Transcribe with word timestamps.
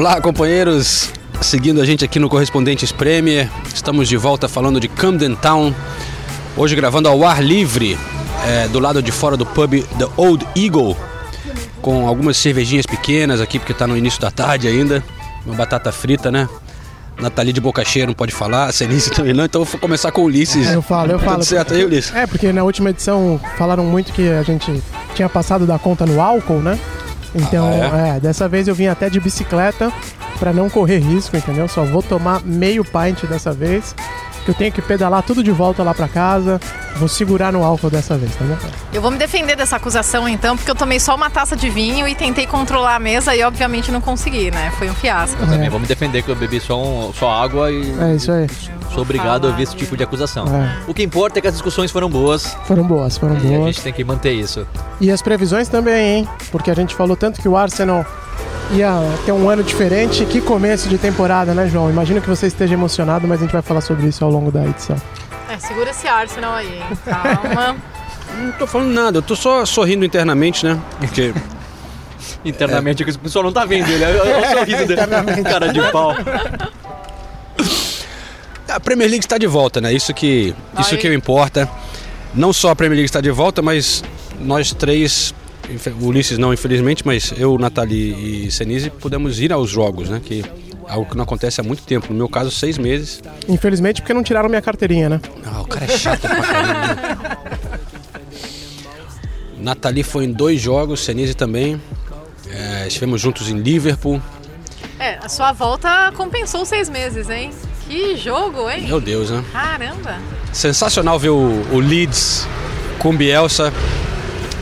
Olá, 0.00 0.18
companheiros, 0.18 1.12
seguindo 1.42 1.78
a 1.78 1.84
gente 1.84 2.02
aqui 2.02 2.18
no 2.18 2.26
Correspondentes 2.26 2.90
Premier. 2.90 3.50
Estamos 3.74 4.08
de 4.08 4.16
volta 4.16 4.48
falando 4.48 4.80
de 4.80 4.88
Camden 4.88 5.34
Town. 5.34 5.74
Hoje 6.56 6.74
gravando 6.74 7.06
ao 7.06 7.22
ar 7.22 7.44
livre, 7.44 7.98
é, 8.46 8.66
do 8.68 8.78
lado 8.78 9.02
de 9.02 9.12
fora 9.12 9.36
do 9.36 9.44
pub 9.44 9.84
The 9.98 10.08
Old 10.16 10.46
Eagle, 10.56 10.96
com 11.82 12.08
algumas 12.08 12.38
cervejinhas 12.38 12.86
pequenas 12.86 13.42
aqui, 13.42 13.58
porque 13.58 13.72
está 13.72 13.86
no 13.86 13.94
início 13.94 14.18
da 14.18 14.30
tarde 14.30 14.66
ainda. 14.68 15.04
Uma 15.44 15.54
batata 15.54 15.92
frita, 15.92 16.30
né? 16.30 16.48
Nathalie 17.18 17.52
de 17.52 17.60
boca 17.60 17.84
cheia 17.84 18.06
não 18.06 18.14
pode 18.14 18.32
falar, 18.32 18.68
a 18.68 18.72
Cenice 18.72 19.10
também 19.12 19.34
não, 19.34 19.44
então 19.44 19.60
eu 19.60 19.66
vou 19.66 19.78
começar 19.78 20.10
com 20.10 20.22
o 20.22 20.24
Ulisses. 20.24 20.66
É, 20.66 20.76
eu 20.76 20.80
falo, 20.80 21.12
eu 21.12 21.18
falo. 21.18 21.40
Tudo 21.40 21.44
certo 21.44 21.74
aí, 21.74 21.84
Ulisses? 21.84 22.14
É, 22.14 22.26
porque 22.26 22.50
na 22.54 22.64
última 22.64 22.88
edição 22.88 23.38
falaram 23.58 23.84
muito 23.84 24.14
que 24.14 24.30
a 24.30 24.42
gente 24.42 24.82
tinha 25.14 25.28
passado 25.28 25.66
da 25.66 25.78
conta 25.78 26.06
no 26.06 26.22
álcool, 26.22 26.60
né? 26.60 26.78
Então, 27.34 27.66
Ah, 27.92 28.16
é? 28.16 28.20
dessa 28.20 28.48
vez 28.48 28.66
eu 28.68 28.74
vim 28.74 28.86
até 28.86 29.08
de 29.08 29.20
bicicleta 29.20 29.92
pra 30.38 30.52
não 30.52 30.68
correr 30.68 30.98
risco, 30.98 31.36
entendeu? 31.36 31.68
Só 31.68 31.84
vou 31.84 32.02
tomar 32.02 32.40
meio 32.44 32.84
pint 32.84 33.24
dessa 33.28 33.52
vez. 33.52 33.94
Que 34.44 34.50
eu 34.50 34.54
tenho 34.54 34.72
que 34.72 34.80
pedalar 34.82 35.22
tudo 35.22 35.42
de 35.42 35.50
volta 35.50 35.82
lá 35.82 35.92
pra 35.94 36.08
casa. 36.08 36.58
Vou 36.96 37.08
segurar 37.08 37.50
no 37.52 37.64
álcool 37.64 37.88
dessa 37.88 38.18
vez, 38.18 38.34
tá 38.36 38.44
bom? 38.44 38.56
Eu 38.92 39.00
vou 39.00 39.10
me 39.10 39.16
defender 39.16 39.56
dessa 39.56 39.76
acusação 39.76 40.28
então, 40.28 40.56
porque 40.56 40.70
eu 40.70 40.74
tomei 40.74 41.00
só 41.00 41.14
uma 41.14 41.30
taça 41.30 41.56
de 41.56 41.70
vinho 41.70 42.06
e 42.06 42.14
tentei 42.14 42.46
controlar 42.46 42.96
a 42.96 42.98
mesa 42.98 43.34
e 43.34 43.42
obviamente 43.42 43.90
não 43.90 44.00
consegui, 44.02 44.50
né? 44.50 44.70
Foi 44.78 44.90
um 44.90 44.94
fiasco. 44.94 45.40
Eu 45.42 45.48
também 45.48 45.70
vou 45.70 45.80
me 45.80 45.86
defender 45.86 46.22
que 46.22 46.28
eu 46.30 46.36
bebi 46.36 46.60
só, 46.60 46.78
um- 46.82 47.12
só 47.14 47.30
água 47.30 47.70
e 47.70 47.94
É 48.00 48.14
isso 48.16 48.30
aí. 48.30 48.46
sou 48.92 49.02
obrigado 49.02 49.46
a 49.46 49.50
ouvir 49.50 49.62
esse 49.62 49.74
tipo 49.76 49.96
de 49.96 50.02
acusação. 50.02 50.44
É. 50.54 50.76
O 50.86 50.92
que 50.92 51.02
importa 51.02 51.38
é 51.38 51.42
que 51.42 51.48
as 51.48 51.54
discussões 51.54 51.90
foram 51.90 52.10
boas 52.10 52.54
Foram 52.66 52.82
boas, 52.82 53.16
foram 53.16 53.34
e 53.36 53.38
a 53.38 53.58
boas. 53.58 53.64
gente 53.76 53.82
tem 53.82 53.92
que 53.94 54.04
manter 54.04 54.32
isso. 54.32 54.66
E 55.00 55.10
as 55.10 55.22
previsões 55.22 55.68
também, 55.68 56.18
hein? 56.18 56.28
Porque 56.50 56.70
a 56.70 56.74
gente 56.74 56.94
falou 56.94 57.16
tanto 57.16 57.40
que 57.40 57.48
o 57.48 57.56
Arsenal 57.56 58.04
ia 58.72 58.92
ter 59.24 59.32
um 59.32 59.48
ano 59.48 59.62
diferente. 59.62 60.24
Que 60.26 60.40
começo 60.40 60.88
de 60.88 60.98
temporada, 60.98 61.54
né, 61.54 61.66
João? 61.66 61.88
Imagino 61.88 62.20
que 62.20 62.28
você 62.28 62.46
esteja 62.46 62.74
emocionado, 62.74 63.26
mas 63.26 63.38
a 63.40 63.44
gente 63.44 63.52
vai 63.52 63.62
falar 63.62 63.80
sobre 63.80 64.06
isso 64.06 64.24
ao 64.24 64.30
longo 64.30 64.50
da 64.52 64.64
edição. 64.66 64.96
É, 65.50 65.58
segura 65.58 65.90
esse 65.90 66.06
Arsenal 66.06 66.54
aí, 66.54 66.78
hein? 66.78 66.98
Calma. 67.04 67.76
Não 68.38 68.52
tô 68.52 68.66
falando 68.66 68.92
nada, 68.92 69.18
eu 69.18 69.22
tô 69.22 69.34
só 69.34 69.66
sorrindo 69.66 70.04
internamente, 70.04 70.64
né? 70.64 70.80
Porque 71.00 71.34
Internamente, 72.44 73.02
o 73.02 73.18
pessoal 73.18 73.44
não 73.44 73.52
tá 73.52 73.64
vendo 73.64 73.88
ele. 73.90 74.04
Olha 74.04 74.38
o 74.38 74.58
sorriso 74.58 74.86
dele. 74.86 75.00
Cara 75.42 75.72
de 75.72 75.80
pau. 75.90 76.14
A 78.68 78.80
Premier 78.80 79.10
League 79.10 79.24
está 79.24 79.36
de 79.36 79.46
volta, 79.46 79.80
né? 79.80 79.92
Isso 79.92 80.14
que, 80.14 80.54
isso 80.78 80.96
que 80.96 81.12
importa. 81.12 81.68
Não 82.34 82.52
só 82.52 82.70
a 82.70 82.76
Premier 82.76 82.96
League 82.96 83.06
está 83.06 83.20
de 83.20 83.30
volta, 83.30 83.60
mas 83.60 84.04
nós 84.38 84.72
três, 84.72 85.34
Ulisses 86.00 86.38
não, 86.38 86.54
infelizmente, 86.54 87.04
mas 87.04 87.32
eu, 87.36 87.58
Nathalie 87.58 88.46
e 88.46 88.50
Senise 88.50 88.88
pudemos 88.88 89.40
ir 89.40 89.52
aos 89.52 89.68
jogos, 89.68 90.08
né? 90.08 90.20
Que 90.24 90.42
é 90.42 90.69
algo 90.88 91.10
que 91.10 91.16
não 91.16 91.24
acontece 91.24 91.60
há 91.60 91.64
muito 91.64 91.82
tempo. 91.82 92.08
No 92.12 92.18
meu 92.18 92.28
caso, 92.28 92.50
seis 92.50 92.78
meses. 92.78 93.22
Infelizmente, 93.48 94.00
porque 94.00 94.14
não 94.14 94.22
tiraram 94.22 94.48
minha 94.48 94.62
carteirinha, 94.62 95.08
né? 95.08 95.20
Ah, 95.44 95.60
o 95.60 95.66
cara 95.66 95.84
é 95.84 95.96
chato 95.96 96.20
pra 96.20 96.42
caramba. 96.42 97.38
Nathalie 99.58 100.02
foi 100.02 100.24
em 100.24 100.32
dois 100.32 100.60
jogos, 100.60 101.00
Senise 101.00 101.34
também. 101.34 101.80
É, 102.48 102.86
estivemos 102.86 103.20
juntos 103.20 103.48
em 103.48 103.58
Liverpool. 103.58 104.20
É, 104.98 105.18
a 105.22 105.28
sua 105.28 105.52
volta 105.52 106.12
compensou 106.16 106.64
seis 106.64 106.88
meses, 106.88 107.28
hein? 107.30 107.50
Que 107.86 108.16
jogo, 108.16 108.68
hein? 108.70 108.86
Meu 108.86 109.00
Deus, 109.00 109.30
né? 109.30 109.44
Caramba. 109.52 110.18
Sensacional 110.52 111.18
ver 111.18 111.30
o, 111.30 111.62
o 111.72 111.78
Leeds 111.78 112.46
com 112.98 113.16
Bielsa. 113.16 113.72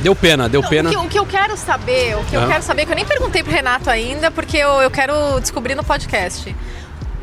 Deu 0.02 0.14
pena, 0.14 0.48
deu 0.48 0.62
Não, 0.62 0.68
pena. 0.68 0.88
O, 0.88 0.92
que, 0.92 0.98
o 0.98 1.08
que 1.08 1.18
eu 1.18 1.26
quero 1.26 1.56
saber, 1.56 2.16
o 2.16 2.24
que 2.24 2.34
eu 2.34 2.46
quero 2.46 2.62
saber, 2.62 2.86
que 2.86 2.92
eu 2.92 2.96
nem 2.96 3.04
perguntei 3.04 3.42
pro 3.42 3.52
Renato 3.52 3.90
ainda, 3.90 4.30
porque 4.30 4.56
eu, 4.56 4.80
eu 4.80 4.90
quero 4.90 5.40
descobrir 5.40 5.74
no 5.74 5.82
podcast. 5.84 6.54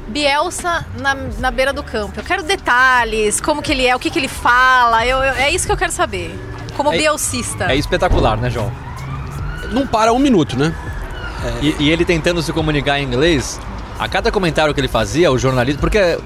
Bielsa 0.07 0.85
na, 0.99 1.15
na 1.39 1.51
beira 1.51 1.73
do 1.73 1.81
campo. 1.83 2.19
Eu 2.19 2.23
quero 2.23 2.43
detalhes, 2.43 3.41
como 3.41 3.61
que 3.61 3.71
ele 3.71 3.85
é, 3.87 3.95
o 3.95 3.99
que, 3.99 4.09
que 4.09 4.19
ele 4.19 4.27
fala. 4.27 5.05
Eu, 5.05 5.17
eu- 5.17 5.33
é 5.33 5.49
isso 5.49 5.65
que 5.65 5.71
eu 5.71 5.77
quero 5.77 5.91
saber. 5.91 6.37
Como 6.77 6.93
É- 6.93 6.97
bielcista. 6.97 7.65
É 7.71 7.75
espetacular, 7.75 8.37
né, 8.37 8.49
João? 8.49 8.71
Não 9.71 9.87
para 9.87 10.13
um 10.13 10.19
minuto, 10.19 10.57
né? 10.57 10.73
E, 11.61 11.75
e 11.79 11.89
ele 11.91 12.03
tentando 12.05 12.41
se 12.41 12.51
comunicar 12.53 12.99
em 12.99 13.03
inglês, 13.03 13.59
a 13.99 14.07
cada 14.07 14.31
comentário 14.31 14.73
que 14.73 14.79
ele 14.79 14.87
fazia, 14.87 15.31
o 15.31 15.37
jornalista. 15.37 15.79
Porque. 15.79 15.97
É, 15.97 16.17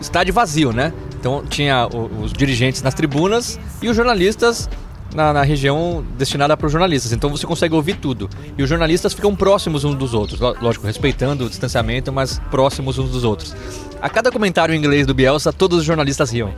estádio 0.00 0.32
vazio, 0.32 0.72
né? 0.72 0.92
Então 1.18 1.42
tinha 1.48 1.88
os 2.22 2.32
dirigentes 2.32 2.82
nas 2.82 2.94
tribunas 2.94 3.58
e 3.82 3.88
os 3.88 3.96
jornalistas 3.96 4.68
na, 5.14 5.32
na 5.32 5.42
região 5.42 6.04
destinada 6.16 6.56
para 6.56 6.66
os 6.66 6.72
jornalistas. 6.72 7.12
Então 7.12 7.30
você 7.30 7.46
consegue 7.46 7.74
ouvir 7.74 7.96
tudo. 7.96 8.28
E 8.56 8.62
os 8.62 8.68
jornalistas 8.68 9.12
ficam 9.12 9.34
próximos 9.34 9.84
uns 9.84 9.94
dos 9.96 10.14
outros. 10.14 10.38
Ló- 10.38 10.54
Lógico, 10.60 10.86
respeitando 10.86 11.46
o 11.46 11.48
distanciamento, 11.48 12.12
mas 12.12 12.40
próximos 12.50 12.98
uns 12.98 13.10
dos 13.10 13.24
outros. 13.24 13.54
A 14.00 14.08
cada 14.08 14.30
comentário 14.30 14.74
em 14.74 14.78
inglês 14.78 15.06
do 15.06 15.14
Bielsa, 15.14 15.52
todos 15.52 15.78
os 15.78 15.84
jornalistas 15.84 16.30
riam. 16.30 16.52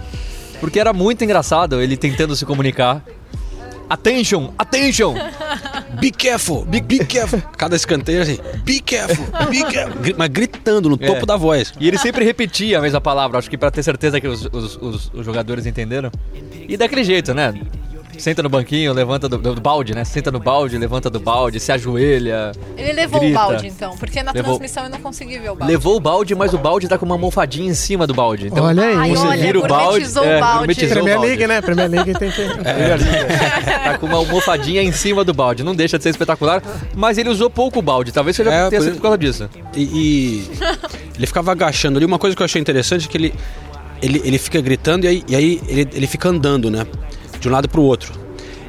Porque 0.61 0.79
era 0.79 0.93
muito 0.93 1.25
engraçado 1.25 1.81
ele 1.81 1.97
tentando 1.97 2.37
se 2.37 2.45
comunicar. 2.45 3.03
Attention! 3.91 4.53
Attention! 4.57 5.15
Be 6.01 6.13
careful, 6.13 6.65
be, 6.65 6.81
be 6.81 7.05
careful. 7.05 7.43
Cada 7.59 7.75
escanteio 7.75 8.23
assim, 8.23 8.39
be 8.65 8.81
careful, 8.81 9.27
be 9.51 9.65
careful. 9.65 10.01
Mas 10.17 10.29
gritando 10.29 10.89
no 10.89 10.97
topo 10.97 11.25
É. 11.25 11.27
da 11.27 11.37
voz. 11.37 11.73
E 11.81 11.89
ele 11.89 11.99
sempre 11.99 12.25
repetia 12.25 12.79
a 12.79 12.81
mesma 12.81 13.01
palavra, 13.01 13.37
acho 13.39 13.51
que 13.51 13.59
pra 13.59 13.71
ter 13.71 13.83
certeza 13.83 14.21
que 14.21 14.29
os, 14.29 14.47
os- 14.53 14.77
os- 14.81 15.11
os 15.13 15.27
jogadores 15.27 15.67
entenderam. 15.67 16.11
E 16.69 16.77
daquele 16.77 17.03
jeito, 17.03 17.35
né? 17.35 17.53
Senta 18.19 18.43
no 18.43 18.49
banquinho, 18.49 18.93
levanta 18.93 19.29
do, 19.29 19.39
do 19.39 19.61
balde, 19.61 19.95
né? 19.95 20.05
Senta 20.05 20.31
no 20.31 20.39
balde, 20.39 20.77
levanta 20.77 21.09
do 21.09 21.19
balde, 21.19 21.59
se 21.59 21.73
ajoelha. 21.73 22.53
Ele 22.77 22.93
levou 22.93 23.21
grita. 23.21 23.33
o 23.33 23.43
balde, 23.43 23.67
então, 23.69 23.97
porque 23.97 24.23
na 24.23 24.33
Levou. 24.33 24.57
transmissão 24.57 24.85
eu 24.85 24.91
não 24.91 25.01
consegui 25.01 25.39
ver 25.39 25.51
o 25.51 25.55
balde. 25.55 25.73
Levou 25.73 25.97
o 25.97 26.01
balde, 26.01 26.35
mas 26.35 26.53
o 26.53 26.59
balde 26.59 26.87
tá 26.89 26.99
com 26.99 27.07
uma 27.07 27.15
almofadinha 27.15 27.71
em 27.71 27.75
cima 27.75 28.07
do 28.07 28.13
balde. 28.15 28.49
Então, 28.49 28.65
Olha 28.65 28.85
aí. 28.85 29.11
Você 29.11 29.27
olha, 29.27 29.41
vira 29.41 29.59
o 29.59 29.63
balde. 29.67 29.85
gourmetizou 30.13 30.23
o 30.23 30.41
balde. 30.41 30.75
Premier 30.75 31.15
balde. 31.17 31.27
League, 31.27 31.47
né? 31.47 31.61
Premier 31.63 31.91
League 31.91 32.15
tem 32.19 32.31
que. 32.31 32.41
Tá 33.85 33.99
com 33.99 34.07
uma 34.07 34.17
almofadinha 34.19 34.83
em 34.83 34.93
cima 34.93 35.25
do 35.25 35.33
balde. 35.33 35.63
Não 35.63 35.75
deixa 35.75 35.97
de 35.97 36.03
ser 36.05 36.11
espetacular, 36.11 36.63
mas 36.95 37.17
ele 37.19 37.29
usou 37.29 37.49
pouco 37.49 37.79
o 37.79 37.83
balde. 37.83 38.13
Talvez 38.13 38.37
seja 38.37 38.51
É, 38.51 38.69
tenha 38.69 38.81
por 38.81 38.85
sido 38.87 38.95
por 38.97 39.03
causa 39.03 39.19
disso. 39.19 39.49
E, 39.75 39.83
e 39.83 40.51
ele 41.17 41.27
ficava 41.27 41.53
agachando 41.53 41.99
ali. 41.99 42.05
Uma 42.07 42.19
coisa 42.19 42.37
que 42.37 42.43
eu 42.43 42.45
achei 42.45 42.61
interessante 42.61 43.07
é 43.07 43.11
que 43.11 43.17
ele, 43.17 43.35
ele, 44.03 44.21
ele 44.25 44.39
fica 44.39 44.61
gritando 44.61 45.05
e 45.05 45.09
aí, 45.09 45.25
e 45.29 45.37
aí 45.37 45.61
ele, 45.69 45.89
ele 45.93 46.07
fica 46.07 46.29
andando, 46.29 46.71
né? 46.71 46.87
De 47.41 47.49
um 47.49 47.53
lado 47.53 47.69
pro 47.69 47.83
outro. 47.83 48.13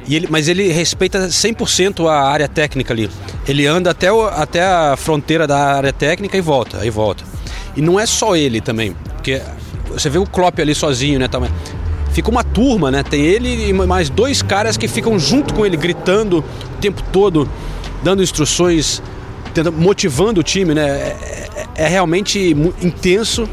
E 0.08 0.16
ele, 0.16 0.26
mas 0.28 0.48
ele 0.48 0.72
respeita 0.72 1.28
100% 1.28 2.08
a 2.08 2.22
área 2.28 2.48
técnica 2.48 2.92
ali. 2.92 3.08
Ele 3.46 3.66
anda 3.66 3.90
até, 3.90 4.10
o- 4.12 4.26
até 4.26 4.62
a 4.62 4.96
fronteira 4.96 5.46
da 5.46 5.58
área 5.76 5.92
técnica 5.92 6.36
e 6.36 6.40
volta, 6.40 6.78
aí 6.78 6.90
volta. 6.90 7.22
E 7.76 7.80
não 7.80 8.00
é 8.00 8.04
só 8.06 8.34
ele 8.34 8.60
também, 8.60 8.96
porque 9.14 9.40
você 9.90 10.08
vê 10.10 10.18
o 10.18 10.26
Klopp 10.26 10.58
ali 10.58 10.74
sozinho, 10.74 11.18
né? 11.20 11.28
Também. 11.28 11.50
Fica 12.12 12.30
uma 12.30 12.42
turma, 12.42 12.90
né? 12.90 13.02
Tem 13.02 13.20
ele 13.22 13.68
e 13.68 13.72
mais 13.72 14.10
dois 14.10 14.42
caras 14.42 14.76
que 14.76 14.88
ficam 14.88 15.18
junto 15.18 15.54
com 15.54 15.64
ele, 15.64 15.76
gritando 15.76 16.38
o 16.40 16.80
tempo 16.80 17.02
todo, 17.12 17.48
dando 18.02 18.22
instruções, 18.22 19.00
tentando, 19.54 19.78
motivando 19.78 20.40
o 20.40 20.42
time, 20.42 20.74
né? 20.74 20.82
É, 20.88 21.16
é- 21.78 21.84
é 21.84 21.88
realmente 21.88 22.54
intenso 22.82 23.48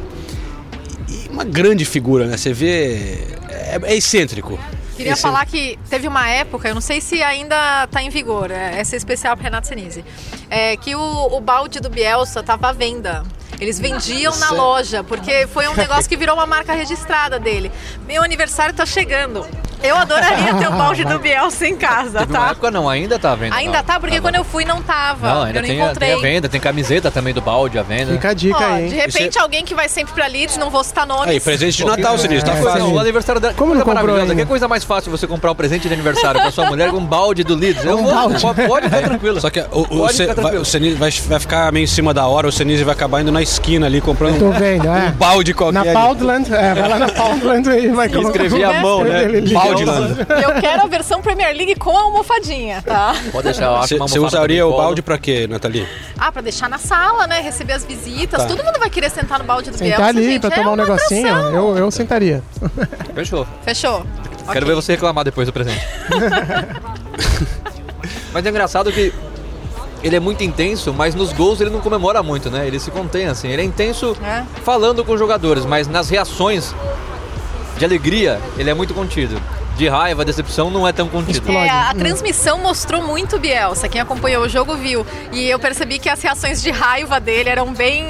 e 1.08 1.30
uma 1.30 1.44
grande 1.46 1.86
figura, 1.86 2.26
né? 2.26 2.36
Você 2.38 2.52
vê. 2.54 3.20
É, 3.50 3.80
é 3.84 3.96
excêntrico. 3.96 4.60
Queria 5.00 5.14
Esse- 5.14 5.22
falar 5.22 5.46
que 5.46 5.80
teve 5.90 6.10
uma 6.10 6.28
época, 6.28 6.68
eu 6.68 6.74
não 6.74 6.82
sei 6.82 7.00
se 7.00 7.24
ainda 7.24 7.86
está 7.86 8.04
em 8.04 8.10
vigor, 8.10 8.52
é, 8.52 8.78
essa 8.78 8.96
é 8.96 8.98
especial 8.98 9.34
para 9.38 9.46
Renato 9.46 9.66
Senise, 9.66 10.04
é, 10.50 10.76
que 10.76 10.94
o, 10.94 11.38
o 11.38 11.40
balde 11.40 11.80
do 11.80 11.90
Bielsa 11.90 12.42
estava 12.42 12.68
à 12.68 12.74
venda. 12.74 13.24
Eles 13.62 13.80
vendiam 13.80 14.36
na 14.40 14.52
loja, 14.52 15.02
porque 15.02 15.48
foi 15.48 15.70
um 15.70 15.74
negócio 15.74 16.10
que 16.10 16.18
virou 16.18 16.36
uma 16.36 16.46
marca 16.46 16.74
registrada 16.74 17.40
dele. 17.40 17.72
Meu 18.06 18.22
aniversário 18.22 18.74
tá 18.76 18.86
chegando. 18.86 19.48
Eu 19.84 19.96
adoraria 19.96 20.54
ter 20.56 20.68
o 20.68 20.72
balde 20.78 21.04
do 21.06 21.20
Bielsa 21.20 21.68
em 21.68 21.76
casa, 21.76 22.20
Teve 22.20 22.34
tá? 22.34 22.50
época 22.52 22.70
não, 22.72 22.90
ainda 22.90 23.18
tá 23.18 23.32
à 23.32 23.36
venda. 23.36 23.56
Ainda 23.56 23.78
não. 23.78 23.84
tá, 23.84 24.00
porque 24.00 24.20
quando 24.20 24.36
eu 24.36 24.44
fui 24.44 24.66
não 24.66 24.82
tava. 24.82 25.28
Não, 25.28 25.42
ainda 25.44 25.60
eu 25.60 25.62
não 25.62 25.70
tem, 25.70 25.82
a, 25.82 25.86
encontrei. 25.86 26.10
tem 26.10 26.18
a 26.18 26.22
venda, 26.22 26.50
tem 26.50 26.60
camiseta 26.62 27.10
também 27.12 27.34
do 27.34 27.42
balde 27.42 27.78
à 27.80 27.84
venda. 27.84 28.12
Fica 28.14 28.30
a 28.30 28.34
dica 28.34 28.58
Ó, 28.60 28.74
aí, 28.74 28.90
de 28.90 28.96
repente 28.96 29.40
alguém 29.40 29.64
que 29.64 29.74
vai 29.74 29.88
sempre 29.88 30.14
pra 30.14 30.28
Leeds, 30.28 30.58
não 30.58 30.70
vou 30.70 30.84
citar 30.84 31.06
nomes. 31.08 31.28
Aí, 31.30 31.40
presente 31.40 31.78
de 31.78 31.86
Natal, 31.86 32.18
Sinistro, 32.18 32.52
tá 32.52 32.58
É, 32.58 32.62
fácil. 32.62 32.80
Não, 32.80 32.94
o 32.94 33.00
aniversário 33.00 33.40
dela. 33.42 33.54
Como 33.54 33.72
que 33.72 33.78
não 33.78 33.86
coisa 33.86 34.00
comprou 34.00 34.16
maravilhosa. 34.18 34.42
Que 34.44 34.48
coisa 34.50 34.68
mais 34.68 34.84
fácil 34.84 35.12
você 35.12 35.26
comprar 35.28 35.52
um 35.52 35.56
presente 35.56 35.88
de 35.88 35.94
aniversário 35.94 36.42
pra 36.42 36.52
sua 36.52 36.66
mulher 36.66 36.92
com 36.92 36.98
um 36.98 37.06
balde 37.06 37.44
do 37.44 37.56
Leeds? 37.56 37.84
Eu 37.86 37.98
Um 37.98 38.04
vou, 38.04 38.14
balde. 38.14 38.42
pode, 38.42 38.68
pode 38.68 38.86
ficar 38.88 39.02
tranquilo. 39.08 39.40
Só 39.42 39.50
que 39.50 39.60
o, 39.72 39.82
o, 39.82 40.08
ficar 40.10 40.26
vai, 40.26 40.36
tranquilo. 40.36 40.62
o 40.62 40.66
Senise 40.66 40.96
vai, 40.96 41.12
vai 41.12 41.40
ficar 41.40 41.72
meio 41.72 41.84
em 41.84 41.88
cima 41.88 42.14
da 42.14 42.28
hora, 42.28 42.48
o 42.48 42.52
Senise 42.52 42.84
vai 42.84 42.94
acabar 42.94 43.22
indo 43.22 43.32
na 43.32 43.42
esquina 43.42 43.86
ali 43.86 44.02
comprando 44.02 44.40
Tô 44.40 44.46
um, 44.46 44.52
vendo, 44.52 44.88
é. 44.88 45.08
um 45.08 45.12
balde 45.12 45.54
qualquer. 45.54 45.86
Na. 45.86 46.00
Poundland, 46.00 46.54
é, 46.54 46.74
vai 46.74 46.90
lá 46.90 47.00
na 47.00 47.08
Poundland 47.14 47.70
e 47.70 47.88
vai 47.90 48.10
colocar. 48.10 48.30
escrever 48.44 48.64
à 48.66 48.74
mão, 48.82 49.04
né? 49.04 49.26
Liga. 49.74 49.92
Baldeland. 49.92 50.26
Eu 50.44 50.62
quero 50.62 50.84
a 50.84 50.88
versão 50.88 51.22
Premier 51.22 51.56
League 51.56 51.76
com 51.76 51.96
a 51.98 52.02
almofadinha, 52.02 52.82
tá? 52.82 53.14
Pode 53.32 53.44
deixar, 53.46 53.66
eu 53.66 53.76
acho 53.78 53.98
Você 53.98 54.20
usaria 54.20 54.66
o 54.66 54.76
balde 54.76 55.02
pra 55.02 55.18
quê, 55.18 55.48
Nathalie? 55.48 55.88
Ah, 56.18 56.32
pra 56.32 56.42
deixar 56.42 56.70
na 56.70 56.78
sala, 56.78 57.28
né? 57.28 57.40
Receber 57.42 57.74
as 57.74 57.86
visitas. 57.86 58.42
Tá. 58.42 58.48
Todo 58.48 58.64
mundo 58.64 58.80
vai 58.80 58.90
querer 58.90 59.10
sentar 59.10 59.40
no 59.40 59.46
balde 59.46 59.72
do 59.72 59.78
Bielsa, 59.78 59.96
Sentar 59.96 60.10
ali 60.10 60.24
gente. 60.24 60.40
pra 60.42 60.50
é 60.50 60.56
tomar 60.56 60.72
um 60.72 60.74
uma 60.74 60.84
negocinho, 60.84 61.28
eu, 61.28 61.78
eu 61.78 61.92
sentaria. 61.92 62.44
Fechou. 63.14 63.48
Fechou. 63.64 64.06
Quero 64.52 64.66
Ok. 64.66 64.66
ver 64.66 64.76
você 64.76 64.94
reclamar 64.94 65.24
depois 65.24 65.48
do 65.48 65.54
presente. 65.54 65.86
mas 68.34 68.46
é 68.46 68.50
engraçado 68.50 68.92
que 68.92 69.14
ele 70.02 70.16
é 70.16 70.20
muito 70.20 70.44
intenso, 70.44 70.94
mas 70.94 71.14
nos 71.14 71.34
gols 71.34 71.60
ele 71.60 71.70
não 71.70 71.82
comemora 71.82 72.24
muito, 72.24 72.50
né? 72.50 72.66
Ele 72.66 72.80
se 72.80 72.90
contém, 72.90 73.28
assim. 73.28 73.50
Ele 73.50 73.62
é 73.62 73.66
intenso 73.66 74.16
É. 74.24 74.44
falando 74.64 75.04
com 75.04 75.14
os 75.14 75.20
jogadores, 75.20 75.66
mas 75.66 75.88
nas 75.88 76.10
reações 76.10 76.74
de 77.78 77.86
alegria, 77.86 78.40
ele 78.58 78.70
é 78.70 78.74
muito 78.74 78.94
contido. 78.94 79.40
De 79.80 79.88
raiva, 79.88 80.26
decepção, 80.26 80.70
não 80.70 80.86
é 80.86 80.92
tão 80.92 81.08
contido. 81.08 81.50
É, 81.52 81.70
a, 81.70 81.90
a 81.90 81.92
Hum. 81.94 82.00
transmissão 82.00 82.60
mostrou 82.60 83.02
muito 83.02 83.38
o 83.38 83.40
Bielsa. 83.40 83.88
Quem 83.88 84.02
acompanhou 84.02 84.44
o 84.44 84.50
jogo 84.50 84.76
viu. 84.76 85.06
E 85.32 85.46
eu 85.50 85.58
percebi 85.58 85.98
que 86.00 86.10
as 86.10 86.22
reações 86.22 86.62
de 86.62 86.70
raiva 86.70 87.18
dele 87.20 87.50
eram 87.50 87.74
bem. 87.74 88.06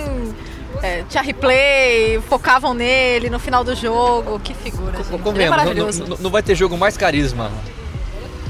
É, 0.82 1.04
tinha 1.08 1.22
replay, 1.22 2.20
focavam 2.28 2.74
nele 2.74 3.30
no 3.30 3.38
final 3.38 3.64
do 3.64 3.76
jogo. 3.76 4.40
Que 4.40 4.54
figura, 4.56 4.98
gente. 4.98 5.14
É 5.14 5.18
Convenhamos, 5.20 5.58
não, 5.58 5.64
maravilhoso. 5.66 6.06
não- 6.08 6.18
não 6.18 6.30
vai 6.32 6.42
ter 6.42 6.56
jogo 6.56 6.76
mais 6.76 6.98
carisma 6.98 7.52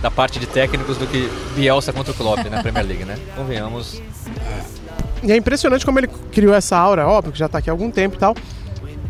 da 0.02 0.10
parte 0.10 0.40
de 0.40 0.46
técnicos 0.46 0.96
do 0.96 1.06
que 1.06 1.30
Bielsa 1.56 1.92
contra 1.92 2.14
o 2.14 2.16
Klopp 2.16 2.46
na 2.50 2.62
Premier 2.64 2.86
League, 2.86 3.04
né? 3.04 3.18
Convenhamos. 3.36 4.02
E 5.22 5.30
é 5.30 5.36
impressionante 5.36 5.86
como 5.86 6.00
ele 6.00 6.08
criou 6.32 6.54
essa 6.54 6.78
aura, 6.78 7.06
óbvio 7.06 7.34
que 7.34 7.40
já 7.40 7.50
tá 7.50 7.58
aqui 7.58 7.70
há 7.70 7.74
algum 7.74 7.92
tempo 7.92 8.16
e 8.16 8.20
tal. 8.20 8.34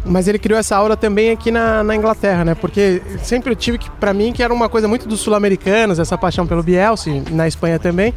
Mas 0.05 0.27
ele 0.27 0.39
criou 0.39 0.59
essa 0.59 0.75
aura 0.75 0.95
também 0.95 1.29
aqui 1.29 1.51
na, 1.51 1.83
na 1.83 1.95
Inglaterra, 1.95 2.45
né? 2.45 2.55
Porque 2.55 3.01
sempre 3.21 3.51
eu 3.51 3.55
tive 3.55 3.77
que, 3.77 3.89
pra 3.91 4.13
mim, 4.13 4.31
que 4.31 4.41
era 4.41 4.53
uma 4.53 4.69
coisa 4.69 4.87
muito 4.87 5.07
dos 5.07 5.19
sul-americanos, 5.19 5.99
essa 5.99 6.17
paixão 6.17 6.47
pelo 6.47 6.63
Bielsa, 6.63 7.09
na 7.31 7.47
Espanha 7.47 7.77
também. 7.77 8.13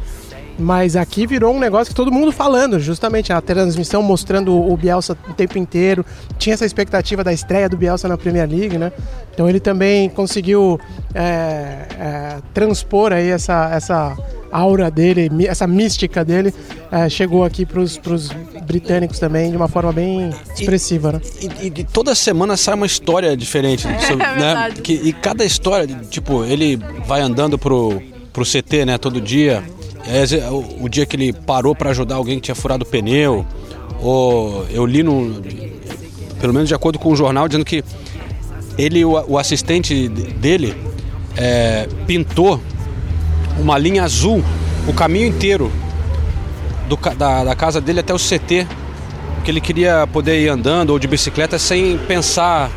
Mas 0.57 0.95
aqui 0.95 1.25
virou 1.25 1.53
um 1.53 1.59
negócio 1.59 1.87
que 1.87 1.95
todo 1.95 2.11
mundo 2.11 2.31
falando, 2.31 2.79
justamente 2.79 3.33
a 3.33 3.41
transmissão 3.41 4.03
mostrando 4.03 4.55
o 4.55 4.77
Bielsa 4.77 5.17
o 5.27 5.33
tempo 5.33 5.57
inteiro. 5.57 6.05
Tinha 6.37 6.53
essa 6.53 6.65
expectativa 6.65 7.23
da 7.23 7.33
estreia 7.33 7.67
do 7.67 7.75
Bielsa 7.75 8.07
na 8.07 8.17
Premier 8.17 8.47
League, 8.47 8.77
né? 8.77 8.91
Então 9.33 9.49
ele 9.49 9.59
também 9.59 10.09
conseguiu 10.09 10.79
é, 11.13 11.87
é, 11.99 12.37
transpor 12.53 13.11
aí 13.11 13.29
essa, 13.29 13.69
essa 13.73 14.15
aura 14.53 14.89
dele, 14.91 15.29
essa 15.47 15.65
mística 15.67 16.23
dele, 16.23 16.53
é, 16.91 17.09
chegou 17.09 17.43
aqui 17.43 17.65
pros, 17.65 17.97
pros 17.97 18.29
britânicos 18.67 19.19
também 19.19 19.49
de 19.51 19.57
uma 19.57 19.67
forma 19.67 19.91
bem 19.91 20.29
expressiva, 20.57 21.13
né? 21.13 21.21
E, 21.41 21.65
e 21.67 21.69
de 21.69 21.83
toda 21.83 22.13
semana 22.15 22.55
sai 22.55 22.75
uma 22.75 22.85
história 22.85 23.35
diferente. 23.35 23.81
sobre- 24.05 24.17
né? 24.25 24.33
verdade. 24.37 24.81
Que- 24.81 25.01
e 25.03 25.11
cada 25.11 25.43
história, 25.43 25.87
tipo, 26.09 26.43
ele 26.45 26.79
vai 27.05 27.21
andando 27.21 27.57
pro, 27.57 28.01
pro 28.31 28.45
CT, 28.45 28.85
né, 28.85 28.97
todo 28.97 29.19
dia. 29.19 29.63
E 30.05 30.11
vezes, 30.11 30.43
o, 30.49 30.83
o 30.85 30.89
dia 30.89 31.05
que 31.05 31.15
ele 31.15 31.33
parou 31.33 31.73
pra 31.75 31.89
ajudar 31.91 32.15
alguém 32.15 32.35
que 32.35 32.41
tinha 32.43 32.55
furado 32.55 32.83
o 32.83 32.87
pneu. 32.87 33.45
Ou 34.01 34.65
eu 34.69 34.85
li 34.85 35.01
no. 35.01 35.41
Pelo 36.41 36.53
menos 36.53 36.67
de 36.67 36.75
acordo 36.75 36.99
com 36.99 37.09
o 37.11 37.15
jornal, 37.15 37.47
dizendo 37.47 37.63
que 37.63 37.83
ele 38.77 38.99
e 38.99 39.05
o, 39.05 39.11
o 39.29 39.37
assistente 39.37 40.09
de- 40.09 40.33
dele 40.33 40.75
é, 41.37 41.87
pintou 42.05 42.59
uma 43.59 43.77
linha 43.77 44.03
azul 44.03 44.43
o 44.87 44.93
caminho 44.93 45.27
inteiro 45.27 45.71
do 46.87 46.97
da, 47.15 47.43
da 47.43 47.55
casa 47.55 47.79
dele 47.79 47.99
até 47.99 48.13
o 48.13 48.17
CT 48.17 48.67
que 49.43 49.51
ele 49.51 49.61
queria 49.61 50.07
poder 50.07 50.41
ir 50.41 50.49
andando 50.49 50.91
ou 50.91 50.99
de 50.99 51.07
bicicleta 51.07 51.59
sem 51.59 51.97
pensar 51.97 52.71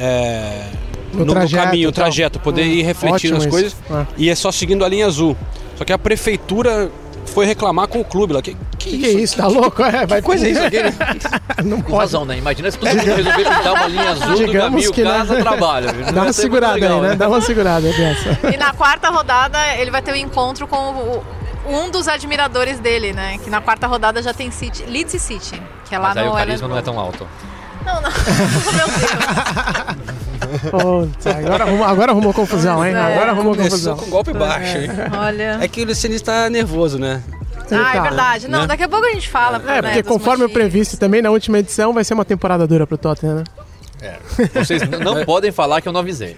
é, 0.00 0.68
No 1.12 1.24
no, 1.24 1.50
caminho, 1.50 1.88
o 1.88 1.92
trajeto, 1.92 2.38
poder 2.38 2.62
Hum, 2.62 2.72
ir 2.72 2.82
refletindo 2.82 3.36
as 3.36 3.46
coisas 3.46 3.72
isso. 3.72 3.82
É. 3.94 4.06
e 4.18 4.28
é 4.28 4.34
só 4.34 4.52
seguindo 4.52 4.84
a 4.84 4.88
linha 4.88 5.06
azul. 5.06 5.36
Só 5.76 5.84
que 5.84 5.92
a 5.92 5.98
prefeitura 5.98 6.90
foi 7.26 7.46
reclamar 7.46 7.88
com 7.88 8.00
o 8.00 8.04
clube 8.04 8.32
lá. 8.32 8.40
Que, 8.42 8.56
que, 8.78 8.90
Que 8.90 8.98
que 8.98 9.06
é 9.06 9.10
isso? 9.12 9.36
Tá 9.36 9.46
louco? 9.46 9.82
É, 9.82 10.06
vai 10.06 10.22
coisa 10.22 10.46
é 10.46 10.50
isso 10.50 10.62
aqui? 10.64 10.78
Não 11.64 11.78
Com 11.82 11.90
pode. 11.90 11.98
razão, 12.00 12.24
né? 12.24 12.38
Imagina 12.38 12.70
se 12.70 12.78
todo 12.78 12.88
mundo 12.88 13.04
resolver 13.04 13.44
pintar 13.44 13.72
uma 13.72 13.86
linha 13.88 14.10
azul 14.10 14.28
do 14.30 14.36
Digamos 14.46 14.70
caminho 14.70 14.92
que, 14.92 15.02
né? 15.02 15.10
casa 15.10 15.36
trabalho. 15.36 15.88
Não 15.92 16.12
Dá 16.12 16.22
uma 16.22 16.32
segurada 16.32 16.74
legal, 16.74 17.02
aí, 17.02 17.08
né? 17.10 17.14
Dá 17.16 17.28
uma 17.28 17.40
segurada 17.40 17.88
dessa. 17.92 18.38
E 18.52 18.56
na 18.56 18.72
quarta 18.72 19.08
rodada 19.10 19.58
ele 19.78 19.90
vai 19.90 20.02
ter 20.02 20.12
um 20.12 20.16
encontro 20.16 20.66
com 20.66 20.76
o- 20.76 21.24
um 21.68 21.90
dos 21.90 22.06
admiradores 22.06 22.78
dele, 22.78 23.12
né? 23.12 23.38
Que 23.42 23.50
na 23.50 23.60
quarta 23.60 23.86
rodada 23.88 24.22
já 24.22 24.32
tem 24.32 24.50
City, 24.52 24.84
Leeds 24.84 25.14
e 25.14 25.18
City, 25.18 25.60
que 25.88 25.94
é 25.94 25.98
lá 25.98 26.08
Mas 26.08 26.16
aí 26.18 26.24
no 26.26 26.30
o 26.32 26.34
carisma 26.36 26.68
não 26.68 26.78
é 26.78 26.82
tão 26.82 26.98
alto. 26.98 27.26
Não, 27.86 28.00
não. 28.02 28.10
Meu 28.74 28.86
Deus. 28.98 30.70
Putz, 30.70 31.26
agora, 31.26 31.64
arrumou, 31.64 31.86
agora 31.86 32.12
arrumou 32.12 32.34
confusão, 32.34 32.84
hein? 32.84 32.94
É. 32.94 32.98
Agora 32.98 33.30
arrumou 33.30 33.54
Começou 33.54 33.70
confusão. 33.70 33.96
com 33.96 34.10
golpe 34.10 34.32
baixo, 34.32 34.76
hein? 34.78 34.88
Olha. 35.18 35.58
É 35.60 35.68
que 35.68 35.82
o 35.82 35.86
Lucianista 35.86 36.32
tá 36.32 36.50
nervoso, 36.50 36.98
né? 36.98 37.22
Ah, 37.70 37.90
é 37.90 37.96
Tá. 37.96 38.02
verdade. 38.02 38.48
Não, 38.48 38.60
Né? 38.62 38.66
daqui 38.66 38.82
a 38.84 38.88
pouco 38.88 39.06
a 39.06 39.10
gente 39.12 39.28
fala. 39.28 39.56
É, 39.66 39.82
né, 39.82 39.82
porque 39.82 40.02
dos 40.02 40.12
conforme 40.12 40.44
o 40.44 40.48
motivos. 40.48 40.52
previsto 40.52 40.96
também 40.96 41.20
na 41.22 41.30
última 41.30 41.58
edição, 41.58 41.92
vai 41.92 42.04
ser 42.04 42.14
uma 42.14 42.24
temporada 42.24 42.66
dura 42.66 42.86
pro 42.86 42.96
Tottenham, 42.98 43.36
né? 43.36 43.44
Vocês 44.54 44.82
n- 44.82 44.98
não 44.98 45.24
podem 45.24 45.50
falar 45.50 45.80
que 45.80 45.88
eu 45.88 45.92
não 45.92 46.00
avisei. 46.00 46.36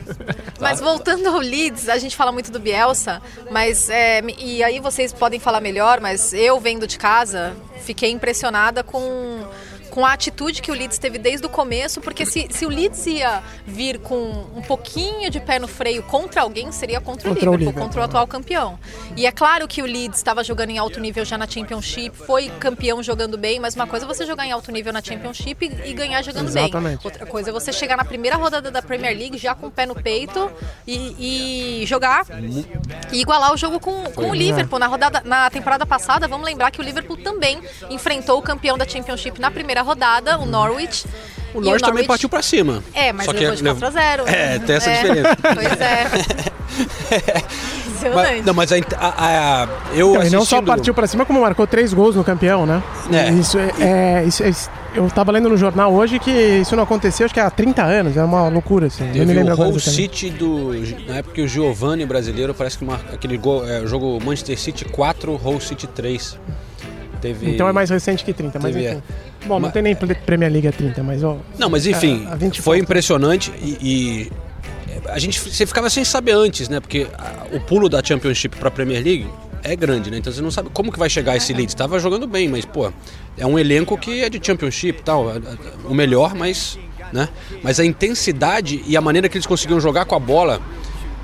Mas 0.61 0.81
voltando 0.81 1.27
ao 1.29 1.39
Leeds, 1.39 1.89
a 1.89 1.99
gente 1.99 2.17
fala 2.17 2.31
muito 2.33 2.51
do 2.53 2.59
Bielsa, 2.61 3.21
mas 3.51 3.91
é, 3.91 4.23
e 4.39 4.63
aí 4.63 4.79
vocês 4.81 5.13
podem 5.13 5.39
falar 5.41 5.61
melhor, 5.61 6.01
mas 6.01 6.33
eu 6.33 6.59
vendo 6.61 6.87
de 6.87 6.97
casa 6.97 7.53
fiquei 7.85 8.11
impressionada 8.11 8.83
com 8.83 9.43
com 9.91 10.05
a 10.05 10.13
atitude 10.13 10.63
que 10.63 10.71
o 10.71 10.75
Leeds 10.75 10.99
teve 10.99 11.19
desde 11.19 11.47
o 11.47 11.51
começo, 11.51 12.01
porque 12.01 12.25
se, 12.25 12.49
se 12.51 12.65
o 12.65 12.69
Leeds 12.69 13.07
ia 13.07 13.43
vir 13.67 13.99
com 13.99 14.47
um 14.55 14.63
pouquinho 14.63 15.31
de 15.31 15.41
pé 15.41 15.59
no 15.59 15.69
freio 15.69 16.03
contra 16.03 16.43
alguém, 16.43 16.71
seria 16.73 17.01
contra, 17.01 17.29
Contra 17.29 17.51
o 17.51 17.55
o 17.55 17.57
Liverpool, 17.57 17.59
Liverpool, 17.59 17.83
contra 17.83 18.01
o 18.01 18.05
atual 18.05 18.27
campeão. 18.27 18.79
E 19.17 19.27
é 19.27 19.33
claro 19.33 19.67
que 19.67 19.83
o 19.83 19.87
Leeds 19.87 20.19
estava 20.19 20.45
jogando 20.45 20.71
em 20.71 20.79
alto 20.79 21.01
nível 21.01 21.25
já 21.25 21.37
na 21.37 21.47
Championship, 21.47 22.17
foi 22.17 22.49
campeão 22.61 23.03
jogando 23.03 23.37
bem, 23.37 23.59
mas 23.61 23.75
uma 23.75 23.87
coisa 23.87 24.05
é 24.05 24.09
você 24.09 24.27
jogar 24.27 24.47
em 24.47 24.53
alto 24.53 24.71
nível 24.71 24.93
na 24.93 25.03
Championship 25.03 25.65
e, 25.65 25.91
e 25.91 25.93
ganhar 25.95 26.23
jogando 26.23 26.53
bem. 26.53 26.65
Exatamente. 26.65 27.07
Outra 27.07 27.27
coisa 27.27 27.51
é 27.51 27.53
você 27.53 27.73
chegar 27.73 27.97
na 27.97 28.05
primeira 28.05 28.37
rodada 28.37 28.71
da 28.71 28.83
Premier 28.83 29.17
League 29.17 29.39
já 29.39 29.55
com 29.55 29.67
o 29.67 29.71
pé 29.71 29.87
no 29.87 29.95
peito 29.95 30.51
e, 30.87 31.83
e 31.83 31.87
jogar 31.87 32.25
e 33.13 33.21
igualar 33.21 33.53
o 33.53 33.57
jogo 33.57 33.81
com, 33.81 34.05
com 34.13 34.31
o 34.31 34.35
Liverpool. 34.35 34.79
Na, 34.79 34.87
rodada, 34.87 35.23
na 35.25 35.51
temporada 35.51 35.87
passada, 35.87 36.29
vamos 36.29 36.47
lembrar 36.47 36.71
que 36.71 36.81
o 36.81 36.85
Liverpool 36.85 37.17
também 37.17 37.61
enfrentou 37.91 38.39
o 38.39 38.43
campeão 38.43 38.77
da 38.77 38.87
Championship 38.87 39.41
na 39.41 39.51
primeira 39.79 39.83
rodada, 39.83 40.39
o 40.39 40.47
Norwich. 40.47 41.05
O 41.55 41.61
Norwich 41.61 41.83
também 41.85 42.05
partiu 42.07 42.29
pra 42.29 42.43
cima. 42.43 42.83
É, 42.93 43.13
mas 43.13 43.25
Só 43.27 43.33
que 43.33 43.41
levou 43.41 43.57
de 43.57 43.63
4 43.63 43.87
a 43.87 43.91
0. 43.91 44.25
É, 44.29 44.59
tem 44.59 44.77
essa 44.77 44.91
diferença. 44.91 45.37
Pois 45.55 45.81
é. 45.81 46.09
Mas, 48.15 48.45
não, 48.45 48.55
mas 48.55 48.71
a, 48.71 48.77
a- 48.77 49.63
a- 49.65 49.69
eu 49.93 50.11
Então, 50.11 50.23
e 50.23 50.31
não 50.31 50.41
só 50.45 50.57
assistindo- 50.57 50.67
partiu 50.67 50.95
pra 50.95 51.07
cima, 51.07 51.25
como 51.27 51.41
marcou 51.41 51.67
três 51.67 51.93
gols 51.93 52.15
no 52.15 52.23
campeão, 52.23 52.65
né? 52.65 52.81
É. 53.11 53.31
Isso 53.31 53.59
é, 53.59 53.73
é- 53.81 54.25
isso 54.25 54.45
é- 54.45 54.53
eu 54.95 55.09
tava 55.11 55.33
lendo 55.33 55.49
no 55.49 55.57
jornal 55.57 55.93
hoje 55.93 56.19
que 56.21 56.31
isso 56.31 56.77
não 56.77 56.85
aconteceu, 56.85 57.25
acho 57.25 57.35
que 57.35 57.41
há 57.41 57.51
30 57.51 57.83
anos, 57.83 58.17
é 58.17 58.23
uma 58.23 58.49
loucura, 58.49 58.87
assim. 58.87 59.03
não 59.05 59.11
me 59.13 59.19
Teve 59.19 59.33
lembro 59.35 59.55
o 59.61 59.69
Hull. 59.71 59.81
City 59.81 60.31
do. 60.31 60.73
Na 61.09 61.17
época 61.17 61.35
que 61.35 61.43
o 61.43 61.49
Giovanni 61.49 62.07
brasileiro 62.07 62.55
parece 62.55 62.79
que 62.79 62.85
marca 62.85 63.15
aquele 63.15 63.37
gol, 63.37 63.67
é, 63.67 63.81
o 63.81 63.89
jogo 63.89 64.19
Manchester 64.25 64.59
City 64.59 64.85
4, 64.85 65.41
Hull 65.43 65.61
City 65.61 65.87
3. 65.89 66.39
Teve. 67.21 67.51
Então 67.51 67.69
é 67.69 67.73
mais 67.73 67.91
recente 67.91 68.25
que 68.25 68.33
30, 68.33 68.59
mas 68.61 68.75
Teve, 68.75 68.89
enfim. 68.91 69.03
Bom, 69.47 69.55
não 69.55 69.61
Mas- 69.63 69.73
tem 69.73 69.83
nem 69.83 69.95
Pre- 69.97 70.15
Premier 70.15 70.51
League 70.53 70.69
a 70.69 70.73
30, 70.73 71.03
mas 71.03 71.23
ó. 71.25 71.37
Não, 71.59 71.69
mas 71.69 71.87
enfim, 71.87 72.25
É, 72.29 72.33
a 72.33 72.37
20 72.37 72.63
foi 72.63 72.79
impressionante 72.79 73.53
e, 73.61 73.77
e 73.81 74.33
a 75.11 75.19
gente 75.19 75.41
você 75.41 75.67
ficava 75.67 75.89
sem 75.91 76.05
saber 76.05 76.33
antes, 76.33 76.69
né? 76.69 76.81
Porque 76.81 77.07
a- 77.19 77.47
o 77.53 77.61
pulo 77.61 77.89
da 77.89 78.03
Championship 78.03 78.57
para 78.57 78.71
Premier 78.71 79.03
League 79.03 79.27
é 79.65 79.75
grande, 79.75 80.11
né? 80.11 80.19
Então 80.19 80.33
você 80.33 80.41
não 80.41 80.51
sabe 80.51 80.71
como 80.73 80.93
que 80.93 80.99
vai 80.99 81.11
chegar 81.11 81.37
esse 81.37 81.53
Leeds. 81.53 81.75
Tava 81.75 81.99
jogando 81.99 82.27
bem, 82.27 82.49
mas 82.49 82.65
pô, 82.65 82.93
é 83.37 83.45
um 83.47 83.59
elenco 83.59 83.97
que 83.99 84.23
é 84.23 84.29
de 84.31 84.41
Championship, 84.45 85.01
e 85.01 85.03
tal, 85.03 85.31
é- 85.31 85.37
é 85.39 85.41
o 85.89 85.95
melhor, 85.95 86.35
mas, 86.35 86.79
né? 87.13 87.29
Mas 87.63 87.81
a 87.81 87.85
intensidade 87.85 88.83
e 88.87 88.97
a 88.97 89.01
maneira 89.01 89.29
que 89.29 89.37
eles 89.37 89.47
conseguiam 89.47 89.81
jogar 89.81 90.05
com 90.05 90.15
a 90.15 90.21
bola 90.21 90.61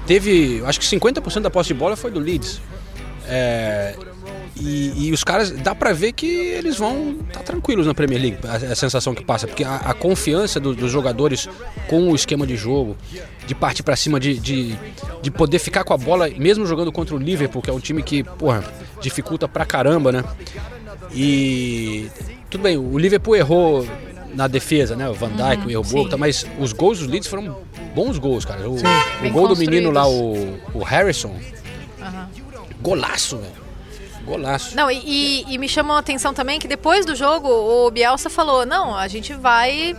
teve, 0.07 0.63
acho 0.67 0.81
que 0.81 0.87
50% 0.87 1.43
da 1.43 1.51
posse 1.51 1.69
de 1.69 1.75
bola 1.75 1.95
foi 1.97 2.11
do 2.11 2.19
Leeds. 2.21 2.61
É, 3.29 3.95
E, 4.57 5.09
e 5.09 5.13
os 5.13 5.25
caras, 5.25 5.51
dá 5.51 5.75
pra 5.75 5.93
ver 5.93 6.13
que 6.13 6.27
eles 6.27 6.77
vão 6.77 7.17
estar 7.27 7.41
tá 7.41 7.43
tranquilos 7.43 7.87
na 7.87 7.95
Premier 7.95 8.21
League, 8.21 8.39
a, 8.45 8.73
a, 8.73 8.75
sensação 8.77 9.13
que 9.13 9.25
passa, 9.25 9.49
porque 9.49 9.65
a, 9.65 9.77
a 9.77 9.95
confiança 9.95 10.61
do, 10.61 10.75
dos 10.75 10.93
jogadores 10.93 11.49
com 11.89 12.11
o 12.11 12.15
esquema 12.15 12.47
de 12.47 12.57
jogo, 12.57 12.97
de 13.47 13.55
partir 13.55 13.83
para 13.83 13.97
cima, 13.97 14.21
de, 14.21 14.39
de, 14.39 14.79
de, 15.21 15.31
poder 15.31 15.59
ficar 15.59 15.83
com 15.83 15.93
a 15.93 15.97
bola, 15.97 16.29
mesmo 16.31 16.65
jogando 16.67 16.93
contra 16.93 17.17
o 17.17 17.19
Liverpool, 17.19 17.61
que 17.61 17.69
é 17.69 17.73
um 17.73 17.81
time 17.81 18.01
que, 18.01 18.23
porra, 18.23 18.63
dificulta 19.01 19.49
pra 19.49 19.67
caramba, 19.67 20.13
né? 20.13 20.25
E 21.13 22.09
tudo 22.49 22.63
bem, 22.63 22.77
o 22.77 22.97
Liverpool 22.97 23.35
errou 23.35 23.85
na 24.35 24.47
defesa, 24.47 24.95
né? 24.95 25.09
O 25.09 25.15
Van 25.15 25.31
Dijk, 25.31 25.63
uhum, 25.63 25.67
o 25.67 25.71
erro 25.71 25.83
bobo, 25.83 26.19
mas 26.19 26.47
os 26.61 26.73
gols 26.73 27.01
dos 27.01 27.09
Leeds 27.09 27.29
foram 27.29 27.59
bons 27.93 28.19
gols, 28.19 28.45
cara. 28.45 28.71
O, 28.71 28.77
o 28.77 29.31
gol 29.33 29.49
do 29.49 29.57
menino 29.57 29.91
lá, 29.91 30.09
o, 30.09 30.59
o 30.73 30.85
Harrison, 30.85 31.31
uhum. 32.01 32.27
golaço, 32.81 33.39
velho. 33.39 33.64
Golaço. 34.25 34.75
Não, 34.75 34.91
e, 34.91 35.45
e, 35.49 35.59
me 35.59 35.69
chamou 35.69 35.97
a 35.97 35.99
atenção 35.99 36.33
também 36.33 36.59
que 36.59 36.67
depois 36.67 37.05
do 37.05 37.15
jogo 37.15 37.49
o 37.49 37.91
Bielsa 37.91 38.31
falou: 38.31 38.65
não, 38.65 38.97
a 38.97 39.07
gente 39.09 39.35
vai. 39.35 39.97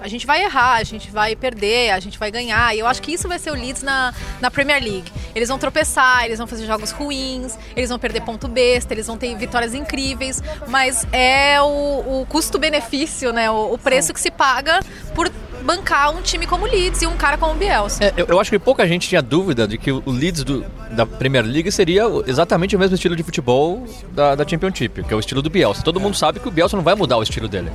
A 0.00 0.08
gente 0.08 0.26
vai 0.26 0.42
errar, 0.42 0.74
a 0.74 0.82
gente 0.82 1.12
vai 1.12 1.36
perder, 1.36 1.90
a 1.90 2.00
gente 2.00 2.18
vai 2.18 2.28
ganhar. 2.28 2.74
E 2.74 2.80
eu 2.80 2.88
acho 2.88 3.00
que 3.00 3.12
isso 3.12 3.28
vai 3.28 3.38
ser 3.38 3.52
o 3.52 3.54
Leeds 3.54 3.84
na, 3.84 4.12
na 4.40 4.50
Premier 4.50 4.82
League. 4.82 5.12
Eles 5.32 5.48
vão 5.48 5.58
tropeçar, 5.58 6.24
eles 6.24 6.38
vão 6.38 6.46
fazer 6.46 6.66
jogos 6.66 6.90
ruins, 6.90 7.56
eles 7.76 7.88
vão 7.88 8.00
perder 8.00 8.22
ponto 8.22 8.48
besta, 8.48 8.92
eles 8.92 9.06
vão 9.06 9.16
ter 9.16 9.32
vitórias 9.36 9.74
incríveis. 9.74 10.42
Mas 10.66 11.06
é 11.12 11.60
o, 11.60 12.22
o 12.22 12.26
custo-benefício, 12.28 13.32
né? 13.32 13.48
O, 13.48 13.74
o 13.74 13.78
preço 13.78 14.12
que 14.12 14.20
se 14.20 14.30
paga 14.30 14.80
por 15.14 15.30
bancar 15.62 16.14
um 16.14 16.20
time 16.20 16.46
como 16.46 16.66
o 16.66 16.68
Leeds 16.68 17.02
e 17.02 17.06
um 17.06 17.16
cara 17.16 17.38
como 17.38 17.52
o 17.52 17.56
Bielsa. 17.56 18.04
É, 18.04 18.12
eu, 18.16 18.26
eu, 18.26 18.40
acho 18.40 18.50
que 18.50 18.58
pouca 18.58 18.86
gente 18.86 19.08
tinha 19.08 19.22
dúvida 19.22 19.66
de 19.66 19.78
que 19.78 19.90
o 19.90 20.02
Leeds 20.06 20.44
do, 20.44 20.64
da 20.90 21.06
Premier 21.06 21.44
League 21.44 21.70
seria 21.70 22.04
exatamente 22.26 22.76
o 22.76 22.78
mesmo 22.78 22.94
estilo 22.94 23.16
de 23.16 23.22
futebol 23.22 23.86
da, 24.12 24.34
da 24.34 24.46
Championship, 24.46 25.02
que 25.04 25.12
é 25.12 25.16
o 25.16 25.20
estilo 25.20 25.40
do 25.40 25.48
Bielsa. 25.48 25.82
Todo 25.82 26.00
mundo 26.00 26.16
sabe 26.16 26.40
que 26.40 26.48
o 26.48 26.50
Bielsa 26.50 26.76
não 26.76 26.84
vai 26.84 26.94
mudar 26.94 27.16
o 27.16 27.22
estilo 27.22 27.48
dele. 27.48 27.70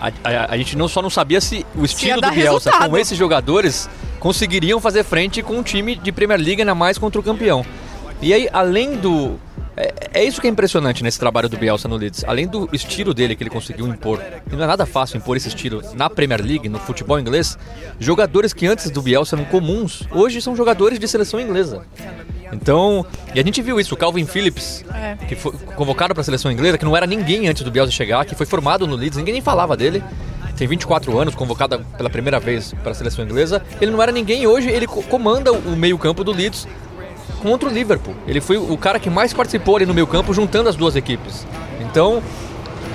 A, 0.00 0.08
a, 0.28 0.52
a 0.52 0.56
gente 0.56 0.76
não, 0.76 0.88
só 0.88 1.00
não 1.00 1.10
sabia 1.10 1.40
se 1.40 1.64
o 1.74 1.84
estilo 1.84 2.16
se 2.16 2.20
do 2.20 2.30
Bielsa 2.30 2.70
resultado. 2.70 2.90
com 2.90 2.98
esses 2.98 3.16
jogadores 3.16 3.88
conseguiriam 4.18 4.80
fazer 4.80 5.04
frente 5.04 5.42
com 5.42 5.54
um 5.58 5.62
time 5.62 5.96
de 5.96 6.10
Premier 6.10 6.38
League, 6.40 6.60
ainda 6.60 6.74
mais 6.74 6.98
contra 6.98 7.20
o 7.20 7.24
campeão. 7.24 7.64
E 8.20 8.32
aí, 8.32 8.48
além 8.52 8.96
do, 8.96 9.38
é, 9.76 10.20
é, 10.20 10.24
isso 10.24 10.40
que 10.40 10.46
é 10.46 10.50
impressionante 10.50 11.02
nesse 11.02 11.18
trabalho 11.18 11.48
do 11.48 11.56
Bielsa 11.56 11.88
no 11.88 11.96
Leeds. 11.96 12.24
Além 12.26 12.46
do 12.46 12.68
estilo 12.72 13.12
dele 13.12 13.34
que 13.34 13.42
ele 13.42 13.50
conseguiu 13.50 13.86
impor, 13.88 14.20
e 14.50 14.54
não 14.54 14.64
é 14.64 14.66
nada 14.66 14.86
fácil 14.86 15.16
impor 15.16 15.36
esse 15.36 15.48
estilo 15.48 15.82
na 15.94 16.08
Premier 16.08 16.40
League, 16.40 16.68
no 16.68 16.78
futebol 16.78 17.18
inglês, 17.18 17.58
jogadores 17.98 18.52
que 18.52 18.66
antes 18.66 18.90
do 18.90 19.02
Bielsa 19.02 19.36
eram 19.36 19.44
comuns, 19.46 20.02
hoje 20.12 20.40
são 20.40 20.54
jogadores 20.54 20.98
de 20.98 21.08
seleção 21.08 21.40
inglesa. 21.40 21.82
Então, 22.52 23.04
e 23.34 23.40
a 23.40 23.42
gente 23.42 23.60
viu 23.60 23.80
isso, 23.80 23.94
o 23.94 23.96
Calvin 23.96 24.26
Phillips, 24.26 24.84
é. 24.94 25.16
que 25.26 25.34
foi 25.34 25.52
convocado 25.74 26.14
para 26.14 26.20
a 26.20 26.24
seleção 26.24 26.52
inglesa, 26.52 26.78
que 26.78 26.84
não 26.84 26.96
era 26.96 27.06
ninguém 27.06 27.48
antes 27.48 27.64
do 27.64 27.70
Bielsa 27.70 27.90
chegar, 27.90 28.24
que 28.24 28.34
foi 28.34 28.46
formado 28.46 28.86
no 28.86 28.94
Leeds, 28.94 29.18
ninguém 29.18 29.32
nem 29.32 29.42
falava 29.42 29.76
dele. 29.76 30.02
Tem 30.56 30.68
24 30.68 31.18
anos, 31.18 31.34
convocado 31.34 31.84
pela 31.96 32.08
primeira 32.08 32.38
vez 32.38 32.72
para 32.80 32.92
a 32.92 32.94
seleção 32.94 33.24
inglesa. 33.24 33.60
Ele 33.80 33.90
não 33.90 34.00
era 34.00 34.12
ninguém 34.12 34.46
hoje 34.46 34.70
ele 34.70 34.86
comanda 34.86 35.52
o 35.52 35.74
meio-campo 35.74 36.22
do 36.22 36.30
Leeds 36.30 36.68
contra 37.42 37.68
o 37.68 37.72
Liverpool. 37.72 38.14
Ele 38.26 38.40
foi 38.40 38.56
o 38.56 38.76
cara 38.76 38.98
que 38.98 39.10
mais 39.10 39.32
participou 39.32 39.76
ali 39.76 39.86
no 39.86 39.94
meio 39.94 40.06
campo, 40.06 40.32
juntando 40.32 40.68
as 40.68 40.76
duas 40.76 40.96
equipes. 40.96 41.46
Então, 41.80 42.22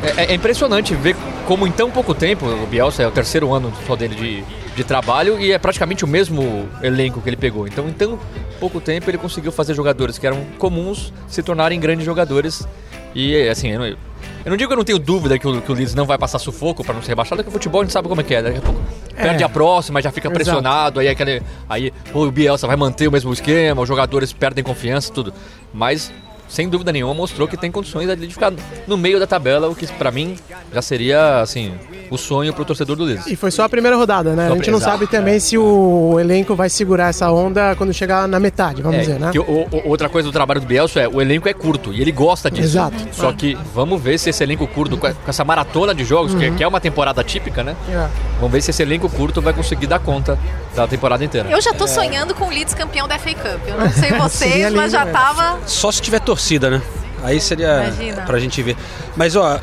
é, 0.02 0.32
é, 0.32 0.34
impressionante 0.34 0.96
ver 0.96 1.16
como 1.46 1.68
em 1.68 1.72
tão 1.72 1.92
pouco 1.92 2.14
tempo, 2.14 2.46
o 2.46 2.68
Bielsa 2.68 3.04
é 3.04 3.08
o 3.08 3.12
terceiro 3.12 3.54
ano 3.54 3.74
só 3.86 3.96
dele 3.96 4.16
de, 4.16 4.44
de 4.76 4.84
trabalho 4.84 5.40
e 5.40 5.52
é 5.52 5.58
praticamente 5.58 6.06
o 6.06 6.08
mesmo 6.08 6.68
elenco 6.82 7.22
que 7.22 7.30
ele 7.30 7.38
pegou. 7.38 7.68
Então, 7.68 7.88
em 7.88 7.94
tão 7.94 8.20
pouco 8.60 8.80
tempo, 8.80 9.10
ele 9.10 9.18
conseguiu 9.18 9.52
fazer 9.52 9.74
jogadores 9.74 10.18
que 10.18 10.26
eram 10.26 10.46
comuns 10.58 11.12
se 11.28 11.44
tornarem 11.44 11.80
grandes 11.80 12.06
jogadores. 12.06 12.68
E, 13.14 13.36
assim, 13.50 13.70
eu 13.70 13.80
não, 13.80 13.86
eu 13.88 13.98
não 14.46 14.58
digo 14.58 14.70
que 14.70 14.74
eu 14.74 14.78
não 14.78 14.84
tenho 14.84 15.00
dúvida 15.00 15.38
que 15.38 15.48
o, 15.48 15.62
que 15.62 15.72
o 15.72 15.76
Leeds 15.76 15.96
não 15.96 16.06
vai 16.06 16.18
passar 16.18 16.40
sufoco 16.40 16.84
para 16.84 16.94
não 16.94 17.02
ser 17.02 17.10
rebaixado, 17.10 17.38
porque 17.38 17.50
o 17.50 17.54
futebol 17.54 17.82
a 17.82 17.84
gente 17.84 17.94
sabe 17.94 18.08
como 18.08 18.22
é 18.22 18.24
que 18.24 18.36
é. 18.36 18.42
Daqui 18.42 18.60
a 18.60 18.62
pouco 18.62 18.80
é. 18.80 18.99
Perde 19.20 19.44
a 19.44 19.50
próxima, 19.50 20.02
já 20.02 20.12
fica 20.12 20.30
pressionado, 20.32 21.00
aí 21.00 21.08
aquele. 21.08 21.42
Aí 21.68 21.94
o 22.14 22.32
Bielsa 22.32 22.66
vai 22.66 22.76
manter 22.76 23.08
o 23.08 23.12
mesmo 23.12 23.32
esquema, 23.32 23.82
os 23.82 23.88
jogadores 23.88 24.34
perdem 24.34 24.64
confiança, 24.64 25.12
tudo. 25.12 25.34
Mas 25.74 26.12
sem 26.50 26.68
dúvida 26.68 26.92
nenhuma, 26.92 27.14
mostrou 27.14 27.48
que 27.48 27.56
tem 27.56 27.72
condições 27.72 28.08
de 28.18 28.28
ficar 28.28 28.52
no 28.88 28.98
meio 28.98 29.20
da 29.20 29.28
tabela, 29.28 29.70
o 29.70 29.76
que 29.76 29.86
para 29.86 30.10
mim 30.10 30.36
já 30.74 30.82
seria, 30.82 31.42
assim, 31.42 31.74
o 32.10 32.18
sonho 32.18 32.52
pro 32.54 32.66
torcedor 32.66 32.96
do 32.96 33.04
Leeds. 33.04 33.28
E 33.28 33.36
foi 33.36 33.52
só 33.52 33.64
a 33.64 33.70
primeira 33.70 33.96
rodada, 33.96 34.36
né? 34.36 34.48
Só 34.48 34.54
a 34.54 34.56
gente 34.56 34.72
não 34.72 34.80
sabe 34.80 35.06
também 35.06 35.36
é. 35.36 35.40
se 35.40 35.58
o 35.58 36.20
elenco 36.20 36.56
vai 36.56 36.68
segurar 36.68 37.10
essa 37.10 37.32
onda 37.32 37.76
quando 37.76 37.94
chegar 37.94 38.28
na 38.28 38.40
metade, 38.40 38.82
vamos 38.82 38.98
é, 38.98 39.02
dizer, 39.02 39.20
né? 39.20 39.32
O, 39.36 39.78
o, 39.78 39.90
outra 39.90 40.10
coisa 40.10 40.28
do 40.28 40.32
trabalho 40.32 40.60
do 40.60 40.66
Bielso 40.66 40.98
é 40.98 41.08
o 41.08 41.22
elenco 41.22 41.48
é 41.48 41.54
curto 41.54 41.94
e 41.94 42.02
ele 42.02 42.12
gosta 42.12 42.50
disso. 42.50 42.70
Exato. 42.70 42.98
Só 43.12 43.32
que 43.32 43.56
vamos 43.74 44.02
ver 44.02 44.18
se 44.18 44.32
esse 44.32 44.44
elenco 44.44 44.66
curto, 44.66 44.98
com 44.98 45.08
essa 45.28 45.46
maratona 45.46 45.94
de 45.94 46.04
jogos, 46.04 46.34
uhum. 46.34 46.40
que, 46.40 46.52
que, 46.52 46.64
é 46.64 46.68
uma 46.68 46.82
temporada 46.82 47.24
típica, 47.24 47.64
né? 47.64 47.76
É. 47.88 48.10
Vamos 48.40 48.52
ver 48.54 48.62
se 48.62 48.72
esse 48.72 48.82
elenco 48.82 49.10
curto 49.10 49.42
vai 49.42 49.54
conseguir 49.54 49.86
dar 49.86 50.00
conta 50.00 50.40
da 50.74 50.88
temporada 50.88 51.24
inteira. 51.24 51.50
Eu 51.50 51.62
já 51.62 51.74
tô 51.74 51.84
é. 51.84 51.88
sonhando 51.88 52.34
com 52.34 52.46
o 52.46 52.50
Leeds 52.50 52.74
campeão 52.74 53.08
da 53.08 53.20
FA 53.20 53.34
Cup. 53.36 53.68
Eu 53.68 53.78
não 53.78 53.92
sei 53.92 54.12
vocês, 54.18 54.74
mas 54.74 54.92
já 54.92 55.06
tava. 55.06 55.60
Só 55.66 55.92
se 55.92 56.02
tiver 56.02 56.20
torcida, 56.20 56.70
né? 56.70 56.82
Aí 57.22 57.40
seria 57.42 57.84
Imagina. 57.84 58.22
pra 58.22 58.40
gente 58.40 58.62
ver. 58.64 58.78
Mas 59.16 59.36
ó, 59.36 59.60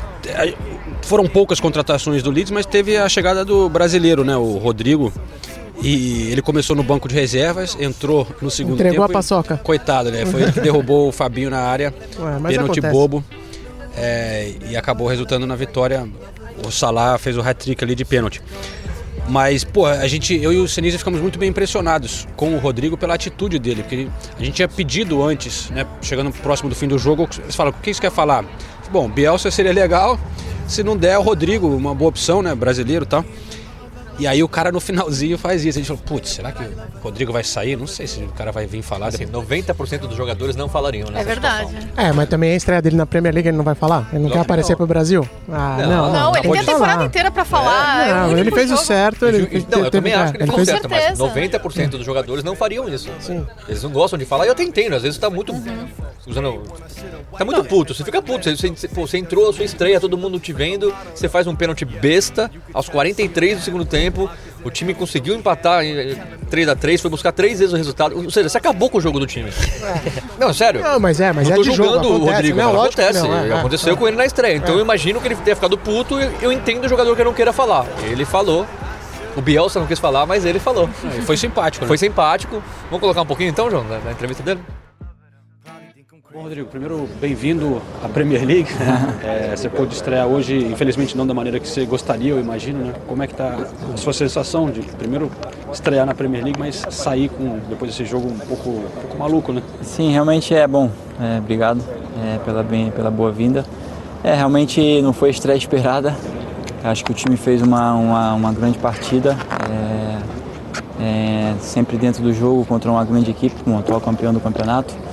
foram 1.01 1.25
poucas 1.25 1.59
contratações 1.59 2.21
do 2.21 2.29
Leeds, 2.29 2.51
mas 2.51 2.65
teve 2.65 2.97
a 2.97 3.09
chegada 3.09 3.43
do 3.43 3.67
brasileiro, 3.67 4.23
né? 4.23 4.37
O 4.37 4.57
Rodrigo. 4.57 5.11
E 5.81 6.31
ele 6.31 6.41
começou 6.41 6.75
no 6.75 6.81
banco 6.81 7.07
de 7.07 7.13
reservas, 7.13 7.77
entrou 7.79 8.27
no 8.41 8.49
segundo 8.49 8.75
Entregou 8.75 9.05
tempo. 9.05 9.11
a 9.11 9.13
paçoca. 9.13 9.57
coitado, 9.57 10.11
né? 10.11 10.25
Foi 10.25 10.41
ele 10.41 10.51
que 10.51 10.59
derrubou 10.59 11.09
o 11.09 11.11
Fabinho 11.11 11.49
na 11.49 11.59
área. 11.59 11.93
Ué, 12.19 12.31
pênalti 12.49 12.79
acontece. 12.79 12.93
bobo. 12.93 13.23
É, 13.95 14.53
e 14.69 14.75
acabou 14.77 15.07
resultando 15.07 15.45
na 15.45 15.55
vitória. 15.55 16.07
O 16.65 16.71
Salah 16.71 17.17
fez 17.17 17.37
o 17.37 17.41
hat-trick 17.41 17.83
ali 17.83 17.95
de 17.95 18.05
pênalti. 18.05 18.41
Mas, 19.29 19.63
pô, 19.63 19.85
a 19.85 20.07
gente, 20.07 20.33
eu 20.41 20.53
e 20.53 20.57
o 20.57 20.67
Senise 20.67 20.97
ficamos 20.97 21.19
muito 21.19 21.37
bem 21.37 21.49
impressionados 21.49 22.25
com 22.37 22.55
o 22.55 22.57
Rodrigo 22.57 22.97
pela 22.97 23.13
atitude 23.13 23.59
dele, 23.59 23.83
porque 23.83 24.07
a 24.39 24.43
gente 24.43 24.55
tinha 24.55 24.67
pedido 24.69 25.21
antes, 25.21 25.69
né, 25.69 25.85
chegando 26.01 26.31
próximo 26.31 26.69
do 26.69 26.75
fim 26.75 26.87
do 26.87 26.97
jogo, 26.97 27.27
eles 27.43 27.55
falam, 27.55 27.73
o 27.73 27.81
que 27.81 27.93
você 27.93 27.99
quer 27.99 28.11
falar? 28.11 28.45
Bom, 28.89 29.09
Bielsa 29.09 29.51
seria 29.51 29.73
legal, 29.73 30.17
se 30.65 30.81
não 30.81 30.95
der, 30.95 31.17
o 31.17 31.21
Rodrigo, 31.21 31.67
uma 31.67 31.93
boa 31.93 32.07
opção, 32.07 32.41
né, 32.41 32.55
brasileiro 32.55 33.03
e 33.03 33.07
tal. 33.07 33.25
E 34.19 34.25
aí 34.25 34.43
o 34.43 34.49
cara 34.49 34.71
no 34.71 34.79
finalzinho 34.79 35.37
faz 35.37 35.63
isso. 35.63 35.77
A 35.77 35.81
gente 35.81 35.87
falou, 35.87 36.01
putz, 36.03 36.31
será 36.31 36.51
que 36.51 36.63
o 36.63 36.99
Rodrigo 37.01 37.31
vai 37.31 37.43
sair? 37.43 37.77
Não 37.77 37.87
sei 37.87 38.07
se 38.07 38.19
o 38.21 38.29
cara 38.29 38.51
vai 38.51 38.65
vir 38.65 38.81
falar. 38.81 39.07
Assim, 39.07 39.25
90% 39.25 39.99
dos 39.99 40.15
jogadores 40.15 40.55
não 40.55 40.67
falariam, 40.67 41.09
né? 41.09 41.21
É 41.21 41.23
verdade. 41.23 41.69
Situação. 41.69 41.89
É, 41.95 42.11
mas 42.11 42.27
também 42.27 42.51
a 42.51 42.55
estreia 42.55 42.81
dele 42.81 42.95
na 42.95 43.05
Premier 43.05 43.33
League 43.33 43.47
ele 43.47 43.57
não 43.57 43.63
vai 43.63 43.75
falar? 43.75 44.09
Ele 44.11 44.23
não 44.23 44.29
quer 44.29 44.39
aparecer 44.39 44.71
não. 44.71 44.77
pro 44.77 44.87
Brasil? 44.87 45.27
Ah, 45.49 45.77
não. 45.79 45.87
Não, 45.87 46.11
não, 46.11 46.35
ele 46.35 46.41
tem 46.41 46.51
a 46.51 46.63
temporada 46.63 46.93
falar. 46.93 47.05
inteira 47.05 47.31
pra 47.31 47.45
falar. 47.45 48.07
É, 48.07 48.13
não, 48.13 48.37
é 48.37 48.39
ele 48.39 48.51
fez 48.51 48.69
jogo. 48.69 48.81
o 48.81 48.85
certo. 48.85 49.25
Ele, 49.25 49.47
ele, 49.51 49.67
não, 49.69 49.85
eu 49.85 49.91
também 49.91 50.13
acho 50.13 50.33
que 50.33 50.37
ele, 50.37 50.49
ele 50.49 50.53
fez 50.53 50.67
certo, 50.67 50.89
mas 50.89 51.17
90% 51.17 51.89
dos 51.89 52.05
jogadores 52.05 52.43
não 52.43 52.55
fariam 52.55 52.89
isso. 52.89 53.09
Sim. 53.19 53.45
Eles 53.67 53.83
não 53.83 53.91
gostam 53.91 54.17
de 54.17 54.25
falar 54.25 54.45
e 54.45 54.47
eu 54.47 54.53
até 54.53 54.63
entendo, 54.63 54.95
às 54.95 55.03
vezes 55.03 55.17
tá 55.17 55.29
muito... 55.29 55.51
Uhum. 55.51 55.87
Usando... 56.25 56.63
Tá 57.37 57.45
muito 57.45 57.63
puto, 57.65 57.93
você 57.93 58.03
fica 58.03 58.21
puto. 58.21 58.43
Você, 58.43 58.69
você, 58.69 58.87
pô, 58.87 59.07
você 59.07 59.17
entrou 59.17 59.49
a 59.49 59.53
sua 59.53 59.63
estreia, 59.63 59.99
todo 59.99 60.17
mundo 60.17 60.39
te 60.39 60.51
vendo, 60.51 60.93
você 61.13 61.29
faz 61.29 61.45
um 61.47 61.55
pênalti 61.55 61.85
besta 61.85 62.49
aos 62.73 62.89
43 62.89 63.57
do 63.59 63.63
segundo 63.63 63.85
tempo, 63.85 64.06
o 64.63 64.69
time 64.69 64.93
conseguiu 64.93 65.35
empatar 65.35 65.83
em 65.83 66.15
3 66.49 66.69
a 66.69 66.75
3 66.75 67.01
foi 67.01 67.09
buscar 67.11 67.31
três 67.31 67.59
vezes 67.59 67.73
o 67.73 67.77
resultado. 67.77 68.15
Ou 68.15 68.29
seja, 68.29 68.49
você 68.49 68.57
acabou 68.57 68.89
com 68.89 68.97
o 68.97 69.01
jogo 69.01 69.19
do 69.19 69.27
time. 69.27 69.49
É. 69.49 70.21
Não, 70.39 70.53
sério. 70.53 70.81
Não, 70.81 70.99
mas 70.99 71.19
é, 71.19 71.31
mas 71.31 71.47
não 71.47 71.53
é 71.53 71.55
tô 71.55 71.63
de 71.63 71.71
julgando 71.71 72.07
jogo, 72.07 72.25
o 72.25 72.31
Rodrigo, 72.31 72.57
não, 72.57 72.81
acontece. 72.81 73.21
Não, 73.21 73.33
é, 73.33 73.53
Aconteceu 73.53 73.93
é, 73.93 73.95
com 73.95 74.07
ele 74.07 74.17
na 74.17 74.25
estreia. 74.25 74.55
Então 74.55 74.75
eu 74.75 74.81
imagino 74.81 75.19
que 75.21 75.27
ele 75.27 75.35
tenha 75.35 75.55
ficado 75.55 75.77
puto 75.77 76.19
e 76.19 76.29
eu 76.41 76.51
entendo 76.51 76.85
o 76.85 76.89
jogador 76.89 77.15
que 77.15 77.23
não 77.23 77.33
queira 77.33 77.53
falar. 77.53 77.85
Ele 78.03 78.25
falou. 78.25 78.65
O 79.35 79.41
Bielsa 79.41 79.79
não 79.79 79.85
quis 79.85 79.99
falar, 79.99 80.25
mas 80.25 80.45
ele 80.45 80.59
falou. 80.59 80.89
Foi 81.23 81.37
simpático, 81.37 81.85
né? 81.85 81.87
Foi 81.87 81.97
simpático. 81.97 82.63
Vamos 82.89 82.99
colocar 82.99 83.21
um 83.21 83.25
pouquinho 83.25 83.51
então, 83.51 83.69
João, 83.69 83.83
na, 83.83 83.99
na 83.99 84.11
entrevista 84.11 84.41
dele? 84.41 84.59
Bom, 86.37 86.43
Rodrigo, 86.43 86.69
primeiro, 86.69 87.09
bem-vindo 87.19 87.81
à 88.03 88.07
Premier 88.07 88.45
League. 88.45 88.69
É, 89.23 89.55
você 89.55 89.67
pôde 89.67 89.95
estrear 89.95 90.27
hoje, 90.27 90.55
infelizmente 90.55 91.17
não 91.17 91.25
da 91.25 91.33
maneira 91.33 91.59
que 91.59 91.67
você 91.67 91.83
gostaria, 91.83 92.29
eu 92.29 92.39
imagino, 92.39 92.85
né? 92.85 92.93
Como 93.07 93.23
é 93.23 93.27
que 93.27 93.33
está 93.33 93.57
a 93.91 93.97
sua 93.97 94.13
sensação 94.13 94.69
de, 94.69 94.81
primeiro, 94.81 95.31
estrear 95.73 96.05
na 96.05 96.13
Premier 96.13 96.43
League, 96.43 96.59
mas 96.59 96.85
sair 96.91 97.29
com, 97.29 97.59
depois 97.67 97.91
desse 97.91 98.05
jogo 98.05 98.27
um 98.27 98.37
pouco, 98.37 98.69
um 98.69 99.01
pouco 99.01 99.17
maluco, 99.17 99.51
né? 99.51 99.63
Sim, 99.81 100.11
realmente 100.11 100.53
é 100.53 100.67
bom. 100.67 100.91
É, 101.19 101.39
obrigado 101.39 101.83
é, 102.23 102.37
pela, 102.45 102.61
bem, 102.61 102.91
pela 102.91 103.09
boa 103.09 103.31
vinda. 103.31 103.65
É, 104.23 104.35
realmente 104.35 105.01
não 105.01 105.13
foi 105.13 105.29
a 105.29 105.31
estreia 105.31 105.57
esperada. 105.57 106.15
Acho 106.83 107.03
que 107.03 107.11
o 107.11 107.15
time 107.15 107.35
fez 107.35 107.63
uma, 107.63 107.95
uma, 107.95 108.33
uma 108.35 108.53
grande 108.53 108.77
partida. 108.77 109.35
É, 109.71 110.17
é 111.03 111.55
sempre 111.59 111.97
dentro 111.97 112.21
do 112.21 112.31
jogo 112.31 112.63
contra 112.65 112.91
uma 112.91 113.03
grande 113.03 113.31
equipe, 113.31 113.55
como 113.63 113.75
o 113.75 113.79
atual 113.79 113.99
campeão 113.99 114.31
do 114.31 114.39
campeonato. 114.39 115.06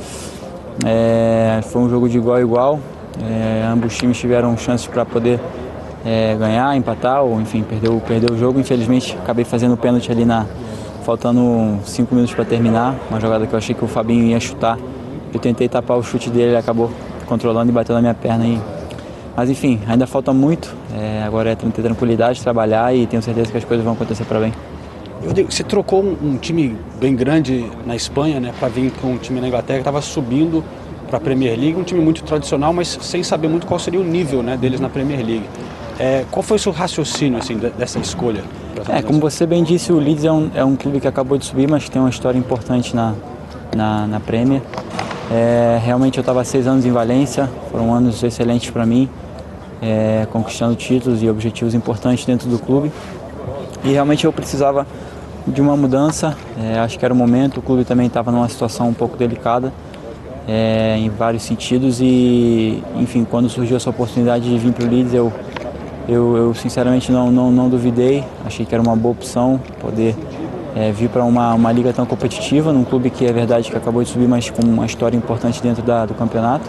É, 0.84 1.60
foi 1.62 1.82
um 1.82 1.88
jogo 1.88 2.08
de 2.08 2.18
igual 2.18 2.36
a 2.36 2.40
igual. 2.40 2.80
É, 3.22 3.66
ambos 3.66 3.96
times 3.96 4.18
tiveram 4.18 4.56
chances 4.56 4.86
para 4.86 5.04
poder 5.04 5.40
é, 6.04 6.36
ganhar, 6.38 6.76
empatar 6.76 7.22
ou 7.22 7.40
enfim 7.40 7.62
perder, 7.62 7.90
perder 8.00 8.30
o 8.30 8.38
jogo. 8.38 8.60
Infelizmente 8.60 9.16
acabei 9.22 9.44
fazendo 9.44 9.74
o 9.74 9.76
pênalti 9.76 10.10
ali 10.12 10.24
na 10.24 10.46
faltando 11.04 11.78
cinco 11.84 12.14
minutos 12.14 12.34
para 12.34 12.44
terminar. 12.44 12.94
Uma 13.10 13.20
jogada 13.20 13.46
que 13.46 13.52
eu 13.52 13.58
achei 13.58 13.74
que 13.74 13.84
o 13.84 13.88
Fabinho 13.88 14.24
ia 14.24 14.40
chutar. 14.40 14.78
Eu 15.32 15.40
tentei 15.40 15.68
tapar 15.68 15.98
o 15.98 16.02
chute 16.02 16.30
dele, 16.30 16.50
ele 16.50 16.56
acabou 16.56 16.90
controlando 17.26 17.70
e 17.70 17.74
bateu 17.74 17.94
na 17.94 18.00
minha 18.00 18.14
perna. 18.14 18.46
E... 18.46 18.60
Mas 19.36 19.50
enfim, 19.50 19.80
ainda 19.86 20.06
falta 20.06 20.32
muito. 20.32 20.74
É, 20.96 21.22
agora 21.26 21.50
é 21.50 21.54
ter 21.54 21.82
tranquilidade, 21.82 22.40
trabalhar 22.42 22.94
e 22.94 23.06
tenho 23.06 23.22
certeza 23.22 23.50
que 23.50 23.58
as 23.58 23.64
coisas 23.64 23.84
vão 23.84 23.94
acontecer 23.94 24.24
para 24.24 24.40
bem. 24.40 24.52
Você 25.48 25.64
trocou 25.64 26.02
um, 26.02 26.16
um, 26.22 26.36
time 26.36 26.76
bem 27.00 27.14
grande 27.14 27.64
na 27.86 27.96
Espanha, 27.96 28.40
né, 28.40 28.52
para 28.58 28.68
vir 28.68 28.92
com 29.00 29.12
um 29.12 29.16
time 29.16 29.40
na 29.40 29.48
Inglaterra 29.48 29.78
que 29.78 29.82
estava 29.82 30.02
subindo 30.02 30.62
para 31.06 31.18
a 31.18 31.20
Premier 31.20 31.58
League, 31.58 31.78
um 31.78 31.84
time 31.84 32.00
muito 32.00 32.22
tradicional, 32.24 32.72
mas 32.72 32.98
sem 33.00 33.22
saber 33.22 33.48
muito 33.48 33.66
qual 33.66 33.78
seria 33.78 34.00
o 34.00 34.04
nível 34.04 34.42
né, 34.42 34.56
deles 34.56 34.80
na 34.80 34.88
Premier 34.88 35.24
League. 35.24 35.44
É, 35.98 36.24
qual 36.30 36.42
foi 36.42 36.56
o 36.56 36.60
seu 36.60 36.72
raciocínio 36.72 37.38
assim, 37.38 37.56
dessa 37.56 37.98
escolha? 37.98 38.42
É, 38.88 39.00
como 39.00 39.20
você 39.20 39.46
bem 39.46 39.62
disse, 39.62 39.92
o 39.92 39.98
Leeds 39.98 40.24
é 40.24 40.32
um, 40.32 40.50
é 40.54 40.64
um 40.64 40.74
clube 40.74 41.00
que 41.00 41.06
acabou 41.06 41.38
de 41.38 41.44
subir, 41.44 41.68
mas 41.68 41.88
tem 41.88 42.02
uma 42.02 42.10
história 42.10 42.36
importante 42.36 42.94
na, 42.94 43.14
na, 43.74 44.06
na 44.06 44.20
Premier. 44.20 44.60
É, 45.30 45.80
realmente 45.82 46.18
eu 46.18 46.22
estava 46.22 46.44
seis 46.44 46.66
anos 46.66 46.84
em 46.84 46.90
Valência, 46.90 47.48
foram 47.70 47.94
anos 47.94 48.22
excelentes 48.22 48.70
para 48.70 48.84
mim, 48.84 49.08
é, 49.80 50.26
conquistando 50.30 50.74
títulos 50.74 51.22
e 51.22 51.30
objetivos 51.30 51.74
importantes 51.74 52.24
dentro 52.24 52.48
do 52.48 52.58
clube. 52.58 52.90
E 53.84 53.92
realmente 53.92 54.24
eu 54.24 54.32
precisava 54.32 54.86
de 55.46 55.60
uma 55.60 55.76
mudança, 55.76 56.36
é, 56.58 56.78
acho 56.78 56.98
que 56.98 57.04
era 57.04 57.12
o 57.12 57.16
momento, 57.16 57.58
o 57.58 57.62
clube 57.62 57.84
também 57.84 58.06
estava 58.06 58.32
numa 58.32 58.48
situação 58.48 58.88
um 58.88 58.94
pouco 58.94 59.16
delicada 59.16 59.72
é, 60.48 60.96
em 60.98 61.08
vários 61.08 61.42
sentidos 61.42 62.00
e, 62.00 62.82
enfim, 62.96 63.26
quando 63.28 63.48
surgiu 63.48 63.76
essa 63.76 63.90
oportunidade 63.90 64.48
de 64.48 64.58
vir 64.58 64.72
para 64.72 64.84
o 64.84 64.88
Leeds, 64.88 65.14
eu, 65.14 65.32
eu, 66.08 66.36
eu, 66.36 66.54
sinceramente 66.54 67.10
não, 67.10 67.30
não, 67.30 67.50
não 67.50 67.68
duvidei, 67.68 68.24
achei 68.44 68.64
que 68.64 68.74
era 68.74 68.82
uma 68.82 68.96
boa 68.96 69.12
opção 69.12 69.60
poder 69.80 70.14
é, 70.74 70.90
vir 70.90 71.08
para 71.08 71.24
uma, 71.24 71.54
uma 71.54 71.72
liga 71.72 71.92
tão 71.92 72.04
competitiva, 72.04 72.72
num 72.72 72.84
clube 72.84 73.10
que 73.10 73.24
é 73.26 73.32
verdade 73.32 73.70
que 73.70 73.76
acabou 73.76 74.02
de 74.02 74.08
subir, 74.08 74.28
mas 74.28 74.50
com 74.50 74.62
uma 74.62 74.86
história 74.86 75.16
importante 75.16 75.62
dentro 75.62 75.82
da, 75.82 76.04
do 76.04 76.14
campeonato. 76.14 76.68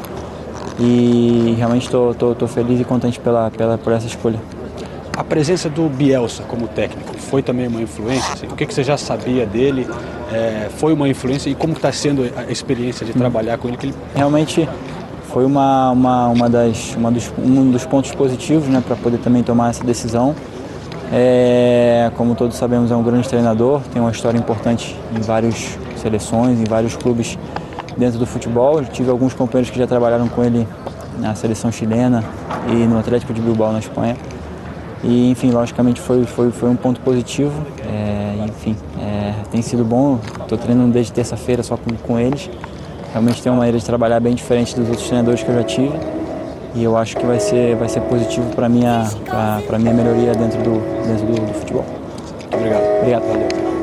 E 0.80 1.56
realmente 1.58 1.86
estou 1.86 2.48
feliz 2.48 2.82
e 2.82 2.84
contente 2.84 3.20
pela, 3.20 3.50
pela, 3.50 3.78
por 3.78 3.94
essa 3.94 4.08
escolha. 4.08 4.40
A 5.18 5.24
presença 5.24 5.70
do 5.70 5.88
Bielsa 5.88 6.44
como 6.44 6.68
técnico 6.68 7.18
foi 7.18 7.42
também 7.42 7.68
uma 7.68 7.82
influência? 7.82 8.34
Assim? 8.34 8.48
O 8.48 8.56
que, 8.56 8.66
que 8.66 8.74
você 8.74 8.84
já 8.84 8.98
sabia 8.98 9.46
dele? 9.46 9.88
É, 10.32 10.68
foi 10.78 10.92
uma 10.92 11.08
influência 11.08 11.50
e 11.50 11.56
como 11.56 11.72
está 11.72 11.90
sendo 11.90 12.30
a 12.36 12.52
experiência 12.52 13.06
de 13.06 13.14
trabalhar 13.14 13.58
com 13.58 13.70
ele? 13.70 13.78
Que 13.78 13.88
ele... 13.88 13.96
Realmente 14.14 14.68
foi 15.30 15.46
uma, 15.46 15.92
uma, 15.92 16.28
uma 16.28 16.50
das, 16.50 16.96
uma 16.96 17.10
dos, 17.10 17.32
um 17.38 17.72
dos 17.72 17.86
pontos 17.86 18.12
positivos 18.12 18.68
né, 18.68 18.84
para 18.86 18.98
poder 18.98 19.20
também 19.20 19.42
tomar 19.42 19.70
essa 19.70 19.86
decisão. 19.86 20.36
É, 21.14 22.12
como 22.18 22.36
todos 22.36 22.58
sabemos, 22.58 22.92
é 22.92 22.96
um 22.96 23.04
grande 23.04 23.30
treinador, 23.30 23.80
tem 23.94 24.02
uma 24.02 24.12
história 24.12 24.38
importante 24.38 25.00
em 25.16 25.22
várias 25.22 25.78
seleções, 25.96 26.60
em 26.60 26.66
vários 26.66 26.98
clubes 26.98 27.38
dentro 27.96 28.20
do 28.20 28.26
futebol. 28.26 28.80
Eu 28.80 28.86
tive 28.86 29.10
alguns 29.10 29.34
companheiros 29.34 29.70
que 29.72 29.80
já 29.80 29.88
trabalharam 29.88 30.28
com 30.28 30.44
ele 30.44 30.68
na 31.20 31.34
seleção 31.36 31.72
chilena 31.72 32.22
e 32.70 32.76
no 32.86 33.00
Atlético 33.00 33.34
de 33.34 33.40
Bilbao 33.40 33.72
na 33.72 33.80
Espanha. 33.80 34.18
E, 35.06 35.30
enfim, 35.30 35.52
logicamente 35.52 36.02
foi, 36.02 36.26
foi, 36.26 36.52
foi 36.52 36.70
um 36.70 36.76
ponto 36.76 37.00
positivo. 37.02 37.54
É, 37.88 38.46
enfim, 38.46 38.76
é, 39.00 39.34
tem 39.52 39.62
sido 39.62 39.86
bom. 39.86 40.20
Estou 40.42 40.58
treinando 40.58 40.92
desde 40.92 41.14
terça-feira 41.14 41.62
só 41.62 41.78
com, 41.78 41.96
com 41.96 42.20
eles. 42.20 42.50
Realmente 43.12 43.42
tem 43.42 43.52
uma 43.52 43.60
maneira 43.60 43.78
de 43.78 43.86
trabalhar 43.86 44.20
bem 44.20 44.34
diferente 44.34 44.76
dos 44.76 44.90
outros 44.90 45.06
treinadores 45.06 45.44
que 45.44 45.50
eu 45.50 45.56
já 45.56 45.64
tive. 45.64 45.96
E 46.74 46.84
eu 46.84 46.98
acho 46.98 47.16
que 47.16 47.26
vai 47.26 47.40
ser, 47.40 47.76
vai 47.76 47.88
ser 47.88 48.02
positivo 48.02 48.50
para 48.54 48.66
a 48.66 48.70
minha, 48.70 49.10
minha 49.80 49.94
melhoria 49.94 50.34
dentro 50.34 50.62
do, 50.62 50.82
dentro 51.08 51.26
do, 51.28 51.48
do 51.48 51.54
futebol. 51.54 51.86
Muito 52.42 52.58
obrigado. 52.58 52.84
Obrigado, 53.00 53.22
valeu. 53.22 53.75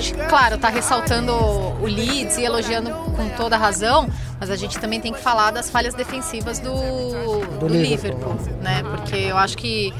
Gente, 0.00 0.14
claro, 0.28 0.58
tá 0.58 0.68
ressaltando 0.68 1.32
o 1.32 1.84
Leeds 1.84 2.36
e 2.38 2.44
elogiando 2.44 2.90
com 2.90 3.28
toda 3.36 3.56
razão, 3.56 4.08
mas 4.38 4.50
a 4.50 4.56
gente 4.56 4.78
também 4.78 5.00
tem 5.00 5.12
que 5.12 5.20
falar 5.20 5.50
das 5.50 5.70
falhas 5.70 5.94
defensivas 5.94 6.58
do, 6.58 6.72
do, 6.72 7.58
do 7.60 7.68
Liverpool, 7.68 8.32
Liverpool, 8.34 8.62
né? 8.62 8.82
Porque 8.82 9.16
eu 9.16 9.36
acho 9.36 9.56
que 9.56 9.92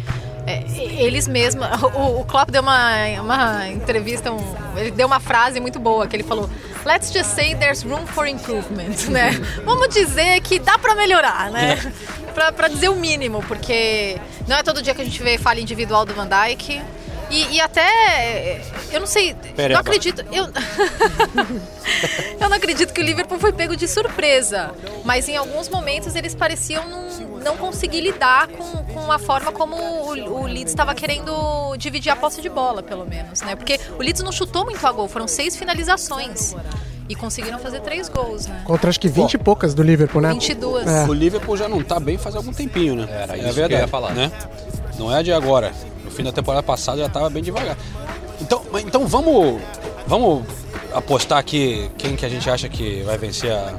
é, 0.47 0.63
eles 1.03 1.27
mesmos. 1.27 1.67
O, 1.97 2.21
o 2.21 2.25
Klopp 2.25 2.51
deu 2.51 2.63
uma, 2.63 2.95
uma 3.21 3.69
entrevista, 3.69 4.31
um, 4.31 4.39
ele 4.77 4.91
deu 4.91 5.07
uma 5.07 5.21
frase 5.21 5.61
muito 5.61 5.79
boa 5.79 6.07
que 6.07 6.15
ele 6.15 6.23
falou: 6.23 6.49
Let's 6.85 7.13
just 7.13 7.31
say 7.31 7.55
there's 7.55 7.83
room 7.83 8.07
for 8.07 8.27
improvement, 8.27 9.09
né? 9.11 9.33
Vamos 9.65 9.89
dizer 9.89 10.41
que 10.41 10.59
dá 10.59 10.79
para 10.79 10.95
melhorar, 10.95 11.51
né? 11.51 11.77
Pra, 12.35 12.53
pra 12.53 12.69
dizer 12.69 12.89
o 12.89 12.97
mínimo, 12.97 13.43
porque 13.49 14.21
não 14.47 14.57
é 14.57 14.63
todo 14.63 14.83
dia 14.83 14.95
que 14.95 15.01
a 15.01 15.05
gente 15.05 15.23
vê 15.23 15.39
falha 15.39 15.61
individual 15.61 16.05
do 16.05 16.13
Van 16.15 16.29
Dijk. 16.29 16.83
E, 17.31 17.57
e, 17.57 17.61
até. 17.61 18.61
Eu 18.93 19.01
não 19.01 19.07
sei. 19.07 19.35
Pera, 19.55 19.75
não 19.75 19.81
acredito. 19.81 20.25
Eu, 20.33 20.45
eu 22.41 22.49
não 22.49 22.57
acredito 22.57 22.93
que 22.93 23.01
o 23.01 23.05
Liverpool 23.05 23.39
foi 23.39 23.53
pego 23.53 23.77
de 23.77 23.89
surpresa. 23.89 24.73
Mas 25.05 25.29
em 25.29 25.37
alguns 25.37 25.69
momentos 25.69 26.15
eles 26.15 26.35
pareciam 26.35 26.89
não, 26.89 27.39
não 27.39 27.57
conseguir 27.57 28.01
lidar 28.01 28.49
com, 28.49 28.85
com 28.85 29.11
a 29.11 29.19
forma 29.19 29.51
como 29.51 29.77
o, 29.77 30.43
o 30.43 30.47
Leeds 30.47 30.73
estava 30.73 30.95
querendo 30.95 31.77
dividir 31.77 32.11
a 32.11 32.17
posse 32.17 32.41
de 32.41 32.49
bola, 32.49 32.83
pelo 32.83 33.05
menos. 33.05 33.43
né? 33.43 33.57
Porque 33.57 33.81
o 33.99 34.03
Leeds 34.03 34.23
não 34.23 34.33
chutou 34.33 34.65
muito 34.65 34.85
a 34.87 34.93
gol, 34.93 35.09
foram 35.09 35.27
seis 35.27 35.57
finalizações. 35.57 36.55
E 37.09 37.15
conseguiram 37.15 37.61
fazer 37.61 37.81
três 37.83 38.09
gols, 38.09 38.49
né? 38.49 38.63
Contra 38.65 38.91
acho 38.91 38.99
que 38.99 39.07
20 39.07 39.35
e 39.35 39.39
poucas 39.39 39.75
do 39.75 39.83
Liverpool, 39.83 40.21
né? 40.21 40.33
22. 40.33 40.89
É. 40.89 41.05
O 41.05 41.13
Liverpool 41.13 41.57
já 41.57 41.69
não 41.69 41.81
tá 41.81 42.01
bem 42.01 42.19
faz 42.19 42.35
algum 42.35 42.53
tempinho, 42.53 42.97
né? 42.97 43.07
Era 43.09 43.37
isso 43.37 43.47
é 43.47 43.53
verdade, 43.53 43.69
que 43.69 43.75
eu 43.75 43.79
ia 43.79 43.89
falar. 43.89 44.13
Né? 44.13 44.33
Não 44.99 45.17
é 45.17 45.23
de 45.23 45.33
agora 45.33 45.73
fim 46.11 46.23
da 46.23 46.33
temporada 46.33 46.63
passada 46.63 46.99
já 46.99 47.07
estava 47.07 47.29
bem 47.31 47.43
devagar. 47.43 47.77
Então, 48.41 48.63
então 48.79 49.07
vamos, 49.07 49.61
vamos 50.07 50.45
apostar 50.95 51.39
aqui 51.39 51.91
quem 51.99 52.17
que 52.17 52.25
a 52.25 52.29
gente 52.29 52.49
acha 52.49 52.69
que 52.69 53.03
vai 53.03 53.19
vencer 53.19 53.53
a, 53.53 53.75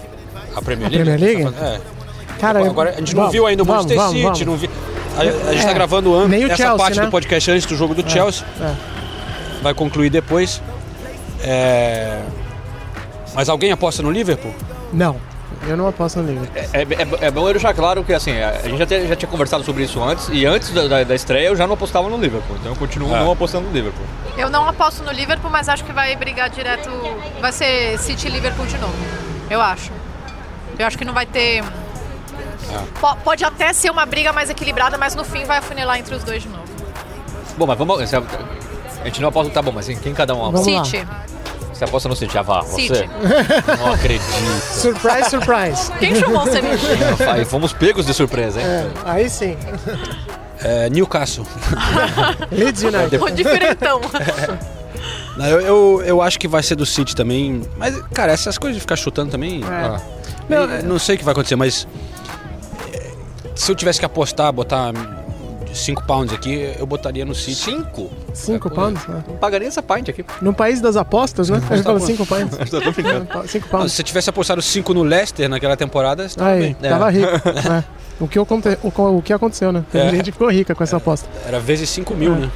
a 0.55 0.61
Premier 0.61 0.89
League? 0.91 1.09
A 1.09 1.15
Premier 1.15 1.19
League? 1.19 1.55
É. 1.61 1.81
Cara, 2.39 2.65
agora 2.65 2.91
a 2.91 2.99
gente 2.99 3.15
não 3.15 3.29
viu 3.29 3.45
ainda 3.45 3.63
o 3.63 3.65
Manchester 3.65 3.97
vamos, 3.97 4.11
City, 4.11 4.23
vamos. 4.23 4.41
não 4.41 4.55
viu. 4.55 4.69
A, 5.15 5.21
a 5.21 5.25
gente 5.25 5.57
está 5.57 5.71
é, 5.71 5.73
gravando 5.73 6.13
an 6.13 6.25
essa 6.25 6.55
Chelsea, 6.55 6.77
parte 6.77 6.99
né? 6.99 7.05
do 7.05 7.11
podcast 7.11 7.51
antes 7.51 7.65
do 7.65 7.75
jogo 7.75 7.95
do 7.95 8.05
é, 8.05 8.09
Chelsea. 8.09 8.45
É. 8.61 8.75
Vai 9.63 9.73
concluir 9.73 10.09
depois. 10.09 10.61
É... 11.41 12.21
Mas 13.33 13.49
alguém 13.49 13.71
aposta 13.71 14.03
no 14.03 14.11
Liverpool? 14.11 14.53
Não. 14.93 15.15
Eu 15.67 15.75
não 15.75 15.87
aposto 15.87 16.19
no 16.19 16.27
Liverpool. 16.27 16.55
É, 16.55 16.81
é, 16.81 17.27
é, 17.27 17.31
bom 17.31 17.45
eu 17.47 17.53
deixar 17.53 17.73
claro 17.73 18.03
que 18.03 18.13
assim, 18.13 18.31
a 18.39 18.61
gente 18.63 18.77
já, 18.77 18.85
te, 18.85 19.07
já, 19.07 19.15
tinha 19.15 19.29
conversado 19.29 19.63
sobre 19.63 19.83
isso 19.83 20.01
antes, 20.01 20.29
e 20.29 20.45
antes 20.45 20.71
da, 20.71 20.87
da, 20.87 21.03
da, 21.03 21.15
estreia 21.15 21.47
eu 21.47 21.55
já 21.55 21.67
não 21.67 21.73
apostava 21.73 22.07
no 22.09 22.17
Liverpool, 22.17 22.55
então 22.57 22.71
eu 22.71 22.75
continuo 22.77 23.13
é. 23.13 23.19
não 23.19 23.31
apostando 23.31 23.67
no 23.67 23.73
Liverpool. 23.73 24.05
Eu 24.37 24.49
não 24.49 24.67
aposto 24.67 25.03
no 25.03 25.11
Liverpool, 25.11 25.51
mas 25.51 25.67
acho 25.67 25.83
que 25.83 25.91
vai 25.91 26.15
brigar 26.15 26.49
direto. 26.49 26.89
Vai 27.41 27.51
ser 27.51 27.97
City 27.99 28.29
Liverpool 28.29 28.65
de 28.65 28.77
novo. 28.77 28.95
Eu 29.49 29.59
acho. 29.59 29.91
Eu 30.79 30.85
acho 30.85 30.97
que 30.97 31.03
não 31.03 31.13
vai 31.13 31.25
ter. 31.25 31.63
É. 31.63 33.23
Pode 33.23 33.43
até 33.43 33.73
ser 33.73 33.89
uma 33.89 34.05
briga 34.05 34.31
mais 34.31 34.49
equilibrada, 34.49 34.97
mas 34.97 35.15
no 35.15 35.25
fim 35.25 35.43
vai 35.43 35.57
afunilar 35.57 35.97
entre 35.97 36.15
os 36.15 36.23
dois 36.23 36.43
de 36.43 36.49
novo. 36.49 36.67
Bom, 37.57 37.65
mas 37.65 37.77
vamos. 37.77 38.13
A 38.13 39.05
gente 39.05 39.21
não 39.21 39.29
aposta, 39.29 39.51
tá 39.51 39.61
bom, 39.61 39.71
mas 39.71 39.89
em 39.89 39.97
quem 39.97 40.13
cada 40.13 40.35
um 40.35 40.45
aposta? 40.45 40.85
City. 40.85 41.07
Você 41.77 41.83
aposta 41.83 42.09
no 42.09 42.15
City, 42.15 42.33
já 42.33 42.41
vá, 42.41 42.63
City. 42.63 42.87
você? 42.87 43.05
Não 43.77 43.93
acredito. 43.93 44.23
surprise, 44.61 45.29
surprise. 45.29 45.91
Quem 45.99 46.15
chamou 46.15 46.41
você 46.41 46.59
Aí 47.29 47.45
fomos 47.45 47.71
pegos 47.71 48.03
de 48.03 48.15
surpresa, 48.15 48.59
hein? 48.59 48.65
É, 48.65 48.91
aí 49.05 49.29
sim. 49.29 49.55
É, 50.59 50.89
Newcastle. 50.89 51.45
Leeds 52.51 52.81
United. 52.81 53.17
O 53.17 53.29
diferentão. 53.29 54.01
Não, 55.37 55.45
eu, 55.45 55.61
eu, 55.61 56.01
eu, 56.03 56.21
acho 56.21 56.39
que 56.39 56.47
vai 56.47 56.63
ser 56.63 56.75
do 56.75 56.85
City 56.85 57.15
também. 57.15 57.61
Mas, 57.77 58.01
cara, 58.11 58.31
essas 58.31 58.57
coisas 58.57 58.75
de 58.75 58.81
ficar 58.81 58.95
chutando 58.95 59.29
também. 59.29 59.61
É. 59.63 59.67
Ah, 59.67 60.01
não, 60.49 60.67
não 60.83 60.99
sei 60.99 61.13
o 61.15 61.19
que 61.19 61.23
vai 61.23 61.33
acontecer, 61.33 61.55
mas. 61.55 61.87
Eh, 62.91 63.11
se 63.53 63.71
eu 63.71 63.75
tivesse 63.75 63.99
que 63.99 64.05
apostar, 64.05 64.51
botar 64.51 64.91
5 65.73 66.03
pounds 66.05 66.33
aqui, 66.33 66.73
eu 66.77 66.85
botaria 66.85 67.25
no 67.25 67.35
City. 67.35 67.55
5? 67.55 68.09
5 68.33 68.69
pounds? 68.69 69.05
Né? 69.07 69.23
Não 69.27 69.37
pagaria 69.37 69.67
essa 69.67 69.81
pint 69.81 70.09
aqui. 70.09 70.25
No 70.41 70.53
país 70.53 70.81
das 70.81 70.95
apostas, 70.95 71.49
né? 71.49 71.61
A 71.69 71.75
gente 71.75 71.85
fala 71.85 71.99
5 71.99 72.25
pounds. 72.25 72.57
5 73.51 73.67
pounds. 73.69 73.91
Se 73.91 73.97
você 73.97 74.03
tivesse 74.03 74.29
apostado 74.29 74.61
5 74.61 74.93
no 74.93 75.03
Leicester 75.03 75.49
naquela 75.49 75.77
temporada, 75.77 76.27
você 76.27 76.37
tava 76.37 76.51
Aí, 76.51 76.61
bem. 76.61 76.73
Tava 76.75 77.09
é. 77.09 77.11
rico. 77.11 77.31
é. 77.69 77.83
o, 78.19 78.27
que 78.27 78.39
o, 78.39 78.47
o, 79.17 79.21
que 79.21 79.33
aconteceu, 79.33 79.71
né? 79.71 79.83
A 79.93 79.97
é. 79.97 80.09
gente 80.11 80.31
ficou 80.31 80.49
rica 80.49 80.73
com 80.73 80.83
essa 80.83 80.95
é. 80.95 80.97
aposta. 80.97 81.29
Era 81.45 81.59
vezes 81.59 81.89
5 81.89 82.13
mil, 82.15 82.33
é. 82.33 82.39
né? 82.39 82.51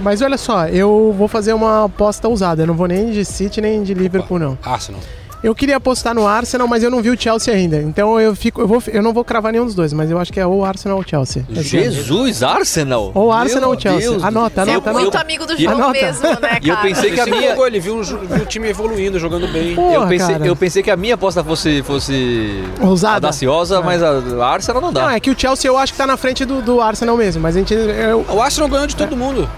Mas 0.00 0.22
olha 0.22 0.38
só, 0.38 0.66
eu 0.68 1.14
vou 1.16 1.26
fazer 1.26 1.52
uma 1.52 1.86
aposta 1.86 2.28
ousada. 2.28 2.62
Eu 2.62 2.66
não 2.66 2.74
vou 2.74 2.86
nem 2.86 3.10
de 3.10 3.24
City 3.24 3.60
nem 3.60 3.82
de 3.82 3.94
Liverpool, 3.94 4.38
não. 4.38 4.58
Arsenal. 4.62 5.00
Eu 5.42 5.54
queria 5.54 5.76
apostar 5.76 6.14
no 6.14 6.26
Arsenal, 6.26 6.66
mas 6.66 6.82
eu 6.82 6.90
não 6.90 7.00
vi 7.00 7.10
o 7.10 7.20
Chelsea 7.20 7.54
ainda. 7.54 7.76
Então 7.80 8.18
eu 8.20 8.34
fico, 8.34 8.60
eu, 8.60 8.66
vou, 8.66 8.82
eu 8.88 9.00
não 9.02 9.12
vou 9.12 9.24
cravar 9.24 9.52
nenhum 9.52 9.64
dos 9.66 9.74
dois, 9.74 9.92
mas 9.92 10.10
eu 10.10 10.18
acho 10.18 10.32
que 10.32 10.40
é 10.40 10.46
ou 10.46 10.64
Arsenal 10.64 10.98
ou 10.98 11.04
Chelsea. 11.06 11.44
Esse 11.48 11.76
ano. 11.78 11.92
Jesus, 11.92 12.42
Arsenal? 12.42 13.12
Ou 13.14 13.30
Arsenal 13.32 13.70
Meu 13.70 13.76
ou 13.76 13.80
Chelsea. 13.80 14.10
Deus 14.10 14.24
Anota, 14.24 14.64
Você 14.64 14.70
é 14.70 14.74
anota, 14.74 14.92
muito 14.92 15.02
anota. 15.04 15.20
amigo 15.20 15.46
do 15.46 15.56
João 15.56 15.74
Anota. 15.76 15.92
mesmo, 15.92 16.22
né, 16.26 16.34
cara? 16.38 16.58
E 16.64 16.68
eu 16.68 16.76
pensei 16.78 17.10
que 17.12 17.20
a 17.20 17.26
minha. 17.26 17.56
ele 17.66 17.78
viu, 17.78 18.02
viu 18.02 18.42
o 18.42 18.46
time 18.46 18.68
evoluindo, 18.68 19.18
jogando 19.20 19.46
bem. 19.46 19.76
Porra, 19.76 19.94
Eu 19.94 20.06
pensei, 20.08 20.34
cara. 20.34 20.46
eu 20.46 20.56
pensei 20.56 20.82
que 20.82 20.90
a 20.90 20.96
minha 20.96 21.14
aposta 21.14 21.44
fosse, 21.44 21.82
fosse 21.84 22.64
Ousada. 22.80 23.14
audaciosa, 23.28 23.80
mas 23.80 24.02
a, 24.02 24.10
a 24.44 24.46
Arsenal 24.48 24.82
não 24.82 24.92
dá. 24.92 25.02
Não, 25.02 25.10
é 25.10 25.20
que 25.20 25.30
o 25.30 25.38
Chelsea 25.38 25.68
eu 25.70 25.78
acho 25.78 25.92
que 25.92 25.98
tá 25.98 26.06
na 26.06 26.16
frente 26.16 26.44
do, 26.44 26.60
do 26.60 26.80
Arsenal 26.80 27.16
mesmo, 27.16 27.40
mas 27.40 27.54
a 27.54 27.60
gente. 27.60 27.72
Eu, 27.74 28.24
O 28.28 28.42
Arsenal 28.42 28.68
ganhou 28.68 28.86
de 28.88 28.96
todo 28.96 29.16
mundo. 29.16 29.48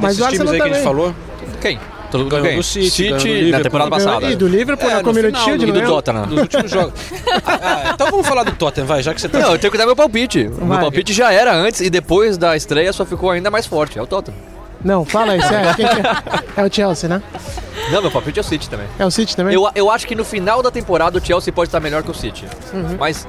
mas 0.00 0.16
Desses 0.16 0.26
o 0.26 0.30
times 0.30 0.40
Arsenal 0.50 0.52
aí 0.54 0.58
que 0.58 0.62
a 0.62 0.64
também. 0.64 0.74
gente 0.74 0.84
falou. 0.84 1.14
Quem? 1.60 1.78
Ganhou 2.18 2.46
quem? 2.46 2.56
do 2.56 2.62
City, 2.62 3.08
ganhou 3.08 3.18
do 3.44 3.50
na 3.50 3.60
temporada 3.60 3.90
passada. 3.90 4.30
E 4.30 4.36
do 4.36 4.46
Liverpool 4.48 4.90
É, 4.90 4.94
na 4.94 5.02
Community 5.02 5.28
final, 5.38 5.44
Shield, 5.44 5.66
do- 5.66 5.72
não 5.72 5.80
é? 5.80 5.84
do 5.84 5.88
Tottenham. 5.90 6.26
Dos 6.26 6.38
últimos 6.40 6.70
jogos. 6.70 6.92
Ah, 7.44 7.92
então 7.94 8.10
vamos 8.10 8.26
falar 8.26 8.42
do 8.44 8.52
Tottenham, 8.52 8.86
vai, 8.86 9.02
já 9.02 9.14
que 9.14 9.20
você 9.20 9.28
tá. 9.28 9.38
Não, 9.38 9.52
eu 9.52 9.58
tenho 9.58 9.70
que 9.70 9.78
dar 9.78 9.86
meu 9.86 9.94
palpite. 9.96 10.44
Meu 10.44 10.66
Vai. 10.66 10.80
palpite 10.80 11.12
já 11.12 11.32
era 11.32 11.54
antes 11.54 11.80
e 11.80 11.88
depois 11.90 12.36
da 12.36 12.56
estreia 12.56 12.92
só 12.92 13.04
ficou 13.04 13.30
ainda 13.30 13.50
mais 13.50 13.66
forte. 13.66 13.98
É 13.98 14.02
o 14.02 14.06
Tottenham. 14.06 14.38
Não, 14.84 15.04
fala 15.04 15.32
aí, 15.32 15.42
sério. 15.42 15.70
É? 16.56 16.60
é 16.60 16.64
o 16.64 16.72
Chelsea, 16.72 17.08
né? 17.08 17.22
Não, 17.90 18.02
meu 18.02 18.10
palpite 18.10 18.38
é 18.38 18.42
o 18.42 18.44
City 18.44 18.68
também. 18.68 18.86
É 18.98 19.06
o 19.06 19.10
City 19.10 19.36
também? 19.36 19.54
Eu, 19.54 19.68
eu 19.74 19.90
acho 19.90 20.06
que 20.06 20.14
no 20.14 20.24
final 20.24 20.62
da 20.62 20.70
temporada 20.70 21.18
o 21.18 21.24
Chelsea 21.24 21.52
pode 21.52 21.68
estar 21.68 21.80
melhor 21.80 22.02
que 22.02 22.10
o 22.10 22.14
City. 22.14 22.46
Uhum. 22.72 22.96
Mas 22.98 23.26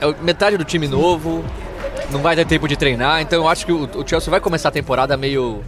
é 0.00 0.14
metade 0.22 0.56
do 0.56 0.64
time 0.64 0.88
novo, 0.88 1.44
não 2.10 2.20
vai 2.20 2.34
ter 2.34 2.46
tempo 2.46 2.66
de 2.66 2.76
treinar, 2.76 3.20
então 3.20 3.42
eu 3.42 3.48
acho 3.48 3.66
que 3.66 3.72
o, 3.72 3.84
o 3.94 4.06
Chelsea 4.06 4.30
vai 4.30 4.40
começar 4.40 4.68
a 4.70 4.72
temporada 4.72 5.16
meio, 5.16 5.62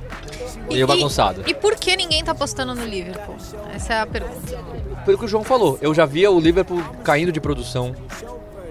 meio 0.73 0.87
bagunçado. 0.87 1.43
E, 1.47 1.51
e 1.51 1.55
por 1.55 1.75
que 1.77 1.97
ninguém 1.97 2.23
tá 2.25 2.33
apostando 2.33 2.75
no 2.75 2.85
Liverpool? 2.85 3.37
Essa 3.75 3.95
é 3.95 4.01
a 4.01 4.07
pergunta. 4.07 4.59
Pelo 5.05 5.19
que 5.19 5.25
o 5.25 5.29
João 5.29 5.45
falou, 5.45 5.79
eu 5.83 5.93
já 5.95 6.07
via 6.07 6.31
o 6.31 6.39
Liverpool 6.41 6.83
caindo 7.05 7.33
de 7.33 7.41
produção 7.41 7.95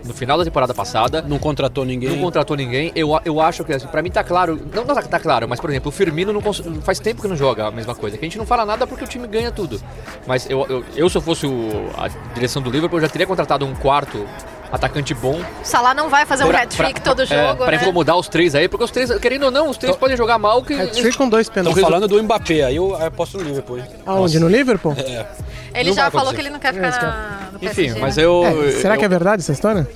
no 0.04 0.14
final 0.16 0.38
da 0.38 0.44
temporada 0.44 0.74
passada. 0.74 1.22
Não 1.22 1.38
contratou 1.38 1.86
ninguém. 1.86 2.10
Não 2.10 2.20
contratou 2.24 2.58
ninguém. 2.58 2.92
Eu, 2.96 3.10
eu 3.24 3.40
acho 3.40 3.64
que, 3.64 3.74
assim, 3.74 3.86
pra 3.88 4.02
mim 4.02 4.10
tá 4.10 4.24
claro. 4.24 4.60
Não, 4.74 4.84
não 4.84 4.96
tá, 4.96 5.02
tá 5.04 5.20
claro, 5.20 5.48
mas, 5.48 5.60
por 5.60 5.70
exemplo, 5.70 5.90
o 5.90 5.92
Firmino 5.92 6.34
não 6.34 6.42
cons- 6.42 6.64
faz 6.84 7.00
tempo 7.00 7.22
que 7.22 7.28
não 7.28 7.36
joga 7.36 7.68
a 7.68 7.72
mesma 7.72 7.94
coisa. 7.94 8.18
Que 8.18 8.26
a 8.26 8.28
gente 8.28 8.38
não 8.38 8.46
fala 8.46 8.66
nada 8.66 8.88
porque 8.88 9.04
o 9.04 9.08
time 9.08 9.28
ganha 9.28 9.52
tudo. 9.52 9.80
Mas 10.26 10.50
eu, 10.50 10.66
eu, 10.68 10.84
eu 10.96 11.10
se 11.10 11.18
eu 11.18 11.22
fosse 11.22 11.46
o- 11.46 11.90
a 11.98 12.08
direção 12.34 12.62
do 12.62 12.70
Liverpool, 12.72 12.98
eu 12.98 13.04
já 13.04 13.10
teria 13.10 13.28
contratado 13.28 13.66
um 13.66 13.76
quarto 13.76 14.26
atacante 14.72 15.14
bom. 15.14 15.40
O 15.40 15.46
Salah 15.66 15.94
não 15.94 16.10
vai 16.10 16.26
fazer 16.26 16.44
um 16.46 16.48
pra- 16.48 16.62
hat-trick 16.62 16.94
pra- 17.02 17.02
todo 17.14 17.24
é, 17.24 17.26
jogo, 17.26 17.64
pra 17.66 17.78
né? 17.78 17.82
incomodar 17.84 18.16
os 18.18 18.28
três 18.28 18.56
aí, 18.56 18.68
porque 18.68 18.84
os 18.86 18.92
três, 18.92 19.12
querendo 19.20 19.44
ou 19.44 19.52
não, 19.52 19.70
os 19.70 19.78
três 19.78 19.96
podem 19.96 20.16
jogar 20.16 20.38
mal. 20.38 20.64
Que 20.64 20.74
Hat-trick 20.74 21.18
com 21.18 21.28
dois 21.30 21.48
Estão 21.48 21.56
pênaltis. 21.64 21.82
falando 21.84 22.08
do 22.08 22.22
Mbappé, 22.24 22.64
aí 22.64 22.76
eu 22.76 22.96
aí 22.96 23.02
eu 23.02 23.08
aposto 23.08 23.38
no 23.38 23.44
Liverpool. 23.44 23.80
Aonde? 24.06 24.40
No 24.40 24.48
Liverpool? 24.48 24.96
É. 24.98 25.26
Ele 25.74 25.90
Não 25.90 25.96
já 25.96 26.12
falou 26.12 26.28
acontecer. 26.30 26.36
que 26.36 26.42
ele 26.42 26.50
não 26.50 26.60
quer 26.60 26.74
ficar 26.74 26.92
na, 26.92 27.50
no 27.52 27.58
Enfim, 27.58 27.76
PSG, 27.76 28.00
mas 28.00 28.18
né? 28.18 28.26
eu. 28.26 28.44
É, 28.46 28.72
será 28.72 28.96
eu- 28.96 29.00
que 29.00 29.06
é 29.06 29.08
verdade 29.10 29.42
essa 29.42 29.52
história? 29.54 29.88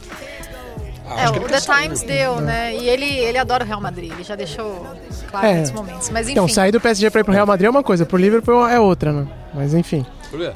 Ah, 1.08 1.22
É, 1.26 1.30
o 1.30 1.34
The 1.48 1.60
sair, 1.60 1.84
Times 1.84 2.02
né? 2.02 2.08
deu, 2.18 2.42
né? 2.42 2.76
E 2.76 2.90
ele, 2.90 3.06
ele 3.06 3.38
adora 3.38 3.64
o 3.64 3.68
Real 3.68 3.80
Madrid, 3.80 4.12
ele 4.12 4.24
já 4.24 4.36
deixou 4.36 4.86
claro 5.30 5.46
É. 5.48 5.54
nesses 5.54 5.74
momentos. 5.74 6.10
Mas 6.10 6.24
enfim, 6.28 6.32
Então, 6.34 6.48
sair 6.48 6.72
do 6.72 6.82
PSG 6.82 7.10
pra 7.12 7.22
ir 7.22 7.24
pro 7.24 7.32
Real 7.34 7.46
Madrid 7.46 7.68
é 7.68 7.70
uma 7.70 7.84
coisa, 7.84 8.06
pro 8.06 8.18
Liverpool 8.18 8.68
é 8.68 8.80
outra, 8.80 9.12
né? 9.14 9.28
Mas 9.54 9.74
enfim. 9.74 10.06
Por 10.32 10.40
quê? 10.40 10.52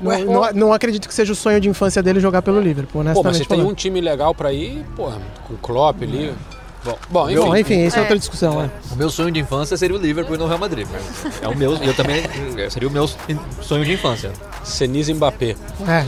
Não, 0.00 0.24
não, 0.24 0.52
não 0.52 0.72
acredito 0.72 1.06
que 1.08 1.14
seja 1.14 1.32
o 1.32 1.36
sonho 1.36 1.60
de 1.60 1.68
infância 1.68 2.02
dele 2.02 2.20
jogar 2.20 2.42
pelo 2.42 2.60
Liverpool, 2.60 2.92
Pô, 2.92 2.98
honestamente 3.00 3.24
mas 3.26 3.36
você 3.36 3.44
tem 3.44 3.58
falando. 3.58 3.70
um 3.72 3.74
time 3.74 4.00
legal 4.00 4.34
pra 4.34 4.52
ir, 4.52 4.84
porra, 4.96 5.18
com 5.46 5.54
o 5.54 5.58
Klopp 5.58 6.02
ali. 6.02 6.32
Bom, 6.82 6.96
bom 7.10 7.28
enfim. 7.30 7.40
Bom, 7.42 7.56
enfim, 7.56 7.84
isso 7.86 7.96
é 7.96 7.98
É. 7.98 8.02
outra 8.02 8.18
discussão, 8.18 8.62
é. 8.62 8.70
O 8.90 8.96
meu 8.96 9.10
sonho 9.10 9.30
de 9.30 9.38
infância 9.38 9.76
seria 9.76 9.94
o 9.94 10.00
Liverpool 10.00 10.34
e 10.34 10.38
não 10.38 10.46
o 10.46 10.48
Real 10.48 10.58
Madrid. 10.58 10.86
Mas 10.90 11.42
é 11.42 11.46
o 11.46 11.54
meu. 11.54 11.76
E 11.76 11.86
eu 11.86 11.92
também. 11.94 12.22
Seria 12.70 12.88
o 12.88 12.90
meu 12.90 13.06
sonho 13.60 13.84
de 13.84 13.92
infância. 13.92 14.32
Senise 14.64 15.12
Mbappé. 15.12 15.56
É. 15.86 16.04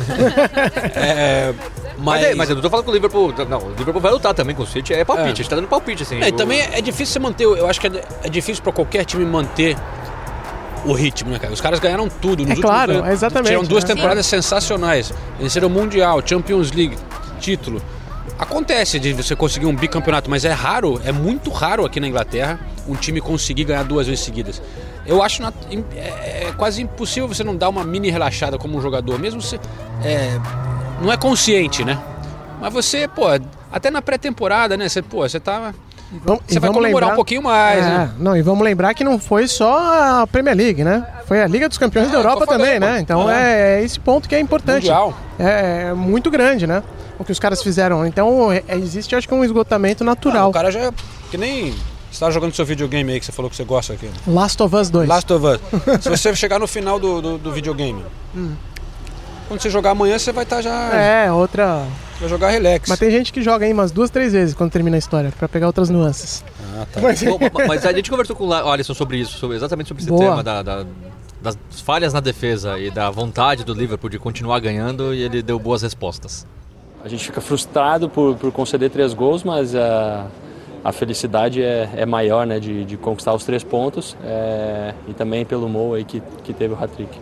É, 0.94 1.54
Mas, 1.98 2.20
mas, 2.20 2.24
é, 2.24 2.34
mas 2.34 2.48
eu 2.48 2.54
não 2.56 2.62
tô 2.62 2.70
falando 2.70 2.84
que 2.86 2.90
o 2.90 2.94
Liverpool. 2.94 3.34
Não, 3.48 3.58
o 3.58 3.70
Liverpool 3.76 4.00
vai 4.00 4.10
lutar 4.12 4.32
também 4.34 4.56
com 4.56 4.62
o 4.62 4.66
City. 4.66 4.92
É 4.94 5.04
palpite, 5.04 5.28
É. 5.28 5.32
a 5.32 5.34
gente 5.34 5.48
tá 5.50 5.56
dando 5.56 5.68
palpite, 5.68 6.02
assim. 6.02 6.20
É, 6.22 6.28
e 6.28 6.32
O- 6.32 6.36
também 6.36 6.60
é 6.60 6.80
difícil 6.80 7.12
você 7.14 7.18
manter. 7.18 7.44
Eu 7.44 7.68
acho 7.68 7.78
que 7.80 7.86
é, 7.88 8.04
é 8.24 8.28
difícil 8.28 8.62
pra 8.62 8.72
qualquer 8.72 9.04
time 9.04 9.24
manter 9.24 9.76
o 10.84 10.92
ritmo, 10.92 11.30
né, 11.30 11.38
cara? 11.38 11.52
Os 11.52 11.60
caras 11.60 11.78
ganharam 11.80 12.08
tudo. 12.08 12.44
Nos 12.44 12.58
É 12.58 12.62
claro, 12.62 12.92
últimos, 12.94 13.12
exatamente, 13.12 13.46
Tiveram 13.48 13.64
duas 13.64 13.84
né? 13.84 13.94
temporadas 13.94 14.26
sensacionais. 14.26 15.12
Venceram 15.38 15.68
o 15.68 15.70
Mundial, 15.70 16.20
Champions 16.24 16.72
League, 16.72 16.96
título. 17.40 17.80
Acontece 18.38 18.98
de 18.98 19.12
você 19.12 19.36
conseguir 19.36 19.66
um 19.66 19.74
bicampeonato, 19.76 20.28
mas 20.28 20.44
é 20.44 20.52
raro, 20.52 21.00
é 21.04 21.12
muito 21.12 21.50
raro 21.50 21.84
aqui 21.84 22.00
na 22.00 22.08
Inglaterra 22.08 22.58
um 22.88 22.94
time 22.94 23.20
conseguir 23.20 23.64
ganhar 23.64 23.84
duas 23.84 24.06
vezes 24.06 24.24
seguidas. 24.24 24.60
Eu 25.06 25.22
acho 25.22 25.42
im- 25.70 25.84
é, 25.96 26.46
é 26.48 26.52
quase 26.56 26.82
impossível 26.82 27.28
você 27.28 27.44
não 27.44 27.54
dar 27.56 27.68
uma 27.68 27.84
mini 27.84 28.10
relaxada 28.10 28.58
como 28.58 28.76
um 28.76 28.80
jogador, 28.80 29.18
mesmo 29.18 29.40
se 29.40 29.60
é, 30.02 30.38
não 31.00 31.12
é 31.12 31.16
consciente, 31.16 31.84
né? 31.84 31.98
Mas 32.60 32.72
você, 32.72 33.06
pô, 33.08 33.24
até 33.70 33.90
na 33.90 34.00
pré-temporada, 34.02 34.76
né? 34.76 34.88
Você, 34.88 35.02
pô, 35.02 35.18
você 35.28 35.38
tá 35.40 35.72
Vamos- 36.24 36.42
você 36.46 36.56
e 36.56 36.58
vai 36.60 36.68
vamos 36.68 36.76
comemorar 36.76 36.92
lembrar- 37.08 37.12
um 37.12 37.16
pouquinho 37.16 37.42
mais, 37.42 37.78
É, 37.78 37.88
né? 37.88 38.10
Não, 38.18 38.36
e 38.36 38.42
vamos 38.42 38.62
lembrar 38.62 38.92
que 38.94 39.02
não 39.02 39.18
foi 39.18 39.48
só 39.48 40.20
a 40.22 40.26
Premier 40.26 40.56
League, 40.56 40.84
né? 40.84 41.06
Foi 41.26 41.40
a 41.42 41.46
Liga 41.46 41.68
dos 41.68 41.78
Campeões 41.78 42.08
da 42.10 42.18
É, 42.18 42.20
Europa 42.20 42.46
que 42.46 42.52
eu 42.52 42.58
falei, 42.58 42.74
também, 42.74 42.80
né? 42.94 43.00
Então 43.00 43.30
é. 43.30 43.78
é 43.80 43.82
esse 43.84 43.98
ponto 43.98 44.28
que 44.28 44.34
é 44.34 44.40
importante. 44.40 44.84
Mundial. 44.84 45.14
É, 45.38 45.86
é 45.90 45.94
muito 45.94 46.30
grande, 46.30 46.66
né? 46.66 46.82
O 47.18 47.24
que 47.24 47.32
os 47.32 47.38
caras 47.38 47.62
fizeram. 47.62 48.04
Então 48.06 48.52
é- 48.52 48.62
existe, 48.70 49.14
acho 49.16 49.26
que, 49.26 49.32
um 49.34 49.42
esgotamento 49.44 50.02
Ah, 50.02 50.06
natural. 50.06 50.50
o 50.50 50.52
cara 50.52 50.70
já. 50.70 50.92
Que 51.30 51.38
nem. 51.38 51.74
Você 52.10 52.20
tava 52.20 52.30
jogando 52.32 52.54
seu 52.54 52.66
videogame 52.66 53.10
aí 53.12 53.18
que 53.18 53.24
você 53.24 53.32
falou 53.32 53.50
que 53.50 53.56
você 53.56 53.64
gosta 53.64 53.94
aqui. 53.94 54.10
Last 54.26 54.62
of 54.62 54.76
Us 54.76 54.90
2. 54.90 55.08
Last 55.08 55.32
of 55.32 55.46
Us. 55.46 55.60
Se 56.02 56.10
você 56.10 56.34
chegar 56.36 56.58
no 56.58 56.66
final 56.66 56.98
do, 57.00 57.22
do, 57.22 57.38
do 57.38 57.52
videogame, 57.52 58.04
quando 59.48 59.60
você 59.60 59.70
jogar 59.70 59.90
amanhã, 59.92 60.18
você 60.18 60.30
vai 60.32 60.44
estar 60.44 60.60
já. 60.60 60.70
É, 60.94 61.32
outra. 61.32 61.84
Vai 62.22 62.28
jogar 62.30 62.50
relax. 62.50 62.88
Mas 62.88 62.98
tem 63.00 63.10
gente 63.10 63.32
que 63.32 63.42
joga 63.42 63.66
aí 63.66 63.72
umas 63.72 63.90
duas, 63.90 64.08
três 64.08 64.32
vezes 64.32 64.54
quando 64.54 64.70
termina 64.70 64.96
a 64.96 64.98
história, 64.98 65.32
pra 65.36 65.48
pegar 65.48 65.66
outras 65.66 65.90
nuances. 65.90 66.44
Ah, 66.76 66.86
tá. 66.92 67.00
Mas, 67.00 67.20
Bom, 67.22 67.36
ma- 67.38 67.66
mas 67.66 67.84
a 67.84 67.92
gente 67.92 68.08
conversou 68.08 68.36
com 68.36 68.46
o 68.46 68.52
Alisson 68.52 68.94
sobre 68.94 69.18
isso, 69.18 69.36
sobre- 69.38 69.56
exatamente 69.56 69.88
sobre 69.88 70.02
esse 70.04 70.08
Boa. 70.10 70.20
tema 70.30 70.42
da- 70.42 70.62
da- 70.62 70.86
das 71.42 71.58
falhas 71.84 72.12
na 72.12 72.20
defesa 72.20 72.78
e 72.78 72.92
da 72.92 73.10
vontade 73.10 73.64
do 73.64 73.74
Liverpool 73.74 74.08
de 74.08 74.20
continuar 74.20 74.60
ganhando 74.60 75.12
e 75.12 75.22
ele 75.22 75.42
deu 75.42 75.58
boas 75.58 75.82
respostas. 75.82 76.46
A 77.04 77.08
gente 77.08 77.24
fica 77.24 77.40
frustrado 77.40 78.08
por, 78.08 78.36
por 78.36 78.52
conceder 78.52 78.88
três 78.88 79.12
gols, 79.12 79.42
mas 79.42 79.74
a, 79.74 80.26
a 80.84 80.92
felicidade 80.92 81.60
é, 81.60 81.90
é 81.96 82.06
maior 82.06 82.46
né, 82.46 82.60
de, 82.60 82.84
de 82.84 82.96
conquistar 82.96 83.34
os 83.34 83.42
três 83.44 83.64
pontos 83.64 84.16
é, 84.24 84.94
e 85.08 85.12
também 85.12 85.44
pelo 85.44 85.68
Mo 85.68 85.94
aí 85.94 86.04
que, 86.04 86.22
que 86.44 86.52
teve 86.52 86.72
o 86.74 86.76
hat-trick. 86.80 87.18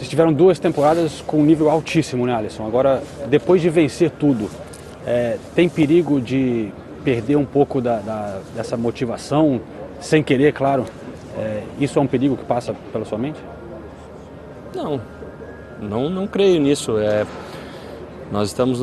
Vocês 0.00 0.08
tiveram 0.08 0.32
duas 0.32 0.58
temporadas 0.58 1.20
com 1.26 1.40
um 1.40 1.44
nível 1.44 1.68
altíssimo, 1.68 2.24
né, 2.26 2.34
Alisson? 2.34 2.66
Agora, 2.66 3.02
depois 3.28 3.60
de 3.60 3.68
vencer 3.68 4.10
tudo, 4.10 4.48
é, 5.06 5.36
tem 5.54 5.68
perigo 5.68 6.18
de 6.18 6.72
perder 7.04 7.36
um 7.36 7.44
pouco 7.44 7.82
da, 7.82 7.98
da- 7.98 8.38
dessa 8.56 8.78
motivação, 8.78 9.60
sem 10.00 10.22
querer, 10.22 10.54
claro? 10.54 10.86
É, 11.38 11.62
isso 11.78 11.98
é 11.98 12.02
um 12.02 12.06
perigo 12.06 12.34
que 12.34 12.46
passa 12.46 12.74
pela 12.90 13.04
sua 13.04 13.18
mente? 13.18 13.38
Não, 14.74 14.98
não, 15.78 16.08
não 16.08 16.26
creio 16.26 16.58
nisso. 16.62 16.96
É, 16.96 17.26
nós 18.32 18.48
estamos 18.48 18.80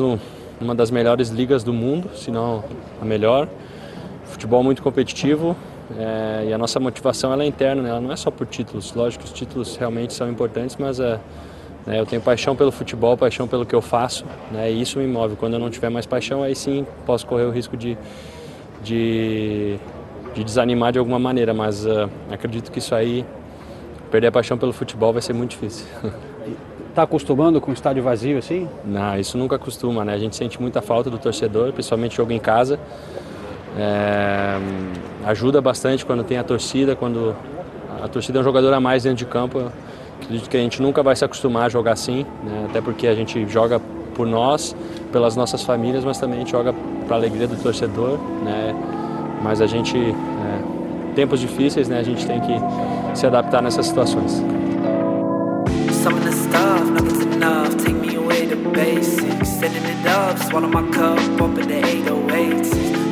numa 0.60 0.72
das 0.76 0.88
melhores 0.88 1.30
ligas 1.30 1.64
do 1.64 1.72
mundo, 1.72 2.10
se 2.14 2.30
não 2.30 2.62
a 3.02 3.04
melhor. 3.04 3.48
Futebol 4.26 4.62
muito 4.62 4.84
competitivo 4.84 5.56
é, 5.96 6.46
e 6.48 6.52
a 6.52 6.58
nossa 6.58 6.78
motivação 6.78 7.32
ela 7.32 7.42
é 7.42 7.46
interna, 7.46 7.82
né? 7.82 7.88
ela 7.88 8.00
não 8.00 8.12
é 8.12 8.16
só 8.16 8.30
por 8.30 8.46
títulos. 8.46 8.92
Lógico 8.94 9.24
que 9.24 9.30
os 9.30 9.36
títulos 9.36 9.76
realmente 9.76 10.12
são 10.12 10.28
importantes, 10.28 10.76
mas 10.78 11.00
é, 11.00 11.18
né, 11.86 11.98
eu 11.98 12.04
tenho 12.04 12.20
paixão 12.20 12.54
pelo 12.54 12.70
futebol, 12.70 13.16
paixão 13.16 13.48
pelo 13.48 13.64
que 13.64 13.74
eu 13.74 13.80
faço 13.80 14.24
né, 14.52 14.70
e 14.70 14.80
isso 14.80 14.98
me 14.98 15.06
move. 15.06 15.36
Quando 15.36 15.54
eu 15.54 15.58
não 15.58 15.70
tiver 15.70 15.88
mais 15.88 16.04
paixão, 16.04 16.42
aí 16.42 16.54
sim 16.54 16.86
posso 17.06 17.26
correr 17.26 17.44
o 17.44 17.50
risco 17.50 17.76
de, 17.76 17.96
de, 18.82 19.78
de 20.34 20.44
desanimar 20.44 20.92
de 20.92 20.98
alguma 20.98 21.18
maneira, 21.18 21.54
mas 21.54 21.86
é, 21.86 22.08
acredito 22.30 22.70
que 22.70 22.78
isso 22.78 22.94
aí, 22.94 23.24
perder 24.10 24.26
a 24.26 24.32
paixão 24.32 24.58
pelo 24.58 24.72
futebol 24.72 25.12
vai 25.12 25.22
ser 25.22 25.32
muito 25.32 25.50
difícil. 25.50 25.86
Tá 26.94 27.04
acostumando 27.04 27.60
com 27.60 27.70
o 27.70 27.74
estádio 27.74 28.02
vazio 28.02 28.38
assim? 28.38 28.68
Não, 28.84 29.16
isso 29.16 29.38
nunca 29.38 29.56
costuma, 29.56 30.04
né? 30.04 30.14
A 30.14 30.18
gente 30.18 30.34
sente 30.34 30.60
muita 30.60 30.82
falta 30.82 31.08
do 31.08 31.16
torcedor, 31.16 31.72
principalmente 31.72 32.16
jogo 32.16 32.32
em 32.32 32.40
casa. 32.40 32.76
É, 33.76 34.58
ajuda 35.26 35.60
bastante 35.60 36.04
quando 36.04 36.24
tem 36.24 36.38
a 36.38 36.44
torcida, 36.44 36.96
quando 36.96 37.34
a 38.02 38.08
torcida 38.08 38.38
é 38.38 38.40
um 38.40 38.44
jogador 38.44 38.72
a 38.72 38.80
mais 38.80 39.02
dentro 39.02 39.18
de 39.18 39.26
campo. 39.26 39.70
Acredito 40.22 40.48
que 40.48 40.56
a 40.56 40.60
gente 40.60 40.82
nunca 40.82 41.02
vai 41.02 41.14
se 41.14 41.24
acostumar 41.24 41.66
a 41.66 41.68
jogar 41.68 41.92
assim, 41.92 42.24
né? 42.44 42.66
até 42.68 42.80
porque 42.80 43.06
a 43.06 43.14
gente 43.14 43.46
joga 43.48 43.80
por 44.14 44.26
nós, 44.26 44.74
pelas 45.12 45.36
nossas 45.36 45.62
famílias, 45.62 46.04
mas 46.04 46.18
também 46.18 46.38
a 46.38 46.40
gente 46.40 46.50
joga 46.50 46.74
para 47.06 47.16
a 47.16 47.18
alegria 47.18 47.46
do 47.46 47.56
torcedor, 47.62 48.18
né? 48.42 48.74
Mas 49.42 49.60
a 49.60 49.66
gente, 49.66 49.96
é, 49.96 51.14
tempos 51.14 51.38
difíceis, 51.38 51.88
né? 51.88 52.00
A 52.00 52.02
gente 52.02 52.26
tem 52.26 52.40
que 52.40 52.54
se 53.14 53.26
adaptar 53.26 53.62
nessas 53.62 53.86
situações. 53.86 54.42
Some 55.92 56.20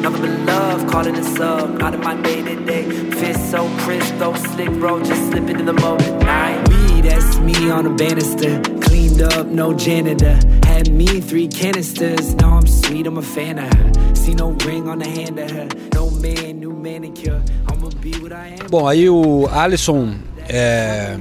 of 0.07 0.13
the 0.13 0.15
stuff, 0.15 0.15
nothing's 0.15 0.15
enough. 0.15 0.15
Take 0.15 0.15
me 0.15 0.15
away 0.15 0.15
to 0.15 0.15
basics. 0.15 0.15
Sending 0.15 0.15
it 0.15 0.15
up, 0.15 0.15
swallow 0.15 0.15
my 0.15 0.15
cup, 0.15 0.15
up 0.15 0.15
in 0.15 0.23
the 0.23 0.23
808s. 0.23 0.23
Nothing 0.23 0.23
but 0.23 0.47
love, 0.47 0.87
calling 0.87 1.17
it 1.17 1.41
up, 1.41 1.71
not 1.71 1.95
in 1.95 2.01
my 2.01 2.23
day 2.23 2.43
to 2.43 2.65
day. 2.65 3.11
Fist 3.11 3.51
so 3.51 3.69
crisp, 3.79 4.15
though 4.19 4.35
slick, 4.35 4.71
bro, 4.79 5.03
just 5.03 5.31
slipping 5.31 5.59
in 5.59 5.67
the 5.67 5.73
moment. 5.73 6.23
Night. 6.23 6.69
Weed 6.69 7.05
that's 7.05 7.39
me 7.39 7.71
on 7.71 7.87
a 7.87 7.91
banister. 7.91 8.61
Cleaned 8.81 9.23
up, 9.23 9.47
no 9.47 9.73
janitor. 9.75 10.39
Had 10.65 10.93
me 10.93 11.21
three 11.21 11.49
canisters. 11.49 12.35
Now 12.37 12.59
I'm 12.59 12.67
sweet, 12.67 13.07
I'm 13.07 13.19
a 13.19 13.23
fan 13.23 13.59
of 13.59 13.73
her. 13.73 14.15
See 14.15 14.35
no 14.35 14.51
ring 14.65 14.89
on 14.89 14.99
the 14.99 15.09
hand 15.09 15.39
of 15.39 15.51
her. 15.51 15.69
No 15.95 16.11
man, 16.11 16.61
new 16.61 16.73
manicure. 16.73 17.43
I'ma 17.69 17.91
be 18.01 18.13
what 18.21 18.33
I 18.33 18.57
am. 18.61 18.69
Bom, 18.71 18.87
aí 18.87 19.09
o 19.09 19.49
Alisson, 19.51 20.17
é, 20.49 21.19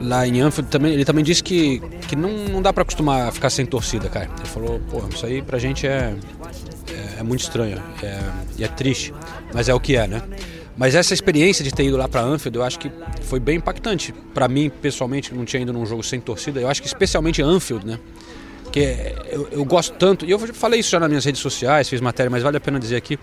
lá 0.00 0.26
em 0.26 0.40
Anfield, 0.40 0.70
também, 0.70 0.92
ele 0.92 1.04
também 1.04 1.24
disse 1.24 1.42
que, 1.42 1.80
que 2.08 2.16
não, 2.16 2.30
não 2.48 2.62
dá 2.62 2.72
pra 2.72 2.82
acostumar 2.82 3.28
a 3.28 3.32
ficar 3.32 3.50
sem 3.50 3.66
torcida, 3.66 4.08
cara. 4.08 4.28
Ele 4.38 4.48
falou, 4.48 4.80
pô, 4.90 5.02
isso 5.12 5.26
aí 5.26 5.42
pra 5.42 5.58
gente 5.58 5.86
é, 5.86 6.14
é, 7.22 7.24
é 7.24 7.24
muito 7.24 7.40
estranho 7.40 7.82
é, 8.02 8.20
e 8.58 8.64
é 8.64 8.68
triste, 8.68 9.14
mas 9.54 9.68
é 9.68 9.74
o 9.74 9.80
que 9.80 9.96
é, 9.96 10.06
né? 10.06 10.22
Mas 10.76 10.94
essa 10.94 11.12
experiência 11.12 11.62
de 11.62 11.70
ter 11.70 11.84
ido 11.84 11.96
lá 11.96 12.08
para 12.08 12.22
Anfield, 12.22 12.56
eu 12.56 12.64
acho 12.64 12.78
que 12.78 12.90
foi 13.22 13.38
bem 13.38 13.56
impactante. 13.56 14.12
Para 14.32 14.48
mim, 14.48 14.70
pessoalmente, 14.70 15.30
que 15.30 15.36
não 15.36 15.44
tinha 15.44 15.62
ido 15.62 15.72
num 15.72 15.84
jogo 15.84 16.02
sem 16.02 16.18
torcida, 16.20 16.60
eu 16.60 16.68
acho 16.68 16.80
que 16.80 16.88
especialmente 16.88 17.42
Anfield, 17.42 17.86
né? 17.86 17.98
Porque 18.62 19.14
eu, 19.30 19.48
eu 19.52 19.64
gosto 19.64 19.94
tanto, 19.94 20.24
e 20.24 20.30
eu 20.30 20.38
falei 20.38 20.80
isso 20.80 20.90
já 20.90 20.98
nas 20.98 21.08
minhas 21.08 21.24
redes 21.24 21.40
sociais, 21.42 21.88
fiz 21.88 22.00
matéria, 22.00 22.30
mas 22.30 22.42
vale 22.42 22.56
a 22.56 22.60
pena 22.60 22.80
dizer 22.80 22.96
aqui, 22.96 23.18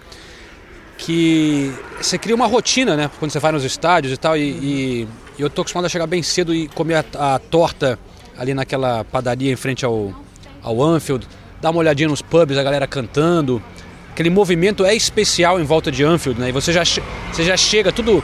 que 0.97 1.73
você 1.99 2.19
cria 2.19 2.35
uma 2.35 2.45
rotina, 2.45 2.95
né? 2.95 3.09
Quando 3.17 3.31
você 3.31 3.39
vai 3.39 3.51
nos 3.51 3.63
estádios 3.63 4.13
e 4.13 4.17
tal, 4.17 4.37
e, 4.37 4.41
e 4.41 5.07
eu 5.39 5.49
tô 5.49 5.61
acostumado 5.61 5.85
a 5.85 5.89
chegar 5.89 6.05
bem 6.05 6.21
cedo 6.21 6.53
e 6.53 6.67
comer 6.67 7.03
a, 7.15 7.35
a 7.35 7.39
torta 7.39 7.97
ali 8.37 8.53
naquela 8.53 9.03
padaria 9.03 9.51
em 9.51 9.55
frente 9.55 9.83
ao, 9.83 10.13
ao 10.61 10.83
Anfield, 10.83 11.27
dar 11.59 11.71
uma 11.71 11.79
olhadinha 11.79 12.09
nos 12.09 12.21
pubs, 12.21 12.57
a 12.57 12.63
galera 12.63 12.85
cantando. 12.85 13.61
Aquele 14.11 14.29
movimento 14.29 14.85
é 14.85 14.93
especial 14.93 15.59
em 15.59 15.63
volta 15.63 15.91
de 15.91 16.03
Anfield, 16.03 16.39
né? 16.39 16.49
E 16.49 16.51
você 16.51 16.73
já, 16.73 16.83
você 16.83 17.43
já 17.43 17.55
chega 17.55 17.91
tudo 17.91 18.23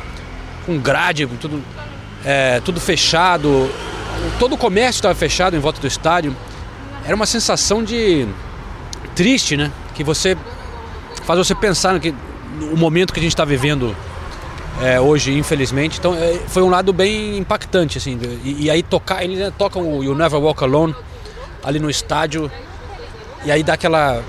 com 0.65 0.77
grade, 0.77 1.25
tudo, 1.39 1.63
é, 2.23 2.59
tudo 2.61 2.79
fechado. 2.79 3.69
Todo 4.39 4.53
o 4.53 4.57
comércio 4.57 4.99
estava 4.99 5.15
fechado 5.15 5.55
em 5.55 5.59
volta 5.59 5.79
do 5.79 5.87
estádio. 5.87 6.35
Era 7.05 7.15
uma 7.15 7.25
sensação 7.25 7.83
de 7.83 8.27
triste, 9.15 9.55
né? 9.55 9.71
Que 9.93 10.03
você 10.03 10.35
faz 11.23 11.37
você 11.37 11.55
pensar 11.55 11.93
no, 11.93 11.99
que, 11.99 12.13
no 12.59 12.75
momento 12.77 13.13
que 13.13 13.19
a 13.19 13.23
gente 13.23 13.33
está 13.33 13.45
vivendo 13.45 13.95
é, 14.81 14.99
hoje, 14.99 15.37
infelizmente. 15.37 15.99
Então 15.99 16.13
é, 16.13 16.39
foi 16.47 16.63
um 16.63 16.69
lado 16.69 16.91
bem 16.91 17.37
impactante, 17.37 17.97
assim. 17.97 18.19
E, 18.43 18.65
e 18.65 18.69
aí 18.69 18.83
tocar, 18.83 19.23
eles 19.23 19.39
né, 19.39 19.51
tocam 19.57 19.87
o 19.87 20.03
You 20.03 20.15
Never 20.15 20.39
Walk 20.39 20.63
Alone 20.63 20.95
ali 21.63 21.79
no 21.79 21.89
estádio. 21.89 22.51
E 23.43 23.51
aí 23.51 23.63
dá 23.63 23.73
aquela. 23.73 24.21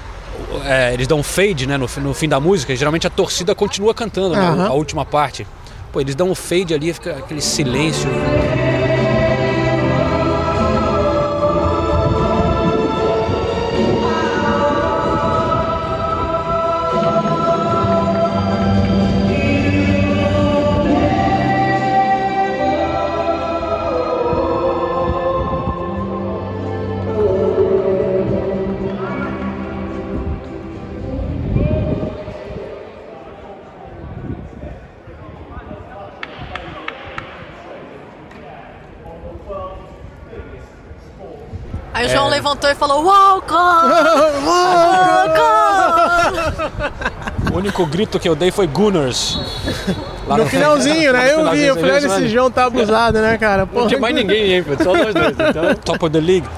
É, 0.65 0.93
eles 0.95 1.07
dão 1.07 1.19
um 1.19 1.23
fade 1.23 1.67
né, 1.67 1.77
no, 1.77 1.89
no 2.03 2.15
fim 2.15 2.29
da 2.29 2.41
música. 2.41 2.75
Geralmente 2.75 3.07
a 3.07 3.11
torcida 3.11 3.55
continua 3.55 3.95
cantando 3.95 4.35
né, 4.35 4.41
Aham. 4.41 4.69
a 4.69 4.73
última 4.73 5.05
parte. 5.05 5.47
Pô, 5.93 6.01
eles 6.01 6.15
dão 6.15 6.31
um 6.31 6.35
fade 6.35 6.75
ali, 6.75 6.93
fica 6.93 7.13
aquele 7.13 7.41
silêncio. 7.41 8.09
Único 47.77 47.87
grito 47.87 48.19
que 48.19 48.29
eu 48.29 48.35
dei 48.35 48.51
foi 48.51 48.67
Gunners. 48.67 49.39
Lá 50.27 50.39
No 50.39 50.47
finalzinho, 50.47 51.13
né? 51.13 51.31
Eu 51.37 51.51
vi, 51.51 51.63
eu 51.63 51.77
falei, 51.77 51.97
esse 51.99 52.29
João 52.29 52.51
tá 52.51 52.65
abusado, 52.65 53.21
né, 53.21 53.37
cara? 53.37 53.67
Pô, 53.67 53.81
Não 53.81 53.89
tinha 53.89 54.01
mais 54.01 54.15
ninguém 54.15 54.59
Enfield, 54.59 54.83
só 54.83 54.97
nós 54.97 55.15
dois. 55.15 55.33
Então, 55.33 55.75
Top 55.85 56.05
of 56.05 56.13
the 56.13 56.21
League. 56.21 56.49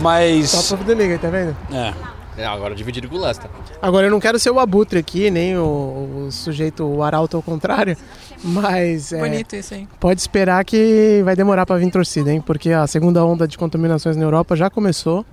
Mas. 0.00 0.52
Top 0.52 0.74
of 0.74 0.84
the 0.84 0.94
league, 0.94 1.12
aí, 1.12 1.18
tá 1.18 1.28
vendo? 1.28 1.56
É. 1.72 1.92
é, 2.38 2.46
agora 2.46 2.74
dividido 2.74 3.08
com 3.08 3.16
o 3.16 3.20
Leicester. 3.20 3.50
Agora 3.82 4.06
eu 4.06 4.10
não 4.10 4.20
quero 4.20 4.38
ser 4.38 4.50
o 4.50 4.60
abutre 4.60 4.98
aqui, 4.98 5.30
nem 5.30 5.56
o, 5.56 6.26
o 6.26 6.28
sujeito, 6.30 6.84
o 6.84 7.02
arauto 7.02 7.36
ao 7.36 7.42
contrário, 7.42 7.96
mas 8.42 9.12
é, 9.12 9.18
Bonito 9.18 9.56
isso, 9.56 9.74
hein? 9.74 9.88
pode 9.98 10.20
esperar 10.20 10.64
que 10.64 11.22
vai 11.24 11.34
demorar 11.34 11.66
para 11.66 11.76
vir 11.76 11.90
torcida, 11.90 12.30
hein? 12.30 12.40
Porque 12.40 12.70
a 12.70 12.86
segunda 12.86 13.24
onda 13.24 13.48
de 13.48 13.56
contaminações 13.56 14.16
na 14.16 14.24
Europa 14.24 14.54
já 14.54 14.68
começou, 14.68 15.24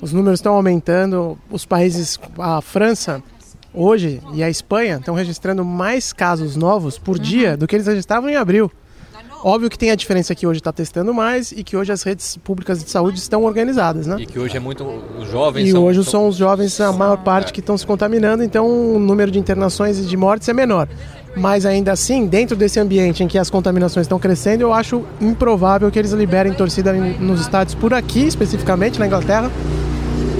os 0.00 0.12
números 0.12 0.38
estão 0.38 0.54
aumentando, 0.54 1.36
os 1.50 1.66
países, 1.66 2.18
a 2.38 2.60
França 2.60 3.22
hoje 3.76 4.20
e 4.32 4.42
a 4.42 4.48
Espanha 4.50 4.96
estão 4.96 5.14
registrando 5.14 5.64
mais 5.64 6.12
casos 6.12 6.56
novos 6.56 6.98
por 6.98 7.18
dia 7.18 7.56
do 7.56 7.66
que 7.66 7.76
eles 7.76 7.86
registravam 7.86 8.28
em 8.30 8.36
abril. 8.36 8.70
Óbvio 9.44 9.68
que 9.70 9.78
tem 9.78 9.90
a 9.90 9.94
diferença 9.94 10.34
que 10.34 10.46
hoje 10.46 10.58
está 10.60 10.72
testando 10.72 11.12
mais 11.14 11.52
e 11.52 11.62
que 11.62 11.76
hoje 11.76 11.92
as 11.92 12.02
redes 12.02 12.36
públicas 12.38 12.82
de 12.82 12.90
saúde 12.90 13.18
estão 13.18 13.44
organizadas, 13.44 14.06
né? 14.06 14.16
E 14.18 14.26
que 14.26 14.38
hoje 14.38 14.56
é 14.56 14.60
muito. 14.60 14.82
Os 15.20 15.30
jovens 15.30 15.68
E 15.68 15.72
são, 15.72 15.84
hoje 15.84 16.02
são- 16.02 16.10
são 16.10 16.28
os 16.28 16.36
jovens 16.36 16.80
a 16.80 16.90
maior 16.90 17.18
parte 17.18 17.52
que 17.52 17.60
estão 17.60 17.76
se 17.78 17.86
contaminando, 17.86 18.42
então 18.42 18.66
o 18.66 18.98
número 18.98 19.30
de 19.30 19.38
internações 19.38 19.98
e 19.98 20.02
de 20.02 20.16
mortes 20.16 20.48
é 20.48 20.52
menor. 20.54 20.88
Mas 21.36 21.66
ainda 21.66 21.92
assim, 21.92 22.26
dentro 22.26 22.56
desse 22.56 22.80
ambiente 22.80 23.22
em 23.22 23.28
que 23.28 23.38
as 23.38 23.50
contaminações 23.50 24.06
estão 24.06 24.18
crescendo, 24.18 24.62
eu 24.62 24.72
acho 24.72 25.04
improvável 25.20 25.90
que 25.90 25.98
eles 25.98 26.12
liberem 26.12 26.52
torcida 26.54 26.92
nos 26.94 27.42
estádios 27.42 27.74
por 27.74 27.92
aqui, 27.92 28.26
especificamente 28.26 28.98
na 28.98 29.06
Inglaterra, 29.06 29.50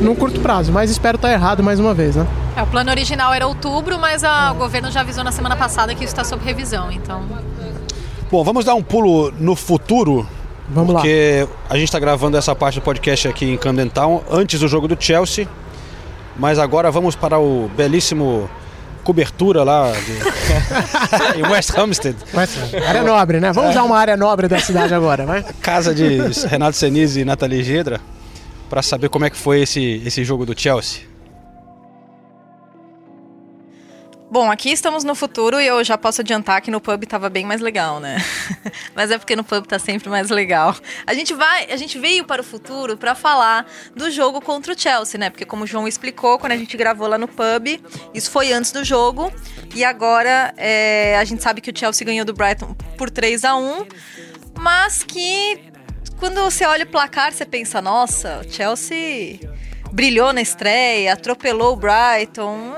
num 0.01 0.15
curto 0.15 0.41
prazo. 0.41 0.73
Mas 0.73 0.91
espero 0.91 1.17
estar 1.17 1.33
errado 1.33 1.63
mais 1.63 1.79
uma 1.81 1.95
vez, 1.95 2.17
né? 2.17 2.27
É, 2.57 2.63
o 2.63 2.67
plano 2.67 2.91
original 2.91 3.33
era 3.35 3.47
outubro, 3.47 3.99
mas 3.99 4.25
a- 4.25 4.53
o 4.53 4.55
governo 4.57 4.91
já 4.91 5.01
avisou 5.01 5.23
na 5.25 5.33
semana 5.33 5.57
passada 5.57 5.95
que 5.95 6.05
isso 6.05 6.13
está 6.13 6.25
sob 6.25 6.45
revisão, 6.45 6.91
então. 6.91 7.23
Bom, 8.31 8.43
vamos 8.43 8.65
dar 8.65 8.75
um 8.75 8.83
pulo 8.83 9.33
no 9.39 9.55
futuro. 9.55 10.27
Vamos 10.69 10.95
lá. 10.95 11.01
porque 11.01 11.47
a 11.71 11.75
gente 11.75 11.85
está 11.85 11.99
gravando 12.01 12.37
essa 12.37 12.53
parte 12.55 12.81
do 12.81 12.83
podcast 12.83 13.29
aqui 13.29 13.45
em 13.45 13.57
Camden 13.57 13.89
Town 13.89 14.23
antes 14.29 14.59
do 14.59 14.67
jogo 14.67 14.89
do 14.89 14.97
Chelsea. 14.99 15.47
Mas 16.37 16.59
agora 16.59 16.91
vamos 16.91 17.15
para 17.15 17.39
o 17.39 17.71
belíssimo 17.77 18.51
cobertura 19.05 19.63
lá 19.63 19.93
de... 19.93 21.39
em 21.39 21.43
West 21.49 21.71
Hampstead. 21.79 22.17
Área 22.87 23.05
nobre, 23.05 23.39
né? 23.39 23.53
Vamos 23.53 23.71
usar 23.71 23.85
uma 23.85 23.97
área 23.97 24.17
nobre 24.17 24.49
da 24.49 24.59
cidade 24.59 24.93
agora, 24.93 25.25
vai? 25.25 25.45
Casa 25.63 25.95
de 25.95 26.19
Renato 26.49 26.77
Senise 26.77 27.21
e 27.21 27.25
Nathalie 27.25 27.63
Gedra 27.63 28.01
para 28.69 28.83
saber 28.83 29.09
como 29.09 29.25
é 29.25 29.31
que 29.31 29.37
foi 29.37 29.63
esse, 29.63 30.03
esse 30.05 30.25
jogo 30.25 30.45
do 30.45 30.59
Chelsea. 30.59 31.17
Bom, 34.29 34.51
aqui 34.51 34.71
estamos 34.71 35.05
no 35.05 35.15
futuro 35.15 35.61
e 35.61 35.67
eu 35.67 35.85
já 35.85 35.97
posso 35.97 36.21
adiantar 36.21 36.61
que 36.61 36.69
no 36.69 36.81
pub 36.81 37.05
tava 37.05 37.31
bem 37.31 37.47
mais 37.47 37.61
legal, 37.61 38.01
né? 38.01 38.17
Mas 38.93 39.13
é 39.13 39.19
porque 39.19 39.37
no 39.37 39.45
pub 39.45 39.65
tá 39.65 39.79
sempre 39.79 40.09
mais 40.09 40.31
legal. 40.31 40.75
A 41.07 41.15
gente 41.15 41.33
vai, 41.33 41.71
a 41.71 41.77
gente 41.77 41.97
veio 41.97 42.25
para 42.25 42.43
o 42.43 42.45
futuro 42.45 42.97
para 42.97 43.15
falar 43.15 43.65
do 43.95 44.11
jogo 44.11 44.41
contra 44.41 44.75
o 44.75 44.79
Chelsea, 44.79 45.19
né? 45.19 45.31
Porque 45.31 45.45
como 45.45 45.63
o 45.63 45.67
João 45.67 45.87
explicou, 45.87 46.41
quando 46.41 46.53
a 46.53 46.57
gente 46.57 46.77
gravou 46.77 47.07
lá 47.07 47.17
no 47.17 47.29
pub, 47.29 47.81
isso 48.13 48.29
foi 48.29 48.53
antes 48.53 48.73
do 48.73 48.85
jogo 48.85 49.33
e 49.77 49.85
agora 49.85 50.53
é, 50.57 51.17
a 51.19 51.25
gente 51.25 51.41
sabe 51.41 51.61
que 51.61 51.71
o 51.71 51.79
Chelsea 51.79 52.05
ganhou 52.05 52.27
do 52.27 52.35
Brighton 52.35 52.75
por 52.99 53.09
3 53.09 53.45
a 53.45 53.55
1 53.57 53.87
mas 54.59 55.05
que 55.05 55.61
quando 56.19 56.43
você 56.43 56.65
olha 56.67 56.85
o 56.85 56.89
placar, 56.89 57.33
você 57.33 57.45
pensa, 57.45 57.81
nossa, 57.81 58.41
o 58.41 58.51
Chelsea 58.51 59.41
brilhou 59.93 60.33
na 60.33 60.41
estreia, 60.41 61.13
atropelou 61.13 61.75
o 61.75 61.77
Brighton. 61.77 62.75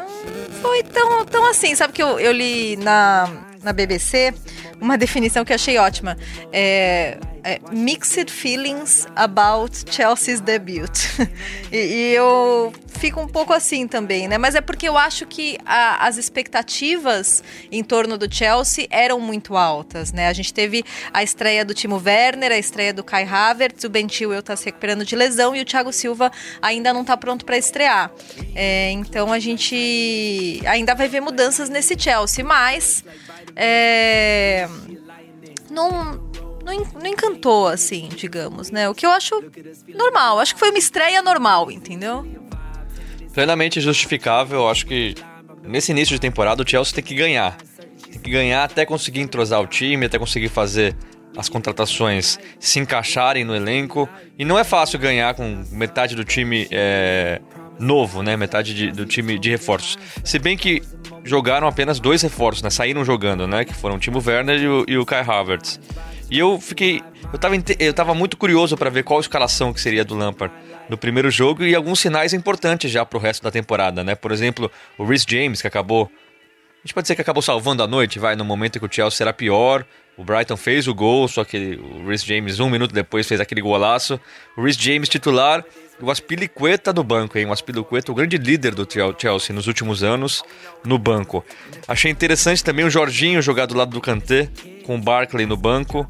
Foi 0.60 0.82
tão, 0.82 1.24
tão 1.24 1.44
assim, 1.48 1.74
sabe 1.74 1.92
que 1.92 2.02
eu, 2.02 2.18
eu 2.18 2.32
li 2.32 2.76
na, 2.76 3.47
na 3.62 3.72
BBC 3.72 4.32
uma 4.80 4.96
definição 4.96 5.44
que 5.44 5.52
eu 5.52 5.56
achei 5.56 5.76
ótima. 5.78 6.16
É, 6.52 7.18
é, 7.42 7.60
mixed 7.72 8.30
feelings 8.30 9.06
about 9.16 9.72
Chelsea's 9.90 10.40
debut. 10.40 10.90
e, 11.72 11.76
e 11.76 12.14
eu 12.14 12.72
fico 12.86 13.20
um 13.20 13.26
pouco 13.28 13.52
assim 13.52 13.88
também, 13.88 14.28
né? 14.28 14.38
Mas 14.38 14.54
é 14.54 14.60
porque 14.60 14.88
eu 14.88 14.96
acho 14.96 15.26
que 15.26 15.58
a- 15.66 16.06
as 16.06 16.16
expectativas 16.16 17.42
em 17.72 17.82
torno 17.82 18.16
do 18.16 18.32
Chelsea 18.32 18.86
eram 18.90 19.18
muito 19.20 19.56
altas, 19.56 20.12
né? 20.12 20.28
A 20.28 20.32
gente 20.32 20.52
teve 20.54 20.84
a 21.12 21.22
estreia 21.22 21.64
do 21.64 21.74
Timo 21.74 22.00
Werner, 22.04 22.52
a 22.52 22.58
estreia 22.58 22.92
do 22.92 23.02
Kai 23.02 23.24
Havertz, 23.24 23.82
o 23.84 23.88
Ben 23.88 24.08
Chilwell 24.08 24.42
tá 24.42 24.54
se 24.56 24.66
recuperando 24.66 25.04
de 25.04 25.16
lesão 25.16 25.54
e 25.56 25.60
o 25.60 25.64
Thiago 25.64 25.92
Silva 25.92 26.30
ainda 26.62 26.92
não 26.92 27.04
tá 27.04 27.16
pronto 27.16 27.44
para 27.44 27.56
estrear. 27.58 28.10
É, 28.54 28.90
então 28.92 29.32
a 29.32 29.38
gente 29.38 30.60
ainda 30.66 30.94
vai 30.94 31.08
ver 31.08 31.20
mudanças 31.20 31.68
nesse 31.68 31.98
Chelsea, 31.98 32.44
mas 32.44 33.04
é, 33.60 34.68
não, 35.68 36.12
não, 36.64 36.84
não 36.94 37.06
encantou, 37.06 37.66
assim, 37.66 38.08
digamos, 38.14 38.70
né? 38.70 38.88
O 38.88 38.94
que 38.94 39.04
eu 39.04 39.10
acho 39.10 39.34
normal. 39.88 40.38
Acho 40.38 40.54
que 40.54 40.60
foi 40.60 40.70
uma 40.70 40.78
estreia 40.78 41.20
normal, 41.20 41.68
entendeu? 41.68 42.24
Plenamente 43.34 43.80
justificável. 43.80 44.68
Acho 44.68 44.86
que 44.86 45.16
nesse 45.64 45.90
início 45.90 46.14
de 46.14 46.20
temporada 46.20 46.62
o 46.62 46.68
Chelsea 46.68 46.94
tem 46.94 47.02
que 47.02 47.16
ganhar. 47.16 47.56
Tem 48.12 48.20
que 48.20 48.30
ganhar 48.30 48.62
até 48.62 48.86
conseguir 48.86 49.20
entrosar 49.20 49.60
o 49.60 49.66
time, 49.66 50.06
até 50.06 50.20
conseguir 50.20 50.48
fazer 50.48 50.96
as 51.36 51.48
contratações 51.48 52.38
se 52.60 52.78
encaixarem 52.78 53.44
no 53.44 53.56
elenco. 53.56 54.08
E 54.38 54.44
não 54.44 54.56
é 54.56 54.62
fácil 54.62 55.00
ganhar 55.00 55.34
com 55.34 55.64
metade 55.72 56.14
do 56.14 56.24
time 56.24 56.68
é, 56.70 57.40
novo, 57.78 58.22
né? 58.22 58.36
Metade 58.36 58.74
de, 58.74 58.90
do 58.90 59.06
time 59.06 59.38
de 59.38 59.50
reforços. 59.50 59.98
Se 60.24 60.38
bem 60.38 60.56
que 60.56 60.82
jogaram 61.24 61.66
apenas 61.66 62.00
dois 62.00 62.22
reforços, 62.22 62.62
né? 62.62 62.70
Saíram 62.70 63.04
jogando, 63.04 63.46
né? 63.46 63.64
Que 63.64 63.74
foram 63.74 63.96
o 63.96 63.98
Timo 63.98 64.22
Werner 64.24 64.60
e 64.60 64.68
o, 64.68 64.84
e 64.88 64.98
o 64.98 65.06
Kai 65.06 65.20
Havertz. 65.20 65.80
E 66.30 66.38
eu 66.38 66.60
fiquei. 66.60 67.02
Eu 67.32 67.38
tava, 67.38 67.54
eu 67.78 67.94
tava 67.94 68.14
muito 68.14 68.36
curioso 68.36 68.76
para 68.76 68.90
ver 68.90 69.02
qual 69.02 69.20
escalação 69.20 69.72
que 69.72 69.80
seria 69.80 70.04
do 70.04 70.14
Lampard 70.14 70.54
no 70.88 70.96
primeiro 70.96 71.30
jogo 71.30 71.64
e 71.64 71.74
alguns 71.74 72.00
sinais 72.00 72.32
importantes 72.32 72.90
já 72.90 73.04
pro 73.04 73.18
resto 73.18 73.42
da 73.42 73.50
temporada, 73.50 74.02
né? 74.02 74.14
Por 74.14 74.32
exemplo, 74.32 74.70
o 74.96 75.04
Rhys 75.04 75.24
James, 75.28 75.60
que 75.60 75.66
acabou. 75.66 76.10
A 76.78 76.86
gente 76.86 76.94
pode 76.94 77.04
dizer 77.04 77.16
que 77.16 77.20
acabou 77.20 77.42
salvando 77.42 77.82
a 77.82 77.86
noite, 77.86 78.18
vai, 78.18 78.36
no 78.36 78.44
momento 78.44 78.76
em 78.76 78.78
que 78.78 78.86
o 78.86 78.88
Chelsea 78.90 79.24
era 79.24 79.32
pior. 79.32 79.84
O 80.16 80.24
Brighton 80.24 80.56
fez 80.56 80.88
o 80.88 80.94
gol, 80.94 81.28
só 81.28 81.44
que 81.44 81.78
o 81.80 82.08
Rhys 82.08 82.24
James, 82.24 82.60
um 82.60 82.68
minuto 82.68 82.92
depois, 82.92 83.26
fez 83.26 83.40
aquele 83.40 83.60
golaço. 83.60 84.18
O 84.56 84.62
Rhys 84.62 84.76
James 84.76 85.08
titular 85.08 85.64
o 86.00 86.10
Aspilicueta 86.10 86.92
no 86.92 87.02
banco, 87.02 87.38
hein? 87.38 87.46
O 87.46 87.52
Aspilicueta, 87.52 88.12
o 88.12 88.14
grande 88.14 88.36
líder 88.36 88.74
do 88.74 88.86
Chelsea 89.18 89.54
nos 89.54 89.66
últimos 89.66 90.02
anos, 90.02 90.42
no 90.84 90.98
banco. 90.98 91.44
Achei 91.86 92.10
interessante 92.10 92.62
também 92.62 92.84
o 92.84 92.90
Jorginho 92.90 93.42
jogar 93.42 93.66
do 93.66 93.76
lado 93.76 93.90
do 93.90 94.00
Kanté, 94.00 94.48
com 94.84 94.96
o 94.96 95.00
Barkley 95.00 95.46
no 95.46 95.56
banco. 95.56 96.06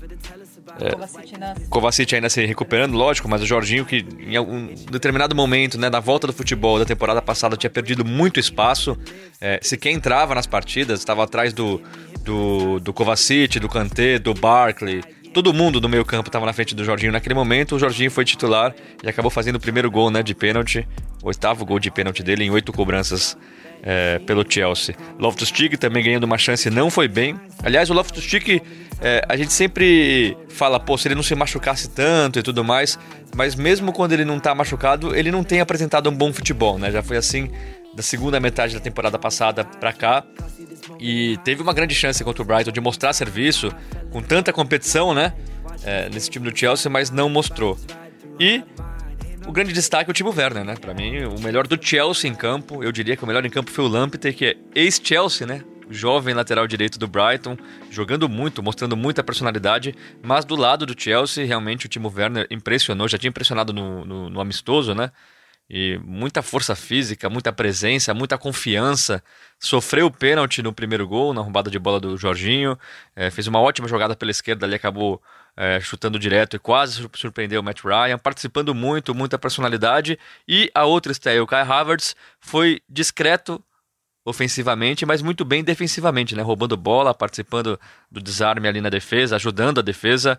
É, 0.80 1.66
Kovacic 1.68 2.14
ainda 2.14 2.28
se 2.28 2.44
recuperando, 2.44 2.94
lógico, 2.94 3.28
mas 3.28 3.42
o 3.42 3.46
Jorginho 3.46 3.84
que 3.84 4.06
em 4.20 4.36
algum 4.36 4.68
determinado 4.90 5.34
momento, 5.34 5.78
né, 5.78 5.90
na 5.90 5.98
volta 5.98 6.26
do 6.26 6.32
futebol 6.32 6.78
da 6.78 6.84
temporada 6.84 7.20
passada 7.20 7.56
tinha 7.56 7.70
perdido 7.70 8.04
muito 8.04 8.38
espaço, 8.38 8.96
é, 9.40 9.58
sequer 9.60 9.90
entrava 9.90 10.34
nas 10.34 10.46
partidas, 10.46 11.00
estava 11.00 11.24
atrás 11.24 11.52
do, 11.52 11.82
do, 12.22 12.78
do 12.78 12.92
Kovacic, 12.92 13.58
do 13.58 13.68
Kanté, 13.68 14.18
do 14.18 14.34
Barkley, 14.34 15.02
todo 15.38 15.54
mundo 15.54 15.80
no 15.80 15.88
meio 15.88 16.04
campo 16.04 16.28
estava 16.28 16.44
na 16.44 16.52
frente 16.52 16.74
do 16.74 16.84
Jorginho 16.84 17.12
naquele 17.12 17.32
momento. 17.32 17.76
O 17.76 17.78
Jorginho 17.78 18.10
foi 18.10 18.24
titular 18.24 18.74
e 19.04 19.08
acabou 19.08 19.30
fazendo 19.30 19.54
o 19.54 19.60
primeiro 19.60 19.88
gol 19.88 20.10
né, 20.10 20.20
de 20.20 20.34
pênalti, 20.34 20.84
o 21.22 21.28
oitavo 21.28 21.64
gol 21.64 21.78
de 21.78 21.92
pênalti 21.92 22.24
dele 22.24 22.42
em 22.42 22.50
oito 22.50 22.72
cobranças 22.72 23.38
é, 23.80 24.18
pelo 24.26 24.44
Chelsea. 24.48 24.96
Loftus-Cheek 25.16 25.76
também 25.76 26.02
ganhando 26.02 26.24
uma 26.24 26.36
chance, 26.36 26.68
não 26.70 26.90
foi 26.90 27.06
bem. 27.06 27.38
Aliás, 27.62 27.88
o 27.88 27.94
Loftus-Cheek, 27.94 28.60
é, 29.00 29.24
a 29.28 29.36
gente 29.36 29.52
sempre 29.52 30.36
fala, 30.48 30.80
pô, 30.80 30.98
se 30.98 31.06
ele 31.06 31.14
não 31.14 31.22
se 31.22 31.36
machucasse 31.36 31.88
tanto 31.88 32.40
e 32.40 32.42
tudo 32.42 32.64
mais, 32.64 32.98
mas 33.36 33.54
mesmo 33.54 33.92
quando 33.92 34.14
ele 34.14 34.24
não 34.24 34.38
está 34.38 34.52
machucado, 34.56 35.14
ele 35.14 35.30
não 35.30 35.44
tem 35.44 35.60
apresentado 35.60 36.10
um 36.10 36.14
bom 36.16 36.32
futebol, 36.32 36.80
né? 36.80 36.90
Já 36.90 37.00
foi 37.00 37.16
assim 37.16 37.48
da 37.94 38.02
segunda 38.02 38.38
metade 38.38 38.74
da 38.74 38.80
temporada 38.80 39.18
passada 39.18 39.64
para 39.64 39.92
cá. 39.92 40.24
E 41.00 41.36
teve 41.44 41.62
uma 41.62 41.72
grande 41.72 41.94
chance 41.94 42.22
contra 42.22 42.42
o 42.42 42.44
Brighton 42.44 42.70
de 42.70 42.80
mostrar 42.80 43.12
serviço, 43.12 43.72
com 44.10 44.22
tanta 44.22 44.52
competição, 44.52 45.14
né? 45.14 45.34
É, 45.84 46.08
nesse 46.08 46.28
time 46.28 46.50
do 46.50 46.56
Chelsea, 46.56 46.90
mas 46.90 47.10
não 47.10 47.28
mostrou. 47.28 47.78
E 48.38 48.62
o 49.46 49.52
grande 49.52 49.72
destaque 49.72 50.10
é 50.10 50.12
o 50.12 50.14
Timo 50.14 50.34
Werner, 50.36 50.64
né? 50.64 50.74
Para 50.76 50.92
mim, 50.92 51.24
o 51.24 51.40
melhor 51.40 51.66
do 51.66 51.78
Chelsea 51.80 52.30
em 52.30 52.34
campo. 52.34 52.82
Eu 52.82 52.92
diria 52.92 53.16
que 53.16 53.24
o 53.24 53.26
melhor 53.26 53.44
em 53.46 53.50
campo 53.50 53.70
foi 53.70 53.84
o 53.84 53.88
Lamptey, 53.88 54.32
que 54.32 54.44
é 54.44 54.56
ex-Chelsea, 54.74 55.46
né? 55.46 55.62
Jovem 55.90 56.34
lateral 56.34 56.66
direito 56.66 56.98
do 56.98 57.08
Brighton, 57.08 57.56
jogando 57.90 58.28
muito, 58.28 58.62
mostrando 58.62 58.94
muita 58.94 59.24
personalidade. 59.24 59.94
Mas 60.22 60.44
do 60.44 60.54
lado 60.54 60.84
do 60.84 61.00
Chelsea, 61.00 61.46
realmente 61.46 61.86
o 61.86 61.88
Timo 61.88 62.12
Werner 62.14 62.46
impressionou. 62.50 63.08
Já 63.08 63.16
tinha 63.16 63.30
impressionado 63.30 63.72
no, 63.72 64.04
no, 64.04 64.28
no 64.28 64.40
amistoso, 64.40 64.94
né? 64.94 65.10
E 65.70 65.98
muita 66.02 66.40
força 66.40 66.74
física, 66.74 67.28
muita 67.28 67.52
presença, 67.52 68.14
muita 68.14 68.38
confiança. 68.38 69.22
Sofreu 69.58 70.06
o 70.06 70.10
pênalti 70.10 70.62
no 70.62 70.72
primeiro 70.72 71.06
gol, 71.06 71.34
na 71.34 71.42
roubada 71.42 71.70
de 71.70 71.78
bola 71.78 72.00
do 72.00 72.16
Jorginho. 72.16 72.78
É, 73.14 73.30
fez 73.30 73.46
uma 73.46 73.60
ótima 73.60 73.86
jogada 73.86 74.16
pela 74.16 74.30
esquerda 74.30 74.64
ali, 74.64 74.74
acabou 74.74 75.22
é, 75.54 75.78
chutando 75.80 76.18
direto 76.18 76.56
e 76.56 76.58
quase 76.58 77.06
surpreendeu 77.14 77.60
o 77.60 77.64
Matt 77.64 77.82
Ryan. 77.84 78.16
Participando 78.16 78.74
muito, 78.74 79.14
muita 79.14 79.38
personalidade. 79.38 80.18
E 80.46 80.70
a 80.74 80.86
outra 80.86 81.12
estreia, 81.12 81.42
o 81.42 81.46
Kai 81.46 81.62
Havertz, 81.62 82.16
foi 82.40 82.80
discreto 82.88 83.62
ofensivamente, 84.24 85.04
mas 85.04 85.22
muito 85.22 85.44
bem 85.44 85.64
defensivamente, 85.64 86.34
né? 86.34 86.42
Roubando 86.42 86.76
bola, 86.76 87.14
participando 87.14 87.78
do 88.10 88.20
desarme 88.20 88.68
ali 88.68 88.80
na 88.80 88.88
defesa, 88.88 89.36
ajudando 89.36 89.80
a 89.80 89.82
defesa. 89.82 90.38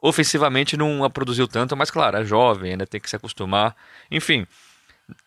Ofensivamente 0.00 0.76
não 0.76 1.10
produziu 1.10 1.46
tanto, 1.46 1.76
mas 1.76 1.90
claro, 1.90 2.16
é 2.16 2.24
jovem, 2.24 2.72
ainda 2.72 2.86
tem 2.86 3.00
que 3.00 3.10
se 3.10 3.16
acostumar. 3.16 3.76
Enfim, 4.10 4.46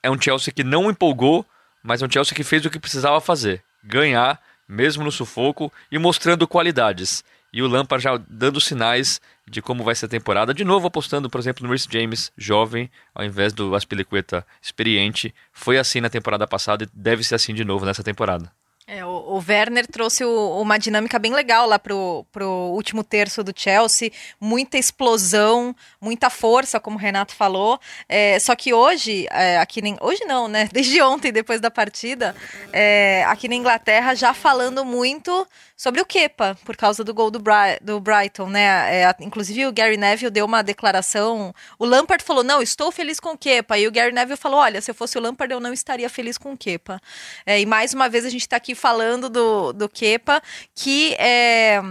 é 0.02 0.10
um 0.10 0.20
Chelsea 0.20 0.54
que 0.54 0.64
não 0.64 0.90
empolgou, 0.90 1.46
mas 1.84 2.02
é 2.02 2.06
um 2.06 2.12
Chelsea 2.12 2.36
que 2.36 2.44
fez 2.44 2.66
o 2.66 2.70
que 2.70 2.80
precisava 2.80 3.20
fazer: 3.22 3.64
ganhar, 3.84 4.40
mesmo 4.68 5.04
no 5.04 5.12
sufoco 5.12 5.72
e 5.92 5.98
mostrando 5.98 6.48
qualidades. 6.48 7.24
E 7.52 7.62
o 7.62 7.68
Lampard 7.68 8.04
já 8.04 8.18
dando 8.28 8.60
sinais 8.60 9.22
de 9.48 9.62
como 9.62 9.84
vai 9.84 9.94
ser 9.94 10.08
a 10.08 10.10
temporada. 10.10 10.54
De 10.54 10.64
novo 10.64 10.88
apostando, 10.88 11.30
por 11.30 11.40
exemplo, 11.40 11.66
no 11.66 11.72
Rhys 11.72 11.88
James, 11.90 12.32
jovem, 12.36 12.90
ao 13.14 13.24
invés 13.24 13.54
do 13.54 13.76
Aspilicueta 13.76 14.46
experiente. 14.60 15.34
Foi 15.52 15.78
assim 15.78 16.02
na 16.02 16.10
temporada 16.10 16.48
passada 16.48 16.84
e 16.84 16.90
deve 16.92 17.24
ser 17.24 17.36
assim 17.36 17.54
de 17.54 17.64
novo 17.64 17.86
nessa 17.86 18.04
temporada. 18.04 18.52
É, 18.86 19.06
o, 19.06 19.10
o, 19.10 19.44
Werner 19.48 19.88
trouxe 19.88 20.26
o, 20.26 20.62
uma 20.62 20.78
dinâmica 20.78 21.18
bem 21.18 21.34
legal 21.34 21.66
lá 21.66 21.80
pro, 21.80 22.26
pro 22.34 22.48
último 22.74 23.02
terço 23.02 23.42
do 23.42 23.54
Chelsea, 23.56 24.12
muita 24.40 24.78
explosão, 24.78 25.74
muita 26.02 26.30
força, 26.30 26.82
como 26.82 26.98
o 26.98 27.00
Renato 27.00 27.34
falou. 27.34 27.80
É, 28.10 28.38
só 28.40 28.56
que 28.56 28.74
hoje, 28.74 29.26
é, 29.32 29.58
aqui 29.58 29.82
nem, 29.82 29.96
hoje 30.02 30.26
não, 30.26 30.50
né? 30.50 30.68
Desde 30.74 31.02
ontem, 31.02 31.32
depois 31.32 31.62
da 31.62 31.72
partida, 31.72 32.36
é, 32.74 33.24
aqui 33.28 33.48
na 33.48 33.56
Inglaterra 33.56 34.16
já 34.16 34.34
falando 34.34 34.84
muito 34.84 35.48
sobre 35.84 36.00
o 36.00 36.06
Kepa, 36.06 36.58
por 36.64 36.78
causa 36.78 37.04
do 37.04 37.14
gol 37.14 37.30
do, 37.30 37.40
Bri 37.40 37.78
do 37.82 38.00
Brighton, 38.00 38.48
né? 38.48 39.02
É, 39.02 39.16
inclusive 39.20 39.68
o 39.68 39.74
Gary 39.74 39.98
Neville 39.98 40.32
deu 40.32 40.46
uma 40.46 40.62
declaração. 40.62 41.54
O 41.78 41.84
Lampard 41.84 42.24
falou: 42.24 42.42
não, 42.42 42.62
estou 42.62 42.90
feliz 42.90 43.20
com 43.20 43.32
o 43.32 43.38
Kepa. 43.38 43.78
E 43.78 43.86
o 43.86 43.92
Gary 43.92 44.14
Neville 44.14 44.38
falou: 44.38 44.62
olha, 44.62 44.80
se 44.80 44.90
eu 44.90 44.96
fosse 44.96 45.18
o 45.18 45.22
Lampard, 45.22 45.54
eu 45.54 45.60
não 45.60 45.74
estaria 45.74 46.10
feliz 46.10 46.38
com 46.38 46.54
o 46.54 46.58
Kepa. 46.58 47.02
É, 47.46 47.60
e 47.60 47.66
mais 47.66 47.94
uma 47.94 48.08
vez 48.08 48.24
a 48.24 48.30
gente 48.30 48.44
está 48.44 48.56
aqui 48.56 48.74
falando 48.74 49.30
do, 49.30 49.74
do 49.74 49.90
Kepa, 49.90 50.42
que 50.74 51.16
é 51.16 51.82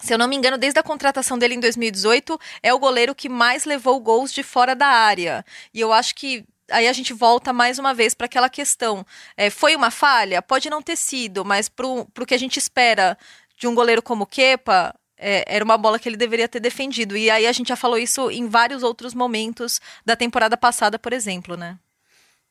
se 0.00 0.12
eu 0.12 0.18
não 0.18 0.28
me 0.28 0.36
engano, 0.36 0.58
desde 0.58 0.78
a 0.78 0.82
contratação 0.82 1.38
dele 1.38 1.54
em 1.54 1.60
2018, 1.60 2.38
é 2.62 2.74
o 2.74 2.78
goleiro 2.78 3.14
que 3.14 3.28
mais 3.28 3.64
levou 3.64 3.98
gols 4.00 4.32
de 4.32 4.42
fora 4.42 4.76
da 4.76 4.86
área. 4.86 5.42
E 5.72 5.80
eu 5.80 5.94
acho 5.94 6.14
que 6.14 6.44
aí 6.70 6.88
a 6.88 6.92
gente 6.92 7.12
volta 7.12 7.52
mais 7.52 7.78
uma 7.78 7.94
vez 7.94 8.14
para 8.14 8.26
aquela 8.26 8.48
questão. 8.48 9.04
É, 9.36 9.50
foi 9.50 9.74
uma 9.74 9.90
falha? 9.90 10.42
Pode 10.42 10.70
não 10.70 10.82
ter 10.82 10.96
sido, 10.96 11.44
mas 11.44 11.68
para 11.68 11.86
o 11.86 12.26
que 12.26 12.34
a 12.34 12.38
gente 12.38 12.58
espera 12.58 13.16
de 13.58 13.66
um 13.66 13.74
goleiro 13.74 14.02
como 14.02 14.26
Kepa, 14.26 14.94
é, 15.18 15.44
era 15.46 15.64
uma 15.64 15.76
bola 15.76 15.98
que 15.98 16.08
ele 16.08 16.16
deveria 16.16 16.48
ter 16.48 16.60
defendido. 16.60 17.16
E 17.16 17.30
aí 17.30 17.46
a 17.46 17.52
gente 17.52 17.68
já 17.68 17.76
falou 17.76 17.98
isso 17.98 18.30
em 18.30 18.48
vários 18.48 18.82
outros 18.82 19.14
momentos 19.14 19.80
da 20.04 20.14
temporada 20.14 20.56
passada, 20.56 20.98
por 20.98 21.12
exemplo, 21.12 21.56
né? 21.56 21.76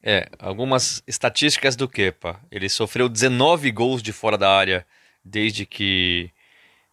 É, 0.03 0.30
algumas 0.39 1.01
estatísticas 1.08 1.75
do 1.75 1.88
Kepa. 1.88 2.39
Ele 2.51 2.69
sofreu 2.69 3.10
19 3.10 3.71
gols 3.71 4.03
de 4.03 4.12
fora 4.12 4.38
da 4.38 4.51
área 4.51 4.86
desde 5.23 5.65
que 5.65 6.30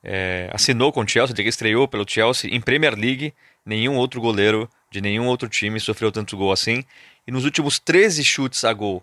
é, 0.03 0.49
assinou 0.53 0.93
com 0.93 1.01
o 1.01 1.09
Chelsea, 1.09 1.35
desde 1.35 1.43
que 1.45 1.49
estreou 1.49 1.87
pelo 1.87 2.09
Chelsea 2.09 2.51
em 2.51 2.61
Premier 2.61 2.95
League. 2.95 3.35
Nenhum 3.65 3.97
outro 3.97 4.21
goleiro 4.21 4.69
de 4.91 5.01
nenhum 5.01 5.27
outro 5.27 5.49
time 5.49 5.81
sofreu 5.81 6.13
tanto 6.13 6.37
gol 6.37 6.53
assim. 6.53 6.85
E 7.27 7.33
nos 7.33 7.45
últimos 7.45 7.79
13 7.79 8.23
chutes 8.25 8.65
a 8.65 8.73
gol 8.73 9.03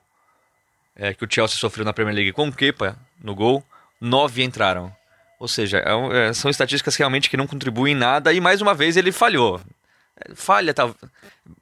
é, 0.95 1.13
que 1.13 1.25
o 1.25 1.27
Chelsea 1.29 1.57
sofreu 1.57 1.85
na 1.85 1.93
Premier 1.93 2.15
League 2.15 2.33
com 2.33 2.47
o 2.47 2.53
Kepa 2.53 2.97
no 3.23 3.33
gol, 3.33 3.63
9 3.99 4.43
entraram. 4.43 4.95
Ou 5.39 5.47
seja, 5.47 5.79
é, 5.79 6.29
é, 6.29 6.33
são 6.33 6.51
estatísticas 6.51 6.95
realmente 6.95 7.29
que 7.29 7.37
não 7.37 7.47
contribuem 7.47 7.93
em 7.93 7.97
nada 7.97 8.31
e 8.31 8.39
mais 8.39 8.61
uma 8.61 8.73
vez 8.73 8.97
ele 8.97 9.11
falhou 9.11 9.59
falha, 10.35 10.73
tá? 10.73 10.93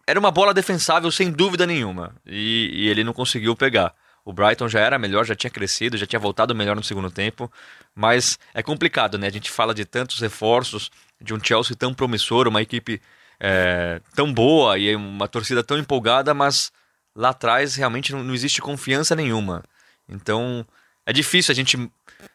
Era 0.06 0.20
uma 0.20 0.32
bola 0.32 0.54
defensável 0.54 1.12
sem 1.12 1.32
dúvida 1.32 1.66
nenhuma 1.66 2.16
e, 2.26 2.70
e, 2.74 2.90
ele 2.90 3.04
não 3.04 3.14
conseguiu 3.14 3.56
pegar. 3.56 3.94
O 4.26 4.34
Brighton 4.34 4.68
já 4.68 4.80
era 4.80 5.00
melhor, 5.00 5.26
já 5.26 5.36
tinha 5.36 5.50
crescido, 5.50 5.98
já 5.98 6.06
tinha 6.06 6.20
voltado 6.20 6.54
melhor 6.54 6.76
no 6.76 6.84
segundo 6.84 7.10
tempo, 7.10 7.52
mas 7.96 8.38
é 8.54 8.62
complicado, 8.62 9.18
né? 9.18 9.28
A 9.28 9.32
gente 9.32 9.50
fala 9.50 9.74
de 9.74 9.86
tantos 9.86 10.20
reforços, 10.20 10.92
de 11.22 11.34
um 11.34 11.40
Chelsea 11.42 11.76
tão 11.76 11.94
promissor, 11.94 12.48
uma 12.48 12.62
equipe 12.62 13.02
é, 13.40 14.02
tão 14.16 14.34
boa 14.34 14.78
e 14.78 14.96
uma 14.96 15.28
torcida 15.28 15.64
tão 15.64 15.78
empolgada, 15.78 16.34
mas 16.34 16.72
lá 17.16 17.30
atrás 17.30 17.76
realmente 17.76 18.12
não, 18.12 18.24
não 18.24 18.34
existe 18.34 18.62
confiança 18.62 19.16
nenhuma. 19.16 19.64
Então 20.08 20.66
é 21.06 21.14
difícil 21.14 21.52
a 21.52 21.56
gente 21.56 21.78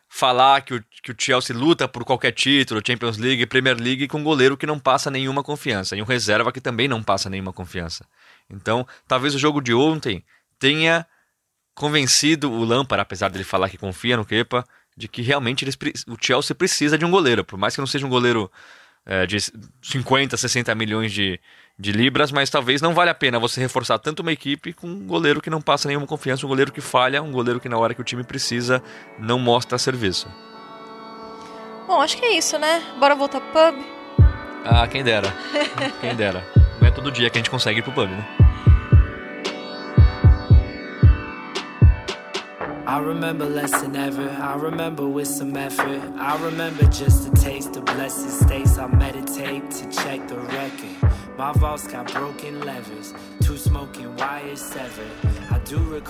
falar 0.08 0.62
que 0.62 0.74
o, 0.74 0.84
que 1.02 1.10
o 1.10 1.16
Chelsea 1.18 1.56
luta 1.56 1.88
por 1.88 2.04
qualquer 2.04 2.32
título, 2.32 2.80
Champions 2.86 3.16
League, 3.18 3.46
Premier 3.46 3.76
League, 3.76 4.06
com 4.06 4.18
um 4.18 4.24
goleiro 4.24 4.56
que 4.56 4.66
não 4.66 4.78
passa 4.78 5.10
nenhuma 5.10 5.42
confiança, 5.42 5.96
e 5.96 6.02
um 6.02 6.04
reserva 6.04 6.52
que 6.52 6.60
também 6.60 6.86
não 6.86 7.02
passa 7.02 7.28
nenhuma 7.28 7.52
confiança. 7.52 8.06
Então, 8.48 8.86
talvez 9.08 9.34
o 9.34 9.38
jogo 9.38 9.60
de 9.60 9.74
ontem 9.74 10.24
tenha 10.58 11.04
convencido 11.74 12.50
o 12.50 12.64
Lampard, 12.64 13.02
apesar 13.02 13.28
dele 13.28 13.44
falar 13.44 13.68
que 13.68 13.76
confia 13.76 14.16
no 14.16 14.24
Kepa, 14.24 14.64
de 14.96 15.08
que 15.08 15.20
realmente 15.20 15.64
eles, 15.64 15.76
o 16.06 16.16
Chelsea 16.20 16.54
precisa 16.54 16.96
de 16.96 17.04
um 17.04 17.10
goleiro, 17.10 17.44
por 17.44 17.58
mais 17.58 17.74
que 17.74 17.80
não 17.80 17.86
seja 17.86 18.06
um 18.06 18.10
goleiro 18.10 18.50
é, 19.06 19.26
de 19.26 19.36
50, 19.82 20.36
60 20.36 20.74
milhões 20.74 21.12
de, 21.12 21.38
de 21.78 21.92
libras, 21.92 22.32
mas 22.32 22.50
talvez 22.50 22.80
não 22.80 22.94
vale 22.94 23.10
a 23.10 23.14
pena 23.14 23.38
você 23.38 23.60
reforçar 23.60 23.98
tanto 23.98 24.20
uma 24.20 24.32
equipe 24.32 24.72
com 24.72 24.86
um 24.86 25.06
goleiro 25.06 25.40
que 25.40 25.50
não 25.50 25.60
passa 25.60 25.88
nenhuma 25.88 26.06
confiança, 26.06 26.46
um 26.46 26.48
goleiro 26.48 26.72
que 26.72 26.80
falha, 26.80 27.22
um 27.22 27.32
goleiro 27.32 27.60
que 27.60 27.68
na 27.68 27.76
hora 27.76 27.94
que 27.94 28.00
o 28.00 28.04
time 28.04 28.24
precisa 28.24 28.82
não 29.18 29.38
mostra 29.38 29.76
serviço. 29.78 30.28
Bom, 31.86 32.00
acho 32.00 32.16
que 32.16 32.24
é 32.24 32.36
isso, 32.36 32.58
né? 32.58 32.82
Bora 32.98 33.14
voltar 33.14 33.40
pro 33.40 33.72
pub? 33.72 33.84
Ah, 34.64 34.86
quem 34.88 35.04
dera. 35.04 35.34
Quem 36.00 36.14
dera. 36.14 36.42
Não 36.80 36.88
é 36.88 36.90
todo 36.90 37.10
dia 37.10 37.28
que 37.28 37.36
a 37.36 37.40
gente 37.40 37.50
consegue 37.50 37.80
ir 37.80 37.82
pro 37.82 37.92
pub, 37.92 38.08
né? 38.08 38.43
I 42.86 42.98
remember 42.98 43.46
less 43.46 43.70
than 43.80 43.96
ever. 43.96 44.28
I 44.28 44.56
remember 44.56 45.08
with 45.08 45.26
some 45.28 45.56
effort. 45.56 46.02
I 46.18 46.36
remember 46.44 46.84
just 46.84 47.26
a 47.26 47.30
taste 47.32 47.76
of 47.76 47.86
blessed 47.86 48.28
states. 48.28 48.76
I 48.76 48.86
meditate 48.88 49.70
to 49.70 49.90
check 49.90 50.28
the 50.28 50.36
record. 50.36 51.12
My 51.38 51.52
vault's 51.54 51.88
got 51.88 52.12
broken 52.12 52.60
levers, 52.60 53.14
two 53.40 53.56
smoking 53.56 54.14
wires 54.16 54.60
severed. 54.60 55.10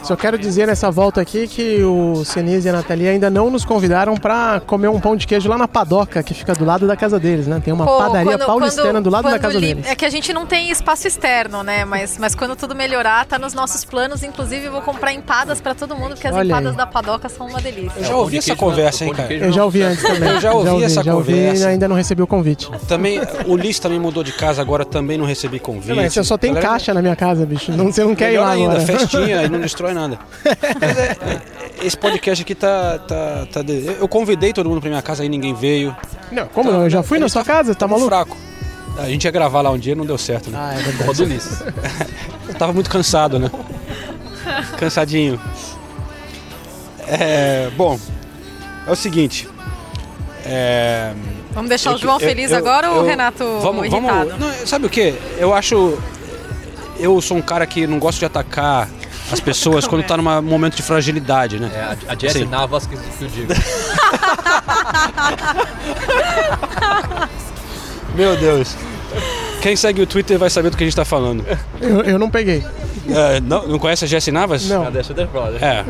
Só 0.03 0.17
quero 0.17 0.39
dizer 0.39 0.67
nessa 0.67 0.91
volta 0.91 1.21
aqui 1.21 1.47
que 1.49 1.83
o 1.83 2.25
Senise 2.25 2.67
e 2.69 2.71
a 2.71 2.73
Nathalie 2.73 3.09
ainda 3.09 3.31
não 3.31 3.51
nos 3.51 3.65
convidaram 3.65 4.17
pra 4.17 4.61
comer 4.67 4.89
um 4.89 5.01
pão 5.01 5.17
de 5.17 5.27
queijo 5.27 5.49
lá 5.49 5.57
na 5.57 5.69
padoca, 5.69 6.23
que 6.23 6.35
fica 6.35 6.55
do 6.55 6.65
lado 6.65 6.87
da 6.87 6.97
casa 6.97 7.19
deles, 7.19 7.47
né? 7.47 7.61
Tem 7.65 7.73
uma 7.73 7.87
Pô, 7.87 7.99
padaria 7.99 8.33
quando- 8.33 8.47
paulistana 8.47 8.93
quando- 8.93 9.05
do 9.05 9.11
lado 9.11 9.31
da 9.31 9.39
casa 9.39 9.59
li- 9.59 9.67
deles. 9.75 9.87
É 9.87 9.95
que 9.95 10.05
a 10.05 10.11
gente 10.11 10.33
não 10.33 10.47
tem 10.47 10.71
espaço 10.71 11.07
externo, 11.07 11.63
né? 11.63 11.85
Mas, 11.85 12.19
mas 12.19 12.35
quando 12.35 12.57
tudo 12.57 12.75
melhorar, 12.75 13.25
tá 13.27 13.39
nos 13.39 13.55
nossos 13.55 13.85
planos. 13.85 14.23
Inclusive, 14.23 14.67
eu 14.67 14.73
vou 14.73 14.83
comprar 14.83 15.13
empadas 15.13 15.61
pra 15.61 15.75
todo 15.75 15.95
mundo, 15.95 16.11
porque 16.15 16.27
as 16.27 16.35
Olha 16.35 16.47
empadas 16.49 16.71
aí. 16.73 16.77
da 16.77 16.87
padoca 16.87 17.29
são 17.29 17.47
uma 17.47 17.61
delícia. 17.61 17.99
Eu 17.99 18.05
já 18.05 18.17
ouvi 18.17 18.39
essa 18.39 18.57
conversa, 18.57 19.05
hein, 19.05 19.13
cara? 19.15 19.33
Eu 19.35 19.53
já 19.53 19.65
ouvi 19.65 19.83
antes 19.83 20.03
também. 20.03 20.29
Eu 20.31 20.41
já 20.41 20.53
ouvi 20.53 20.85
essa 20.85 21.03
já 21.03 21.15
ouvi 21.15 21.33
conversa. 21.33 21.65
e 21.65 21.67
ainda 21.67 21.89
não 21.89 21.97
recebi 21.97 22.23
o 22.23 22.27
convite. 22.27 22.71
Também, 22.89 23.21
o 23.47 23.57
Liz 23.57 23.79
também 23.79 23.99
mudou 23.99 24.23
de 24.25 24.33
casa 24.33 24.61
agora, 24.61 24.85
também 24.85 25.17
não 25.19 25.25
recebi 25.27 25.59
convite. 25.59 25.95
Mas 25.95 26.13
você 26.13 26.23
só 26.25 26.37
tem 26.37 26.53
Galera, 26.53 26.73
caixa 26.73 26.93
na 26.95 27.01
minha 27.03 27.17
casa, 27.17 27.45
bicho. 27.47 27.73
Não, 27.73 27.93
você 27.93 28.03
não 28.05 28.15
quer 28.15 28.27
ir 28.29 28.33
Melhor 28.33 28.45
lá 28.45 28.51
ainda, 28.53 28.75
agora. 28.79 28.87
festinha 28.87 29.44
e 29.45 29.49
não 29.49 29.61
destrói 29.61 29.93
nada. 29.95 30.19
Mas 30.81 30.99
é, 30.99 31.17
é, 31.83 31.87
esse 31.87 31.97
podcast 31.97 32.43
aqui 32.43 32.55
tá. 32.55 32.99
tá, 32.99 33.47
tá 33.53 33.63
de- 33.63 33.97
Eu 33.99 34.09
convidei 34.09 34.53
todo 34.53 34.69
mundo 34.69 34.81
pra 34.81 34.91
minha 34.91 35.03
casa, 35.03 35.23
aí 35.23 35.29
ninguém 35.29 35.55
veio. 35.55 35.95
Não, 36.33 36.47
como 36.49 36.71
não? 36.73 36.83
Eu 36.85 36.91
já 36.91 37.03
fui 37.03 37.19
na 37.19 37.29
sua 37.29 37.45
casa, 37.45 37.75
tá 37.75 37.87
maluco? 37.87 38.09
fraco. 38.09 38.37
A 38.99 39.07
gente 39.09 39.25
ia 39.25 39.31
gravar 39.31 39.61
lá 39.61 39.71
um 39.71 39.79
dia, 39.79 39.95
não 39.95 40.07
deu 40.07 40.17
certo, 40.17 40.51
né? 40.51 40.59
Ah, 40.61 40.75
é 40.75 40.83
verdade. 40.83 41.25
Do. 41.27 41.35
Eu 42.49 42.55
tava 42.55 42.73
muito 42.73 42.89
cansado, 42.89 43.39
né? 43.39 43.51
Cansadinho. 44.79 45.41
É, 47.07 47.71
bom, 47.77 47.99
é 48.87 48.91
o 48.91 48.97
seguinte. 48.97 49.49
É, 50.47 51.13
Vamos 51.53 51.69
deixar 51.69 51.91
eu 51.91 51.97
o 51.97 51.99
João 51.99 52.15
eu- 52.17 52.21
feliz 52.21 52.51
eu- 52.51 52.57
agora 52.59 52.91
ou 52.91 53.03
o 53.03 53.07
Renato 53.07 53.45
vamos, 53.61 53.87
irritado? 53.87 54.31
vamos, 54.31 54.39
não, 54.59 54.67
sabe 54.67 54.87
o 54.87 54.91
que? 54.91 55.15
Eu 55.39 55.55
acho. 55.55 55.99
Eu 56.99 57.21
sou 57.21 57.37
um 57.37 57.43
cara 57.43 57.67
que 57.67 57.87
não 57.87 57.99
gosto 57.99 58.19
de 58.21 58.25
atacar 58.25 58.89
as 59.35 59.41
pessoas 59.41 59.87
quando 59.87 60.03
tá 60.05 60.17
num 60.17 60.43
momento 60.43 60.77
de 60.77 60.83
fragilidade, 60.83 61.59
né? 61.61 61.71
É, 61.75 61.81
a, 61.81 61.97
a 62.13 62.17
Jessie 62.17 62.43
Sim. 62.43 62.49
Navas 62.49 62.87
que, 62.87 62.97
que 62.97 63.25
eu 63.25 63.29
digo. 63.29 63.53
Meu 68.15 68.37
Deus. 68.37 68.77
Quem 69.61 69.77
segue 69.77 70.03
o 70.03 70.07
Twitter 70.07 70.39
vai 70.39 70.51
saber 70.51 70.71
do 70.71 70.77
que 70.77 70.85
a 70.85 70.87
gente 70.87 70.97
tá 70.97 71.05
falando. 71.05 71.45
Eu, 71.81 72.03
eu 72.03 72.19
não 72.19 72.31
peguei. 72.31 72.65
É, 73.09 73.41
não, 73.41 73.67
não 73.67 73.79
conhece 73.79 74.05
a 74.05 74.09
Jessie 74.09 74.33
Navas? 74.33 74.69
Não. 74.69 74.83
Brother. 74.85 75.63
É, 75.63 75.85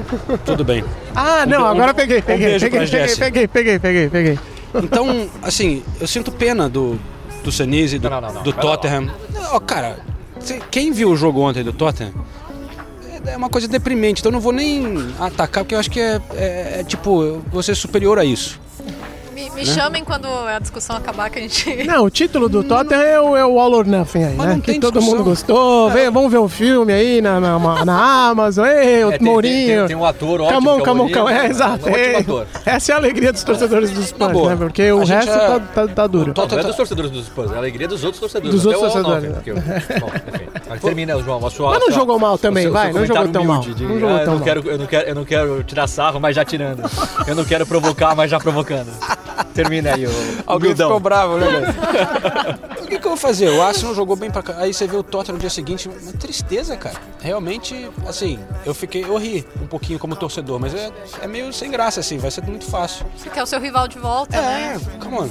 tudo 0.45 0.65
bem. 0.65 0.85
Ah, 1.15 1.45
Um 1.47 1.51
não, 1.51 1.67
agora 1.67 1.93
um- 1.93 1.95
peguei, 1.95 2.19
um 2.19 2.23
peguei, 2.23 2.47
beijo 2.49 2.71
peguei, 2.71 2.87
peguei, 2.89 3.17
peguei, 3.17 3.49
peguei, 3.49 3.79
peguei, 3.79 4.09
peguei. 4.09 4.39
Então, 4.75 5.29
assim, 5.43 5.83
eu 6.01 6.07
sinto 6.09 6.33
pena 6.33 6.69
do, 6.69 6.99
do 7.45 7.53
Senise, 7.53 7.99
do, 7.99 8.11
Não, 8.11 8.21
não, 8.21 8.33
não, 8.33 8.43
do. 8.43 8.53
Tottenham. 8.53 9.09
Cara, 9.67 9.99
quem 10.71 10.93
viu 10.93 11.11
o 11.11 11.17
jogo 11.17 11.41
ontem 11.41 11.63
do 11.63 11.73
Tottenham, 11.73 12.13
é- 13.27 13.33
é 13.33 13.37
uma 13.37 13.49
coisa 13.49 13.67
deprimente. 13.69 14.21
Então 14.21 14.31
eu 14.31 14.35
não 14.35 14.41
vou 14.41 14.53
nem 14.53 14.85
atacar, 15.19 15.65
porque 15.65 15.75
eu 15.75 15.79
acho 15.79 15.91
que 15.91 16.01
é, 16.01 16.21
é- 16.35 16.81
é, 16.81 16.85
tipo, 16.85 17.43
você 17.53 17.75
superior 17.75 18.19
a 18.19 18.25
isso. 18.25 18.61
Me, 19.35 19.51
me 19.51 19.65
Né? 19.65 19.65
chamem 19.65 20.05
quando 20.05 20.27
a 20.29 20.59
discussão 20.61 20.97
acabar, 20.97 21.29
que 21.29 21.39
a 21.39 21.43
gente. 21.43 21.75
Não, 21.85 22.05
o 22.05 22.11
título 22.11 22.49
do 22.49 22.63
Tottenham 22.63 23.03
é 23.03 23.21
o, 23.21 23.37
é 23.37 23.45
o 23.45 23.59
All 23.59 23.73
or 23.73 23.87
Nothing 23.87 24.23
aí, 24.25 24.35
Mas 24.37 24.47
né? 24.49 24.61
Que 24.63 24.79
todo 24.79 24.93
discussão. 24.95 25.19
mundo 25.19 25.25
gostou. 25.25 25.91
Vem, 25.91 26.11
vamos 26.11 26.31
ver 26.31 26.39
o 26.39 26.49
filme 26.49 26.93
aí 26.93 27.21
na, 27.21 27.41
na, 27.41 27.85
na 27.85 28.29
Amazon. 28.29 28.65
Ei, 28.67 29.05
o 29.05 29.09
É, 29.09 29.11
tem- 29.11 29.19
tem- 29.19 29.27
Mourinho. 29.29 29.79
tem- 29.81 29.87
tem 29.89 29.97
um 29.97 30.05
ator 30.05 30.41
ótimo, 30.43 30.55
Camão, 30.61 30.75
é 30.75 30.79
o 30.79 30.83
Camão, 30.85 30.97
Mourinho, 31.09 31.19
Camão. 31.19 31.31
É, 31.31 31.43
né? 31.43 31.49
exato. 31.49 31.89
Um 31.89 31.93
é. 31.97 32.17
ator. 32.17 32.47
Essa 32.65 32.93
é 32.93 32.95
a 32.95 32.99
alegria 32.99 33.33
dos 33.33 33.43
torcedores 33.43 33.91
dos 33.91 34.07
Spurs, 34.07 34.33
boa. 34.33 34.51
né? 34.51 34.57
Porque 34.57 34.93
o 34.93 35.05
resto 35.05 35.31
é- 35.33 35.39
tá, 35.49 35.61
tá, 35.61 35.89
tá 35.89 36.07
duro. 36.07 36.33
Não, 36.37 36.47
não 36.47 36.59
é 36.59 36.63
dos 36.63 36.77
torcedores 36.77 37.11
dos 37.11 37.27
Spurs, 37.27 37.51
é 37.51 37.55
a 37.55 37.59
alegria 37.59 37.89
dos 37.89 38.05
outros 38.05 38.21
torcedores. 38.21 38.55
Dos 38.55 38.67
outros 38.67 38.95
o 38.95 39.03
torcedores, 39.03 39.35
termina, 40.81 41.19
João, 41.21 41.45
a 41.45 41.51
sua... 41.51 41.71
Mas 41.71 41.81
não 41.81 41.91
jogou 41.91 42.19
mal 42.19 42.39
também, 42.39 42.67
o 42.69 42.73
vai, 42.73 42.93
não 42.93 43.05
jogou 43.05 43.29
tão 43.29 43.45
mal. 43.45 43.65
eu 45.07 45.15
não 45.15 45.25
quero 45.25 45.63
tirar 45.65 45.87
sarro, 45.87 46.21
mas 46.21 46.37
já 46.37 46.45
tirando. 46.45 46.83
Eu 47.27 47.35
não 47.35 47.45
quero 47.45 47.67
provocar, 47.67 48.15
mas 48.15 48.31
já 48.31 48.39
provocando. 48.39 48.89
Termina 49.55 49.95
aí, 49.95 50.07
o 50.07 50.11
Alguém 50.47 50.71
humildão. 50.71 50.89
ficou 50.89 51.01
bravo, 51.01 51.37
né, 51.39 51.47
velho? 51.47 51.67
o 52.83 52.87
que, 52.87 52.99
que 52.99 53.07
eu 53.07 53.11
vou 53.11 53.17
fazer? 53.17 53.49
O 53.51 53.63
Arsenal 53.63 53.95
jogou 53.95 54.17
bem 54.17 54.31
pra 54.31 54.43
cá. 54.43 54.57
Aí 54.59 54.75
você 54.75 54.87
vê 54.87 54.97
o 54.97 55.03
Tottenham 55.03 55.35
no 55.35 55.41
dia 55.41 55.51
seguinte. 55.51 55.89
Uma 55.89 56.13
tristeza, 56.13 56.77
cara. 56.77 56.97
Realmente, 57.21 57.89
assim, 58.07 58.39
eu 58.67 58.75
fiquei. 58.75 59.05
Eu 59.05 59.17
ri 59.17 59.47
um 59.63 59.67
pouquinho 59.67 59.99
como 59.99 60.17
torcedor, 60.17 60.59
mas 60.59 60.75
é, 60.75 60.91
é 61.23 61.27
meio 61.27 61.53
sem 61.53 61.71
graça, 61.71 62.01
assim. 62.01 62.19
Vai 62.19 62.31
ser 62.31 62.43
muito 62.43 62.65
fácil. 62.67 63.07
Você 63.17 63.31
quer 63.31 63.43
o 63.43 63.47
seu 63.47 63.61
rival 63.61 63.87
de 63.87 63.99
volta, 63.99 64.41
né? 64.41 64.77
É, 64.77 64.99
come 64.99 65.19
on. 65.19 65.29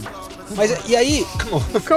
Mas 0.55 0.87
e 0.87 0.95
aí. 0.95 1.25
Come 1.41 1.55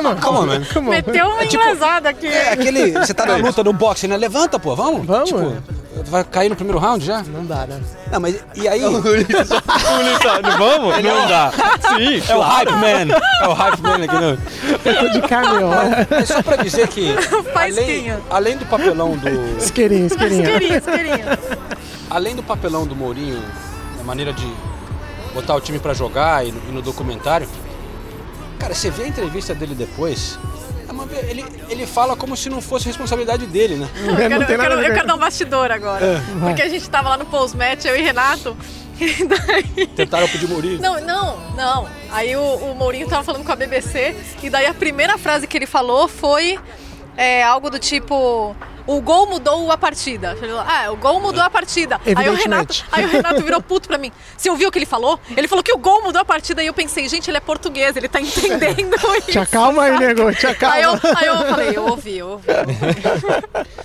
on, 0.09 0.17
Come 0.17 0.39
on, 0.39 0.47
man. 0.47 0.65
Come 0.73 0.89
on. 0.89 0.91
Meteu 0.91 1.27
uma 1.27 1.45
englazada 1.45 2.09
aqui. 2.09 2.27
É 2.27 2.53
aquele. 2.53 2.93
Você 2.93 3.15
tá 3.15 3.27
na 3.27 3.37
luta 3.37 3.63
no 3.63 3.73
boxe, 3.73 4.09
né? 4.09 4.17
Levanta, 4.17 4.59
pô, 4.59 4.75
vamos? 4.75 5.07
Vamos, 5.07 5.29
Tipo, 5.29 5.41
é. 5.43 5.86
Vai 6.05 6.25
cair 6.25 6.49
no 6.49 6.57
primeiro 6.57 6.79
round 6.79 7.05
já? 7.05 7.23
Não 7.23 7.45
dá, 7.45 7.67
né? 7.67 7.81
Não, 8.11 8.21
mas 8.21 8.39
e 8.55 8.69
aí? 8.69 8.81
Vamos? 10.59 11.03
Não 11.03 11.29
dá. 11.29 11.53
Sim, 11.97 12.23
É 12.29 12.37
o 12.37 12.41
Hype 12.41 12.73
Man. 12.73 13.17
É 13.43 13.49
o 13.49 13.53
Hype 13.53 13.83
Man 13.83 14.05
aqui, 14.05 14.15
não. 14.15 14.39
Eu 14.85 14.99
tô 14.99 15.09
de 15.09 15.29
caminhão. 15.29 15.73
É 16.11 16.25
só 16.25 16.43
pra 16.43 16.57
dizer 16.57 16.89
que. 16.89 17.15
além, 17.55 18.13
além 18.31 18.57
do 18.57 18.67
papelão 18.67 19.17
do. 19.17 19.59
Isqueirinho, 19.59 20.07
isqueirinho. 20.07 20.43
Isqueirinho, 20.43 20.79
isqueirinho. 20.79 21.27
Além 22.11 22.37
do 22.37 22.43
papelão 22.43 22.87
do 22.87 22.95
Mourinho, 22.95 23.43
na 23.99 24.05
maneira 24.05 24.33
de 24.33 24.47
botar 25.35 25.55
o 25.55 25.61
time 25.61 25.79
pra 25.79 25.93
jogar 25.93 26.47
e 26.47 26.53
no, 26.53 26.61
e 26.69 26.73
no 26.73 26.81
documentário, 26.83 27.49
cara, 28.59 28.75
você 28.75 28.91
vê 28.91 29.05
a 29.05 29.09
entrevista 29.09 29.55
dele 29.55 29.75
depois, 29.75 30.39
é 31.03 31.07
uma- 31.07 31.31
ele, 31.31 31.45
ele 31.69 31.87
fala 31.87 32.17
como 32.17 32.37
se 32.37 32.49
não 32.49 32.61
fosse 32.61 32.87
responsabilidade 32.87 33.47
dele, 33.47 33.77
né? 33.77 33.89
Eu 34.07 34.17
quero, 34.17 34.39
Não 34.39 34.47
tem 34.47 34.55
eu 34.57 34.63
nada 34.63 34.77
quero- 34.77 34.83
eu 34.89 34.95
quero 34.95 35.07
dar 35.07 35.15
um 35.15 35.19
bastidor 35.19 35.71
agora. 35.71 36.05
É. 36.05 36.21
Porque 36.41 36.63
a 36.63 36.69
gente 36.69 36.89
tava 36.89 37.09
lá 37.11 37.17
no 37.17 37.27
post-match, 37.27 37.85
eu 37.85 37.97
e 37.97 38.03
Renato. 38.03 38.57
E 38.99 39.27
daí... 39.27 39.87
Tentaram 39.89 40.27
pedir 40.27 40.49
Mourinho. 40.49 40.81
Não, 40.81 40.99
não, 41.03 41.37
não. 41.55 41.87
Aí 42.11 42.35
o, 42.35 42.41
o 42.41 42.75
Mourinho 42.75 43.07
tava 43.07 43.23
falando 43.23 43.45
com 43.45 43.53
a 43.53 43.57
BBC 43.57 44.17
e 44.43 44.49
daí 44.49 44.65
a 44.65 44.73
primeira 44.73 45.19
frase 45.19 45.47
que 45.47 45.55
ele 45.55 45.67
falou 45.67 46.09
foi 46.09 46.59
é, 47.15 47.43
algo 47.45 47.69
do 47.69 47.79
tipo. 47.79 48.57
O 48.87 49.01
gol 49.01 49.27
mudou 49.27 49.71
a 49.73 49.77
partida. 49.77 50.33
Ele 50.41 50.49
falou, 50.53 50.61
ah, 50.61 50.93
o 50.93 50.97
gol 50.97 51.21
mudou 51.21 51.43
a 51.43 51.51
partida. 51.51 52.01
Aí 52.15 52.29
o, 52.29 52.35
Renato, 52.35 52.85
aí 52.93 53.05
o 53.05 53.09
Renato 53.09 53.43
virou 53.43 53.61
puto 53.61 53.89
pra 53.89 53.99
mim. 53.99 54.13
Você 54.37 54.49
ouviu 54.49 54.69
o 54.69 54.73
que 54.73 54.79
ele 54.79 54.87
falou? 54.87 55.19
Ele 55.37 55.49
falou 55.49 55.63
que 55.65 55.73
o 55.73 55.79
gol 55.79 56.03
mudou 56.03 56.21
a 56.23 56.25
partida 56.25 56.63
e 56.63 56.67
eu 56.69 56.75
pensei, 56.75 57.09
gente, 57.09 57.29
ele 57.29 57.37
é 57.37 57.41
português, 57.41 57.97
ele 57.97 58.09
tá 58.09 58.21
entendendo 58.21 58.95
isso. 59.19 59.33
Te 59.33 59.39
acalma 59.39 59.83
aí, 59.85 59.99
nego, 59.99 60.33
te 60.33 60.47
acalma. 60.47 60.77
Aí 60.77 60.83
eu, 60.83 60.93
aí 60.93 61.27
eu 61.27 61.37
falei, 61.47 61.77
eu 61.77 61.85
ouvi, 61.87 62.19
eu 62.19 62.29
ouvi. 62.29 62.47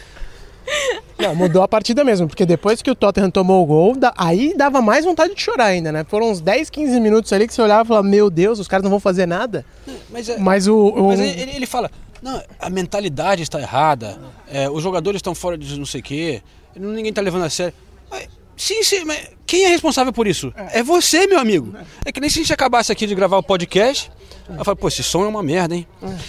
Não, 1.18 1.36
mudou 1.36 1.62
a 1.62 1.68
partida 1.68 2.04
mesmo, 2.04 2.28
porque 2.28 2.45
depois 2.45 2.82
que 2.82 2.89
o 2.89 2.95
Tottenham 2.95 3.30
tomou 3.30 3.62
o 3.62 3.66
gol, 3.66 3.93
aí 4.18 4.54
dava 4.56 4.82
mais 4.82 5.04
vontade 5.06 5.36
de 5.36 5.41
chorar 5.41 5.66
ainda, 5.66 5.91
né? 5.91 6.06
Foram 6.08 6.32
uns 6.32 6.39
10, 6.39 6.70
15 6.70 6.99
minutos 6.99 7.32
ali 7.34 7.47
que 7.47 7.54
você 7.54 7.62
olhava 7.62 7.84
e 7.84 7.88
falava, 7.88 8.08
meu 8.08 8.30
Deus, 8.30 8.58
os 8.58 8.68
caras 8.68 8.84
não 8.84 8.89
vão 8.89 8.99
fazer 8.99 9.26
nada. 9.26 9.66
Mas, 10.10 10.30
é- 10.30 10.38
Mas 10.38 10.68
o. 10.68 10.76
o- 10.76 11.08
mas 11.10 11.20
ele, 11.20 11.52
ele 11.56 11.66
fala, 11.66 11.91
não, 12.22 12.43
a 12.59 12.69
mentalidade 12.69 13.41
está 13.41 13.59
errada, 13.59 14.19
é, 14.47 14.69
os 14.69 14.84
jogadores 14.84 15.19
estão 15.19 15.34
fora 15.34 15.57
de 15.57 15.78
não 15.78 15.86
sei 15.86 16.01
o 16.01 16.03
quê, 16.03 16.41
ninguém 16.76 17.09
está 17.09 17.22
levando 17.22 17.43
a 17.43 17.49
sério. 17.49 17.74
Mas, 18.09 18.28
sim, 18.55 18.84
sim, 18.84 19.03
mas 19.05 19.30
quem 19.52 19.66
é 19.66 19.68
responsável 19.68 20.14
por 20.14 20.28
isso? 20.28 20.54
É 20.72 20.82
você, 20.82 21.28
meu 21.28 21.38
amigo. 21.38 21.74
É 22.06 22.12
que 22.12 22.22
nem 22.22 22.30
se 22.30 22.39
a 22.39 22.41
gente 22.43 22.54
acabasse 22.54 22.89
aqui 22.89 23.06
de 23.06 23.14
gravar 23.14 23.36
o 23.38 23.43
podcast. 23.43 24.10
Eu 24.58 24.64
falo, 24.64 24.78
pô, 24.78 24.88
esse 24.88 25.04
som 25.04 25.24
é 25.26 25.28
uma 25.28 25.43
merda, 25.43 25.76
hein? 25.76 25.86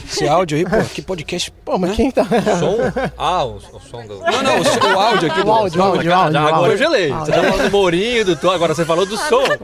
Esse 0.08 0.26
áudio 0.26 0.58
aí, 0.58 0.64
pô, 0.64 0.76
que 0.92 1.00
podcast. 1.02 1.52
Pô, 1.64 1.78
mas 1.78 1.90
né? 1.90 1.96
quem 1.96 2.10
tá. 2.10 2.24
Som? 2.24 2.76
Ah, 3.16 3.44
o, 3.44 3.56
o 3.56 3.80
som 3.90 4.04
do... 4.06 4.18
Não, 4.18 4.42
não, 4.42 4.60
o, 4.60 4.64
som- 4.64 4.94
o 4.94 5.00
áudio 5.00 5.30
aqui 5.30 5.40
O 5.40 5.44
do. 5.44 5.50
áudio, 5.52 5.80
o 5.80 5.84
áudio, 5.84 6.10
o 6.10 6.14
Ah, 6.14 6.16
áudio. 6.18 6.40
o 6.40 6.42
agora 6.46 6.56
áudio. 6.56 6.72
eu 6.72 6.78
gelei. 6.78 7.08
Você 7.12 7.32
tá 7.32 7.42
falando 7.42 7.62
do 7.64 7.70
Mourinho, 7.70 8.24
do 8.24 8.50
agora 8.50 8.74
você 8.74 8.84
falou 8.84 9.06
do 9.06 9.16
som. 9.16 9.42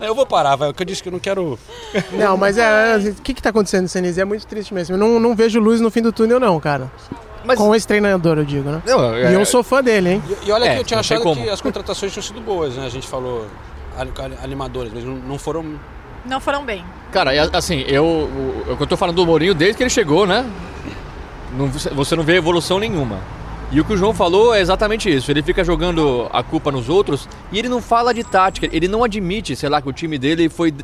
Eu 0.00 0.14
vou 0.16 0.26
parar, 0.26 0.56
vai. 0.56 0.72
Que 0.72 0.82
eu 0.82 0.86
disse 0.86 1.00
que 1.02 1.08
eu 1.08 1.12
não 1.12 1.20
quero. 1.20 1.56
Não, 2.12 2.36
mas 2.36 2.58
é. 2.58 2.96
O 2.96 3.14
que 3.22 3.32
que 3.32 3.40
tá 3.42 3.50
acontecendo, 3.50 3.86
Senise? 3.86 4.20
É 4.20 4.24
muito 4.24 4.44
triste 4.46 4.74
mesmo. 4.74 4.96
Eu 4.96 4.98
não, 4.98 5.20
não 5.20 5.34
vejo 5.36 5.60
luz 5.60 5.80
no 5.80 5.90
fim 5.92 6.02
do 6.02 6.12
túnel, 6.12 6.40
não, 6.40 6.58
cara. 6.58 6.90
Mas- 7.44 7.58
Com 7.58 7.74
esse 7.74 7.86
treinador, 7.86 8.38
eu 8.38 8.44
digo, 8.44 8.68
né? 8.70 8.82
Não, 8.86 9.16
E 9.18 9.32
eu 9.34 9.44
sou 9.44 9.62
fã 9.62 9.82
dele, 9.82 10.10
hein? 10.14 10.22
E, 10.44 10.48
e 10.48 10.52
olha 10.52 10.64
É, 10.66 10.74
que 10.74 10.80
eu 10.80 10.84
tinha 10.84 11.00
achado 11.00 11.22
como. 11.22 11.42
que 11.42 11.48
as 11.50 11.60
contratações 11.60 12.12
tinham 12.12 12.22
sido 12.22 12.40
boas, 12.40 12.74
né? 12.76 12.86
A 12.86 12.88
gente 12.90 13.06
falou 13.06 13.46
animadoras, 14.42 14.90
mas 14.92 15.04
não, 15.04 15.38
foram. 15.38 15.64
Não 16.24 16.40
foram 16.40 16.64
bem. 16.64 16.84
Cara, 17.10 17.30
assim, 17.52 17.80
eu, 17.86 18.28
que 18.76 18.82
eu 18.82 18.86
tô 18.86 18.96
falando 18.96 19.16
do 19.16 19.26
Mourinho 19.26 19.54
desde 19.54 19.76
que 19.76 19.82
ele 19.82 19.90
chegou, 19.90 20.26
né? 20.26 20.48
Não- 21.56 21.68
você 21.68 22.16
não 22.16 22.22
vê 22.22 22.36
evolução 22.36 22.78
nenhuma. 22.78 23.18
E 23.70 23.80
o 23.80 23.84
que 23.84 23.92
o 23.94 23.96
João 23.96 24.12
falou 24.14 24.54
é 24.54 24.60
exatamente 24.60 25.12
isso. 25.14 25.30
Ele 25.30 25.42
fica 25.42 25.64
jogando 25.64 26.28
a 26.32 26.42
culpa 26.42 26.70
nos 26.70 26.88
outros 26.90 27.26
e 27.50 27.58
ele 27.58 27.68
não 27.68 27.80
fala 27.80 28.12
de 28.12 28.22
tática. 28.22 28.68
Ele 28.70 28.86
não 28.86 29.02
admite, 29.02 29.56
sei 29.56 29.68
lá, 29.68 29.80
que 29.80 29.88
o 29.88 29.92
time 29.92 30.18
dele 30.18 30.48
foi 30.50 30.74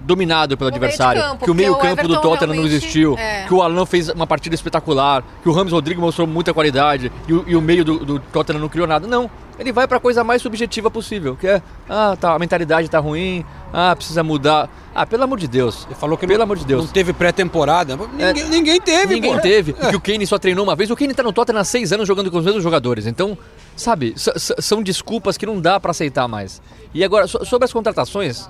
dominado 0.00 0.56
pelo 0.56 0.70
de 0.70 0.76
adversário. 0.76 1.20
campo, 1.22 1.44
que 1.44 1.50
o 1.50 1.52
o 1.52 1.56
meio-campo 1.56 2.08
do 2.08 2.20
Tottenham 2.20 2.54
não 2.56 2.64
existiu. 2.64 3.16
é. 3.18 3.44
Que 3.46 3.54
o 3.54 3.62
Alan 3.62 3.84
fez 3.86 4.08
uma 4.08 4.26
partida 4.26 4.54
espetacular. 4.54 5.22
Que 5.42 5.48
o 5.48 5.52
Ramos 5.52 5.72
Rodrigues 5.72 6.00
mostrou 6.02 6.26
muita 6.26 6.52
qualidade. 6.54 7.12
E 7.28 7.32
o, 7.32 7.44
e 7.46 7.54
o 7.56 7.60
meio 7.60 7.84
do, 7.84 7.98
do 8.04 8.18
Tottenham 8.18 8.60
não 8.60 8.68
criou 8.68 8.86
nada. 8.86 9.06
Não. 9.06 9.30
Ele 9.58 9.72
vai 9.72 9.86
para 9.86 9.98
a 9.98 10.00
coisa 10.00 10.24
mais 10.24 10.40
subjetiva 10.40 10.90
possível. 10.90 11.36
Que 11.36 11.46
é, 11.46 11.62
ah, 11.88 12.16
tá, 12.18 12.34
a 12.34 12.38
mentalidade 12.38 12.88
tá 12.88 12.98
ruim. 12.98 13.44
Ah, 13.72 13.94
precisa 13.94 14.22
mudar. 14.24 14.70
Ah, 14.94 15.04
pelo 15.04 15.22
amor 15.22 15.38
de 15.38 15.46
Deus. 15.46 15.84
Ele 15.86 15.94
falou 15.94 16.16
que 16.16 16.26
Pelo 16.26 16.38
não, 16.38 16.44
amor 16.44 16.56
de 16.56 16.64
Deus. 16.64 16.84
não 16.86 16.90
teve 16.92 17.12
pré-temporada. 17.12 17.94
Ninguém, 17.96 18.26
É. 18.26 18.32
ninguém 18.48 18.80
teve, 18.80 19.14
Ninguém 19.14 19.34
pô. 19.34 19.40
teve, 19.40 19.72
É. 19.72 19.74
porque 19.74 19.96
o 19.96 20.00
Kane 20.00 20.26
só 20.26 20.38
treinou 20.38 20.64
uma 20.64 20.74
vez. 20.74 20.90
O 20.90 20.96
Kane 20.96 21.12
tá 21.12 21.22
no 21.22 21.32
Tottenham 21.32 21.60
há 21.60 21.64
seis 21.64 21.92
anos 21.92 22.08
jogando 22.08 22.30
com 22.30 22.38
os 22.38 22.44
mesmos 22.44 22.62
jogadores. 22.62 23.06
Então, 23.06 23.36
sabe, 23.76 24.14
são 24.16 24.82
desculpas 24.82 25.36
que 25.36 25.44
não 25.44 25.60
dá 25.60 25.78
pra 25.78 25.90
aceitar 25.90 26.26
mais. 26.26 26.60
E 26.94 27.04
agora, 27.04 27.26
so- 27.28 27.44
sobre 27.44 27.66
as 27.66 27.72
contratações, 27.72 28.48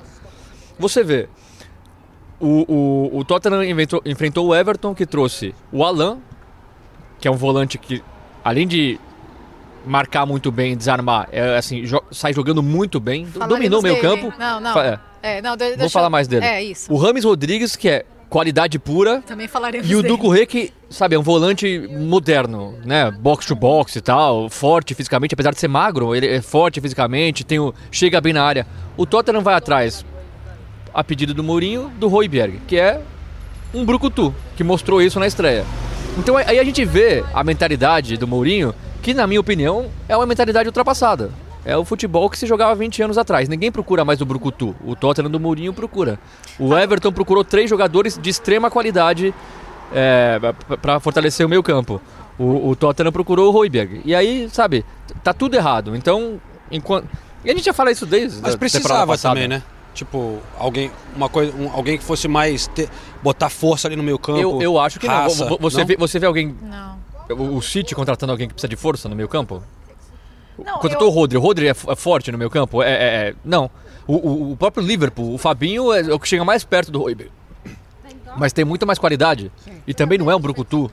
você 0.81 1.03
vê. 1.05 1.29
O, 2.41 3.11
o, 3.13 3.19
o 3.19 3.25
Tottenham 3.25 3.63
inventou- 3.65 4.01
enfrentou 4.05 4.47
o 4.49 4.55
Everton, 4.55 4.95
que 4.95 5.05
trouxe 5.05 5.55
o 5.71 5.85
Alan, 5.85 6.19
que 7.21 7.29
é 7.29 7.31
um 7.31 7.37
volante 7.37 7.77
que, 7.77 8.03
além 8.43 8.67
de 8.67 8.99
marcar 9.85 10.25
muito 10.25 10.51
bem, 10.51 10.75
desarmar, 10.77 11.29
é, 11.33 11.57
assim, 11.59 11.83
jo- 11.83 12.03
sai 12.11 12.33
jogando 12.33 12.63
muito 12.63 12.99
bem, 12.99 13.27
Falaremos 13.27 13.57
dominou 13.59 13.81
o 13.81 13.83
meio 13.83 13.95
dele, 13.97 14.09
campo. 14.09 14.27
hein? 14.27 14.33
Não, 14.39 14.61
não. 14.61 14.81
É. 14.81 15.01
É, 15.23 15.43
não, 15.43 15.55
de- 15.55 15.69
Vou 15.69 15.77
deixa 15.77 15.93
falar 15.93 16.09
mais 16.09 16.27
dele. 16.27 16.47
É, 16.47 16.63
isso. 16.63 16.91
O 16.91 16.97
Rames 16.97 17.25
Rodrigues, 17.25 17.77
que 17.77 17.91
é 17.91 18.07
qualidade 18.31 18.79
pura. 18.79 19.21
Também 19.21 19.47
falaremos 19.47 19.91
E 19.91 19.95
o. 19.95 20.03
Duco 20.03 20.31
Rê, 20.31 20.47
que, 20.47 20.73
sabe, 20.89 21.17
é 21.17 21.19
um 21.19 21.23
volante 21.23 21.87
moderno, 21.91 22.75
né? 22.87 23.11
Box 23.11 23.45
to 23.45 23.55
box 23.55 23.97
e 23.97 24.01
tal, 24.01 24.49
forte 24.49 24.95
fisicamente, 24.95 25.35
apesar 25.35 25.51
de 25.53 25.61
ser 25.61 25.69
magro, 25.69 26.15
ele 26.15 26.27
é 26.27 26.41
forte 26.41 26.81
fisicamente, 26.81 27.45
tem 27.45 27.59
o, 27.59 27.75
chega 27.91 28.19
bem 28.19 28.33
na 28.33 28.43
área. 28.43 28.67
O 28.97 29.05
Tottenham 29.05 29.43
vai 29.43 29.55
atrás, 29.55 30.07
a 30.93 31.03
pedido 31.05 31.35
do 31.35 31.43
Mourinho, 31.43 31.91
do 31.99 32.09
Royberg, 32.09 32.61
que 32.67 32.77
é 32.77 33.01
um 33.73 33.85
brucutu, 33.85 34.35
que 34.57 34.65
mostrou 34.65 35.01
isso 35.01 35.21
na 35.21 35.27
estreia. 35.27 35.65
Então 36.19 36.37
aí 36.37 36.59
a 36.59 36.65
gente 36.65 36.85
vê 36.85 37.25
a 37.33 37.45
mentalidade 37.45 38.17
do 38.17 38.27
Mourinho, 38.27 38.75
que 39.01 39.15
na 39.15 39.27
minha 39.27 39.41
opinião 39.41 39.87
é 40.09 40.17
uma 40.17 40.27
mentalidade 40.27 40.69
ultrapassada. 40.69 41.31
É 41.65 41.77
o 41.77 41.85
futebol 41.85 42.29
que 42.31 42.39
se 42.39 42.47
jogava 42.47 42.75
20 42.75 43.03
anos 43.03 43.19
atrás. 43.19 43.49
Ninguém 43.49 43.71
procura 43.71 44.05
mais 44.05 44.21
o 44.21 44.25
Brucutu. 44.25 44.75
O 44.85 44.97
Tottenham 44.97 45.31
do 45.31 45.39
Mourinho 45.39 45.73
procura. 45.75 46.19
O 46.59 46.77
Everton 46.77 47.13
procurou 47.13 47.45
três 47.45 47.69
jogadores 47.69 48.19
de 48.19 48.31
extrema 48.31 48.71
qualidade 48.71 49.35
para 50.81 50.99
fortalecer 51.01 51.45
o 51.45 51.49
meio 51.49 51.63
campo. 51.63 52.01
O, 52.39 52.71
o 52.71 52.77
Tottenham 52.77 53.13
procurou 53.13 53.49
o 53.49 53.51
Royberg. 53.51 54.01
E 54.05 54.15
aí, 54.15 54.49
sabe, 54.51 54.85
tá 55.23 55.35
tudo 55.35 55.55
errado. 55.55 55.95
Então, 55.95 56.41
enquanto... 56.71 57.07
E 57.45 57.51
a 57.51 57.55
gente 57.55 57.65
já 57.65 57.73
fala 57.73 57.91
isso 57.91 58.07
desde 58.07 58.41
Mas 58.41 58.57
precisava 58.57 59.17
também, 59.19 59.47
né? 59.47 59.63
Tipo, 59.95 60.39
alguém, 60.59 60.91
uma 61.17 61.29
coisa, 61.29 61.53
um- 61.57 61.71
alguém 61.73 61.99
que 61.99 62.05
fosse 62.05 62.29
mais 62.29 62.67
ter- 62.69 62.89
botar 63.23 63.49
força 63.51 63.89
ali 63.89 63.97
no 63.97 64.03
meio 64.03 64.19
campo. 64.19 64.39
Eu, 64.39 64.63
eu 64.63 64.79
acho 64.79 65.01
que 65.01 65.07
raça, 65.07 65.45
não. 65.45 65.51
Vo- 65.51 65.59
Você, 65.61 65.79
não? 65.81 65.87
Vê, 65.87 65.97
você 65.97 66.19
vê 66.19 66.27
alguém. 66.27 66.55
Não. 66.63 66.99
O, 67.31 67.57
o 67.57 67.63
City 67.63 67.95
contratando 67.95 68.33
alguém 68.33 68.47
que 68.49 68.55
precisa 68.55 68.69
de 68.69 68.77
força 68.77 69.09
no 69.09 69.17
meio 69.17 69.29
campo? 69.29 69.63
Não, 70.59 70.79
Contratou 70.79 71.09
eu- 71.09 71.13
o 71.13 71.15
Rodri. 71.15 71.37
O 71.39 71.41
Rodri 71.41 71.67
é, 71.67 71.71
é 71.71 71.97
forte 71.97 72.31
no 72.31 72.39
meio 72.39 72.51
campo? 72.51 72.83
É, 72.83 72.91
é- 72.91 73.29
é- 73.31 73.35
não. 73.45 73.71
O, 74.07 74.15
o- 74.15 74.53
o 74.53 74.57
próprio 74.57 74.85
Liverpool, 74.85 75.35
o 75.35 75.39
Fabinho 75.39 75.93
é 75.93 76.13
o 76.13 76.19
que 76.19 76.29
chega 76.29 76.45
mais 76.45 76.65
perto 76.65 76.91
do 76.93 76.99
Royber. 77.01 77.29
Mas 78.37 78.53
tem 78.53 78.65
muito 78.65 78.87
mais 78.87 78.99
qualidade. 78.99 79.51
E 79.87 79.93
também 79.93 80.17
não 80.19 80.31
é 80.31 80.37
um 80.37 80.41
brucutu. 80.41 80.91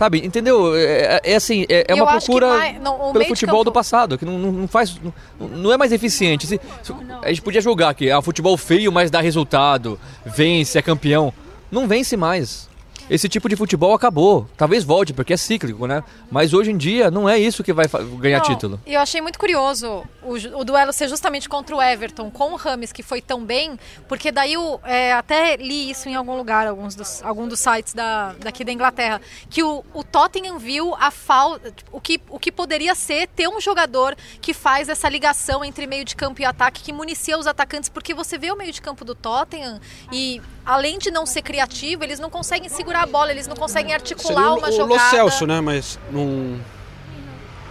Sabe, 0.00 0.24
entendeu? 0.24 0.74
É, 0.74 0.80
é- 0.82 1.20
é 1.32 1.34
assim, 1.34 1.66
é, 1.68 1.84
é 1.88 1.94
uma 1.94 2.06
que 2.18 2.24
procura 2.24 2.48
mais- 2.48 2.80
não, 2.80 3.12
pelo 3.12 3.26
futebol 3.26 3.58
campo- 3.58 3.64
do 3.64 3.72
passado, 3.72 4.16
que 4.16 4.24
não, 4.24 4.38
não, 4.38 4.66
faz. 4.66 4.98
Não, 5.38 5.46
não 5.46 5.70
é 5.72 5.76
mais 5.76 5.92
eficiente. 5.92 6.46
Se- 6.46 6.58
se- 6.82 6.94
a 7.22 7.28
gente 7.28 7.42
podia 7.42 7.60
jogar 7.60 7.90
aqui, 7.90 8.10
ah, 8.10 8.22
futebol 8.22 8.56
feio, 8.56 8.90
mas 8.90 9.10
dá 9.10 9.20
resultado, 9.20 10.00
vence, 10.24 10.78
é 10.78 10.80
campeão. 10.80 11.30
Não 11.70 11.86
vence 11.86 12.16
mais. 12.16 12.66
Esse 13.10 13.28
tipo 13.28 13.48
de 13.48 13.56
futebol 13.56 13.92
acabou. 13.92 14.46
Talvez 14.56 14.84
volte, 14.84 15.12
porque 15.12 15.32
é 15.32 15.36
cíclico, 15.36 15.84
né? 15.84 16.04
Mas 16.30 16.54
hoje 16.54 16.70
em 16.70 16.76
dia 16.76 17.10
não 17.10 17.28
é 17.28 17.36
isso 17.36 17.64
que 17.64 17.72
vai 17.72 17.86
ganhar 18.20 18.38
Não, 18.38 18.44
título. 18.44 18.80
E 18.86 18.94
eu 18.94 19.00
achei 19.00 19.20
muito 19.20 19.36
curioso 19.36 20.04
o, 20.22 20.34
o 20.60 20.64
duelo 20.64 20.92
ser 20.92 21.08
justamente 21.08 21.48
contra 21.48 21.74
o 21.74 21.82
Everton 21.82 22.30
com 22.30 22.52
o 22.52 22.56
Rames, 22.56 22.92
que 22.92 23.02
foi 23.02 23.20
tão 23.20 23.44
bem, 23.44 23.76
porque 24.06 24.30
daí 24.30 24.56
o, 24.56 24.78
é, 24.84 25.12
até 25.12 25.56
li 25.56 25.90
isso 25.90 26.08
em 26.08 26.14
algum 26.14 26.36
lugar, 26.36 26.68
alguns 26.68 26.94
dos, 26.94 27.20
algum 27.24 27.48
dos 27.48 27.58
sites 27.58 27.94
da, 27.94 28.32
daqui 28.38 28.62
da 28.62 28.70
Inglaterra, 28.70 29.20
que 29.48 29.64
o, 29.64 29.84
o 29.92 30.04
Tottenham 30.04 30.56
viu 30.56 30.94
a 30.94 31.10
falta, 31.10 31.74
o 31.90 32.00
que, 32.00 32.20
o 32.28 32.38
que 32.38 32.52
poderia 32.52 32.94
ser 32.94 33.26
ter 33.26 33.48
um 33.48 33.60
jogador 33.60 34.16
que 34.40 34.54
faz 34.54 34.88
essa 34.88 35.08
ligação 35.08 35.64
entre 35.64 35.84
meio 35.84 36.04
de 36.04 36.14
campo 36.14 36.40
e 36.40 36.44
ataque, 36.44 36.80
que 36.80 36.92
municia 36.92 37.36
os 37.36 37.48
atacantes, 37.48 37.88
porque 37.88 38.14
você 38.14 38.38
vê 38.38 38.52
o 38.52 38.56
meio 38.56 38.72
de 38.72 38.80
campo 38.80 39.04
do 39.04 39.16
Tottenham 39.16 39.80
e 40.12 40.40
além 40.64 40.98
de 40.98 41.10
não 41.10 41.26
ser 41.26 41.42
criativo, 41.42 42.04
eles 42.04 42.20
não 42.20 42.30
conseguem 42.30 42.68
segurar 42.68 42.99
a 43.02 43.06
bola, 43.06 43.30
eles 43.30 43.46
não 43.46 43.56
conseguem 43.56 43.94
articular 43.94 44.34
Seria 44.34 44.52
o, 44.52 44.58
uma 44.58 44.68
o 44.68 44.72
jogada. 44.72 45.04
Lo 45.04 45.10
Celso, 45.10 45.46
né? 45.46 45.60
Mas 45.60 45.98
não. 46.10 46.58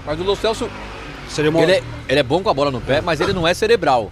Mas 0.06 0.20
o 0.20 0.24
Lo 0.24 0.36
Celso. 0.36 0.70
Seria 1.30 1.52
uma... 1.52 1.62
Ele, 1.62 1.74
é, 1.74 1.84
ele 2.08 2.20
é 2.20 2.24
bom 2.24 2.42
com 2.42 2.50
a 2.50 2.54
bola 2.54 2.72
no 2.72 2.82
pé, 2.82 3.02
mas 3.02 3.22
ele 3.22 3.34
não 3.34 3.48
é 3.48 3.54
cerebral. 3.54 4.12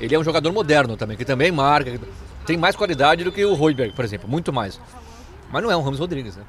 Ele 0.00 0.14
é 0.14 0.18
um 0.18 0.24
jogador 0.24 0.50
moderno 0.50 0.96
também, 0.96 1.16
que 1.16 1.24
também 1.24 1.52
marca, 1.52 2.00
tem 2.46 2.56
mais 2.56 2.74
qualidade 2.74 3.22
do 3.22 3.30
que 3.30 3.44
o 3.44 3.54
Royberg, 3.54 3.94
por 3.94 4.04
exemplo, 4.04 4.28
muito 4.28 4.52
mais. 4.52 4.80
Mas 5.52 5.62
não 5.62 5.70
é 5.70 5.76
um 5.76 5.82
Ramos 5.82 6.00
Rodrigues, 6.00 6.36
né? 6.36 6.42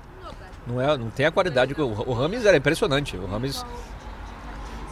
Não, 0.65 0.81
é, 0.81 0.97
não 0.97 1.09
tem 1.09 1.25
a 1.25 1.31
qualidade 1.31 1.75
que 1.75 1.81
o, 1.81 1.87
o 1.87 2.13
Rames 2.13 2.45
era 2.45 2.57
impressionante. 2.57 3.15
O 3.17 3.25
Rames. 3.27 3.65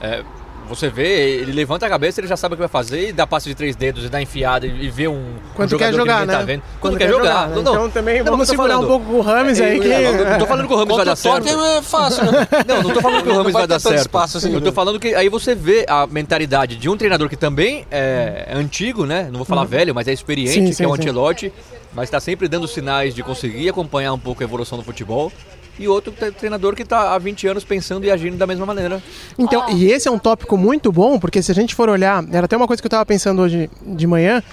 é, 0.01 0.23
você 0.67 0.89
vê, 0.89 1.37
ele 1.41 1.51
levanta 1.51 1.85
a 1.85 1.89
cabeça, 1.89 2.19
ele 2.21 2.27
já 2.27 2.37
sabe 2.37 2.53
o 2.53 2.57
que 2.57 2.61
vai 2.61 2.67
fazer, 2.69 3.09
e 3.09 3.11
dá 3.13 3.25
passe 3.27 3.49
de 3.49 3.55
três 3.55 3.75
dedos, 3.75 4.05
e 4.05 4.09
dá 4.09 4.21
enfiada, 4.21 4.65
e, 4.65 4.89
vê 4.89 5.07
um, 5.07 5.13
um 5.13 5.33
Quando 5.55 5.69
jogador 5.71 5.91
quer 5.91 5.97
jogar, 5.97 6.13
que 6.13 6.19
ninguém 6.21 6.27
né? 6.27 6.39
tá 6.39 6.45
vendo. 6.45 6.63
Quando, 6.79 6.97
quer 6.97 7.09
jogar. 7.09 7.47
né? 7.49 7.55
Não, 7.55 7.63
não. 7.63 7.73
Então 7.73 7.89
também 7.89 8.19
Não, 8.19 8.31
vamos 8.31 8.47
segurar 8.47 8.79
um 8.79 8.87
pouco 8.87 9.11
o 9.13 9.21
Rames 9.21 9.59
É, 9.59 9.65
aí. 9.65 9.79
Que... 9.79 9.91
é, 9.91 10.11
não, 10.11 10.29
não 10.29 10.39
tô 10.39 10.45
falando 10.45 10.67
que 10.67 10.73
o 10.73 10.77
Rames 10.77 10.95
vai 10.95 11.05
dar 11.05 11.15
certo. 11.15 11.47
é 11.47 11.81
fácil, 11.81 12.25
né? 12.31 12.47
Não, 12.67 12.83
não 12.83 12.93
tô 12.93 13.01
falando 13.01 13.23
que 13.23 13.29
o 13.29 13.37
Rames 13.37 13.53
vai 13.53 13.61
vai 13.63 13.67
dar 13.67 13.79
certo. 13.79 13.99
espaço 13.99 14.37
assim, 14.37 14.53
eu 14.53 14.59
tô 14.61 14.67
né? 14.67 14.71
falando 14.71 14.99
que 14.99 15.13
aí 15.15 15.29
você 15.29 15.53
vê 15.55 15.85
a 15.87 16.05
mentalidade 16.07 16.75
de 16.77 16.89
um 16.89 16.95
treinador 16.97 17.29
que 17.29 17.35
também 17.35 17.85
é 17.91 18.51
antigo, 18.53 19.05
né? 19.05 19.27
Não 19.29 19.37
vou 19.37 19.45
falar 19.45 19.61
Uhum. 19.61 19.67
velho, 19.67 19.95
mas 19.95 20.07
é 20.07 20.13
experiente, 20.13 20.53
Sim, 20.53 20.65
que 20.65 20.73
sim, 20.73 20.83
é 20.83 20.87
o. 20.87 20.93
Ancelotti, 20.93 21.51
mas 21.93 22.09
tá 22.09 22.19
sempre 22.19 22.47
dando 22.47 22.67
sinais 22.67 23.13
de 23.15 23.21
conseguir 23.23 23.69
acompanhar 23.69 24.13
um 24.13 24.19
pouco 24.19 24.41
a 24.41 24.45
evolução 24.45 24.77
do 24.77 24.83
futebol. 24.83 25.31
E 25.79 25.87
outro 25.87 26.11
tre- 26.11 26.31
treinador 26.31 26.75
que 26.75 26.85
tá 26.85 27.13
há 27.13 27.17
20 27.17 27.47
anos 27.47 27.63
pensando 27.63 28.05
e 28.05 28.11
agindo 28.11 28.37
da 28.37 28.45
mesma 28.45 28.65
maneira. 28.65 29.01
Então, 29.37 29.69
e 29.71 29.91
esse 29.91 30.07
é 30.07 30.11
um 30.11 30.19
tópico 30.19 30.55
muito 30.57 30.91
bom, 30.91 31.17
porque 31.19 31.41
se 31.41 31.51
a 31.51 31.55
gente 31.55 31.73
for 31.73 31.89
olhar, 31.89 32.23
era 32.31 32.45
até 32.45 32.55
uma 32.55 32.67
coisa 32.67 32.81
que 32.81 32.85
eu 32.85 32.91
tava 32.91 33.05
pensando 33.05 33.41
hoje 33.41 33.69
de 33.81 34.05
manhã, 34.05 34.43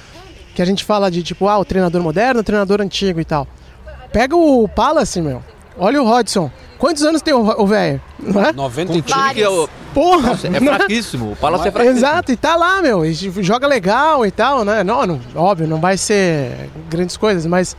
que 0.54 0.62
a 0.62 0.64
gente 0.64 0.84
fala 0.84 1.10
de 1.10 1.22
tipo, 1.22 1.46
ah, 1.46 1.58
o 1.58 1.64
treinador 1.64 2.02
moderno, 2.02 2.40
o 2.40 2.44
treinador 2.44 2.80
antigo 2.80 3.20
e 3.20 3.24
tal. 3.24 3.46
Pega 4.12 4.34
o 4.34 4.66
Palace, 4.68 5.20
meu. 5.20 5.42
Olha 5.78 6.02
o 6.02 6.06
Hodgson. 6.06 6.50
Quantos 6.78 7.02
anos 7.02 7.20
tem 7.20 7.34
o 7.34 7.66
velho? 7.66 8.00
Não 8.18 8.42
é? 8.42 8.52
90 8.54 8.92
Com 8.92 8.98
um 8.98 9.02
time 9.02 9.34
que 9.34 9.42
é 9.42 9.48
o. 9.48 9.68
Porra! 9.92 10.28
Nossa, 10.30 10.48
é 10.48 10.52
fraquíssimo. 10.60 11.32
O 11.32 11.36
Palace 11.36 11.68
é 11.68 11.70
fraquíssimo. 11.70 11.98
Exato, 11.98 12.32
e 12.32 12.36
tá 12.36 12.56
lá, 12.56 12.80
meu. 12.80 13.04
E 13.04 13.12
joga 13.12 13.66
legal 13.66 14.24
e 14.24 14.30
tal, 14.30 14.64
né? 14.64 14.82
Não, 14.82 15.06
não, 15.06 15.20
óbvio, 15.34 15.66
não 15.68 15.78
vai 15.78 15.96
ser 15.98 16.70
grandes 16.88 17.16
coisas, 17.18 17.44
mas 17.44 17.76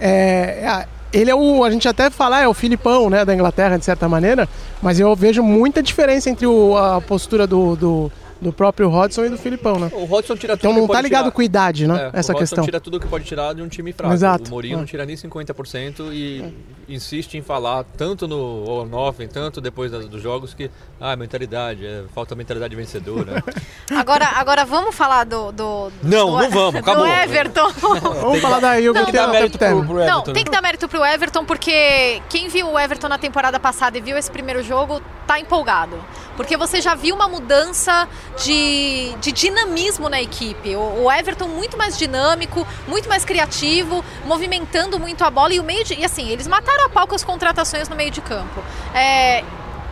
é, 0.00 0.60
é, 0.62 0.86
ele 1.18 1.30
é 1.30 1.34
o. 1.34 1.64
A 1.64 1.70
gente 1.70 1.88
até 1.88 2.10
fala, 2.10 2.40
é 2.40 2.46
o 2.48 2.54
Filipão, 2.54 3.08
né, 3.10 3.24
da 3.24 3.34
Inglaterra, 3.34 3.76
de 3.78 3.84
certa 3.84 4.08
maneira, 4.08 4.48
mas 4.82 5.00
eu 5.00 5.14
vejo 5.16 5.42
muita 5.42 5.82
diferença 5.82 6.28
entre 6.30 6.46
o- 6.46 6.76
a 6.76 7.00
postura 7.00 7.46
do, 7.46 7.74
do, 7.76 8.12
do 8.40 8.52
próprio 8.52 8.88
Hodgson 8.88 9.24
e 9.24 9.28
do 9.30 9.38
Filipão, 9.38 9.78
né? 9.78 9.90
O 9.92 10.04
Rodson 10.04 10.36
tira 10.36 10.56
tudo 10.56 10.66
Então 10.70 10.74
que 10.74 10.80
não 10.80 10.86
tá 10.86 10.92
pode 10.94 11.02
ligado 11.04 11.22
tirar. 11.24 11.32
com 11.32 11.42
idade, 11.42 11.86
né? 11.86 12.10
É, 12.14 12.18
essa 12.18 12.32
o 12.32 12.36
questão. 12.36 12.64
tira 12.64 12.78
tudo 12.80 13.00
que 13.00 13.06
pode 13.06 13.24
tirar 13.24 13.54
de 13.54 13.62
um 13.62 13.68
time 13.68 13.92
fraco. 13.92 14.12
Exato. 14.12 14.48
O 14.48 14.50
Mourinho 14.50 14.74
É. 14.74 14.78
não 14.78 14.84
tira 14.84 15.06
nem 15.06 15.16
50% 15.16 16.12
e 16.12 16.44
insiste 16.88 17.34
em 17.36 17.42
falar 17.42 17.84
tanto 17.96 18.28
no 18.28 18.68
on-off, 18.68 19.26
tanto 19.28 19.60
depois 19.60 19.90
das- 19.90 20.06
dos 20.06 20.22
jogos 20.22 20.52
que 20.54 20.70
ah, 21.00 21.16
mentalidade, 21.16 21.84
é, 21.86 22.04
falta 22.14 22.34
mentalidade 22.34 22.74
vencedora. 22.76 23.42
Agora, 23.96 24.26
agora 24.34 24.64
vamos 24.64 24.94
falar 24.94 25.24
do. 25.24 25.52
do 25.52 25.90
Não, 26.02 26.26
do- 26.32 26.38
não 26.42 26.50
vamos, 26.50 26.74
acabou. 26.80 27.04
Do 27.06 27.10
Everton. 27.12 27.70
Vamos 28.20 28.40
falar 28.40 28.60
da 28.60 28.74
Não, 28.80 29.04
que 29.04 29.12
tem 29.12 29.20
não, 29.20 29.28
o 29.28 29.32
tem 29.32 29.40
tempo 29.42 29.58
termo. 29.58 29.94
Não, 29.94 30.22
tem 30.22 30.44
que 30.44 30.50
dar 30.50 30.60
mérito 30.62 30.88
pro 30.88 31.04
Everton, 31.04 31.44
porque 31.44 32.20
quem 32.28 32.48
viu 32.48 32.68
o 32.70 32.78
Everton 32.78 33.08
na 33.08 33.18
temporada 33.18 33.58
passada 33.60 33.96
e 33.96 34.00
viu 34.00 34.16
esse 34.18 34.30
primeiro 34.30 34.62
jogo, 34.62 35.00
tá 35.26 35.38
empolgado. 35.40 35.96
Porque 36.36 36.56
você 36.56 36.80
já 36.80 36.94
viu 36.94 37.14
uma 37.14 37.28
mudança 37.28 38.08
de, 38.42 39.14
de 39.20 39.32
dinamismo 39.32 40.08
na 40.08 40.20
equipe. 40.20 40.76
O, 40.76 41.04
o 41.04 41.12
Everton 41.12 41.48
muito 41.48 41.76
mais 41.76 41.96
dinâmico, 41.98 42.66
muito 42.86 43.08
mais 43.08 43.24
criativo, 43.24 44.04
movimentando 44.24 44.98
muito 44.98 45.24
a 45.24 45.30
bola 45.30 45.54
e 45.54 45.60
o 45.60 45.64
meio 45.64 45.84
de. 45.84 45.94
E 45.94 46.04
assim, 46.04 46.28
eles 46.28 46.46
mataram 46.46 46.86
a 46.86 46.88
pau 46.88 47.06
com 47.06 47.14
as 47.14 47.24
contratações 47.24 47.88
no 47.88 47.96
meio 47.96 48.10
de 48.10 48.20
campo. 48.20 48.62
É, 48.94 49.44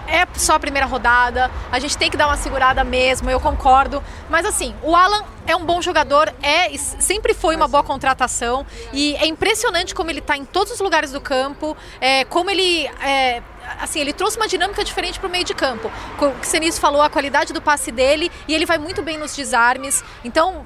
é 0.07 0.27
só 0.35 0.55
a 0.55 0.61
primeira 0.61 0.87
rodada, 0.87 1.51
a 1.71 1.79
gente 1.79 1.97
tem 1.97 2.11
que 2.11 2.17
dar 2.17 2.27
uma 2.27 2.37
segurada 2.37 2.85
mesmo, 2.85 3.31
eu 3.31 3.41
concordo. 3.41 4.03
Mas 4.29 4.45
assim, 4.45 4.75
o 4.83 4.95
Alan 4.95 5.25
é 5.47 5.57
um 5.57 5.65
bom 5.65 5.81
jogador, 5.81 6.33
é 6.43 6.77
sempre 6.77 7.35
foi 7.35 7.57
uma 7.57 7.69
boa 7.69 7.83
contratação 7.83 8.67
e 8.93 9.15
é 9.17 9.27
impressionante 9.27 9.95
como 9.95 10.11
ele 10.11 10.19
está 10.19 10.37
em 10.37 10.45
todos 10.45 10.73
os 10.73 10.81
lugares 10.81 11.13
do 11.13 11.21
campo, 11.21 11.77
é, 12.01 12.25
como 12.25 12.51
ele 12.51 12.87
é, 13.03 13.43
assim, 13.81 14.01
ele 14.01 14.13
trouxe 14.13 14.37
uma 14.37 14.47
dinâmica 14.49 14.83
diferente 14.85 15.19
pro 15.21 15.29
meio 15.29 15.45
de 15.45 15.55
campo. 15.55 15.91
O 16.15 16.19
que 16.19 16.25
o 16.25 16.35
Senise 16.43 16.79
falou, 16.81 17.03
a 17.03 17.11
qualidade 17.11 17.53
do 17.53 17.61
passe 17.61 17.91
dele, 17.93 18.31
e 18.49 18.55
ele 18.55 18.67
vai 18.67 18.79
muito 18.79 19.03
bem 19.03 19.19
nos 19.19 19.35
desarmes. 19.35 20.03
Então, 20.25 20.65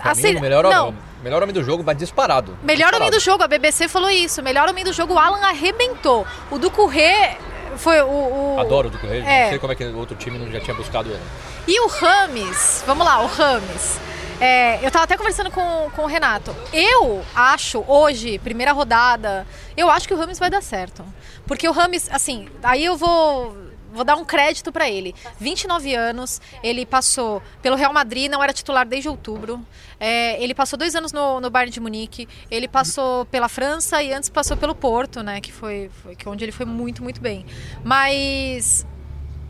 Pra 0.00 0.12
assim, 0.12 0.32
mim, 0.32 0.36
o 0.36 0.40
melhor, 0.40 0.62
não, 0.64 0.90
o 0.90 0.94
melhor 1.24 1.42
homem 1.42 1.52
do 1.54 1.62
jogo, 1.64 1.82
mas 1.84 1.96
disparado. 1.96 2.56
Melhor 2.62 2.94
homem 2.94 3.10
Disparado. 3.10 3.16
do 3.16 3.20
jogo, 3.20 3.42
a 3.42 3.48
BBC 3.48 3.88
falou 3.88 4.10
isso. 4.10 4.42
Melhor 4.42 4.68
homem 4.68 4.84
do 4.84 4.92
jogo, 4.92 5.14
o 5.14 5.18
Alan 5.18 5.40
arrebentou. 5.46 6.24
O 6.50 6.58
do 6.58 6.70
Corrê 6.70 7.36
foi 7.76 8.00
o. 8.02 8.06
o- 8.06 8.56
Adoro 8.60 8.88
o 8.88 8.90
do 8.90 8.98
Correio, 8.98 9.24
É. 9.24 9.42
não 9.44 9.48
sei 9.50 9.58
como 9.58 9.72
é 9.72 9.76
que 9.76 9.84
o 9.84 9.96
outro 9.98 10.16
time 10.16 10.38
não 10.38 10.50
já 10.50 10.60
tinha 10.60 10.74
buscado 10.74 11.08
ele. 11.10 11.20
E 11.66 11.80
o 11.80 11.88
Rames, 11.88 12.82
vamos 12.86 13.04
lá, 13.04 13.20
o 13.20 13.26
Rames. 13.26 13.98
É, 14.40 14.84
eu 14.86 14.90
tava 14.90 15.04
até 15.04 15.16
conversando 15.16 15.50
com, 15.50 15.90
com 15.96 16.02
o 16.02 16.06
Renato. 16.06 16.54
Eu 16.72 17.24
acho, 17.34 17.84
hoje, 17.88 18.38
primeira 18.38 18.72
rodada, 18.72 19.46
eu 19.76 19.90
acho 19.90 20.06
que 20.06 20.14
o 20.14 20.16
Rames 20.16 20.38
vai 20.38 20.48
dar 20.48 20.62
certo. 20.62 21.04
Porque 21.46 21.68
o 21.68 21.72
Rames, 21.72 22.08
assim, 22.10 22.48
aí 22.62 22.84
eu 22.84 22.96
vou. 22.96 23.68
Vou 23.90 24.04
dar 24.04 24.16
um 24.16 24.24
crédito 24.24 24.70
pra 24.70 24.88
ele. 24.88 25.14
29 25.40 25.94
anos, 25.94 26.42
ele 26.62 26.84
passou 26.84 27.42
pelo 27.62 27.74
Real 27.74 27.90
Madrid, 27.90 28.30
não 28.30 28.44
era 28.44 28.52
titular 28.52 28.86
desde 28.86 29.08
outubro. 29.08 29.64
É, 29.98 30.40
ele 30.42 30.54
passou 30.54 30.78
dois 30.78 30.94
anos 30.94 31.10
no, 31.10 31.40
no 31.40 31.48
Bayern 31.48 31.72
de 31.72 31.80
Munique. 31.80 32.28
Ele 32.50 32.68
passou 32.68 33.24
pela 33.24 33.48
França 33.48 34.02
e 34.02 34.12
antes 34.12 34.28
passou 34.28 34.58
pelo 34.58 34.74
Porto, 34.74 35.22
né? 35.22 35.40
Que 35.40 35.50
foi, 35.50 35.90
foi 36.02 36.14
que 36.14 36.28
onde 36.28 36.44
ele 36.44 36.52
foi 36.52 36.66
muito, 36.66 37.02
muito 37.02 37.18
bem. 37.18 37.46
Mas 37.82 38.86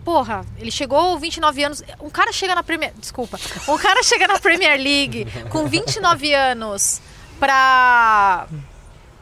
Porra, 0.08 0.42
ele 0.58 0.70
chegou 0.70 1.18
29 1.18 1.64
anos. 1.64 1.82
Um 2.00 2.08
cara 2.08 2.32
chega 2.32 2.54
na 2.54 2.62
Premier. 2.62 2.94
Desculpa. 2.98 3.38
Um 3.68 3.76
cara 3.76 4.02
chega 4.02 4.26
na 4.26 4.38
Premier 4.38 4.80
League 4.80 5.26
com 5.52 5.66
29 5.66 6.32
anos 6.32 6.98
pra. 7.38 8.46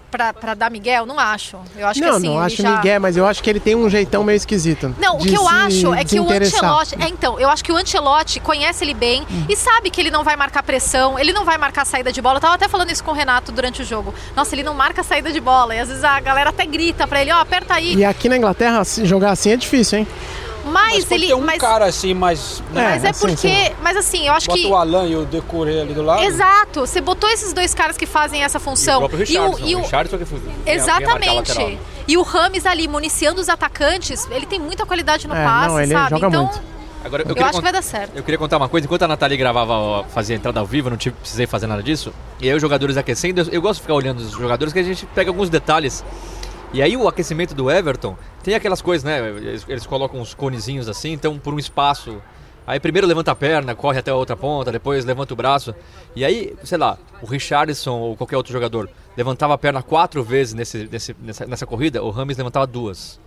Pra, 0.09 0.33
pra 0.33 0.55
dar 0.55 0.71
Miguel, 0.71 1.05
não 1.05 1.19
acho. 1.19 1.59
Eu 1.77 1.89
acho 1.89 2.01
não, 2.01 2.09
que 2.11 2.17
assim. 2.17 2.27
não 2.29 2.35
ele 2.37 2.45
acho 2.45 2.63
já... 2.63 2.77
Miguel, 2.77 3.01
mas 3.01 3.17
eu 3.17 3.27
acho 3.27 3.43
que 3.43 3.51
ele 3.51 3.59
tem 3.59 3.75
um 3.75 3.91
jeitão 3.91 4.23
meio 4.23 4.37
esquisito. 4.37 4.95
Não, 4.97 5.17
o 5.17 5.19
que 5.19 5.35
eu 5.35 5.49
acho 5.49 5.93
é 5.93 6.05
que 6.05 6.21
o. 6.21 6.31
Ancelotti. 6.31 6.95
É, 7.01 7.09
então, 7.09 7.39
eu 7.41 7.51
acho 7.51 7.65
que 7.65 7.73
o 7.73 7.77
Ancelotti 7.77 8.39
conhece 8.39 8.85
ele 8.85 8.95
bem 8.95 9.27
e 9.49 9.57
sabe 9.57 9.91
que 9.91 10.01
ele 10.01 10.13
não 10.13 10.23
vai 10.23 10.37
marcar 10.37 10.63
pressão, 10.63 11.19
ele 11.19 11.33
não 11.33 11.45
vai 11.45 11.59
marcar 11.59 11.85
saída 11.85 12.13
de 12.13 12.23
bola. 12.23 12.37
Eu 12.37 12.41
tava 12.41 12.55
até 12.55 12.69
falando 12.69 12.93
isso 12.93 13.03
com 13.03 13.11
o 13.11 13.15
Renato 13.15 13.51
durante 13.51 13.83
o 13.83 13.85
jogo. 13.85 14.15
Nossa, 14.37 14.55
ele 14.55 14.63
não 14.63 14.73
marca 14.73 15.03
saída 15.03 15.33
de 15.33 15.41
bola. 15.41 15.75
E 15.75 15.81
às 15.81 15.89
vezes 15.89 16.05
a 16.05 16.21
galera 16.21 16.51
até 16.51 16.65
grita 16.65 17.09
pra 17.09 17.21
ele, 17.21 17.33
ó, 17.33 17.41
aperta 17.41 17.75
aí. 17.75 17.97
E 17.97 18.05
aqui 18.05 18.29
na 18.29 18.37
Inglaterra, 18.37 18.85
se 18.85 19.05
jogar 19.05 19.33
assim 19.33 19.51
é 19.51 19.57
difícil, 19.57 19.99
hein? 19.99 20.07
Mas, 20.67 21.05
Pode 21.05 21.15
ele. 21.15 21.27
ter 21.29 21.35
um 21.35 21.41
mas, 21.41 21.59
cara 21.59 21.85
assim, 21.87 22.13
mas... 22.13 22.63
mas 22.73 23.05
é 23.05 23.13
porque. 23.13 23.73
Mas 23.81 23.97
assim, 23.97 24.27
eu 24.27 24.33
acho 24.35 24.47
Bota 24.49 24.59
que. 24.61 24.67
o 24.67 24.75
Alan 24.75 25.07
e 25.07 25.15
o 25.17 25.25
Decoré 25.25 25.81
ali 25.83 25.95
do 25.95 26.03
lado. 26.03 26.23
Exato, 26.25 26.81
você 26.81 27.01
botou 27.01 27.29
esses 27.31 27.53
dois 27.53 27.73
caras 27.73 27.97
que 27.97 28.05
fazem 28.07 28.43
essa 28.43 28.59
o 28.59 28.61
função. 28.61 28.99
próprio 28.99 29.21
E 29.21 29.23
o, 29.23 29.27
Richardson. 29.51 29.67
e 29.67 29.75
o 29.75 29.79
o- 29.79 29.83
Richardson 29.83 30.19
que 30.19 30.25
foi. 30.25 30.41
Exatamente. 30.67 31.79
E 32.09 32.17
o 32.17 32.23
Rames 32.23 32.67
ali 32.67 32.87
municiando 32.89 33.41
os 33.41 33.49
atacantes, 33.49 34.27
ele 34.31 34.47
tem 34.47 34.59
muita 34.61 34.85
qualidade 34.87 35.27
no 35.27 35.35
É, 35.35 35.45
passe, 35.45 35.69
não, 35.69 35.81
ele 35.81 35.93
sabe? 35.93 36.11
joga 36.11 36.27
então, 36.29 36.43
muito. 36.45 36.61
Agora, 37.05 37.23
eu, 37.23 37.29
eu, 37.29 37.35
queria 37.35 37.49
acho 37.51 37.59
que 37.59 37.63
vai 37.65 37.73
dar 37.73 37.83
certo. 37.83 38.17
Eu 38.17 38.23
queria 38.25 38.39
contar 38.39 38.57
uma 38.57 38.69
coisa. 38.69 38.85
Enquanto 38.85 39.03
a 39.03 39.09
Nathalie 39.09 39.37
gravava, 39.37 39.73
ó, 39.75 40.05
fazia 40.05 40.35
a 40.35 40.39
entrada 40.39 40.59
ao 40.59 40.67
vivo, 40.67 40.91
não 40.91 40.97
tive, 40.97 41.15
precisei 41.17 41.47
fazer 41.47 41.69
nada 41.69 41.81
disso. 41.83 42.13
E 42.41 42.49
aí 42.49 42.55
os 42.55 42.61
jogadores 42.61 42.97
aquecendo, 42.97 43.41
eu, 43.43 43.47
eu 43.53 43.63
gosto 43.63 43.77
de 43.77 43.83
ficar 43.83 43.95
olhando 43.95 44.19
os 44.19 44.33
jogadores, 44.33 44.73
que 44.73 44.81
a 44.81 44.83
gente 44.83 45.07
pega 45.15 45.31
alguns 45.31 45.49
detalhes. 45.49 46.05
E 46.73 46.83
aí 46.83 46.97
o 46.97 47.07
aquecimento 47.07 47.55
do 47.55 47.71
Everton, 47.71 48.17
tem 48.47 48.55
aquelas 48.55 48.81
coisas, 48.81 49.03
né? 49.05 49.29
Eles, 49.29 49.65
eles 49.69 49.85
colocam 49.87 50.21
uns 50.21 50.33
conezinhos 50.33 50.89
assim, 50.89 51.11
então 51.13 51.37
por 51.39 51.53
um 51.53 51.59
espaço. 51.59 52.23
Aí 52.65 52.79
primeiro 52.81 53.07
levanta 53.07 53.33
a 53.33 53.35
perna, 53.35 53.75
corre 53.75 53.99
até 53.99 54.11
a 54.11 54.15
outra 54.15 54.37
ponta, 54.37 54.71
depois 54.73 55.05
levanta 55.05 55.33
o 55.33 55.37
braço. 55.37 55.75
E 56.15 56.25
aí, 56.25 56.55
sei 56.65 56.79
lá, 56.79 56.97
o 57.21 57.27
Richardson 57.27 57.93
ou 57.99 58.17
qualquer 58.17 58.37
outro 58.37 58.53
jogador 58.53 58.89
levantava 59.17 59.55
a 59.55 59.59
perna 59.59 59.83
quatro 59.83 60.23
vezes 60.23 60.55
nesse, 60.55 60.89
nesse- 60.91 61.17
nessa, 61.21 61.45
nessa 61.47 61.67
corrida, 61.67 62.03
o 62.03 62.11
Rames 62.11 62.37
levantava 62.37 62.67
duas. 62.67 63.21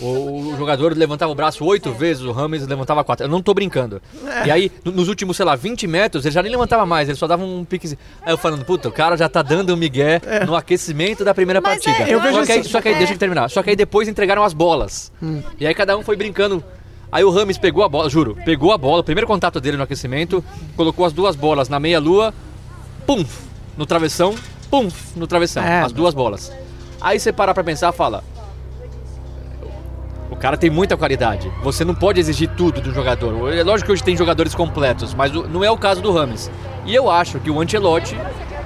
O, 0.00 0.52
o 0.52 0.56
jogador 0.56 0.96
levantava 0.96 1.30
o 1.30 1.34
braço 1.34 1.64
oito 1.64 1.92
vezes, 1.92 2.22
o 2.22 2.32
Rames 2.32 2.66
levantava 2.66 3.04
quatro. 3.04 3.24
Eu 3.26 3.28
não 3.28 3.42
tô 3.42 3.52
brincando. 3.52 4.00
É. 4.26 4.46
E 4.46 4.50
aí, 4.50 4.72
no- 4.84 4.92
nos 4.92 5.08
últimos, 5.08 5.36
sei 5.36 5.44
lá, 5.44 5.54
20 5.56 5.86
metros, 5.86 6.24
ele 6.24 6.32
já 6.34 6.42
nem 6.42 6.50
levantava 6.50 6.86
mais, 6.86 7.08
ele 7.08 7.18
só 7.18 7.26
dava 7.26 7.44
um 7.44 7.64
piquezinho. 7.64 7.98
Aí 8.22 8.32
eu 8.32 8.38
falando, 8.38 8.64
puta, 8.64 8.88
o 8.88 8.92
cara 8.92 9.16
já 9.16 9.28
tá 9.28 9.42
dando 9.42 9.74
um 9.74 9.76
migué 9.76 10.20
no 10.46 10.56
aquecimento 10.56 11.24
da 11.24 11.34
primeira 11.34 11.60
Mas 11.60 11.82
partida. 11.84 12.08
é, 12.10 12.14
eu 12.14 12.20
vejo 12.20 12.36
só, 12.38 12.46
que 12.46 12.52
aí, 12.52 12.60
isso- 12.60 12.70
só 12.70 12.80
que 12.80 12.88
aí, 12.88 12.94
é. 12.94 12.98
deixa 12.98 13.12
eu 13.14 13.18
terminar. 13.18 13.50
Só 13.50 13.62
que 13.62 13.70
aí 13.70 13.76
depois 13.76 14.08
entregaram 14.08 14.42
as 14.42 14.52
bolas. 14.52 15.12
Hum. 15.22 15.42
E 15.58 15.66
aí 15.66 15.74
cada 15.74 15.96
um 15.96 16.02
foi 16.02 16.16
brincando. 16.16 16.62
Aí 17.12 17.24
o 17.24 17.30
Rames 17.30 17.58
pegou 17.58 17.82
a 17.84 17.88
bola, 17.88 18.08
juro, 18.08 18.36
pegou 18.44 18.72
a 18.72 18.78
bola, 18.78 19.00
o 19.00 19.04
primeiro 19.04 19.26
contato 19.26 19.60
dele 19.60 19.76
no 19.76 19.82
aquecimento, 19.82 20.44
colocou 20.76 21.04
as 21.04 21.12
duas 21.12 21.34
bolas 21.34 21.68
na 21.68 21.80
meia-lua, 21.80 22.32
pum, 23.04 23.24
no 23.76 23.84
travessão, 23.84 24.34
pum, 24.70 24.88
no 25.16 25.26
travessão, 25.26 25.62
É. 25.62 25.80
as 25.82 25.90
duas 25.92 26.14
bolas. 26.14 26.52
Aí 27.00 27.18
você 27.18 27.32
para 27.32 27.52
pra 27.52 27.64
pensar 27.64 27.92
e 27.92 27.96
fala: 27.96 28.22
o 28.36 28.39
cara 30.40 30.56
tem 30.56 30.70
muita 30.70 30.96
qualidade. 30.96 31.52
Você 31.62 31.84
não 31.84 31.94
pode 31.94 32.18
exigir 32.18 32.48
tudo 32.56 32.80
do 32.80 32.92
jogador. 32.94 33.52
É 33.52 33.62
lógico 33.62 33.86
que 33.86 33.92
hoje 33.92 34.02
tem 34.02 34.16
jogadores 34.16 34.54
completos, 34.54 35.14
mas 35.14 35.30
não 35.32 35.62
é 35.62 35.70
o 35.70 35.76
caso 35.76 36.00
do 36.00 36.10
Rames. 36.12 36.50
E 36.86 36.94
eu 36.94 37.10
acho 37.10 37.38
que 37.40 37.50
o 37.50 37.60
Ancelotti, 37.60 38.16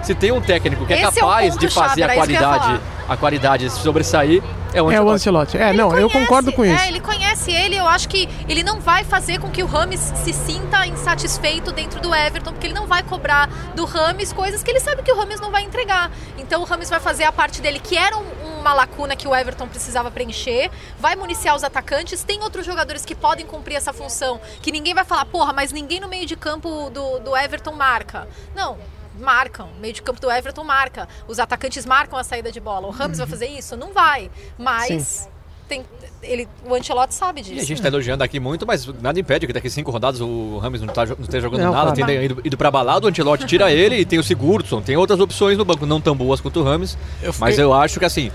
se 0.02 0.14
tem 0.14 0.30
um 0.30 0.40
técnico 0.40 0.86
que 0.86 0.92
é 0.92 1.02
Esse 1.02 1.18
é 1.18 1.20
capaz 1.20 1.54
de 1.54 1.66
ponto-chave, 1.66 1.88
fazer 1.88 2.02
a 2.02 2.06
eu 2.06 2.10
ia 2.10 2.16
qualidade, 2.16 2.80
a 3.08 3.16
qualidade 3.16 3.70
sobressair, 3.70 4.42
é 4.72 4.80
o 4.82 4.90
É 4.90 4.94
Ancelotti. 4.94 5.06
o 5.10 5.14
Ancelotti. 5.14 5.58
É, 5.58 5.72
não, 5.72 5.96
eu 5.96 6.08
concordo 6.10 6.52
com 6.52 6.64
isso. 6.64 6.80
É, 6.82 6.88
ele 6.88 7.00
conhece 7.00 7.50
ele, 7.52 7.76
eu 7.76 7.86
acho 7.88 8.08
que 8.08 8.28
ele 8.48 8.62
não 8.62 8.80
vai 8.80 9.02
fazer 9.04 9.38
com 9.40 9.48
que 9.50 9.62
o 9.62 9.66
Rames 9.66 10.00
se 10.00 10.32
sinta 10.32 10.86
insatisfeito 10.86 11.72
dentro 11.72 12.00
do 12.00 12.14
Everton, 12.14 12.52
porque 12.52 12.66
ele 12.68 12.74
não 12.74 12.86
vai 12.86 13.02
cobrar 13.02 13.48
do 13.74 13.84
Rames 13.84 14.32
coisas 14.32 14.62
que 14.62 14.70
ele 14.70 14.80
sabe 14.80 15.02
que 15.02 15.10
o 15.12 15.16
Rames 15.16 15.40
não 15.40 15.50
vai 15.50 15.62
entregar. 15.64 16.10
Então 16.38 16.60
o 16.62 16.64
Rames 16.64 16.88
vai 16.90 17.00
fazer 17.00 17.24
a 17.24 17.32
parte 17.32 17.60
dele, 17.60 17.78
que 17.80 17.96
era 17.96 18.16
um- 18.16 18.43
uma 18.64 18.72
lacuna 18.74 19.14
que 19.14 19.28
o 19.28 19.34
Everton 19.34 19.68
precisava 19.68 20.10
preencher, 20.10 20.70
vai 20.98 21.14
municiar 21.14 21.54
os 21.54 21.62
atacantes, 21.62 22.24
tem 22.24 22.40
outros 22.42 22.64
jogadores 22.64 23.04
que 23.04 23.14
podem 23.14 23.44
cumprir 23.44 23.76
essa 23.76 23.92
função, 23.92 24.40
que 24.62 24.72
ninguém 24.72 24.94
vai 24.94 25.04
falar, 25.04 25.26
porra, 25.26 25.52
mas 25.52 25.70
ninguém 25.70 26.00
no 26.00 26.08
meio 26.08 26.24
de 26.26 26.34
campo 26.34 26.88
do, 26.90 27.18
do 27.20 27.36
Everton 27.36 27.72
marca. 27.72 28.26
Não, 28.56 28.78
marcam. 29.18 29.68
O 29.76 29.80
meio 29.80 29.92
de 29.92 30.00
campo 30.02 30.20
do 30.20 30.30
Everton 30.30 30.64
marca. 30.64 31.06
Os 31.28 31.38
atacantes 31.38 31.84
marcam 31.84 32.18
a 32.18 32.24
saída 32.24 32.50
de 32.50 32.58
bola. 32.58 32.86
O 32.86 32.90
Ramos 32.90 33.18
vai 33.18 33.26
fazer 33.26 33.46
isso? 33.46 33.76
Não 33.76 33.92
vai. 33.92 34.30
Mas 34.58 35.02
Sim. 35.02 35.28
tem, 35.68 35.84
ele, 36.22 36.48
o 36.64 36.74
Ancelotti 36.74 37.14
sabe 37.14 37.40
E 37.40 37.44
disso. 37.44 37.60
a 37.60 37.64
gente 37.64 37.82
tá 37.82 37.88
elogiando 37.88 38.24
aqui 38.24 38.40
muito, 38.40 38.66
mas 38.66 38.86
nada 39.00 39.20
impede 39.20 39.46
que 39.46 39.52
daqui 39.52 39.68
cinco 39.70 39.90
rodadas 39.90 40.20
o 40.20 40.58
Rames 40.58 40.80
não, 40.80 40.88
tá, 40.92 41.04
não 41.06 41.16
esteja 41.20 41.42
jogando 41.42 41.60
Não, 41.62 41.72
nada, 41.72 41.92
claro. 41.92 42.06
tenha 42.06 42.22
ido, 42.22 42.40
ido 42.44 42.56
pra 42.56 42.70
balada, 42.70 43.06
o 43.06 43.08
Ancelotti 43.10 43.46
tira 43.46 43.70
ele 43.70 43.96
e 43.96 44.04
tem 44.04 44.18
o 44.18 44.22
Sigurdsson, 44.22 44.80
tem 44.80 44.96
outras 44.96 45.20
opções 45.20 45.58
no 45.58 45.64
banco, 45.64 45.84
não 45.86 46.00
tão 46.00 46.16
boas 46.16 46.40
quanto 46.40 46.60
o 46.60 46.64
Rames, 46.64 46.96
mas 47.38 47.58
eu 47.58 47.72
acho 47.72 47.98
que 47.98 48.04
assim, 48.04 48.32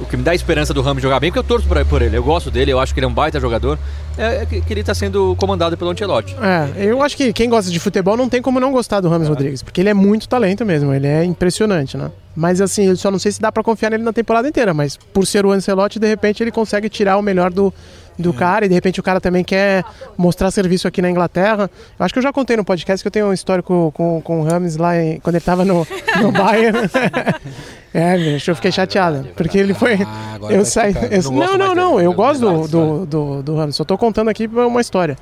o 0.00 0.06
que 0.06 0.16
me 0.16 0.22
dá 0.22 0.34
esperança 0.34 0.72
do 0.74 0.80
Rames 0.82 1.02
jogar 1.02 1.20
bem, 1.20 1.30
porque 1.30 1.38
eu 1.38 1.44
torço 1.44 1.66
por, 1.68 1.84
por 1.86 2.02
ele, 2.02 2.16
eu 2.16 2.22
gosto 2.22 2.50
dele, 2.50 2.72
eu 2.72 2.78
acho 2.80 2.92
que 2.94 3.00
ele 3.00 3.04
é 3.06 3.08
um 3.08 3.12
baita 3.12 3.38
jogador, 3.40 3.78
é, 4.18 4.42
é 4.42 4.46
que, 4.46 4.60
que 4.60 4.72
ele 4.72 4.82
tá 4.82 4.94
sendo 4.94 5.34
comandado 5.36 5.76
pelo 5.76 5.90
Ancelotti. 5.90 6.34
É, 6.40 6.84
eu 6.86 7.02
acho 7.02 7.16
que 7.16 7.32
quem 7.32 7.48
gosta 7.48 7.70
de 7.70 7.78
futebol 7.78 8.16
não 8.16 8.28
tem 8.28 8.40
como 8.42 8.58
não 8.58 8.72
gostar 8.72 9.00
do 9.00 9.08
Rames 9.08 9.28
Rodrigues, 9.28 9.62
porque 9.62 9.80
ele 9.80 9.88
é 9.88 9.94
muito 9.94 10.28
talento 10.28 10.64
mesmo, 10.64 10.92
ele 10.92 11.06
é 11.06 11.24
impressionante, 11.24 11.96
né? 11.96 12.10
Mas 12.34 12.60
assim, 12.60 12.86
eu 12.86 12.96
só 12.96 13.10
não 13.10 13.18
sei 13.18 13.32
se 13.32 13.40
dá 13.40 13.50
pra 13.50 13.62
confiar 13.62 13.90
nele 13.90 14.02
na 14.02 14.12
temporada 14.12 14.46
inteira, 14.48 14.74
mas 14.74 14.96
por 14.96 15.26
ser 15.26 15.46
o 15.46 15.52
Ancelotti, 15.52 15.98
de 15.98 16.06
repente 16.06 16.42
ele 16.42 16.50
consegue 16.50 16.88
tirar 16.90 17.16
o 17.16 17.22
melhor 17.22 17.50
do, 17.50 17.72
do 18.18 18.30
cara 18.32 18.66
e 18.66 18.68
de 18.68 18.74
repente 18.74 19.00
o 19.00 19.02
cara 19.02 19.20
também 19.22 19.42
quer 19.42 19.82
mostrar 20.18 20.50
serviço 20.50 20.86
aqui 20.86 21.00
na 21.00 21.10
Inglaterra. 21.10 21.70
Eu 21.98 22.04
acho 22.04 22.12
que 22.12 22.18
eu 22.18 22.22
já 22.22 22.32
contei 22.34 22.54
no 22.54 22.62
podcast 22.64 23.02
que 23.02 23.08
eu 23.08 23.10
tenho 23.12 23.26
um 23.28 23.32
histórico 23.32 23.90
com, 23.96 24.20
com 24.20 24.40
o 24.42 24.44
Rames 24.44 24.76
lá 24.76 25.02
em- 25.02 25.18
quando 25.20 25.36
ele 25.36 25.44
tava 25.44 25.64
no, 25.64 25.86
no 26.20 26.30
Bayern. 26.32 26.78
É, 27.98 28.16
bicho, 28.18 28.50
eu 28.50 28.54
fiquei 28.54 28.70
chateado. 28.70 29.26
Porque 29.34 29.56
ele 29.56 29.72
foi. 29.72 29.98
agora 30.34 30.52
eu 30.54 30.64
saí. 30.64 30.94
eu- 31.10 31.30
Não 31.32 31.56
não, 31.56 31.74
não. 31.74 32.00
Eu 32.00 32.12
gosto 32.12 32.40
do, 32.40 32.68
do, 32.68 33.06
do, 33.06 33.42
do 33.42 33.56
Ramos. 33.56 33.74
Só 33.76 33.84
tô 33.84 33.96
contando 33.96 34.28
aqui 34.28 34.46
uma 34.46 34.80
história. 34.80 35.16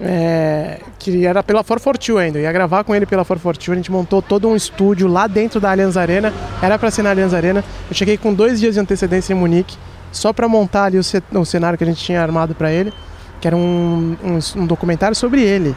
É, 0.00 0.80
que 0.98 1.24
era 1.26 1.42
pela 1.42 1.62
442 1.62 2.18
ainda. 2.26 2.38
Ia 2.40 2.50
gravar 2.50 2.82
com 2.82 2.94
ele 2.94 3.04
pela 3.04 3.24
442. 3.24 3.76
A 3.76 3.80
gente 3.80 3.92
montou 3.92 4.22
todo 4.22 4.48
um 4.48 4.56
estúdio 4.56 5.06
lá 5.06 5.26
dentro 5.26 5.60
da 5.60 5.70
Allianz 5.70 5.96
Arena. 5.96 6.32
Era 6.62 6.78
pra 6.78 6.90
ser 6.90 7.02
na 7.02 7.10
Allianz 7.10 7.34
Arena. 7.34 7.62
Eu 7.90 7.94
cheguei 7.94 8.16
com 8.16 8.32
dois 8.32 8.58
dias 8.58 8.74
de 8.74 8.80
antecedência 8.80 9.32
em 9.32 9.36
Munique. 9.36 9.76
Só 10.10 10.32
pra 10.32 10.48
montar 10.48 10.84
ali 10.84 10.98
o, 10.98 11.02
o 11.38 11.44
cenário 11.44 11.76
que 11.76 11.84
a 11.84 11.86
gente 11.86 12.02
tinha 12.02 12.22
armado 12.22 12.54
pra 12.54 12.72
ele. 12.72 12.92
Que 13.40 13.46
era 13.48 13.56
um, 13.56 14.16
um, 14.24 14.60
um 14.62 14.66
documentário 14.66 15.14
sobre 15.14 15.42
ele. 15.42 15.76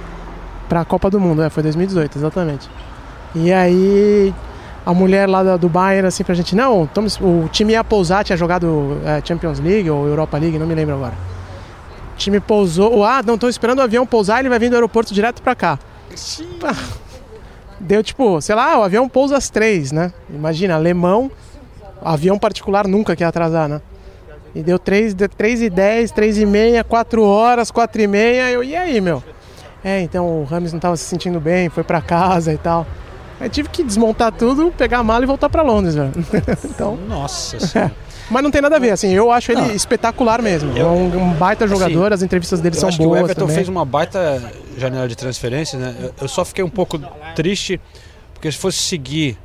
Pra 0.69 0.85
Copa 0.85 1.09
do 1.09 1.19
Mundo. 1.19 1.41
É, 1.43 1.49
foi 1.49 1.61
2018, 1.63 2.17
exatamente. 2.17 2.69
E 3.35 3.51
aí 3.51 4.33
a 4.87 4.93
mulher 4.93 5.27
lá 5.27 5.57
do 5.57 5.67
Bayern, 5.67 6.07
assim, 6.07 6.23
pra 6.23 6.33
gente, 6.33 6.55
não, 6.55 6.89
o 7.19 7.49
time 7.49 7.73
ia 7.73 7.83
pousar, 7.83 8.23
tinha 8.23 8.37
jogado 8.37 8.97
é, 9.03 9.21
Champions 9.21 9.59
League 9.59 9.89
ou 9.89 10.07
Europa 10.07 10.37
League, 10.37 10.57
não 10.57 10.65
me 10.65 10.73
lembro 10.73 10.95
agora. 10.95 11.13
O 12.13 12.15
time 12.15 12.39
pousou, 12.39 13.03
ah, 13.03 13.21
não, 13.21 13.37
tô 13.37 13.49
esperando 13.49 13.79
o 13.79 13.81
avião 13.81 14.05
pousar, 14.05 14.39
ele 14.39 14.47
vai 14.47 14.57
vir 14.57 14.69
do 14.69 14.75
aeroporto 14.75 15.13
direto 15.13 15.41
pra 15.41 15.53
cá. 15.53 15.77
Deu 17.81 18.01
tipo, 18.01 18.39
sei 18.39 18.55
lá, 18.55 18.79
o 18.79 18.83
avião 18.83 19.09
pousa 19.09 19.35
às 19.35 19.49
três, 19.49 19.91
né? 19.91 20.13
Imagina, 20.29 20.75
alemão, 20.75 21.29
avião 22.01 22.39
particular 22.39 22.87
nunca 22.87 23.13
quer 23.13 23.25
atrasar, 23.25 23.67
né? 23.67 23.81
E 24.55 24.63
deu 24.63 24.79
3, 24.79 25.13
deu 25.13 25.27
3 25.27 25.63
e 25.63 25.69
10, 25.69 26.11
3 26.11 26.37
e 26.37 26.45
meia, 26.45 26.81
4 26.85 27.21
horas, 27.21 27.69
4 27.71 28.01
e 28.01 28.07
meia, 28.07 28.49
eu, 28.49 28.63
e 28.63 28.73
aí, 28.73 29.01
meu? 29.01 29.21
É, 29.83 29.99
então 29.99 30.41
o 30.41 30.45
Rames 30.45 30.71
não 30.71 30.79
tava 30.79 30.95
se 30.95 31.03
sentindo 31.03 31.41
bem, 31.41 31.67
foi 31.67 31.83
pra 31.83 32.01
casa 32.01 32.53
e 32.53 32.57
tal. 32.57 32.87
Aí 33.39 33.49
tive 33.49 33.69
que 33.69 33.83
desmontar 33.83 34.31
tudo, 34.31 34.71
pegar 34.75 34.99
a 34.99 35.03
mala 35.03 35.23
e 35.23 35.27
voltar 35.27 35.49
pra 35.49 35.61
Londres, 35.61 35.95
velho. 35.95 36.11
então. 36.65 36.95
Nossa 36.95 37.59
senhora. 37.59 37.93
Mas 38.29 38.43
não 38.43 38.51
tem 38.51 38.61
nada 38.61 38.75
a 38.75 38.79
ver, 38.79 38.91
assim, 38.91 39.09
eu 39.13 39.31
acho 39.31 39.51
ele 39.53 39.61
Não. 39.61 39.71
espetacular 39.71 40.41
mesmo. 40.41 40.77
É 40.77 40.83
um, 40.83 41.33
baita 41.35 41.65
jogador, 41.67 42.11
as 42.11 42.21
entrevistas 42.21 42.59
dele 42.59 42.75
Eu 42.75 42.79
são 42.81 42.89
acho 42.89 42.97
que 42.97 43.05
o 43.05 43.09
boas 43.09 43.21
Everton 43.21 43.41
também. 43.41 43.55
fez 43.55 43.69
uma 43.69 43.85
baita 43.85 44.51
janela 44.77 45.07
de 45.07 45.15
transferências, 45.15 45.81
né? 45.81 45.95
Eu- 46.01 46.13
Eu 46.21 46.27
só 46.27 46.43
fiquei 46.43 46.63
um 46.63 46.69
pouco 46.69 46.99
triste 47.35 47.79
porque 48.33 48.51
se 48.51 48.57
fosse 48.57 48.79
seguir 48.79 49.37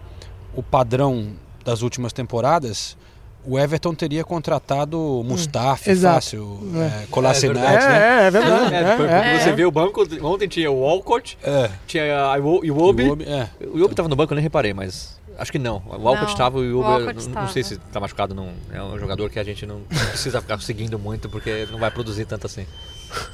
o 0.56 0.62
padrão 0.62 1.28
das 1.64 1.82
últimas 1.82 2.12
temporadas, 2.12 2.96
o 3.44 3.58
Everton 3.58 3.94
teria 3.94 4.22
contratado 4.24 4.98
o 5.00 5.24
Mustafa, 5.24 5.90
exato. 5.90 6.14
fácil, 6.14 6.60
É. 6.74 7.02
é, 7.04 7.06
Kolasinac, 7.10 7.58
É, 7.58 7.78
né? 7.88 8.22
é, 8.22 8.26
é 8.26 8.30
verdade. 8.30 8.74
É, 8.74 8.78
É, 8.78 9.34
é, 9.34 9.38
você 9.40 9.50
é. 9.50 9.52
vê 9.52 9.64
o 9.64 9.70
banco, 9.70 10.06
ontem 10.22 10.48
tinha 10.48 10.70
o 10.70 10.80
Walcott, 10.80 11.36
É. 11.42 11.70
tinha 11.86 12.30
a 12.32 12.38
Iwo- 12.38 12.64
Iwobi. 12.64 13.04
É. 13.26 13.48
O 13.66 13.78
Iwobi 13.78 13.94
tava 13.94 14.08
no 14.08 14.16
banco, 14.16 14.32
eu 14.32 14.36
nem 14.36 14.42
reparei, 14.42 14.72
mas 14.72 15.18
acho 15.38 15.50
que 15.50 15.58
não. 15.58 15.82
O 15.88 16.02
Walcott 16.02 16.32
estava 16.32 16.58
e 16.60 16.72
o 16.72 16.78
o 16.78 16.82
Iwobi, 16.82 17.26
não, 17.28 17.42
não 17.42 17.48
sei 17.48 17.62
se 17.62 17.74
estava. 17.74 17.90
tá 17.92 18.00
machucado, 18.00 18.34
não. 18.34 18.50
É 18.72 18.82
um 18.82 18.98
jogador 18.98 19.28
que 19.30 19.38
a 19.38 19.44
gente 19.44 19.66
não 19.66 19.80
precisa 19.88 20.40
ficar 20.40 20.60
seguindo 20.60 20.98
muito, 20.98 21.28
porque 21.28 21.66
não 21.70 21.78
vai 21.78 21.90
produzir 21.90 22.24
tanto 22.26 22.46
assim. 22.46 22.66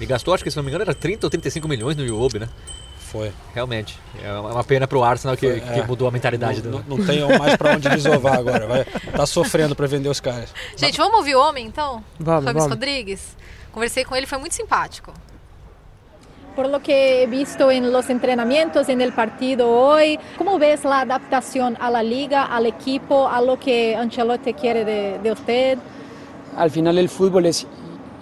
E 0.00 0.06
gastou, 0.06 0.32
acho 0.34 0.42
que 0.42 0.50
se 0.50 0.56
não 0.56 0.64
me 0.64 0.70
engano, 0.70 0.82
era 0.82 0.94
30 0.94 1.26
ou 1.26 1.30
35 1.30 1.68
milhões 1.68 1.96
no 1.96 2.04
Iwobi, 2.04 2.38
né? 2.40 2.48
Foi. 3.10 3.32
Realmente. 3.54 3.98
É 4.22 4.30
uma 4.32 4.62
pena 4.62 4.86
pro 4.86 5.02
Arsenal 5.02 5.36
que, 5.36 5.48
Foi, 5.48 5.60
que 5.60 5.80
é. 5.80 5.86
mudou 5.86 6.06
a 6.08 6.10
mentalidade 6.10 6.62
Não, 6.62 6.70
do. 6.80 6.84
não, 6.88 6.96
não 6.98 7.06
tem 7.06 7.38
mais 7.38 7.56
pra 7.56 7.72
onde 7.74 7.88
desovar 7.88 8.36
agora. 8.38 8.66
Vai, 8.66 8.84
tá 8.84 9.24
sofrendo 9.26 9.74
pra 9.74 9.86
vender 9.86 10.08
os 10.10 10.20
caras. 10.20 10.52
Gente, 10.76 10.98
vamos 10.98 11.16
ouvir 11.18 11.34
o 11.34 11.40
homem 11.40 11.66
então? 11.66 12.04
Vamos, 12.20 12.44
Fabio 12.44 12.60
vamos. 12.60 12.74
Rodrigues. 12.76 13.36
Conversei 13.72 14.04
com 14.04 14.14
ele, 14.14 14.26
foi 14.26 14.38
muito 14.38 14.54
simpático. 14.54 15.12
Por 16.54 16.66
lo 16.66 16.80
que 16.80 17.22
he 17.22 17.26
visto 17.26 17.70
en 17.70 17.92
los 17.92 18.10
entrenamientos, 18.10 18.88
en 18.88 19.00
el 19.00 19.12
partido 19.12 19.68
hoy, 19.70 20.18
¿cómo 20.36 20.58
ves 20.58 20.84
la 20.84 21.00
adaptación 21.02 21.76
a 21.80 21.88
la 21.88 22.02
liga, 22.02 22.44
al 22.46 22.66
equipo, 22.66 23.28
a 23.28 23.40
lo 23.40 23.58
que 23.58 23.94
Ancelotti 23.94 24.52
quiere 24.54 24.84
de, 24.84 25.18
de 25.22 25.32
usted? 25.32 25.78
Al 26.56 26.70
final 26.70 26.98
el 26.98 27.08
fútbol 27.08 27.46
es 27.46 27.64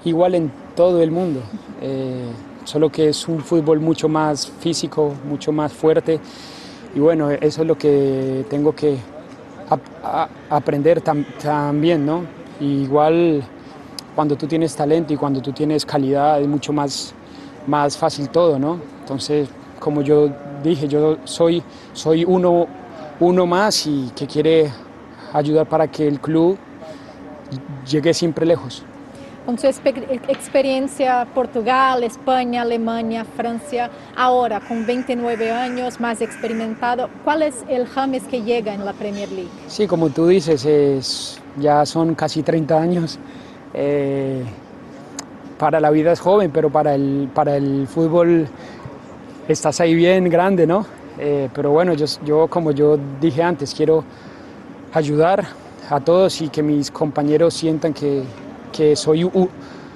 igual 0.04 0.34
en 0.34 0.52
todo 0.76 1.02
el 1.02 1.10
mundo, 1.10 1.40
eh, 1.80 2.26
solo 2.66 2.90
que 2.90 3.08
es 3.08 3.26
un 3.28 3.40
fútbol 3.40 3.80
mucho 3.80 4.08
más 4.08 4.46
físico, 4.60 5.14
mucho 5.26 5.52
más 5.52 5.72
fuerte 5.72 6.20
y 6.94 6.98
bueno, 7.00 7.30
eso 7.30 7.62
es 7.62 7.66
lo 7.66 7.78
que 7.78 8.44
tengo 8.50 8.74
que 8.74 8.98
aprender 10.50 11.02
tam- 11.02 11.24
también, 11.42 12.04
¿no? 12.04 12.22
Igual 12.60 13.42
cuando 14.14 14.36
tú 14.36 14.46
tienes 14.46 14.74
talento 14.74 15.12
y 15.12 15.16
cuando 15.16 15.40
tú 15.40 15.52
tienes 15.52 15.84
calidad 15.84 16.40
es 16.40 16.48
mucho 16.48 16.72
más, 16.72 17.14
más 17.66 17.96
fácil 17.96 18.28
todo, 18.30 18.58
¿no? 18.58 18.78
Entonces, 19.00 19.48
como 19.78 20.02
yo 20.02 20.28
dije, 20.62 20.88
yo 20.88 21.18
soy, 21.24 21.62
soy 21.92 22.24
uno, 22.24 22.66
uno 23.20 23.46
más 23.46 23.86
y 23.86 24.10
que 24.16 24.26
quiere 24.26 24.72
ayudar 25.32 25.66
para 25.68 25.86
que 25.88 26.08
el 26.08 26.18
club 26.20 26.56
llegue 27.88 28.14
siempre 28.14 28.46
lejos. 28.46 28.82
Con 29.46 29.56
su 29.58 29.68
expe- 29.68 30.20
experiencia 30.26 31.24
Portugal, 31.32 32.02
España, 32.02 32.62
Alemania, 32.62 33.24
Francia, 33.24 33.88
ahora 34.16 34.58
con 34.58 34.84
29 34.84 35.52
años, 35.52 36.00
más 36.00 36.20
experimentado, 36.20 37.08
¿cuál 37.24 37.42
es 37.42 37.64
el 37.68 37.86
James 37.86 38.24
que 38.24 38.42
llega 38.42 38.74
en 38.74 38.84
la 38.84 38.92
Premier 38.92 39.30
League? 39.30 39.48
Sí, 39.68 39.86
como 39.86 40.10
tú 40.10 40.26
dices, 40.26 40.64
es, 40.64 41.40
ya 41.58 41.86
son 41.86 42.16
casi 42.16 42.42
30 42.42 42.76
años. 42.76 43.20
Eh, 43.72 44.42
para 45.58 45.78
la 45.78 45.90
vida 45.90 46.10
es 46.10 46.18
joven, 46.18 46.50
pero 46.52 46.68
para 46.68 46.96
el, 46.96 47.30
para 47.32 47.56
el 47.56 47.86
fútbol 47.86 48.48
estás 49.46 49.80
ahí 49.80 49.94
bien 49.94 50.28
grande, 50.28 50.66
¿no? 50.66 50.84
Eh, 51.20 51.48
pero 51.54 51.70
bueno, 51.70 51.94
yo, 51.94 52.06
yo, 52.24 52.48
como 52.48 52.72
yo 52.72 52.98
dije 53.20 53.44
antes, 53.44 53.72
quiero 53.74 54.02
ayudar 54.92 55.46
a 55.88 56.00
todos 56.00 56.40
y 56.40 56.48
que 56.48 56.64
mis 56.64 56.90
compañeros 56.90 57.54
sientan 57.54 57.94
que, 57.94 58.24
que 58.76 58.94
soy 58.96 59.24
u- 59.24 59.48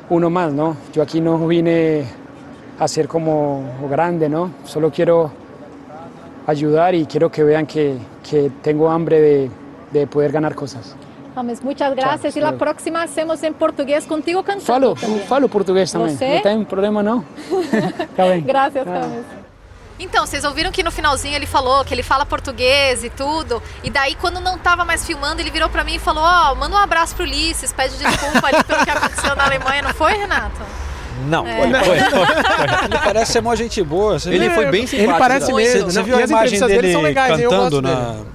uno 0.09 0.31
más, 0.31 0.53
¿no? 0.53 0.77
Yo 0.93 1.03
aquí 1.03 1.21
no 1.21 1.47
vine 1.47 2.05
a 2.79 2.89
ser 2.89 3.07
como 3.09 3.63
grande, 3.91 4.29
¿no? 4.29 4.51
Solo 4.65 4.91
quiero 4.91 5.31
ayudar 6.47 6.95
y 6.95 7.05
quiero 7.07 7.31
que 7.31 7.45
vean 7.45 7.67
que, 7.67 7.97
que 8.29 8.51
tengo 8.63 8.91
hambre 8.91 9.21
de, 9.21 9.51
de 9.93 10.07
poder 10.07 10.33
ganar 10.33 10.55
cosas. 10.55 10.97
James, 11.35 11.63
muchas 11.63 11.95
gracias. 11.95 12.37
y 12.37 12.41
la 12.41 12.49
Chao. 12.51 12.59
próxima 12.59 13.03
hacemos 13.03 13.43
en 13.45 13.55
portugués 13.55 14.05
contigo 14.07 14.43
cantando. 14.43 14.67
Falo, 14.67 14.95
también. 14.95 15.21
falo 15.29 15.49
português 15.49 15.93
também. 15.93 16.17
Você? 16.17 16.35
Não 16.35 16.43
tem 16.43 16.65
problema 16.65 17.03
bem. 17.03 17.25
Gracias. 18.47 18.85
James. 18.85 19.25
Então, 20.01 20.27
vocês 20.27 20.43
ouviram 20.45 20.73
que 20.73 20.83
no 20.83 20.91
finalzinho 20.91 21.35
ele 21.37 21.47
falou 21.47 21.85
que 21.85 21.93
ele 21.95 22.03
fala 22.03 22.25
português 22.27 23.05
e 23.05 23.11
tudo. 23.11 23.63
E 23.85 23.91
daí, 23.91 24.15
quando 24.17 24.41
não 24.41 24.59
tava 24.59 24.85
mais 24.85 25.05
filmando, 25.07 25.41
ele 25.41 25.51
virou 25.51 25.69
pra 25.69 25.85
mim 25.85 25.95
e 25.97 25.99
falou: 25.99 26.25
Ó, 26.25 26.55
manda 26.55 26.75
um 26.75 26.79
abraço 26.79 27.15
pro 27.15 27.25
Ulisses, 27.25 27.73
pede 27.73 27.97
desculpa 27.97 28.47
ali 28.49 28.65
pelo 28.65 28.83
que 28.85 28.91
aconteceu 28.91 29.37
na 29.37 29.45
Alemanha, 29.45 29.83
não 29.83 29.95
foi, 29.95 30.15
Renato? 30.15 30.61
Não, 31.29 31.47
É. 31.47 31.55
foi, 31.85 31.99
foi. 31.99 31.99
Ele 32.89 32.99
parece 33.05 33.33
ser 33.33 33.43
mó 33.43 33.55
gente 33.55 33.83
boa. 33.83 34.19
Você 34.19 34.31
Ele 34.31 34.47
viu? 34.47 34.55
foi 34.55 34.67
bem 34.71 34.87
simpático. 34.87 35.11
Ele 35.13 35.19
parece 35.19 35.47
Você, 35.53 35.63
mesmo. 35.75 35.91
você 35.91 35.99
não, 35.99 36.05
viu 36.07 36.17
a 36.17 36.25
as 36.25 36.31
imagem 36.31 36.61
dele 36.61 36.75
dele 36.81 36.93
são 36.95 37.03
legais, 37.03 37.31
cantando 37.37 37.49
gosto 37.61 37.83
na. 37.83 37.95
dele. 38.13 38.27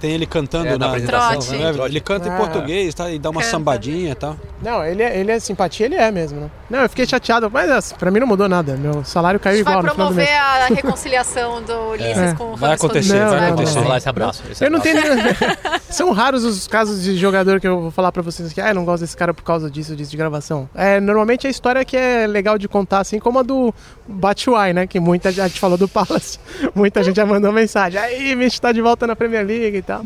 Tem 0.00 0.10
ele 0.10 0.26
cantando 0.26 0.66
É, 0.66 0.70
na 0.72 0.78
na, 0.78 0.86
apresentação, 0.88 1.30
Trote. 1.40 1.52
né? 1.56 1.84
É, 1.84 1.86
Ele 1.86 2.00
canta 2.00 2.28
em 2.28 2.32
Ah. 2.32 2.36
português, 2.36 2.94
tá? 2.94 3.10
E 3.10 3.18
dá 3.18 3.30
uma 3.30 3.40
Canta. 3.40 3.50
sambadinha 3.52 4.10
e 4.10 4.14
tal. 4.14 4.36
Não, 4.62 4.82
ele 4.84 5.02
é, 5.02 5.18
ele 5.18 5.30
é 5.30 5.38
simpatia, 5.38 5.84
ele 5.86 5.94
é 5.96 6.10
mesmo, 6.10 6.40
né? 6.40 6.50
Não, 6.70 6.80
eu 6.80 6.88
fiquei 6.88 7.06
chateado, 7.06 7.50
mas 7.50 7.70
assim, 7.70 7.94
pra 7.94 8.10
mim 8.10 8.20
não 8.20 8.26
mudou 8.26 8.48
nada. 8.48 8.74
Meu 8.76 9.04
salário 9.04 9.38
caiu 9.38 9.62
vai 9.62 9.72
igual 9.74 9.84
no 9.84 9.92
final 9.92 10.08
do 10.08 10.14
mês. 10.14 10.28
promover 10.28 10.50
a 10.50 10.66
reconciliação 10.74 11.62
do 11.62 11.72
Ulisses 11.92 12.16
É. 12.16 12.34
com 12.34 12.52
o 12.52 12.56
Vai 12.56 12.72
acontecer. 12.74 13.20
Não, 13.20 13.30
vai 13.30 13.40
não, 13.40 13.46
acontecer. 13.48 13.74
não. 13.76 13.82
Rolar 13.82 13.96
esse 13.98 14.08
abraço. 14.08 14.42
esse 14.50 14.64
Eu 14.64 14.70
não 14.70 14.80
abraço. 14.80 15.00
tenho. 15.02 15.80
São 15.90 16.10
raros 16.12 16.44
os 16.44 16.66
casos 16.66 17.02
de 17.02 17.16
jogador 17.16 17.60
que 17.60 17.68
eu 17.68 17.80
vou 17.82 17.90
falar 17.90 18.10
pra 18.12 18.22
vocês 18.22 18.52
que 18.52 18.60
ah, 18.60 18.68
eu 18.70 18.74
não 18.74 18.84
gosto 18.84 19.02
desse 19.02 19.16
cara 19.16 19.32
por 19.32 19.42
causa 19.44 19.70
disso, 19.70 19.94
disso 19.94 20.10
de 20.10 20.16
gravação. 20.16 20.68
É, 20.74 20.98
normalmente 21.00 21.46
a 21.46 21.50
história 21.50 21.84
que 21.84 21.96
é 21.96 22.26
legal 22.26 22.58
de 22.58 22.66
contar, 22.66 23.00
assim 23.00 23.18
como 23.18 23.38
a 23.38 23.42
do 23.42 23.72
Batshuayi, 24.08 24.72
né? 24.72 24.86
Que 24.86 24.98
muita 24.98 25.30
gente 25.30 25.60
falou 25.60 25.76
do 25.78 25.86
Palace. 25.88 26.38
Muita 26.74 27.02
gente 27.02 27.16
já 27.16 27.24
mandou 27.26 27.52
mensagem. 27.52 27.98
Aí, 28.00 28.34
Mitch 28.34 28.58
tá 28.58 28.72
de 28.72 28.80
volta 28.82 29.06
na 29.06 29.14
Premier 29.16 29.44
League 29.46 29.76
e 29.76 29.82
tal. 29.82 30.04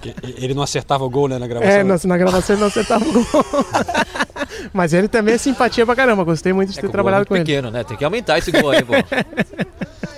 Que 0.00 0.14
Ele 0.42 0.54
não 0.54 0.62
acertava 0.62 1.04
o 1.04 1.10
gol, 1.10 1.28
né, 1.28 1.38
na 1.38 1.46
gravação. 1.60 1.80
É, 1.80 1.84
na, 1.84 1.98
na 2.04 2.18
gravação 2.18 2.54
ele 2.54 2.60
não 2.60 2.68
acertava 2.68 3.04
o 3.04 3.12
gol. 3.12 3.24
Mas 4.72 4.92
ele 4.92 5.08
também 5.08 5.34
é 5.34 5.38
simpatia 5.38 5.84
pra 5.86 5.94
caramba. 5.96 6.24
Gostei 6.24 6.52
muito 6.52 6.72
de 6.72 6.78
É 6.78 6.80
ter 6.80 6.88
é 6.88 6.90
trabalhado 6.90 7.20
muito 7.20 7.28
com 7.28 7.36
ele. 7.36 7.44
pequeno, 7.44 7.70
né? 7.70 7.84
Tem 7.84 7.96
que 7.96 8.04
aumentar 8.04 8.38
esse 8.38 8.50
gol 8.52 8.70
aí, 8.70 8.82
pô. 8.82 8.92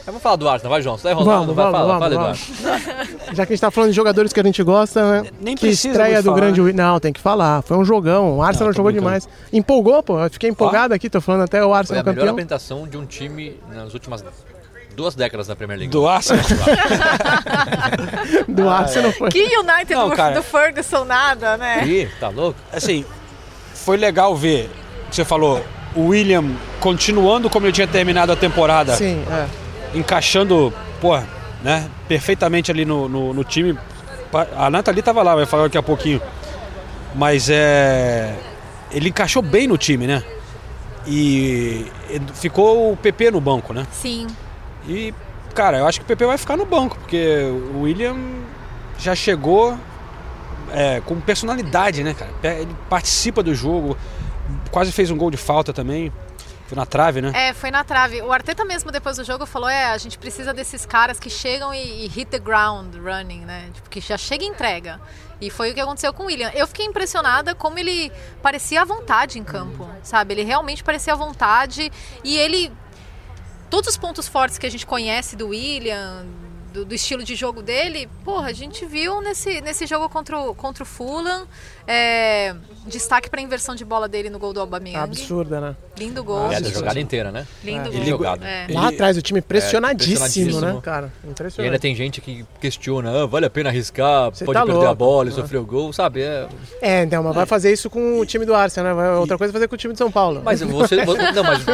Vamos 0.07 0.23
falar 0.23 0.37
do 0.37 0.49
Arsenal, 0.49 0.71
vai, 0.73 0.81
João. 0.83 0.97
Você 0.97 1.03
tá 1.03 1.11
enrolando, 1.13 1.53
Vamos, 1.53 1.55
vai, 1.55 1.65
vamos, 1.71 1.79
fala, 1.79 1.99
vamos, 1.99 2.17
fala, 2.17 2.25
vamos. 2.25 2.61
Eduardo. 2.99 3.19
Já 3.37 3.45
que 3.47 3.53
a 3.53 3.55
gente 3.57 3.61
tá 3.61 3.71
falando 3.71 3.91
de 3.91 3.97
jogadores 3.97 4.33
que 4.33 4.41
a 4.41 4.43
gente 4.43 4.63
gosta, 4.63 5.23
né? 5.23 5.31
Nem 5.39 5.55
que 5.55 5.67
precisa 5.67 5.89
estreia 5.89 6.15
muito 6.15 6.25
do 6.25 6.31
falar. 6.31 6.41
grande. 6.41 6.61
Wi- 6.63 6.73
Não, 6.73 6.99
tem 6.99 7.13
que 7.13 7.21
falar. 7.21 7.61
Foi 7.63 7.77
um 7.77 7.85
jogão. 7.85 8.39
O 8.39 8.43
Arsenal 8.43 8.69
Não, 8.69 8.73
jogou 8.73 8.91
brincando. 8.91 9.07
demais. 9.07 9.29
Empolgou, 9.53 10.03
pô. 10.03 10.19
Eu 10.19 10.31
fiquei 10.31 10.49
empolgado 10.49 10.95
aqui, 10.95 11.11
tô 11.11 11.21
falando 11.21 11.43
até 11.43 11.63
o 11.63 11.69
Foi 11.69 11.79
Arsenal 11.79 12.01
a 12.01 12.05
melhor 12.05 12.15
campeão. 12.17 12.33
apresentação 12.33 12.89
de 12.89 12.97
um 12.97 13.05
time 13.05 13.61
nas 13.71 13.93
últimas 13.93 14.23
duas 14.99 15.15
décadas 15.15 15.47
da 15.47 15.55
Premier 15.55 15.79
League. 15.79 15.93
Do 15.93 16.09
Arsenal. 16.09 16.43
Do 18.49 18.69
Arsenal 18.69 19.13
foi. 19.13 19.31
Que 19.31 19.57
United 19.57 19.95
Não, 19.95 20.09
do, 20.09 20.17
cara. 20.17 20.35
do 20.35 20.43
Ferguson 20.43 21.05
nada, 21.05 21.57
né? 21.57 21.87
Ih, 21.87 22.09
tá 22.19 22.29
louco? 22.29 22.59
Assim, 22.73 23.05
foi 23.75 23.97
legal 23.97 24.35
ver. 24.35 24.69
Você 25.09 25.25
falou, 25.25 25.65
o 25.95 26.09
William 26.09 26.45
continuando 26.81 27.49
como 27.49 27.67
ele 27.67 27.73
tinha 27.73 27.87
terminado 27.87 28.33
a 28.33 28.37
temporada. 28.37 28.97
Sim, 28.97 29.25
é. 29.31 29.47
encaixando, 29.97 30.75
pô, 31.01 31.17
né, 31.63 31.89
perfeitamente 32.09 32.73
ali 32.73 32.85
no, 32.85 33.09
no, 33.09 33.33
no 33.33 33.45
time. 33.45 33.79
A 34.57 34.69
Nathalie 34.69 35.01
tava 35.01 35.23
lá, 35.23 35.37
vai 35.37 35.47
falar 35.47 35.65
daqui 35.65 35.79
a 35.79 35.83
pouquinho. 35.83 36.21
Mas 37.15 37.49
é. 37.49 38.35
Ele 38.91 39.11
encaixou 39.11 39.43
bem 39.43 39.69
no 39.69 39.79
time, 39.79 40.09
né? 40.09 40.25
E 41.07 41.87
e 42.11 42.21
ficou 42.35 42.93
o 42.93 42.97
PP 42.97 43.31
no 43.31 43.41
banco, 43.41 43.73
né? 43.73 43.87
Sim. 43.93 44.27
E, 44.89 45.15
cara, 45.55 45.79
eu 45.79 45.87
acho 45.87 46.01
que 46.01 46.05
o 46.05 46.09
PP 46.09 46.27
vai 46.27 46.39
ficar 46.39 46.57
no 46.57 46.65
banco, 46.65 46.97
porque 46.97 47.43
o 47.75 47.83
William 47.83 48.17
já 48.99 49.15
chegou 49.15 49.79
é, 50.73 51.01
com 51.01 51.21
personalidade, 51.21 52.03
né, 52.03 52.15
cara? 52.15 52.59
Ele 52.59 52.75
participa 52.89 53.43
do 53.43 53.55
jogo, 53.55 53.97
quase 54.71 54.91
fez 54.91 55.11
um 55.11 55.17
gol 55.17 55.31
de 55.31 55.37
falta 55.37 55.73
também. 55.73 56.13
Foi 56.67 56.77
na 56.77 56.85
trave, 56.85 57.23
né? 57.23 57.33
É, 57.35 57.55
foi 57.55 57.71
na 57.71 57.83
trave. 57.83 58.21
O 58.21 58.31
Arteta 58.31 58.63
mesmo, 58.63 58.91
depois 58.91 59.17
do 59.17 59.25
jogo, 59.25 59.47
falou: 59.47 59.71
é, 59.71 59.87
a 59.87 59.97
gente 59.97 60.19
precisa 60.19 60.53
desses 60.53 60.85
caras 60.85 61.19
que 61.19 61.31
chegam 61.31 61.73
e, 61.73 62.05
e 62.05 62.09
hit 62.09 62.31
the 62.31 62.39
ground 62.39 62.95
running, 62.95 63.41
né? 63.41 63.71
Tipo, 63.73 63.89
que 63.89 64.01
já 64.01 64.19
chega 64.19 64.45
e 64.45 64.49
entrega. 64.49 65.01
E 65.41 65.49
foi 65.49 65.71
o 65.71 65.75
que 65.75 65.81
aconteceu 65.81 66.13
com 66.13 66.25
o 66.25 66.27
William. 66.27 66.51
Eu 66.55 66.67
fiquei 66.67 66.85
impressionada 66.85 67.55
como 67.55 67.79
ele 67.79 68.13
parecia 68.43 68.83
à 68.83 68.85
vontade 68.85 69.39
em 69.39 69.45
campo, 69.45 69.89
sabe? 70.03 70.35
Ele 70.35 70.45
realmente 70.45 70.85
parecia 70.85 71.15
à 71.15 71.17
vontade 71.17 71.91
e 72.23 72.37
ele. 72.37 72.71
Todos 73.71 73.91
os 73.91 73.97
pontos 73.97 74.27
fortes 74.27 74.59
que 74.59 74.67
a 74.67 74.71
gente 74.71 74.87
conhece 74.87 75.37
do 75.37 75.49
William, 75.49 76.27
do, 76.73 76.85
do 76.85 76.95
estilo 76.95 77.23
de 77.23 77.35
jogo 77.35 77.63
dele, 77.63 78.09
porra, 78.25 78.49
a 78.49 78.53
gente 78.53 78.87
viu 78.87 79.21
nesse, 79.21 79.61
nesse 79.61 79.87
jogo 79.87 80.09
contra 80.09 80.39
o, 80.39 80.55
contra 80.55 80.83
o 80.83 80.87
Fulham. 80.87 81.47
É, 81.91 82.55
destaque 82.87 83.31
para 83.31 83.41
a 83.41 83.43
inversão 83.43 83.75
de 83.75 83.83
bola 83.85 84.07
dele 84.07 84.29
no 84.29 84.39
gol 84.39 84.53
do 84.53 84.61
Aubameyang. 84.61 85.05
Absurda, 85.05 85.59
né? 85.61 85.77
Lindo 85.99 86.23
gol. 86.23 86.53
É, 86.53 86.61
da 86.61 86.69
jogada 86.69 87.01
inteira, 87.01 87.33
né? 87.33 87.47
Lindo 87.65 87.89
Ele 87.89 87.97
gol. 87.99 88.05
jogado. 88.05 88.45
É. 88.45 88.67
Lá 88.71 88.89
atrás, 88.89 89.17
o 89.17 89.23
time 89.23 89.39
É, 89.39 89.43
pressionadíssimo, 89.43 90.17
impressionadíssimo. 90.17 90.75
né, 90.75 90.81
cara? 90.83 91.13
E 91.25 91.31
Impressionante. 91.31 91.67
ainda 91.71 91.79
tem 91.81 91.95
gente 91.95 92.21
que 92.21 92.45
questiona, 92.61 93.23
ah, 93.23 93.27
vale 93.27 93.47
a 93.47 93.51
pena 93.51 93.71
arriscar, 93.71 94.31
Você 94.31 94.45
pode 94.45 94.59
tá 94.59 94.65
perder 94.67 94.81
a 94.81 94.85
louco. 94.85 94.95
bola 94.97 95.29
e 95.29 95.33
Ah. 95.33 95.35
sofrer 95.35 95.59
o 95.59 95.65
gol, 95.65 95.93
sabe? 95.93 96.21
É... 96.23 96.47
É, 96.83 97.03
então, 97.05 97.23
mas 97.23 97.35
vai 97.35 97.47
fazer 97.47 97.73
isso 97.73 97.89
com 97.91 98.21
o 98.21 98.27
time 98.27 98.45
do 98.45 98.55
Arsenal, 98.55 98.95
né? 98.95 99.11
Outra 99.13 99.37
coisa 99.39 99.51
é 99.51 99.55
fazer 99.55 99.67
com 99.69 99.75
o 99.75 99.79
time 99.79 99.95
de 99.95 99.99
São 99.99 100.11
Paulo. 100.11 100.43
Mas 100.45 100.61
você. 100.61 100.97
Não, 101.35 101.43
mas, 101.45 101.65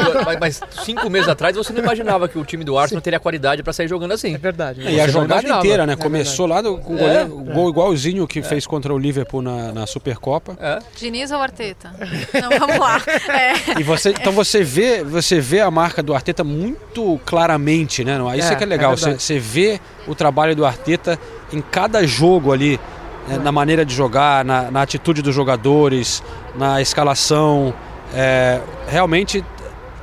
mas- 0.40 0.60
cinco 0.84 1.10
meses 1.10 1.28
atrás 1.28 1.56
você 1.56 1.72
não 1.72 1.80
imaginava 1.82 2.28
que 2.28 2.38
o 2.38 2.44
time 2.44 2.62
do 2.64 2.78
Arsenal 2.78 3.02
teria 3.02 3.18
qualidade 3.20 3.62
pra 3.62 3.72
sair 3.72 3.88
jogando 3.88 4.12
assim. 4.12 4.34
É 4.34 4.38
verdade. 4.38 4.80
E 4.82 5.00
a 5.00 5.08
jogada 5.08 5.48
inteira, 5.48 5.86
né? 5.86 5.96
Começou 5.96 6.46
lá 6.46 6.62
com 6.62 6.68
o 6.94 6.98
É. 6.98 7.24
goleiro, 7.26 7.28
gol 7.52 7.68
igualzinho 7.68 8.26
que 8.26 8.42
fez 8.42 8.66
contra 8.66 8.92
o 8.94 8.98
Liverpool 8.98 9.42
na, 9.42 9.72
na 9.72 9.86
Supercopa. 10.04 10.56
Diniz 10.96 11.30
ou 11.30 11.40
Arteta? 11.40 11.90
Não, 12.34 12.58
vamos 12.58 12.78
lá. 12.78 13.00
É. 13.26 13.80
E 13.80 13.82
você, 13.82 14.10
então 14.10 14.32
você 14.32 14.62
vê, 14.62 15.02
você 15.02 15.40
vê 15.40 15.60
a 15.60 15.70
marca 15.70 16.02
do 16.02 16.14
Arteta 16.14 16.44
muito 16.44 17.18
claramente, 17.24 18.04
né? 18.04 18.18
Isso 18.36 18.50
é, 18.50 18.52
É, 18.52 18.56
que 18.56 18.62
é 18.62 18.66
legal. 18.66 18.92
é 18.92 18.96
você, 18.96 19.14
você 19.14 19.38
vê 19.38 19.80
o 20.06 20.14
trabalho 20.14 20.54
do 20.54 20.64
Arteta 20.64 21.18
em 21.52 21.60
cada 21.60 22.06
jogo 22.06 22.52
ali, 22.52 22.78
né, 23.26 23.38
na 23.38 23.50
maneira 23.50 23.84
de 23.84 23.94
jogar, 23.94 24.44
na, 24.44 24.70
na 24.70 24.82
atitude 24.82 25.22
dos 25.22 25.34
jogadores, 25.34 26.22
na 26.54 26.82
escalação. 26.82 27.72
É, 28.14 28.60
realmente 28.86 29.44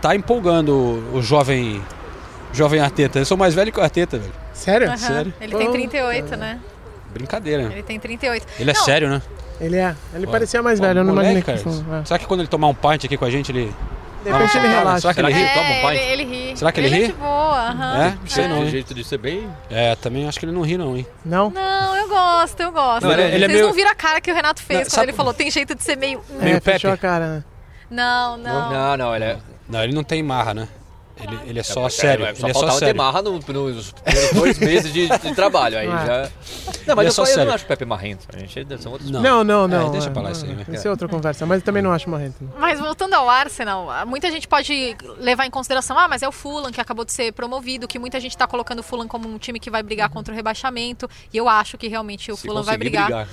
tá 0.02 0.16
empolgando 0.16 0.74
o, 1.14 1.18
o 1.18 1.22
jovem, 1.22 1.82
jovem 2.52 2.80
Arteta. 2.80 3.20
Eu 3.20 3.26
sou 3.26 3.38
mais 3.38 3.54
velho 3.54 3.72
que 3.72 3.80
o 3.80 3.84
Arteta, 3.84 4.18
velho. 4.18 4.34
Sério? 4.54 4.88
Aham. 4.88 4.98
Sério. 4.98 5.34
Ele 5.40 5.56
tem 5.56 5.72
38, 5.72 6.36
né? 6.36 6.60
Brincadeira. 7.12 7.64
Ele 7.64 7.84
tem 7.84 8.00
38. 8.00 8.46
Ele 8.60 8.72
é 8.72 8.74
Não, 8.74 8.84
sério, 8.84 9.10
né? 9.10 9.22
Ele 9.60 9.78
é. 9.78 9.96
Ele 10.14 10.26
Pô, 10.26 10.32
parecia 10.32 10.62
mais 10.64 10.80
velho, 10.80 11.00
eu 11.00 11.04
não 11.04 11.14
moleque, 11.14 11.40
imaginei 11.40 11.42
que 11.58 11.64
cara. 11.64 11.78
fosse. 11.84 12.02
é. 12.02 12.06
Será 12.06 12.20
que 12.20 12.26
quando 12.26 12.40
ele 12.42 12.48
tomar 12.50 12.68
um 12.68 12.74
pint 12.74 13.06
aqui 13.06 13.16
com 13.18 13.26
a 13.26 13.30
gente, 13.30 13.52
ele. 13.52 13.72
De 14.24 14.32
repente 14.32 14.56
ele 14.58 14.68
relaxa. 14.68 15.02
Será 15.02 15.14
que 15.16 15.20
ele 15.20 15.34
ri? 15.34 15.42
É, 15.44 15.54
Toma 15.54 15.70
um 15.70 15.74
pint? 15.82 16.02
ele, 16.02 16.22
ele 16.22 16.24
ri. 16.50 16.58
Será 16.58 16.72
que 16.72 16.80
ele, 16.80 16.88
ele 16.88 16.96
ri? 16.96 17.04
é 17.04 17.08
de 17.08 17.14
boa, 17.14 17.60
aham. 17.70 18.04
É? 18.06 18.10
Não 18.22 18.28
sei 18.28 18.48
não. 18.48 18.56
Tem 18.58 18.64
hein? 18.66 18.70
jeito 18.72 18.94
de 18.94 19.04
ser 19.04 19.18
bem. 19.18 19.48
É, 19.70 19.96
também 19.96 20.28
acho 20.28 20.40
que 20.40 20.46
ele 20.46 20.52
não 20.52 20.62
ri, 20.62 20.78
não, 20.78 20.96
hein? 20.98 21.08
Não? 21.26 21.50
Não, 21.50 21.96
eu 21.98 22.08
gosto, 22.08 22.60
eu 22.60 22.72
gosto. 22.72 23.04
Não, 23.04 23.12
ele 23.14 23.22
é- 23.22 23.26
ele 23.26 23.36
é 23.36 23.40
Vocês 23.48 23.52
meio- 23.54 23.68
não 23.68 23.74
viram 23.74 23.90
a 23.92 23.96
cara 23.96 24.22
que 24.22 24.32
o 24.32 24.36
Renato 24.36 24.62
fez 24.62 24.80
Não, 24.80 24.86
quando 24.86 24.92
sabe- 24.92 25.06
ele 25.08 25.14
falou, 25.18 25.34
tem 25.34 25.50
jeito 25.52 25.74
de 25.76 25.84
ser 25.84 25.96
meio... 25.98 26.22
Meio 26.30 26.58
é, 26.58 26.60
Pepe. 26.60 26.72
fechou 26.74 26.92
a 26.92 26.98
cara, 26.98 27.28
né? 27.28 27.44
Não, 27.90 28.38
não. 28.38 28.72
Não, 28.72 28.98
não, 28.98 29.16
ele 29.16 29.26
é. 29.26 29.38
Não, 29.68 29.84
ele 29.84 29.94
não 29.94 30.04
tem 30.04 30.22
marra, 30.24 30.54
né? 30.54 30.68
Ele, 31.22 31.40
ele 31.46 31.60
é 31.60 31.64
só 31.64 31.86
É, 31.88 31.90
sério. 31.90 32.26
é, 32.26 32.34
só 32.36 32.42
ele 32.48 32.52
é 32.52 32.54
só 32.54 32.60
faltava 32.60 32.80
ter 32.80 32.86
sério. 32.88 33.02
marra 33.02 33.22
no- 33.22 33.32
nos 33.34 33.44
primeiros 33.46 33.94
dois 34.34 34.58
meses 34.60 34.92
de, 34.92 35.08
de 35.08 35.36
trabalho. 35.36 35.78
Aí 35.78 35.88
Ah. 35.88 36.06
já. 36.06 36.18
Não, 36.22 36.94
Ele 36.94 36.96
mas 36.96 37.06
é 37.06 37.08
eu, 37.08 37.12
só 37.12 37.26
só, 37.26 37.32
eu 37.32 37.36
sério. 37.36 37.46
não 37.48 37.56
acho 37.56 37.64
o 37.66 37.68
Pepe 37.68 37.86
marrento. 37.86 38.28
A 38.34 38.38
gente 38.40 38.82
são 38.82 38.92
outros. 38.92 39.10
Não. 39.10 39.22
Não, 39.22 39.44
não, 39.44 39.68
não. 39.68 39.88
É, 39.88 39.92
deixa 39.92 40.08
é, 40.08 40.12
pra 40.12 40.22
lá 40.22 40.32
isso 40.32 40.46
aí, 40.46 40.54
né? 40.56 40.66
Isso 40.70 40.88
é 40.88 40.92
outra 40.92 41.08
conversa, 41.08 41.46
mas 41.46 41.60
eu 41.60 41.66
também 41.66 41.82
não 41.84 41.92
acho 41.92 42.10
marrento. 42.10 42.36
não. 42.42 42.52
Mas 42.60 42.80
voltando 42.80 43.14
ao 43.14 43.30
Arsenal, 43.30 43.88
muita 44.06 44.30
gente 44.32 44.48
pode 44.48 44.96
levar 45.18 45.46
em 45.46 45.50
consideração, 45.52 45.98
ah, 45.98 46.08
mas 46.08 46.22
é 46.24 46.28
o 46.28 46.32
Fulham 46.32 46.72
que 46.72 46.82
acabou 46.82 47.06
de 47.06 47.12
ser 47.12 47.32
promovido, 47.34 47.88
que 47.88 48.00
muita 48.00 48.20
gente 48.20 48.32
está 48.32 48.48
colocando 48.48 48.80
o 48.80 48.84
Fulham 48.84 49.08
como 49.08 49.28
um 49.30 49.38
time 49.38 49.60
que 49.60 49.70
vai 49.70 49.84
brigar 49.84 50.10
contra 50.10 50.34
o 50.34 50.36
rebaixamento, 50.36 51.10
e 51.34 51.38
eu 51.38 51.48
acho 51.48 51.78
que 51.78 51.88
realmente 51.88 52.32
o 52.32 52.36
Se 52.36 52.48
Fulham 52.48 52.64
vai 52.64 52.78
conseguir 52.78 52.98
brigar, 52.98 53.28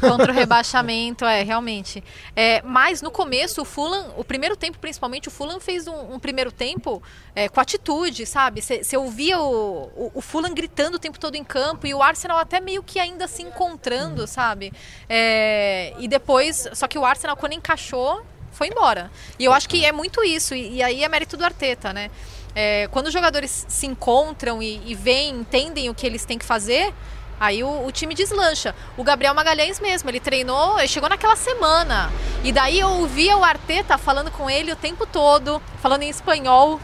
contra 0.00 0.32
o 0.32 0.34
rebaixamento, 0.34 1.24
é, 1.24 1.42
realmente. 1.42 2.02
É, 2.34 2.62
mas 2.62 3.02
no 3.02 3.10
começo, 3.10 3.62
o 3.62 3.64
Fulham, 3.64 4.06
o 4.16 4.24
primeiro 4.24 4.56
tempo 4.56 4.78
principalmente, 4.78 5.28
o 5.28 5.30
Fulham 5.30 5.60
fez 5.60 5.86
um, 5.86 6.14
um 6.14 6.18
primeiro 6.18 6.50
tempo 6.52 7.02
é, 7.34 7.48
com 7.48 7.60
atitude, 7.60 8.24
sabe? 8.26 8.62
Você 8.62 8.96
ouvia 8.96 9.40
o, 9.40 9.90
o, 9.96 10.10
o 10.14 10.20
Fulham 10.20 10.54
gritando 10.54 10.96
o 10.96 10.98
tempo 10.98 11.18
todo 11.18 11.34
em 11.34 11.44
campo, 11.44 11.86
e 11.86 11.94
o 11.94 12.02
Arsenal 12.02 12.38
até 12.38 12.60
meio 12.60 12.82
que 12.82 12.98
ainda 12.98 13.26
se 13.26 13.42
encontrando, 13.42 14.26
sabe? 14.26 14.72
É, 15.08 15.92
e 15.98 16.06
depois, 16.06 16.68
só 16.72 16.86
que 16.86 16.98
o 16.98 17.04
Arsenal 17.04 17.36
quando 17.36 17.54
encaixou, 17.54 18.24
foi 18.52 18.68
embora. 18.68 19.10
E 19.38 19.44
eu 19.44 19.52
acho 19.52 19.68
que 19.68 19.84
é 19.84 19.90
muito 19.90 20.22
isso, 20.22 20.54
e, 20.54 20.76
e 20.76 20.82
aí 20.82 21.02
é 21.02 21.08
mérito 21.08 21.36
do 21.36 21.44
Arteta, 21.44 21.92
né? 21.92 22.10
É, 22.54 22.86
quando 22.92 23.08
os 23.08 23.12
jogadores 23.12 23.66
se 23.68 23.84
encontram 23.84 24.62
e, 24.62 24.80
e 24.86 24.94
veem, 24.94 25.40
entendem 25.40 25.90
o 25.90 25.94
que 25.94 26.06
eles 26.06 26.24
têm 26.24 26.38
que 26.38 26.44
fazer, 26.44 26.94
aí 27.40 27.64
o, 27.64 27.84
o 27.84 27.90
time 27.90 28.14
deslancha. 28.14 28.76
O 28.96 29.02
Gabriel 29.02 29.34
Magalhães 29.34 29.80
mesmo, 29.80 30.08
ele 30.08 30.20
treinou, 30.20 30.78
ele 30.78 30.86
chegou 30.86 31.08
naquela 31.08 31.34
semana. 31.34 32.12
E 32.44 32.52
daí 32.52 32.78
eu 32.78 32.88
ouvia 32.88 33.36
o 33.36 33.42
Arteta 33.42 33.98
falando 33.98 34.30
com 34.30 34.48
ele 34.48 34.70
o 34.70 34.76
tempo 34.76 35.04
todo, 35.04 35.60
falando 35.82 36.04
em 36.04 36.08
espanhol, 36.08 36.80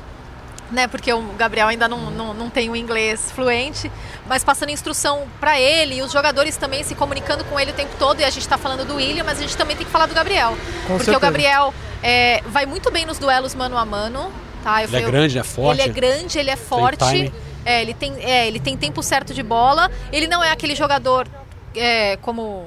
né? 0.70 0.86
Porque 0.86 1.12
o 1.12 1.20
Gabriel 1.36 1.68
ainda 1.68 1.88
não, 1.88 2.10
não, 2.10 2.34
não 2.34 2.50
tem 2.50 2.68
o 2.70 2.76
inglês 2.76 3.30
fluente, 3.32 3.90
mas 4.26 4.44
passando 4.44 4.70
instrução 4.70 5.26
para 5.40 5.58
ele 5.60 5.96
e 5.96 6.02
os 6.02 6.12
jogadores 6.12 6.56
também 6.56 6.82
se 6.82 6.94
comunicando 6.94 7.44
com 7.44 7.58
ele 7.58 7.70
o 7.72 7.74
tempo 7.74 7.94
todo. 7.98 8.20
E 8.20 8.24
a 8.24 8.30
gente 8.30 8.46
tá 8.48 8.56
falando 8.58 8.84
do 8.86 8.96
William, 8.96 9.24
mas 9.24 9.38
a 9.38 9.42
gente 9.42 9.56
também 9.56 9.76
tem 9.76 9.84
que 9.86 9.92
falar 9.92 10.06
do 10.06 10.14
Gabriel. 10.14 10.50
Com 10.86 10.94
porque 10.96 11.04
certeza. 11.04 11.16
o 11.16 11.20
Gabriel 11.20 11.74
é, 12.02 12.40
vai 12.46 12.66
muito 12.66 12.90
bem 12.90 13.04
nos 13.04 13.18
duelos 13.18 13.54
mano 13.54 13.76
a 13.76 13.84
mano. 13.84 14.32
Tá? 14.62 14.82
Eu 14.82 14.88
Ele 14.88 14.96
é 14.96 15.00
fui- 15.02 15.10
grande, 15.10 15.38
é 15.38 15.42
forte. 15.42 15.80
Ele 15.80 15.90
é 15.90 15.92
grande, 15.92 16.38
ele 16.38 16.50
é 16.50 16.56
forte. 16.56 17.32
É, 17.64 17.82
ele 17.82 17.94
tem, 17.94 18.14
é, 18.20 18.46
ele 18.46 18.58
tem 18.60 18.76
tempo 18.76 19.02
certo 19.02 19.34
de 19.34 19.42
bola. 19.42 19.90
Ele 20.12 20.26
não 20.26 20.42
é 20.42 20.50
aquele 20.50 20.74
jogador 20.74 21.26
é, 21.74 22.16
como. 22.22 22.66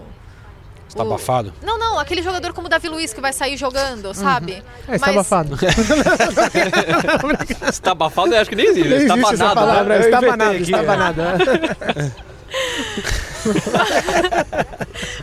Você 0.88 0.98
tá 0.98 1.04
o- 1.04 1.08
abafado? 1.08 1.54
Não, 1.64 1.78
não, 1.80 1.98
aquele 2.00 2.22
jogador 2.22 2.54
como 2.54 2.68
o 2.68 2.70
Davi 2.70 2.88
Luiz 2.90 3.14
que 3.14 3.22
vai 3.22 3.34
sair 3.34 3.58
jogando, 3.58 4.14
sabe? 4.14 4.64
É, 4.88 4.96
está 4.96 5.10
abafado. 5.12 5.58
Está 7.70 7.92
abafado, 7.92 8.34
eu 8.34 8.40
acho 8.42 8.50
que 8.50 8.56
nem 8.56 8.68
existe. 8.68 8.90
Nem 8.90 8.98
Está 9.00 9.14
existe 9.16 9.34
essa 9.34 9.44
banado. 9.56 9.68
palavra, 9.68 10.00
está 10.00 10.22
banado, 10.22 10.52
aqui, 10.52 10.62
está 10.64 10.84
banado. 10.84 11.22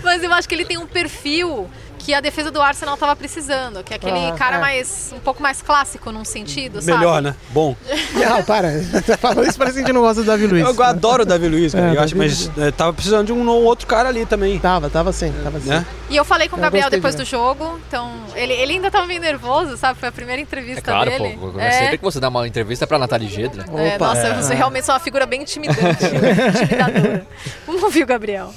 Mas 0.02 0.22
eu 0.22 0.32
acho 0.32 0.48
que 0.48 0.54
ele 0.54 0.64
tem 0.64 0.78
um 0.78 0.86
perfil 0.86 1.68
que 2.00 2.14
a 2.14 2.20
defesa 2.20 2.50
do 2.50 2.60
Arsenal 2.60 2.96
tava 2.96 3.14
precisando, 3.14 3.84
que 3.84 3.92
é 3.92 3.96
aquele 3.96 4.28
Ah, 4.28 4.32
cara 4.32 4.56
é. 4.56 4.60
mais 4.60 5.12
um 5.14 5.20
pouco 5.20 5.42
mais 5.42 5.60
clássico 5.60 6.10
num 6.10 6.24
sentido, 6.24 6.80
sabe? 6.80 6.98
Melhor, 6.98 7.20
né? 7.20 7.34
Bom. 7.50 7.76
Não, 8.14 8.42
para. 8.42 8.70
Você 8.80 9.16
falou 9.16 9.44
isso, 9.44 9.58
parece 9.58 9.76
que 9.76 9.82
a 9.82 9.86
gente 9.86 9.94
não 9.94 10.00
gosta 10.00 10.22
do 10.22 10.26
Davi 10.26 10.46
Luiz. 10.46 10.64
Eu 10.66 10.82
adoro 10.82 11.22
o 11.22 11.26
Davi 11.26 11.48
Luiz, 11.48 11.72
cara. 11.72 11.92
É, 11.92 11.96
eu 11.96 12.00
acho, 12.02 12.16
mas 12.16 12.50
é, 12.58 12.70
tava 12.70 12.92
precisando 12.92 13.26
de 13.26 13.32
um 13.32 13.46
ou 13.48 13.62
outro 13.64 13.86
cara 13.86 14.08
ali 14.08 14.26
também. 14.26 14.58
Tava, 14.58 14.88
tava 14.90 15.12
sim, 15.12 15.32
tava 15.44 15.60
sim. 15.60 15.68
Né? 15.68 15.84
E 16.08 16.16
eu 16.16 16.24
falei 16.24 16.48
com 16.48 16.56
o 16.56 16.60
Gabriel 16.60 16.90
depois 16.90 17.14
de 17.14 17.22
do 17.22 17.28
jogo, 17.28 17.78
então 17.86 18.10
ele, 18.34 18.52
ele 18.54 18.72
ainda 18.74 18.90
tava 18.90 19.06
meio 19.06 19.20
nervoso, 19.20 19.76
sabe? 19.76 19.98
Foi 20.00 20.08
a 20.08 20.12
primeira 20.12 20.40
entrevista 20.40 20.80
É 20.80 20.82
claro, 20.82 21.10
dele. 21.10 21.38
pô. 21.38 21.58
É. 21.60 21.70
Sempre 21.70 21.98
que 21.98 22.04
você 22.04 22.18
dá 22.18 22.28
uma 22.28 22.48
entrevista 22.48 22.86
pra 22.86 22.98
Nathalie 22.98 23.28
Gedra. 23.28 23.64
É, 23.76 23.98
nossa, 23.98 24.28
é. 24.28 24.34
você 24.34 24.54
realmente 24.54 24.88
é 24.88 24.92
uma 24.92 25.00
figura 25.00 25.26
bem 25.26 25.42
intimidante, 25.42 26.04
intimidadora. 26.04 27.26
Vamos 27.66 27.82
ouvir 27.82 28.02
o 28.02 28.06
Gabriel. 28.06 28.52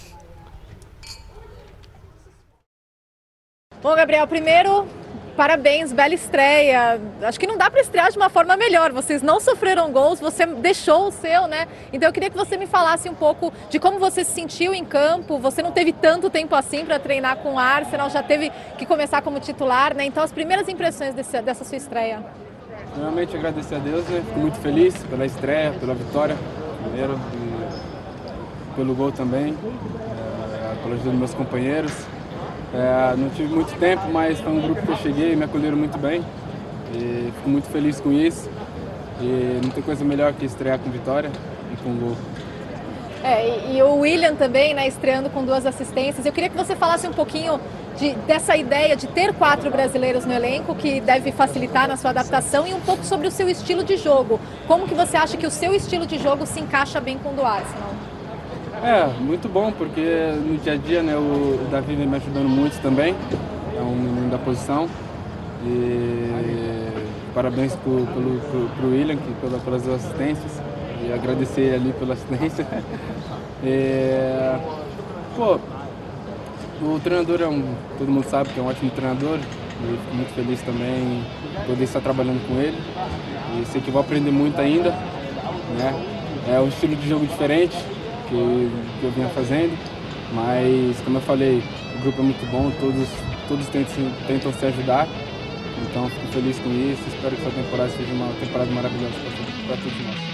Bom, 3.84 3.94
Gabriel, 3.96 4.26
primeiro, 4.26 4.88
parabéns, 5.36 5.92
bela 5.92 6.14
estreia. 6.14 7.02
Acho 7.22 7.38
que 7.38 7.46
não 7.46 7.58
dá 7.58 7.70
para 7.70 7.82
estrear 7.82 8.10
de 8.10 8.18
uma 8.18 8.30
forma 8.30 8.56
melhor. 8.56 8.94
Vocês 8.94 9.22
não 9.22 9.42
sofreram 9.42 9.92
gols, 9.92 10.22
você 10.22 10.46
deixou 10.46 11.08
o 11.08 11.12
seu, 11.12 11.48
né? 11.48 11.68
Então 11.92 12.08
eu 12.08 12.14
queria 12.14 12.30
que 12.30 12.38
você 12.38 12.56
me 12.56 12.66
falasse 12.66 13.10
um 13.10 13.14
pouco 13.14 13.52
de 13.70 13.80
como 13.80 14.00
você 14.00 14.24
se 14.24 14.32
sentiu 14.32 14.74
em 14.74 14.86
campo. 14.86 15.38
Você 15.38 15.62
não 15.62 15.72
teve 15.74 15.92
tanto 15.92 16.30
tempo 16.30 16.56
assim 16.56 16.86
para 16.86 16.98
treinar 16.98 17.36
com 17.38 17.56
o 17.56 17.60
Arsenal, 17.60 18.10
já 18.10 18.24
teve 18.24 18.54
que 18.78 18.86
começar 18.86 19.22
como 19.22 19.38
titular, 19.42 19.94
né? 19.94 20.06
Então 20.06 20.24
as 20.24 20.32
primeiras 20.32 20.70
impressões 20.70 21.14
desse- 21.14 21.42
dessa 21.42 21.66
sua 21.66 21.76
estreia. 21.76 22.24
Primeiramente 22.94 23.36
agradecer 23.36 23.76
a 23.76 23.80
Deus, 23.80 24.08
né? 24.08 24.24
Fico 24.26 24.40
muito 24.40 24.58
feliz 24.60 24.96
pela 25.10 25.26
estreia, 25.26 25.74
pela 25.78 25.94
vitória, 25.94 26.38
primeiro, 26.84 27.20
e 27.34 28.76
pelo 28.78 28.96
gol 28.96 29.12
também, 29.12 29.58
é, 29.58 30.76
pela 30.84 30.96
ajuda 30.96 31.10
dos 31.10 31.20
meus 31.20 31.34
companheiros. 31.34 31.92
É, 32.74 33.16
não 33.16 33.30
tive 33.30 33.54
muito 33.54 33.78
tempo, 33.78 34.08
mas 34.12 34.40
foi 34.40 34.52
um 34.52 34.62
grupo 34.62 34.82
que 34.82 34.90
eu 34.92 34.98
cheguei 34.98 35.36
me 35.36 35.46
acolheram 35.46 35.78
muito 35.78 35.98
bem. 35.98 36.24
E 36.94 37.32
fico 37.36 37.50
muito 37.50 37.68
feliz 37.70 38.00
com 38.00 38.12
isso. 38.12 38.50
E 39.22 39.60
não 39.64 39.70
tem 39.70 39.84
coisa 39.84 40.04
melhor 40.04 40.34
que 40.34 40.46
estrear 40.46 40.80
com 40.80 40.90
vitória 40.90 41.32
e 41.72 41.76
com 41.84 41.96
gol. 41.96 42.16
É, 43.24 43.70
e, 43.70 43.78
e 43.78 43.84
o 43.84 44.00
William 44.00 44.36
também, 44.36 44.74
né, 44.74 44.88
estreando 44.88 45.30
com 45.30 45.46
duas 45.46 45.66
assistências. 45.66 46.26
Eu 46.26 46.34
queria 46.34 46.50
que 46.50 46.58
você 46.58 46.76
falasse 46.76 47.08
um 47.08 47.14
pouquinho 47.14 47.60
de- 47.98 48.14
dessa 48.28 48.58
ideia 48.58 48.98
de 48.98 49.08
ter 49.08 49.34
quatro 49.34 49.72
brasileiros 49.72 50.26
no 50.26 50.34
elenco, 50.34 50.76
que 50.76 51.00
deve 51.00 51.32
facilitar 51.32 51.88
na 51.88 51.96
sua 51.96 52.10
adaptação, 52.10 52.68
e 52.68 52.74
um 52.74 52.82
pouco 52.82 53.06
sobre 53.06 53.28
o 53.28 53.32
seu 53.32 53.48
estilo 53.48 53.84
de 53.84 53.96
jogo. 53.96 54.42
Como 54.68 54.88
que 54.88 54.94
você 54.94 55.16
acha 55.16 55.38
que 55.38 55.48
o 55.48 55.52
seu 55.52 55.74
estilo 55.74 56.06
de 56.06 56.18
jogo 56.18 56.46
se 56.46 56.60
encaixa 56.60 57.00
bem 57.00 57.18
com 57.18 57.30
o 57.30 57.34
do 57.34 57.46
Arsenal? 57.46 57.94
É, 58.84 59.08
muito 59.18 59.48
bom, 59.48 59.72
porque 59.72 60.02
no 60.46 60.58
dia 60.58 60.74
a 60.74 60.76
dia 60.76 61.02
né, 61.02 61.16
o, 61.16 61.58
Davi 61.72 61.96
vem 61.96 62.06
me 62.06 62.18
ajudando 62.18 62.50
muito 62.50 62.82
também, 62.82 63.16
é 63.78 63.82
um 63.82 63.96
menino 63.96 64.30
da 64.30 64.38
posição. 64.38 64.90
E 65.66 66.90
parabéns 67.34 67.74
pro, 67.78 68.06
pelo, 68.08 68.42
pro, 68.42 68.70
pro 68.76 68.90
William 68.90 69.16
que, 69.16 69.34
pela, 69.36 69.58
pelas 69.60 69.88
assistências 69.88 70.62
e 71.02 71.14
agradecer 71.14 71.74
ali 71.76 71.94
pela 71.94 72.12
assistência. 72.16 72.68
E, 73.64 74.60
pô, 75.38 75.58
o 76.82 77.00
treinador 77.02 77.42
é 77.42 77.48
um. 77.48 77.64
todo 77.98 78.12
mundo 78.12 78.26
sabe 78.26 78.50
que 78.50 78.60
é 78.60 78.64
um 78.64 78.68
ótimo 78.68 78.92
treinador 78.92 79.38
e 79.38 79.98
fico 79.98 80.14
muito 80.14 80.34
feliz 80.36 80.62
também 80.62 81.24
poder 81.66 81.86
estar 81.86 82.02
trabalhando 82.02 82.46
com 82.50 82.60
ele. 82.60 82.78
E 83.62 83.66
sei 83.68 83.80
que 83.80 83.90
vou 83.90 84.02
aprender 84.02 84.32
muito 84.32 84.60
ainda. 84.60 84.90
Né? 84.90 86.06
É 86.50 86.60
um 86.60 86.68
estilo 86.68 86.98
de 86.98 87.08
jogo 87.08 87.26
diferente 87.26 87.78
que, 88.28 88.70
que 89.00 89.04
eu 89.04 89.12
vinha 89.12 89.30
fazendo, 89.30 89.78
mas 90.34 91.00
como 91.04 91.18
eu 91.18 91.22
falei, 91.22 91.62
o 91.96 92.02
grupo 92.02 92.22
é 92.22 92.24
muito 92.24 92.52
bom, 92.52 92.72
todos, 92.80 93.08
todos 93.48 93.68
tentam, 93.68 94.12
tentam 94.28 94.54
se 94.54 94.66
ajudar 94.66 95.08
Então 95.90 96.10
fico 96.10 96.28
feliz 96.34 96.60
com 96.60 96.70
isso, 96.70 97.04
espero 97.08 97.36
que 97.36 97.42
essa 97.42 97.52
temporada 97.52 97.90
seja 97.92 98.14
uma 98.14 98.28
temporada 98.40 98.72
maravilhosa 98.72 99.14
para 99.68 99.78
todos 99.78 100.02
nós. 100.06 100.33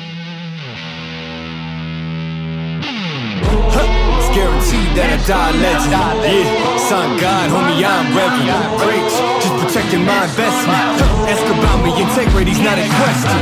Guaranteed 4.40 4.90
that 4.96 5.10
I 5.12 5.20
die 5.28 5.52
legend. 5.60 5.92
Yeah, 5.92 6.88
son 6.88 7.20
God, 7.20 7.48
homie, 7.52 7.84
I'm 7.84 8.08
reverend. 8.16 8.64
Preach, 8.80 9.16
just 9.44 9.56
protecting 9.60 10.04
my 10.06 10.24
investment. 10.24 10.80
Ask 11.28 11.46
about 11.46 11.80
me, 11.84 11.92
integrity's 12.00 12.62
not 12.64 12.78
a 12.80 12.88
question. 13.00 13.40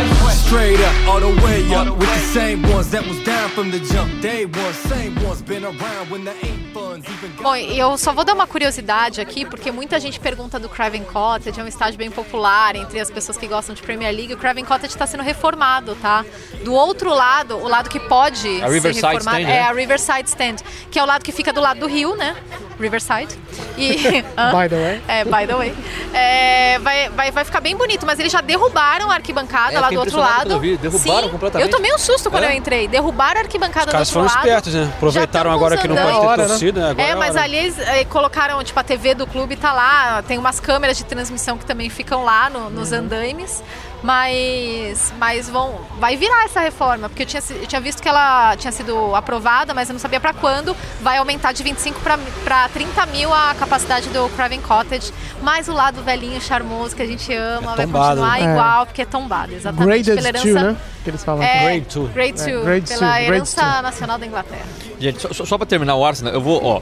Straight 0.48 0.80
up, 0.80 0.96
all 1.08 1.20
the 1.20 1.34
way 1.44 1.62
up, 1.76 1.88
with 1.98 2.10
the 2.10 2.26
same 2.34 2.62
ones 2.74 2.90
that 2.92 3.06
was 3.06 3.20
down 3.24 3.50
from 3.50 3.70
the 3.70 3.80
jump. 3.92 4.10
Day 4.22 4.46
one, 4.46 4.74
same 4.90 5.14
ones 5.24 5.42
been 5.42 5.64
around 5.64 6.10
when 6.10 6.24
there 6.26 6.36
ain't 6.42 6.74
funds. 6.74 7.06
Bom, 7.42 7.56
e 7.56 7.78
eu 7.78 7.98
só 7.98 8.12
vou 8.14 8.24
dar 8.24 8.34
uma 8.34 8.48
curiosidade 8.48 9.22
aqui, 9.22 9.46
porque 9.46 9.72
muita 9.72 10.00
gente 10.00 10.20
pergunta 10.20 10.58
do 10.60 10.68
Craven 10.70 11.04
Cottage, 11.04 11.60
é 11.60 11.64
um 11.64 11.68
estádio 11.68 11.98
bem 11.98 12.10
popular 12.10 12.76
entre 12.76 13.00
as 13.00 13.12
pessoas 13.12 13.38
que 13.38 13.48
gostam 13.48 13.76
de 13.76 13.82
Premier 13.82 14.14
League. 14.14 14.34
O 14.34 14.38
Craven 14.38 14.66
Cottage 14.66 14.94
está 14.94 15.06
sendo 15.06 15.24
reformado, 15.24 15.96
tá? 16.02 16.26
Do 16.64 16.74
outro 16.74 17.14
lado, 17.14 17.58
o 17.58 17.68
lado 17.68 17.90
que 17.90 18.00
pode 18.00 18.48
A 18.62 18.68
ser 18.68 18.70
Riverside 18.70 19.06
reformado 19.06 19.40
Stand, 19.40 19.52
é 19.52 19.60
né? 19.60 19.62
a 19.62 19.72
Riverside 19.72 20.30
Stand, 20.30 20.56
que 20.92 20.98
é 21.00 21.04
o 21.04 21.06
lado 21.06 21.24
que 21.24 21.32
fica 21.32 21.52
do 21.54 21.62
lado 21.62 21.80
do 21.82 21.88
rio, 21.88 22.16
né? 22.16 22.36
Riverside. 22.80 23.38
E? 23.78 23.94
By 24.54 24.70
the 24.70 24.76
way. 24.76 25.02
É, 25.08 25.24
by 25.26 25.48
the 25.48 25.56
way. 25.56 25.76
É, 26.14 26.80
vai, 26.80 27.10
vai, 27.10 27.32
vai 27.32 27.44
ficar 27.44 27.60
bem 27.60 27.76
bonito, 27.76 28.06
mas 28.06 28.20
eles 28.20 28.32
já 28.32 28.40
derrubaram 28.42 29.10
a 29.12 29.16
arquibancada 29.16 29.74
É, 29.74 29.80
lá 29.80 29.90
do 29.90 30.00
outro 30.00 30.20
lado. 30.20 30.60
vi, 30.60 30.78
derrubaram 30.78 31.24
Sim, 31.24 31.30
completamente. 31.30 31.70
Eu 31.70 31.76
tomei 31.76 31.94
um 31.94 31.98
susto 31.98 32.30
quando 32.30 32.44
É? 32.46 32.54
eu 32.54 32.58
entrei. 32.58 32.88
Derrubaram 32.88 33.40
a 33.40 33.44
arquibancada 33.44 33.88
Os 33.88 33.92
caras 33.92 34.10
do 34.12 34.20
outro 34.20 34.30
foram 34.32 34.36
lado. 34.36 34.48
espertos, 34.48 34.74
né? 34.74 34.94
Aproveitaram 34.96 35.50
Já 35.50 35.56
agora 35.56 35.78
que 35.78 35.88
não 35.88 35.96
pode 35.96 36.08
ter 36.08 36.14
hora, 36.26 36.42
né? 36.44 36.48
torcida, 36.50 36.82
né? 36.82 36.90
Agora 36.92 37.08
É, 37.08 37.16
mas 37.16 37.32
hora. 37.36 37.44
ali 37.44 37.58
eles 37.58 37.80
eh, 37.80 38.06
colocaram, 38.06 38.64
tipo, 38.64 38.80
a 38.80 38.84
TV 38.84 39.14
do 39.16 39.28
clube 39.28 39.56
tá 39.56 39.74
lá, 39.74 40.24
tem 40.28 40.38
umas 40.38 40.60
câmeras 40.60 40.98
de 40.98 41.04
transmissão 41.04 41.58
que 41.58 41.66
também 41.66 41.90
ficam 41.90 42.24
lá 42.24 42.50
no- 42.50 42.70
nos 42.70 42.92
Uhum. 42.92 43.00
andaimes, 43.00 43.64
mas, 44.04 45.14
mas 45.18 45.50
vão, 45.50 45.76
vai 46.00 46.16
virar 46.16 46.46
essa 46.46 46.60
reforma, 46.60 47.10
porque 47.10 47.24
eu 47.24 47.26
tinha, 47.28 47.42
eu 47.50 47.68
tinha 47.68 47.82
visto 47.82 48.02
que 48.02 48.08
ela 48.08 48.56
tinha 48.56 48.72
sido 48.72 49.16
aprovada, 49.16 49.74
mas 49.74 49.90
eu 49.90 49.94
não 49.94 50.00
sabia 50.00 50.20
pra 50.20 50.34
quando, 50.34 50.76
vai 51.02 51.18
aumentar 51.18 51.52
de 51.52 51.64
25 51.64 52.00
pra 52.02 52.18
pra 52.44 52.70
30 52.70 53.06
mil 53.08 53.34
a 53.34 53.56
capacidade 53.58 54.10
do 54.10 54.30
Craven 54.30 54.62
Cottage, 54.62 55.12
mas 55.42 55.68
o 55.68 55.74
lado 55.74 56.02
velhinho, 56.04 56.40
charmoso, 56.40 56.96
que 56.96 57.02
a 57.02 57.06
gente 57.08 57.34
ama, 57.34 57.76
vai 57.76 57.86
tombado, 57.86 58.22
continuar 58.22 58.40
né? 58.40 58.52
igual, 58.54 58.86
porque 58.86 59.02
é 59.02 59.06
tombado, 59.06 59.54
exatamente, 59.54 60.04
Graded 60.04 60.16
pela 60.24 60.32
2, 60.32 60.46
herança... 60.46 60.72
né? 60.72 60.78
Que 61.04 61.10
eles 61.10 61.24
falam. 61.24 61.44
É, 61.44 61.64
Grade 61.64 61.86
two. 61.86 62.08
Grade 62.10 62.42
É, 62.42 62.52
2, 62.52 62.64
grade 62.66 62.88
pela 62.88 63.00
two, 63.14 63.22
herança 63.24 63.62
two. 63.62 63.82
nacional 63.82 64.18
da 64.18 64.26
Inglaterra. 64.26 64.66
Gente, 65.00 65.22
só, 65.36 65.46
só, 65.46 65.58
pra 65.58 65.66
terminar 65.66 65.96
o 65.96 66.06
Arsenal, 66.06 66.34
eu 66.34 66.42
vou, 66.42 66.64
ó. 66.64 66.82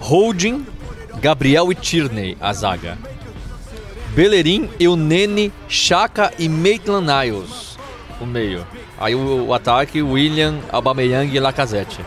Holding, 0.00 0.64
Gabriel 1.20 1.70
e 1.72 1.74
Tierney, 1.74 2.36
a 2.40 2.52
zaga. 2.52 2.96
Bellerin, 4.22 4.68
Eunene, 4.80 5.52
Chaka 5.68 6.32
e 6.40 6.48
Maitland 6.48 7.06
Niles, 7.06 7.78
o 8.20 8.26
meio. 8.26 8.66
Aí 8.98 9.14
o, 9.14 9.46
o 9.46 9.54
ataque, 9.54 10.02
William, 10.02 10.58
Aubameyang 10.72 11.32
e 11.32 11.38
Lacazette. 11.38 12.00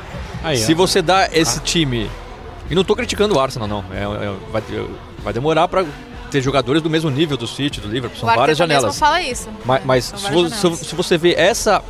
Aí, 0.44 0.58
Se 0.58 0.74
ó. 0.74 0.76
você 0.76 1.02
dá 1.02 1.30
esse 1.32 1.62
time... 1.62 2.12
E 2.70 2.76
não 2.76 2.84
tô 2.84 2.98
criticando 2.98 3.36
o 3.36 3.40
Arsenal, 3.40 3.66
não. 3.66 3.86
É, 3.94 4.02
é- 4.04 4.36
vai, 4.52 4.62
vai 5.24 5.32
demorar 5.34 5.70
pra 5.70 5.86
ter 6.30 6.42
jogadores 6.42 6.82
do 6.82 6.90
mesmo 6.90 7.10
nível 7.10 7.38
do 7.38 7.48
City, 7.48 7.80
do 7.80 7.88
Liverpool. 7.88 8.20
São 8.20 8.28
o 8.28 8.36
várias 8.36 8.58
janelas. 8.58 9.00
fala 9.00 9.22
isso. 9.22 9.48
Mas, 9.64 9.86
mas 9.86 10.04
São 10.04 10.20
se, 10.20 10.32
vo- 10.34 10.50
janelas. 10.50 10.80
se 10.80 10.96
você 10.96 11.18
vê 11.18 11.34
essa 11.36 11.82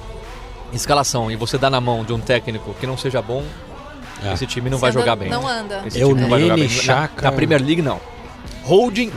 escalação 0.71 1.31
e 1.31 1.35
você 1.35 1.57
dá 1.57 1.67
na 1.67 1.81
mão 1.81 2.03
de 2.03 2.13
um 2.13 2.19
técnico 2.19 2.75
que 2.79 2.85
não 2.85 2.95
seja 2.95 3.23
bom, 3.23 3.43
É. 4.23 4.33
esse 4.33 4.45
time 4.45 4.69
não 4.69 4.77
Você 4.77 4.81
vai 4.81 4.91
anda- 4.91 4.99
jogar 4.99 5.15
bem. 5.15 5.29
não 5.31 5.47
anda. 5.47 5.81
Esse 5.87 5.99
Eu 5.99 6.09
time 6.09 6.21
não 6.21 6.29
vai 6.29 6.41
jogar 6.41 6.57
Nene, 6.57 6.67
bem. 6.67 6.85
Na- 6.85 7.09
Na, 7.23 7.31
Premier 7.31 7.59
League, 7.63 7.81
não. 7.81 7.99
Holding, 8.63 9.11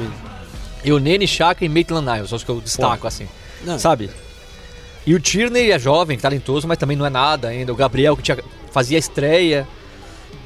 eu 0.85 0.99
Nene, 0.99 1.27
Chaka 1.27 1.65
e 1.65 1.69
Maitland 1.69 2.11
Niles, 2.11 2.29
são 2.29 2.37
os 2.37 2.45
que 2.45 2.51
eu 2.51 2.61
destaco, 2.61 3.07
assim. 3.07 3.27
Não. 3.65 3.79
Sabe? 3.79 4.11
E 5.07 5.15
o 5.15 5.21
Tierney 5.21 5.71
é 5.71 5.79
jovem, 5.79 6.19
talentoso, 6.19 6.67
mas 6.67 6.79
também 6.79 6.97
não 6.97 7.05
é 7.05 7.11
nada 7.11 7.49
ainda. 7.49 7.73
O 7.73 7.77
Gabriel 7.77 8.17
que 8.17 8.23
tinha, 8.23 8.39
fazia 8.73 8.99
estreia. 8.99 9.67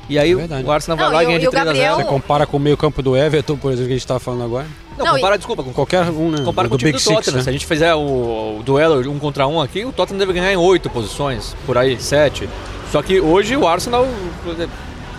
E 0.09 0.19
aí 0.19 0.33
É 0.33 0.37
o 0.65 0.73
Arsenal 0.73 0.97
vai 0.97 1.13
lá 1.13 1.23
e 1.23 1.25
e 1.25 1.27
o- 1.27 1.29
ganha 1.29 1.39
e 1.39 1.41
de 1.43 1.49
o 1.49 1.51
3 1.51 1.63
a 1.63 1.73
0. 1.73 1.77
Gabriel- 1.79 1.97
Você 1.97 2.05
compara 2.05 2.47
com 2.47 2.57
o 2.57 2.61
meio 2.61 2.77
campo 2.77 3.03
do 3.03 3.15
Everton, 3.17 3.57
por 3.59 3.71
exemplo, 3.71 3.89
que 3.89 3.93
a 3.93 3.97
gente 3.99 4.07
tava 4.07 4.19
falando 4.19 4.43
agora. 4.45 4.67
Não, 4.97 5.05
Não, 5.05 5.15
compara, 5.15 5.37
desculpa, 5.37 5.63
com 5.63 5.73
Qualquer 5.73 6.03
um, 6.11 6.31
né? 6.31 6.43
Compara 6.45 6.67
do 6.67 6.71
com 6.71 6.75
o 6.77 6.79
time 6.79 6.93
Big 6.93 7.03
do 7.03 7.07
Six, 7.07 7.15
Tottenham. 7.17 7.37
né? 7.37 7.43
Se 7.43 7.49
a 7.51 7.53
gente 7.53 7.67
fizer 7.67 7.95
o, 7.95 8.59
o 8.59 8.63
duelo 8.65 9.09
um 9.13 9.19
contra 9.19 9.47
um 9.47 9.61
aqui, 9.61 9.85
o 9.85 9.93
Tottenham 9.93 10.19
deve 10.19 10.33
ganhar 10.33 10.51
em 10.53 10.57
oito 10.57 10.89
posições, 10.91 11.55
por 11.67 11.77
aí, 11.79 12.01
sete. 12.01 12.49
Só 12.91 13.03
que 13.03 13.21
hoje 13.21 13.55
o 13.57 13.69
Arsenal 13.69 14.09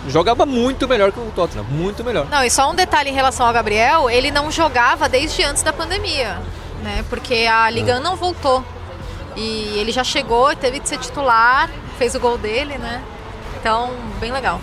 jogava 0.08 0.46
muito 0.46 0.88
melhor 0.88 1.12
que 1.12 1.20
o 1.20 1.30
Tottenham, 1.34 1.64
muito 1.64 2.02
melhor. 2.02 2.26
Não, 2.28 2.42
e 2.42 2.50
só 2.50 2.70
um 2.70 2.74
detalhe 2.74 3.10
em 3.10 3.14
relação 3.14 3.46
ao 3.46 3.52
Gabriel, 3.52 4.08
ele 4.08 4.30
não 4.30 4.50
jogava 4.50 5.08
desde 5.08 5.42
antes 5.42 5.62
da 5.62 5.72
pandemia, 5.72 6.38
né? 6.82 7.04
Porque 7.08 7.46
a 7.50 7.68
Liga 7.70 7.98
1 7.98 8.00
não 8.00 8.16
voltou. 8.16 8.64
E 9.36 9.78
ele 9.78 9.92
já 9.92 10.02
chegou, 10.02 10.54
teve 10.56 10.80
que 10.80 10.88
ser 10.88 10.98
titular, 10.98 11.70
fez 11.98 12.14
o 12.14 12.20
gol 12.20 12.36
dele, 12.36 12.78
né? 12.78 13.02
Então, 13.60 13.92
bem 14.18 14.32
legal. 14.32 14.60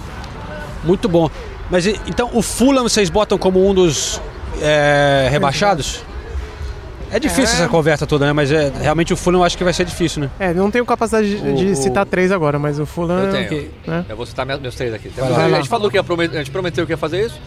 Muito 0.84 1.08
bom. 1.08 1.30
Mas 1.70 1.86
então 1.86 2.30
o 2.34 2.42
Fulham 2.42 2.84
vocês 2.84 3.10
botam 3.10 3.38
como 3.38 3.68
um 3.68 3.74
dos 3.74 4.22
é, 4.62 5.28
rebaixados? 5.30 6.04
É 7.12 7.20
difícil 7.20 7.44
É. 7.56 7.60
essa 7.62 7.68
conversa 7.70 8.06
toda, 8.06 8.26
né? 8.26 8.34
Mas 8.34 8.52
é, 8.52 8.72
realmente 8.82 9.14
o 9.14 9.18
Fulham 9.18 9.40
eu 9.40 9.44
acho 9.44 9.58
que 9.58 9.64
vai 9.64 9.74
ser 9.74 9.86
difícil, 9.86 10.22
né? 10.24 10.30
É, 10.40 10.54
não 10.54 10.70
tenho 10.70 10.86
capacidade 10.86 11.30
de, 11.30 11.54
de 11.54 11.72
O- 11.72 11.76
citar 11.76 12.06
três 12.06 12.32
agora, 12.32 12.60
mas 12.60 12.80
o 12.80 12.86
Fulham. 12.86 13.18
Eu 13.20 13.32
tenho. 13.32 13.46
ok, 13.46 13.72
né? 13.88 14.06
Eu 14.10 14.16
vou 14.18 14.26
citar 14.26 14.46
meus, 14.46 14.76
três 14.76 14.94
aqui. 14.94 15.10
Vai 15.10 15.30
lá. 15.30 15.46
a 15.46 15.50
gente 15.52 15.70
falou 15.70 15.90
que 15.90 15.98
ia 15.98 16.04
promet- 16.04 16.34
a 16.36 16.40
gente 16.40 16.52
prometeu 16.52 16.86
que 16.86 16.92
ia 16.94 16.98
fazer 16.98 17.26
isso. 17.26 17.40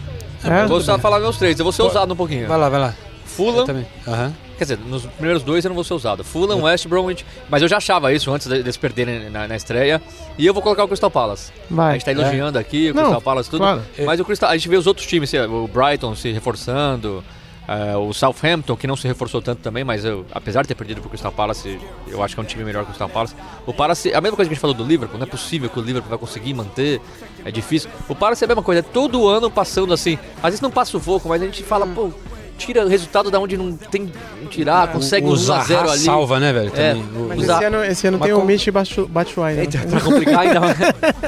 É? 0.42 0.62
eu 0.64 0.68
vou 0.68 0.80
só 0.80 0.98
falar 0.98 1.20
meus 1.20 1.36
três, 1.36 1.58
eu 1.58 1.64
vou 1.64 1.72
ser 1.72 1.82
ousado 1.82 2.12
um 2.12 2.16
pouquinho. 2.16 2.48
Vai 2.48 2.56
lá, 2.58 2.68
vai 2.70 2.80
lá. 2.80 2.94
Fulham, 3.26 3.58
Eu 3.58 3.64
também. 3.64 3.86
Aham. 4.08 4.32
Quer 4.58 4.64
dizer, 4.64 4.78
nos 4.86 5.06
primeiros 5.06 5.42
dois 5.42 5.64
eu 5.64 5.68
não 5.70 5.74
vou 5.74 5.84
ser 5.84 5.94
usado. 5.94 6.22
Fulham, 6.24 6.62
West 6.62 6.86
Bromwich. 6.88 7.24
Mas 7.48 7.62
eu 7.62 7.68
já 7.68 7.76
achava 7.78 8.12
isso 8.12 8.30
antes 8.32 8.46
de- 8.46 8.56
deles 8.58 8.76
perderem 8.76 9.30
na, 9.30 9.46
na 9.46 9.56
estreia. 9.56 10.02
E 10.36 10.44
eu 10.46 10.52
vou 10.52 10.62
colocar 10.62 10.84
o 10.84 10.88
Crystal 10.88 11.10
Palace. 11.10 11.52
Vai. 11.70 11.90
A 11.90 11.92
gente 11.92 12.04
tá 12.04 12.12
elogiando 12.12 12.58
aqui 12.58 12.90
o 12.90 12.94
Não, 12.94 13.02
Crystal 13.04 13.20
Palace 13.22 13.48
tudo. 13.48 13.60
claro. 13.60 13.82
Mas 14.04 14.18
o 14.20 14.24
Crystal, 14.24 14.50
a 14.50 14.56
gente 14.56 14.68
vê 14.68 14.76
os 14.76 14.86
outros 14.86 15.06
times, 15.06 15.32
assim, 15.32 15.46
o 15.50 15.68
Brighton 15.68 16.14
se 16.14 16.30
reforçando. 16.32 17.22
Eh, 17.68 17.96
o 17.96 18.12
Southampton, 18.12 18.76
que 18.76 18.86
não 18.86 18.96
se 18.96 19.06
reforçou 19.06 19.40
tanto 19.40 19.60
também, 19.60 19.84
mas 19.84 20.04
eu, 20.04 20.26
apesar 20.32 20.62
de 20.62 20.68
ter 20.68 20.74
perdido 20.74 21.00
pro 21.00 21.10
Crystal 21.10 21.32
Palace, 21.32 21.78
eu 22.08 22.22
acho 22.22 22.34
que 22.34 22.40
é 22.40 22.42
um 22.42 22.46
time 22.46 22.64
melhor 22.64 22.80
que 22.80 22.86
o 22.86 22.88
Crystal 22.88 23.08
Palace. 23.08 23.34
O 23.66 23.72
Palace, 23.72 24.12
a 24.12 24.20
mesma 24.20 24.36
coisa 24.36 24.48
que 24.48 24.52
a 24.52 24.54
gente 24.54 24.60
falou 24.60 24.74
do 24.74 24.84
Liverpool, 24.84 25.18
não 25.18 25.26
é 25.26 25.30
possível 25.30 25.68
que 25.68 25.78
o 25.78 25.82
Liverpool 25.82 26.10
vai 26.10 26.18
conseguir 26.18 26.54
manter, 26.54 27.00
é 27.44 27.50
difícil. 27.50 27.90
O 28.08 28.14
Palace 28.14 28.42
é 28.42 28.46
a 28.46 28.48
mesma 28.48 28.62
coisa, 28.62 28.80
é 28.80 28.82
todo 28.82 29.28
ano 29.28 29.50
passando 29.50 29.92
assim. 29.92 30.18
Às 30.38 30.50
vezes 30.50 30.60
não 30.60 30.70
passa 30.70 30.96
o 30.96 31.00
foco, 31.00 31.28
mas 31.28 31.40
a 31.42 31.44
gente 31.44 31.62
fala, 31.62 31.86
pô, 31.86 32.10
tira 32.60 32.84
o 32.84 32.88
resultado 32.88 33.30
da 33.30 33.38
onde 33.40 33.56
não 33.56 33.72
tem 33.72 34.12
tirar, 34.50 34.88
consegue 34.92 35.26
o 35.26 35.30
um 35.30 35.32
1 35.32 35.34
a 35.34 35.36
0 35.36 35.64
Zaha 35.64 35.90
ali. 35.92 35.98
salva, 36.00 36.38
né, 36.38 36.52
velho? 36.52 36.72
É, 36.76 36.94
Mas 37.28 37.40
esse 37.48 37.64
ano, 37.64 37.84
esse 37.84 38.06
ano 38.06 38.18
Mas 38.18 38.26
tem 38.28 38.36
com- 38.36 38.42
o 38.42 38.46
Mitch 38.46 38.68
Batshu- 38.68 39.06
Batshuayi. 39.08 39.56
né? 39.56 39.62
Eita, 39.62 39.78
pra 39.78 40.00
complicar 40.00 40.38
ainda. 40.40 40.60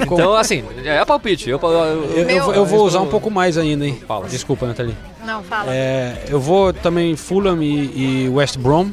então, 0.03 0.35
assim, 0.35 0.63
é 0.85 1.05
palpite. 1.05 1.49
Eu, 1.51 1.59
eu, 1.63 1.71
Eu, 1.71 2.29
eu 2.29 2.45
vou- 2.45 2.55
eu 2.55 2.67
vou 2.67 2.85
usar 2.87 3.01
um 3.01 3.09
pouco 3.09 3.31
mais 3.31 3.57
ainda, 3.57 3.87
hein? 3.87 3.99
Fala. 4.07 4.29
Desculpa, 4.29 4.67
Nathalie. 4.67 4.97
Não, 5.25 5.43
fala. 5.43 5.67
É, 5.73 6.25
eu 6.29 6.41
vou 6.41 6.73
também 6.73 7.17
Fulham 7.17 7.63
e, 7.63 8.25
e 8.27 8.29
West 8.29 8.59
Brom. 8.59 8.91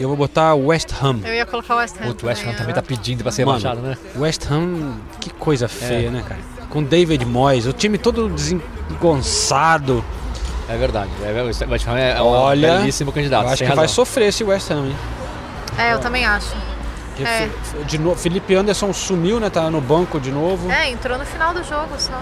Eu 0.00 0.06
vou 0.08 0.16
botar 0.16 0.54
West 0.54 0.90
Ham. 1.02 1.20
Eu 1.24 1.34
ia 1.34 1.44
colocar 1.44 1.74
o 1.74 1.78
West 1.78 1.96
Ham. 2.00 2.14
O 2.22 2.26
West 2.26 2.42
Ham 2.44 2.52
também, 2.52 2.68
né? 2.68 2.72
tá 2.72 2.82
pedindo 2.82 3.22
pra 3.22 3.32
ser 3.32 3.44
Mano, 3.44 3.58
rebaixado, 3.58 3.86
né? 3.86 3.96
West 4.16 4.42
Ham, 4.50 4.92
que 5.20 5.28
coisa 5.30 5.64
É. 5.64 5.68
feia, 5.68 6.10
né, 6.10 6.22
cara? 6.26 6.40
Com 6.70 6.82
David 6.82 7.24
Moyes, 7.24 7.66
o 7.66 7.72
time 7.72 7.98
todo 7.98 8.28
desengonçado. 8.28 10.04
É 10.68 10.76
verdade. 10.76 11.10
É, 11.22 11.42
o 11.42 11.70
West 11.70 11.86
Ham 11.88 11.98
é 11.98 12.20
um 12.22 12.26
Olha, 12.26 12.78
belíssimo 12.78 13.10
candidato. 13.12 13.44
eu 13.44 13.48
acho 13.50 13.58
que 13.62 13.68
vai 13.68 13.76
razão. 13.76 13.94
sofrer 13.94 14.28
esse 14.28 14.44
West 14.44 14.70
Ham, 14.70 14.86
hein? 14.86 14.96
É, 15.78 15.92
eu 15.94 15.98
também 16.00 16.26
acho. 16.26 16.54
É. 17.20 17.48
De 17.84 17.98
novo, 17.98 18.16
Felipe 18.16 18.54
Anderson 18.54 18.92
sumiu, 18.92 19.40
né? 19.40 19.50
Tá 19.50 19.68
no 19.70 19.80
banco 19.80 20.20
de 20.20 20.30
novo. 20.30 20.70
É, 20.70 20.88
entrou 20.90 21.18
no 21.18 21.24
final 21.26 21.52
do 21.52 21.64
jogo 21.64 21.88
só. 21.98 22.20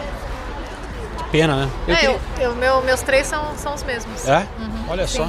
Que 1.19 1.25
pena, 1.31 1.67
né? 1.67 1.71
é, 1.89 2.07
eu, 2.07 2.21
eu- 2.41 2.55
meu, 2.55 2.83
meus 2.83 3.03
três 3.03 3.27
são, 3.27 3.45
são 3.59 3.75
os 3.75 3.83
mesmos. 3.83 4.27
É? 4.27 4.47
Uhum, 4.59 4.85
Olha 4.89 5.07
sim. 5.07 5.19
só. 5.19 5.29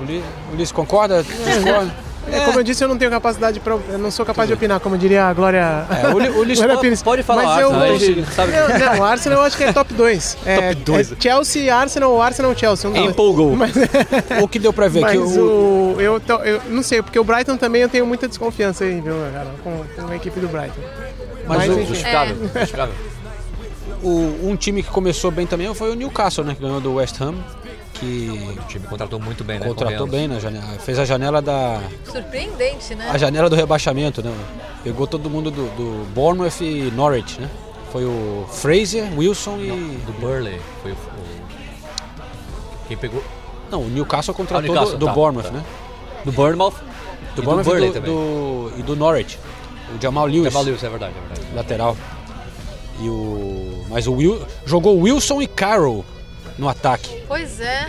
Uli- 0.00 0.24
Ulisses 0.52 0.72
concorda? 0.72 1.22
Discorda? 1.22 1.94
É, 2.32 2.40
como 2.46 2.58
eu 2.60 2.64
disse, 2.64 2.82
eu 2.82 2.88
não 2.88 2.96
tenho 2.98 3.10
capacidade 3.10 3.60
para, 3.60 3.74
eu 3.88 3.98
não 3.98 4.10
sou 4.10 4.24
capaz 4.24 4.48
de 4.48 4.54
opinar, 4.54 4.80
como 4.80 4.96
diria 4.98 5.26
a 5.26 5.32
Glória. 5.34 5.86
É, 5.90 6.08
o 6.08 6.10
o 6.10 6.44
Glória 6.54 6.76
pode- 6.76 7.04
pode 7.04 7.22
falar 7.22 7.44
Mas 7.44 7.60
eu, 7.60 7.72
Arsenal, 7.74 8.24
sabe 8.34 8.52
Não, 8.52 8.98
o 8.98 9.04
Arsenal 9.04 9.38
eu 9.40 9.44
acho 9.44 9.56
que 9.56 9.64
é 9.64 9.72
top 9.72 9.92
2. 9.94 10.36
É, 10.46 10.70
Top 10.74 10.74
dois. 10.84 11.12
é 11.12 11.16
Chelsea, 11.18 11.74
Arsenal 11.74 12.10
ou 12.12 12.20
Arsenal 12.22 12.56
Chelsea. 12.56 12.88
Um. 12.90 12.96
Empolgou. 12.96 13.54
Mas, 13.56 13.72
o 14.42 14.48
que 14.48 14.58
deu 14.58 14.72
pra 14.72 14.88
ver 14.88 15.00
mas 15.00 15.12
que 15.12 15.18
o, 15.18 15.96
eu, 15.98 16.20
eu 16.44 16.60
não 16.70 16.82
sei, 16.82 17.02
porque 17.02 17.18
o 17.18 17.24
Brighton 17.24 17.56
também 17.56 17.82
eu 17.82 17.88
tenho 17.88 18.06
muita 18.06 18.26
desconfiança 18.28 18.84
aí, 18.84 19.00
viu, 19.00 19.14
cara, 19.32 19.46
com, 19.62 19.84
com 20.02 20.12
a 20.12 20.16
equipe 20.16 20.38
do 20.40 20.48
Brighton. 20.48 20.80
Mas 21.46 21.68
o- 21.68 21.72
enfim. 21.72 21.86
Justificável, 21.86 22.36
É. 22.54 22.58
justificável. 22.60 22.94
o- 24.02 24.48
um 24.50 24.56
time 24.56 24.82
que 24.82 24.90
começou 24.90 25.30
bem 25.30 25.46
também 25.46 25.72
foi 25.74 25.90
o 25.90 25.94
Newcastle, 25.94 26.44
né? 26.44 26.54
Que 26.54 26.62
ganhou 26.62 26.80
do 26.80 26.94
West 26.94 27.20
Ham. 27.20 27.34
Que 27.94 28.56
O 28.58 28.62
time 28.66 28.86
contratou 28.86 29.20
muito 29.20 29.44
bem, 29.44 29.58
né? 29.60 29.66
contratou 29.66 30.06
bem 30.06 30.26
na 30.28 30.38
janela. 30.40 30.66
Fez 30.80 30.98
a 30.98 31.04
janela 31.04 31.40
da. 31.40 31.80
Surpreendente, 32.10 32.94
né? 32.94 33.08
A 33.10 33.16
janela 33.16 33.48
do 33.48 33.54
rebaixamento, 33.56 34.22
né? 34.22 34.32
Pegou 34.82 35.06
todo 35.06 35.30
mundo 35.30 35.50
do, 35.50 35.64
do 35.76 36.04
Bournemouth 36.12 36.60
e 36.60 36.90
Norwich, 36.94 37.40
né? 37.40 37.48
Foi 37.92 38.04
o 38.04 38.44
Fraser, 38.50 39.16
Wilson 39.16 39.58
e. 39.58 39.68
Do 40.04 40.12
Burley. 40.20 40.60
Foi 40.82 40.92
o, 40.92 40.96
Quem 42.88 42.96
pegou. 42.96 43.22
Não, 43.70 43.82
o 43.82 43.88
Newcastle 43.88 44.34
contratou 44.34 44.66
Ah, 44.66 44.70
o 44.70 44.74
Newcastle, 44.74 44.98
do, 44.98 45.00
do 45.00 45.06
tá, 45.06 45.12
Bournemouth, 45.12 45.44
tá. 45.44 45.50
né? 45.52 45.64
Do 46.24 46.32
Bournemouth. 46.32 46.74
Do 47.36 47.42
E 47.42 47.44
Bournemouth 47.44 47.64
Burnley 47.64 47.88
e 47.88 47.92
do, 47.92 47.94
também. 47.94 48.10
do- 48.12 48.72
e 48.78 48.82
do 48.82 48.96
Norwich. 48.96 49.38
O 49.96 50.02
Jamal 50.02 50.26
Lewis. 50.26 50.44
Jamal 50.52 50.62
Lewis, 50.64 50.82
é 50.82 50.88
verdade, 50.88 51.14
é 51.16 51.28
verdade. 51.34 51.54
Lateral. 51.54 51.96
E 53.00 53.08
o. 53.08 53.84
Mas 53.88 54.06
o 54.06 54.12
Will. 54.14 54.40
Jogou 54.66 54.98
Wilson 55.00 55.40
e 55.42 55.46
Carroll 55.46 56.04
no 56.58 56.68
ataque. 56.68 57.22
Pois 57.28 57.60
é. 57.60 57.88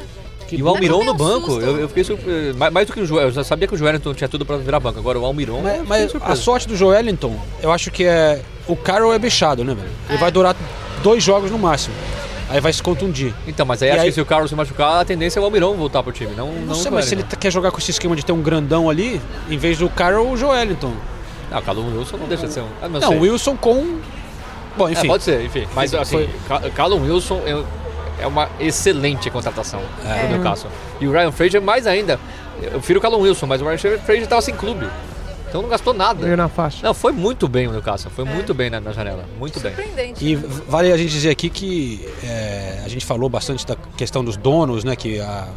E 0.52 0.62
o 0.62 0.70
Almiron 0.70 1.04
no 1.04 1.12
um 1.14 1.16
banco, 1.18 1.48
susto. 1.54 1.62
eu, 1.62 1.80
eu 1.80 1.88
fiquei 1.88 2.04
surpre- 2.04 2.54
mais, 2.56 2.72
mais 2.72 2.86
do 2.88 2.94
que 2.94 3.00
o 3.00 3.06
Joel. 3.06 3.28
Eu 3.28 3.32
já 3.32 3.44
sabia 3.44 3.68
que 3.68 3.74
o 3.74 3.78
Joelinton 3.78 4.14
tinha 4.14 4.28
tudo 4.30 4.46
pra 4.46 4.58
virar 4.58 4.80
banco. 4.80 5.00
Agora 5.00 5.20
o 5.20 5.26
Almiron. 5.26 5.58
eu 5.58 5.84
Mas, 5.84 6.14
mas 6.14 6.16
a 6.22 6.36
sorte 6.36 6.68
do 6.68 6.76
Joelinton, 6.76 7.36
eu 7.64 7.72
acho 7.72 7.90
que 7.90 8.04
é. 8.06 8.42
O 8.68 8.76
Carroll 8.76 9.14
é 9.14 9.18
bichado, 9.20 9.64
né, 9.64 9.74
velho? 9.74 9.90
Ele 10.08 10.18
vai 10.20 10.30
durar 10.32 10.56
dois 11.02 11.24
jogos 11.24 11.50
no 11.50 11.58
máximo. 11.58 11.96
Aí 12.48 12.62
vai 12.62 12.72
se 12.72 12.82
contundir. 12.84 13.34
Então, 13.48 13.66
mas 13.66 13.82
aí 13.82 13.90
E 13.90 13.92
acho 13.92 14.02
aí- 14.02 14.08
que 14.10 14.14
se 14.14 14.22
o 14.22 14.26
Carlos 14.26 14.52
se 14.52 14.56
machucar, 14.56 15.02
a 15.02 15.06
tendência 15.06 15.40
é 15.40 15.42
o 15.42 15.46
Almiron 15.46 15.74
voltar 15.74 16.04
pro 16.04 16.12
time. 16.12 16.36
Não, 16.36 16.52
não, 16.54 16.62
Não 16.68 16.76
sei, 16.76 16.92
mas 16.92 17.06
se 17.06 17.16
ele 17.16 17.24
quer 17.24 17.52
jogar 17.52 17.72
com 17.72 17.80
esse 17.80 17.90
esquema 17.90 18.16
de 18.16 18.24
ter 18.24 18.32
um 18.32 18.42
grandão 18.44 18.88
ali, 18.88 19.20
em 19.50 19.58
vez 19.58 19.80
do 19.80 19.90
Carroll, 19.90 20.30
o 20.32 20.38
Joelinton. 20.38 20.94
Ah, 21.52 21.58
o 21.58 21.62
Callum 21.64 21.98
Wilson 21.98 22.18
não 22.18 22.28
deixa 22.28 22.46
de 22.46 22.54
ser 22.54 22.60
um. 22.62 22.68
Ah, 22.84 22.88
não, 22.88 23.00
Não, 23.00 23.20
Wilson 23.20 23.56
com. 23.58 23.98
Bom, 24.78 24.90
enfim. 24.90 25.06
É, 25.06 25.10
pode 25.10 25.24
ser, 25.24 25.44
enfim. 25.44 25.66
Mas 25.74 25.92
assim, 25.96 26.30
Ca- 26.48 26.70
Callum 26.76 27.02
Wilson 27.02 27.42
é, 27.48 27.64
é 28.20 28.28
uma 28.28 28.50
excelente 28.60 29.30
contratação 29.30 29.82
É. 30.06 30.28
do 30.28 30.34
Newcastle. 30.34 30.70
E 31.00 31.08
o 31.08 31.12
Ryan 31.12 31.32
Fraser, 31.32 31.62
mais 31.62 31.86
ainda. 31.88 32.20
Eu 32.62 32.72
prefiro 32.72 33.00
o 33.00 33.02
Callum 33.02 33.20
Wilson, 33.20 33.46
mas 33.48 33.62
o 33.62 33.66
Ryan 33.66 33.78
Fraser 33.78 34.24
estava 34.24 34.42
sem 34.42 34.56
clube. 34.56 34.88
Então 35.48 35.62
não 35.62 35.70
gastou 35.70 35.94
nada. 35.94 36.22
Veio 36.24 36.36
na 36.36 36.50
faixa. 36.50 36.80
Não, 36.86 36.94
foi 36.94 37.12
muito 37.14 37.48
bem 37.48 37.68
o 37.68 37.72
Newcastle. 37.72 38.12
Foi 38.14 38.26
muito 38.26 38.54
bem 38.54 38.70
na, 38.70 38.80
na 38.82 38.92
janela. 38.92 39.26
Muito 39.40 39.60
bem. 39.60 39.74
E 40.20 40.36
vale 40.36 40.92
a 40.92 40.98
gente 40.98 41.12
dizer 41.12 41.30
aqui 41.30 41.50
que 41.50 42.06
é, 42.24 42.82
a 42.84 42.90
gente 42.90 43.06
falou 43.06 43.30
bastante 43.30 43.66
da 43.66 43.76
questão 43.96 44.24
dos 44.24 44.36
donos, 44.36 44.84
né? 44.84 44.96
Que 44.96 45.20
a- 45.22 45.48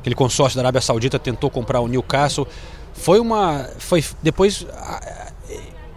aquele 0.00 0.14
consórcio 0.16 0.56
da 0.56 0.62
Arábia 0.62 0.80
Saudita 0.80 1.18
tentou 1.18 1.48
comprar 1.50 1.80
o 1.80 1.86
Newcastle. 1.86 2.46
Foi 2.94 3.20
uma. 3.20 3.68
Foi 3.78 4.02
depois. 4.22 4.66
a- 4.72 4.96
a- 4.96 5.30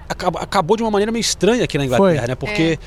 acab- 0.10 0.38
acabou 0.38 0.78
de 0.78 0.84
uma 0.84 0.91
maneira 0.91 1.12
meio 1.12 1.22
estranha 1.22 1.64
aqui 1.64 1.78
na 1.78 1.86
Inglaterra, 1.86 2.20
Foi. 2.20 2.28
né? 2.28 2.36
Porque 2.36 2.78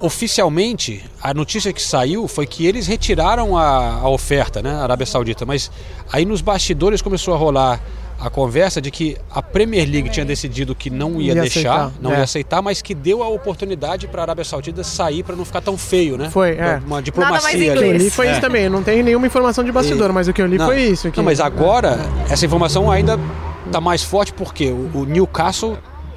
oficialmente 0.00 1.04
a 1.22 1.32
notícia 1.34 1.72
que 1.72 1.80
saiu 1.82 2.26
foi 2.28 2.46
que 2.46 2.66
eles 2.66 2.86
retiraram 2.86 3.56
a, 3.56 4.00
a 4.02 4.08
oferta, 4.08 4.62
né? 4.62 4.70
A 4.72 4.82
Arábia 4.82 5.06
Saudita. 5.06 5.44
Mas 5.46 5.70
aí 6.12 6.24
nos 6.24 6.40
bastidores 6.40 7.00
começou 7.02 7.34
a 7.34 7.36
rolar 7.36 7.80
a 8.18 8.30
conversa 8.30 8.80
de 8.80 8.90
que 8.90 9.14
a 9.30 9.42
Premier 9.42 9.86
League 9.86 10.08
tinha 10.08 10.24
decidido 10.24 10.74
que 10.74 10.88
não 10.88 11.20
ia, 11.20 11.34
Ia 11.34 11.42
deixar, 11.42 11.58
aceitar, 11.74 11.92
não 12.00 12.12
é. 12.14 12.16
ia 12.18 12.22
aceitar, 12.24 12.62
mas 12.62 12.80
que 12.80 12.94
deu 12.94 13.22
a 13.22 13.28
oportunidade 13.28 14.08
para 14.08 14.22
a 14.22 14.24
Arábia 14.24 14.42
Saudita 14.44 14.82
sair 14.82 15.22
para 15.22 15.36
não 15.36 15.44
ficar 15.44 15.60
tão 15.60 15.76
feio, 15.76 16.16
né? 16.16 16.30
Foi, 16.30 16.52
é. 16.52 16.80
Uma 16.86 17.02
diplomacia 17.02 17.50
O 17.50 17.60
que 17.60 17.84
eu 17.84 17.90
ali. 17.90 17.98
li 17.98 18.10
foi 18.10 18.28
É. 18.28 18.32
isso 18.32 18.40
também. 18.40 18.70
Não 18.70 18.82
tem 18.82 19.02
nenhuma 19.02 19.26
informação 19.26 19.62
de 19.62 19.70
bastidor, 19.70 20.08
E- 20.10 20.12
mas 20.14 20.28
o 20.28 20.32
que 20.32 20.40
eu 20.40 20.46
li 20.46 20.56
Não, 20.56 20.64
foi 20.66 20.80
isso. 20.80 21.10
que- 21.10 21.18
Não, 21.18 21.24
mas 21.24 21.40
agora 21.40 21.98
essa 22.30 22.44
informação 22.46 22.90
ainda 22.90 23.18
está 23.66 23.82
mais 23.82 24.02
forte 24.02 24.32
porque 24.32 24.70
o, 24.70 24.90
o 24.94 25.04
Newcastle, 25.04 25.76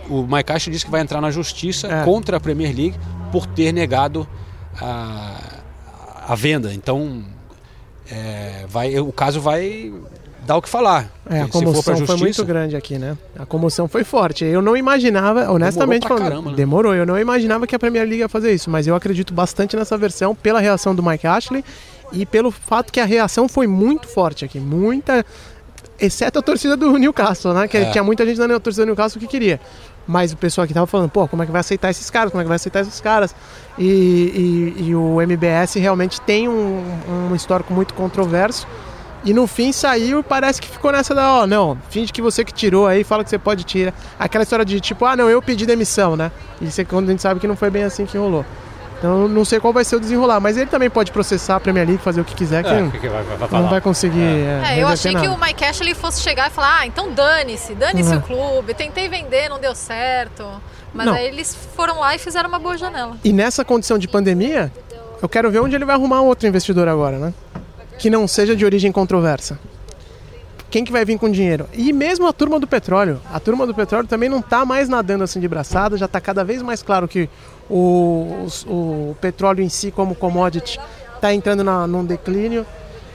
o 0.10 0.24
Mike 0.24 0.54
Ashley 0.54 0.72
disse 0.74 0.86
que 0.86 0.92
vai 0.92 1.02
entrar 1.02 1.20
na 1.20 1.32
justiça 1.32 1.88
É. 1.88 2.04
contra 2.06 2.38
a 2.38 2.40
Premier 2.40 2.74
League 2.74 2.96
por 3.32 3.46
ter 3.46 3.72
negado 3.72 4.28
a, 4.82 5.36
a 6.28 6.36
venda. 6.36 6.74
Então, 6.74 7.24
é, 8.12 8.66
vai, 8.68 8.98
o 9.00 9.12
caso 9.12 9.40
vai 9.40 9.94
dar 10.46 10.58
o 10.58 10.62
que 10.62 10.70
falar. 10.70 11.12
É, 11.30 11.42
a 11.42 11.48
comoção 11.48 11.84
foi 11.84 11.96
justiça- 11.98 12.18
muito 12.18 12.46
grande 12.46 12.76
aqui, 12.76 12.98
né? 12.98 13.16
A 13.38 13.46
comoção 13.46 13.88
foi 13.88 14.04
forte. 14.04 14.44
Eu 14.46 14.62
não 14.62 14.76
imaginava, 14.76 15.52
honestamente 15.52 16.08
pra 16.08 16.18
falando, 16.18 16.30
caramba, 16.30 16.50
né? 16.52 16.56
demorou. 16.56 16.96
Eu 16.96 17.06
não 17.06 17.20
imaginava 17.20 17.68
que 17.68 17.76
a 17.76 17.80
Premier 17.80 18.04
League 18.04 18.20
ia 18.20 18.30
fazer 18.30 18.52
isso, 18.54 18.70
mas 18.70 18.88
eu 18.88 18.96
acredito 18.96 19.34
bastante 19.34 19.76
nessa 19.76 19.98
versão 19.98 20.34
pela 20.34 20.60
reação 20.60 20.96
do 20.96 21.04
Mike 21.04 21.28
Ashley 21.28 21.64
e 22.12 22.26
pelo 22.26 22.50
fato 22.50 22.92
que 22.92 23.00
a 23.00 23.06
reação 23.06 23.48
foi 23.48 23.68
muito 23.68 24.08
forte 24.08 24.44
aqui, 24.44 24.60
muita, 24.60 25.24
exceto 26.00 26.40
a 26.40 26.42
torcida 26.42 26.76
do 26.76 26.98
Newcastle, 26.98 27.54
né? 27.54 27.68
Que 27.68 27.78
É. 27.78 27.92
tinha 27.92 28.04
muita 28.04 28.26
gente 28.26 28.40
na 28.40 28.60
torcida 28.60 28.84
do 28.84 28.88
Newcastle 28.88 29.20
que 29.22 29.28
queria. 29.28 29.60
Mas 30.12 30.34
o 30.34 30.38
pessoal 30.38 30.66
aqui 30.66 30.74
tava 30.74 30.88
falando, 30.88 31.08
pô, 31.08 31.28
como 31.28 31.44
é 31.44 31.46
que 31.46 31.52
vai 31.52 31.62
aceitar 31.62 31.92
esses 31.92 32.10
caras? 32.10 32.32
Como 32.32 32.42
é 32.42 32.44
que 32.44 32.48
vai 32.48 32.56
aceitar 32.56 32.80
esses 32.82 33.00
caras? 33.00 33.36
E, 33.78 33.86
e- 34.80 34.84
e 34.90 34.96
o 34.96 35.22
MBS 35.22 35.76
realmente 35.76 36.20
tem 36.20 36.50
um, 36.50 36.84
um 37.30 37.36
histórico 37.36 37.72
muito 37.72 37.94
controverso. 37.94 38.66
E 39.24 39.36
no 39.36 39.46
fim 39.46 39.72
saiu 39.72 40.22
e 40.22 40.24
parece 40.24 40.60
que 40.60 40.68
ficou 40.68 40.92
nessa 40.92 41.14
da, 41.14 41.32
ó, 41.42 41.46
não, 41.46 41.78
finge 41.92 42.12
que 42.12 42.24
você 42.24 42.44
que 42.44 42.52
tirou 42.52 42.88
aí, 42.88 43.04
fala 43.04 43.24
que 43.24 43.30
você 43.30 43.38
pode 43.38 43.64
tirar. 43.66 43.94
Aquela 44.18 44.42
história 44.42 44.66
de 44.66 44.80
tipo, 44.80 45.06
ah, 45.06 45.16
não, 45.16 45.30
eu 45.30 45.44
pedi 45.44 45.68
demissão, 45.68 46.16
né? 46.16 46.32
E 46.60 46.68
é 46.82 46.84
quando 46.86 47.10
a 47.10 47.12
gente 47.12 47.22
sabe 47.22 47.40
que 47.40 47.48
não 47.48 47.56
foi 47.56 47.70
bem 47.70 47.84
assim 47.84 48.08
que 48.08 48.18
rolou. 48.18 48.44
Então 49.00 49.22
eu 49.24 49.30
não 49.30 49.46
sei 49.46 49.60
qual 49.62 49.72
vai 49.74 49.86
ser 49.86 49.96
o 49.96 50.00
desenrolar, 50.00 50.40
mas 50.42 50.58
ele 50.58 50.66
também 50.70 50.90
pode 50.90 51.12
processar 51.12 51.56
a 51.56 51.60
Premier 51.60 51.88
League, 51.88 52.04
fazer 52.04 52.20
o 52.20 52.26
que 52.26 52.36
quiser, 52.36 52.64
que, 52.64 52.70
É, 52.70 52.82
não- 52.82 52.92
que 52.92 53.00
que 53.00 53.08
vai- 53.08 53.24
vai 53.24 53.62
não 53.62 53.70
vai 53.70 53.80
conseguir. 53.82 54.20
É, 54.20 54.22
É, 54.22 54.84
eu 54.84 54.88
reverter 54.88 54.92
achei 54.92 55.16
que 55.16 55.28
o 55.30 55.40
Mike 55.40 55.64
Ashley 55.64 55.94
fosse 55.96 56.22
chegar 56.22 56.52
e 56.52 56.54
falar, 56.54 56.80
ah, 56.82 56.86
então 56.86 57.10
dane-se, 57.14 57.74
dane-se 57.76 58.14
o 58.14 58.22
clube, 58.22 58.74
tentei 58.74 59.08
vender, 59.08 59.48
não 59.50 59.58
deu 59.58 59.74
certo. 59.74 60.46
Mas 60.94 61.06
Não. 61.06 61.14
aí 61.14 61.28
eles 61.28 61.56
foram 61.76 62.00
lá 62.02 62.14
e 62.14 62.20
fizeram 62.20 62.50
uma 62.50 62.60
boa 62.60 62.78
janela. 62.78 63.16
E 63.24 63.32
nessa 63.32 63.64
condição 63.64 63.98
de 63.98 64.08
pandemia, 64.08 64.70
eu 65.22 65.30
quero 65.30 65.50
ver 65.50 65.60
onde 65.60 65.76
ele 65.76 65.86
vai 65.86 65.96
arrumar 65.96 66.22
outro 66.22 66.46
investidor 66.48 66.88
agora, 66.90 67.18
né? 67.18 67.34
Que 67.98 68.10
não 68.10 68.28
seja 68.28 68.54
de 68.56 68.66
origem 68.66 68.92
controversa. 68.92 69.58
Quem 70.70 70.84
que 70.84 70.92
vai 70.92 71.04
vir 71.06 71.18
com 71.18 71.30
dinheiro? 71.32 71.68
E 71.74 71.92
mesmo 71.94 72.28
a 72.28 72.34
turma 72.34 72.60
do 72.60 72.68
petróleo. 72.68 73.20
A 73.34 73.40
turma 73.40 73.66
do 73.66 73.74
petróleo 73.74 74.08
também 74.08 74.30
não 74.30 74.40
está 74.40 74.66
mais 74.66 74.88
nadando 74.90 75.24
assim 75.24 75.40
de 75.40 75.48
braçada, 75.48 75.98
já 75.98 76.06
está 76.06 76.20
cada 76.22 76.44
vez 76.44 76.62
mais 76.62 76.84
claro 76.84 77.08
que 77.08 77.28
o, 77.70 78.44
os- 78.46 78.66
o 78.68 79.16
petróleo 79.22 79.62
em 79.64 79.70
si, 79.70 79.92
como 79.92 80.16
commodity, 80.16 80.80
está 81.16 81.34
entrando 81.34 81.64
na, 81.64 81.86
num 81.88 82.04
declínio. 82.06 82.66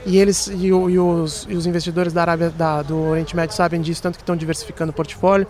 E 0.05 0.17
eles 0.17 0.47
e, 0.47 0.71
o- 0.71 0.89
e 0.89 0.99
os, 0.99 1.47
e 1.49 1.55
os 1.55 1.65
investidores 1.65 2.13
da 2.13 2.21
Arábia 2.21 2.49
da- 2.51 2.81
do 2.83 2.95
Oriente 3.09 3.35
Médio 3.35 3.55
sabem 3.55 3.81
disso, 3.81 4.01
tanto 4.03 4.15
que 4.17 4.21
estão 4.21 4.35
diversificando 4.35 4.91
o 4.91 4.93
portfólio. 4.93 5.47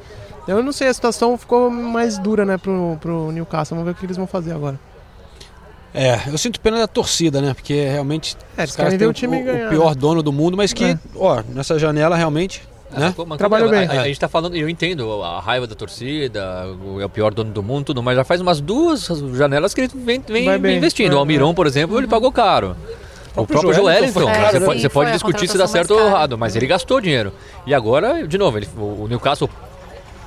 Eu 0.47 0.61
não 0.63 0.71
sei, 0.71 0.87
a 0.87 0.93
situação 0.93 1.37
ficou 1.37 1.69
mais 1.69 2.17
dura 2.17 2.45
né, 2.45 2.57
pro, 2.57 2.97
pro 3.01 3.31
Newcastle. 3.31 3.75
Vamos 3.75 3.85
ver 3.91 3.91
o 3.91 3.99
que 3.99 4.05
eles 4.05 4.15
vão 4.15 4.27
fazer 4.27 4.53
agora. 4.53 4.79
É, 5.93 6.19
eu 6.27 6.37
sinto 6.37 6.59
pena 6.59 6.77
da 6.77 6.87
torcida, 6.87 7.41
né? 7.41 7.53
Porque 7.53 7.73
realmente 7.85 8.35
É, 8.57 8.61
eles 8.61 8.71
os 8.71 8.75
caras 8.75 8.91
querem 8.93 8.97
ver 8.97 8.97
têm 8.99 9.07
o 9.09 9.13
time 9.13 9.41
o, 9.41 9.45
ganhar, 9.45 9.69
pior 9.69 9.89
né? 9.89 9.95
dono 9.95 10.21
do 10.21 10.31
mundo, 10.31 10.55
mas 10.57 10.73
que, 10.73 10.83
É. 10.83 10.99
ó, 11.15 11.41
nessa 11.49 11.79
janela 11.79 12.15
realmente, 12.17 12.61
né? 12.99 13.05
Mas 13.07 13.15
como 13.15 13.37
Trabalhou 13.37 13.73
é? 13.73 13.85
bem. 13.87 13.97
A, 13.97 14.01
a 14.01 14.07
gente 14.07 14.19
tá 14.19 14.27
falando, 14.27 14.55
eu 14.55 14.67
entendo 14.69 15.21
a 15.23 15.39
raiva 15.39 15.67
da 15.67 15.75
torcida, 15.75 16.67
o- 16.83 16.99
é 17.01 17.05
o 17.05 17.09
pior 17.09 17.33
dono 17.33 17.51
do 17.51 17.61
mundo, 17.63 17.85
tudo, 17.85 18.01
mas 18.03 18.15
já 18.15 18.23
faz 18.23 18.41
umas 18.41 18.59
duas 18.61 19.07
janelas 19.33 19.73
que 19.73 19.81
ele 19.81 19.91
vem, 19.93 20.19
vem 20.27 20.59
bem. 20.59 20.77
investindo. 20.77 21.13
É, 21.13 21.15
O 21.15 21.19
Almiron, 21.19 21.53
por 21.53 21.67
exemplo, 21.67 21.97
ele 21.97 22.07
pagou 22.07 22.31
caro. 22.31 22.75
O 23.35 23.45
próprio 23.45 23.73
Joelinton 23.73 24.25
caro, 24.27 24.49
você 24.51 24.59
né? 24.59 24.65
pode, 24.65 24.81
você 24.81 24.89
pode 24.89 25.09
a 25.09 25.13
discutir 25.13 25.47
se 25.49 25.57
dá 25.57 25.67
certo 25.67 25.91
ou 25.91 25.99
errado, 25.99 26.37
mas 26.37 26.55
ele 26.55 26.65
gastou 26.67 27.01
dinheiro. 27.01 27.33
E 27.67 27.73
agora, 27.73 28.25
de 28.25 28.37
novo, 28.37 28.57
ele, 28.57 28.67
o 28.77 29.07
Newcastle, 29.09 29.49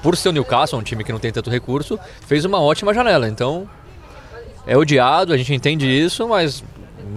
por 0.03 0.15
ser 0.15 0.29
o 0.29 0.33
Newcastle, 0.33 0.79
um 0.79 0.83
time 0.83 1.03
que 1.03 1.11
não 1.11 1.19
tem 1.19 1.33
tanto 1.33 1.49
recurso, 1.49 1.99
fez 2.27 2.45
uma 2.45 2.61
ótima 2.61 2.93
janela. 2.93 3.27
Então, 3.27 3.67
é 4.67 4.77
odiado, 4.77 5.33
a 5.33 5.39
gente 5.39 5.55
entende 5.55 5.87
isso, 5.89 6.29
mas 6.29 6.63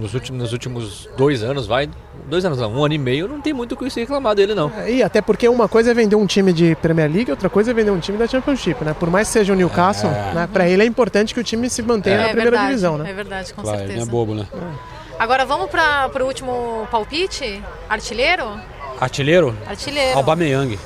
nos 0.00 0.14
últimos, 0.14 0.40
nos 0.42 0.52
últimos 0.52 1.08
dois 1.16 1.42
anos, 1.42 1.66
vai, 1.66 1.88
dois 2.28 2.44
anos 2.44 2.58
não, 2.58 2.72
um 2.72 2.84
ano 2.84 2.94
e 2.94 2.98
meio, 2.98 3.28
não 3.28 3.40
tem 3.40 3.52
muito 3.52 3.72
o 3.72 3.76
que 3.76 3.88
se 3.90 4.00
reclamar 4.00 4.34
dele, 4.34 4.54
não. 4.54 4.70
E 4.88 5.02
até 5.02 5.20
porque 5.20 5.48
uma 5.48 5.68
coisa 5.68 5.90
é 5.90 5.94
vender 5.94 6.16
um 6.16 6.26
time 6.26 6.52
de 6.52 6.74
Premier 6.76 7.10
League, 7.10 7.30
outra 7.30 7.48
coisa 7.48 7.70
é 7.70 7.74
vender 7.74 7.90
um 7.90 7.98
time 7.98 8.18
da 8.18 8.26
Championship, 8.26 8.84
né? 8.84 8.94
Por 8.98 9.10
mais 9.10 9.28
que 9.28 9.32
seja 9.34 9.52
o 9.52 9.56
Newcastle, 9.56 10.10
né? 10.10 10.48
Para 10.52 10.68
ele 10.68 10.82
é 10.82 10.86
importante 10.86 11.34
que 11.34 11.40
o 11.40 11.44
time 11.44 11.68
se 11.68 11.82
mantenha 11.82 12.18
na 12.18 12.24
primeira 12.24 12.50
verdade, 12.50 12.68
divisão, 12.68 12.98
né? 12.98 13.10
É 13.10 13.12
verdade, 13.12 13.54
com 13.54 13.62
Claro, 13.62 13.78
não 13.78 13.84
é 13.84 13.88
certeza. 13.88 14.10
bobo, 14.10 14.34
né? 14.34 14.46
Agora 15.18 15.44
vamos 15.44 15.70
para 15.70 16.10
o 16.22 16.26
último 16.26 16.86
palpite? 16.90 17.62
Artilheiro? 17.88 18.58
Artilheiro? 19.00 19.54
Artilheiro. 19.66 20.16
Aubameyang, 20.16 20.78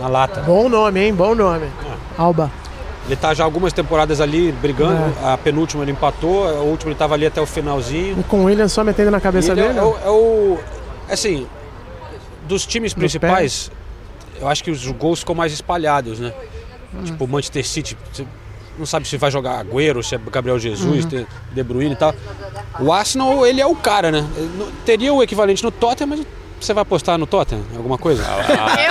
na 0.00 0.08
lata. 0.08 0.40
Bom 0.40 0.68
nome, 0.68 1.00
hein? 1.00 1.14
Bom 1.14 1.34
nome. 1.34 1.66
Alba. 2.18 2.50
Ele 3.06 3.16
tá 3.16 3.34
já 3.34 3.44
algumas 3.44 3.72
temporadas 3.72 4.20
ali 4.20 4.50
brigando, 4.50 5.14
a 5.22 5.36
penúltima 5.36 5.82
ele 5.84 5.92
empatou, 5.92 6.48
a 6.48 6.60
última 6.62 6.90
ele 6.90 6.98
tava 6.98 7.14
ali 7.14 7.26
até 7.26 7.40
o 7.40 7.44
finalzinho. 7.46 8.18
E 8.18 8.22
com 8.24 8.40
o 8.40 8.44
William 8.44 8.66
só 8.68 8.82
metendo 8.82 9.10
na 9.10 9.20
cabeça 9.20 9.52
é- 9.52 9.54
dele. 9.54 9.78
é, 9.78 9.82
o, 9.82 9.96
é 10.04 10.10
o- 10.10 10.58
Assim, 11.10 11.46
dos 12.48 12.64
times 12.64 12.94
principais, 12.94 13.70
eu 14.40 14.48
acho 14.48 14.64
que 14.64 14.70
os 14.70 14.86
gols 14.92 15.20
ficam 15.20 15.34
mais 15.34 15.52
espalhados, 15.52 16.18
né? 16.18 16.32
Hum. 16.94 17.04
Tipo, 17.04 17.24
o 17.24 17.28
Manchester 17.28 17.66
City, 17.66 17.96
você 18.10 18.24
não 18.78 18.86
sabe 18.86 19.06
se 19.06 19.18
vai 19.18 19.30
jogar 19.30 19.58
Agüero, 19.62 20.02
se 20.02 20.14
é 20.14 20.18
Gabriel 20.32 20.58
Jesus, 20.58 21.04
Uhum. 21.04 21.26
De 21.52 21.62
Bruyne 21.62 21.92
e 21.92 21.96
tal. 21.96 22.14
O 22.80 22.90
Arsenal, 22.90 23.46
ele 23.46 23.60
é 23.60 23.66
o 23.66 23.76
cara, 23.76 24.10
né? 24.10 24.26
Teria 24.86 25.12
o 25.12 25.22
equivalente 25.22 25.62
no 25.62 25.70
Tottenham, 25.70 26.08
mas 26.08 26.26
você 26.64 26.74
vai 26.74 26.82
apostar 26.82 27.18
no 27.18 27.26
Tottenham? 27.26 27.62
Alguma 27.76 27.98
coisa? 27.98 28.22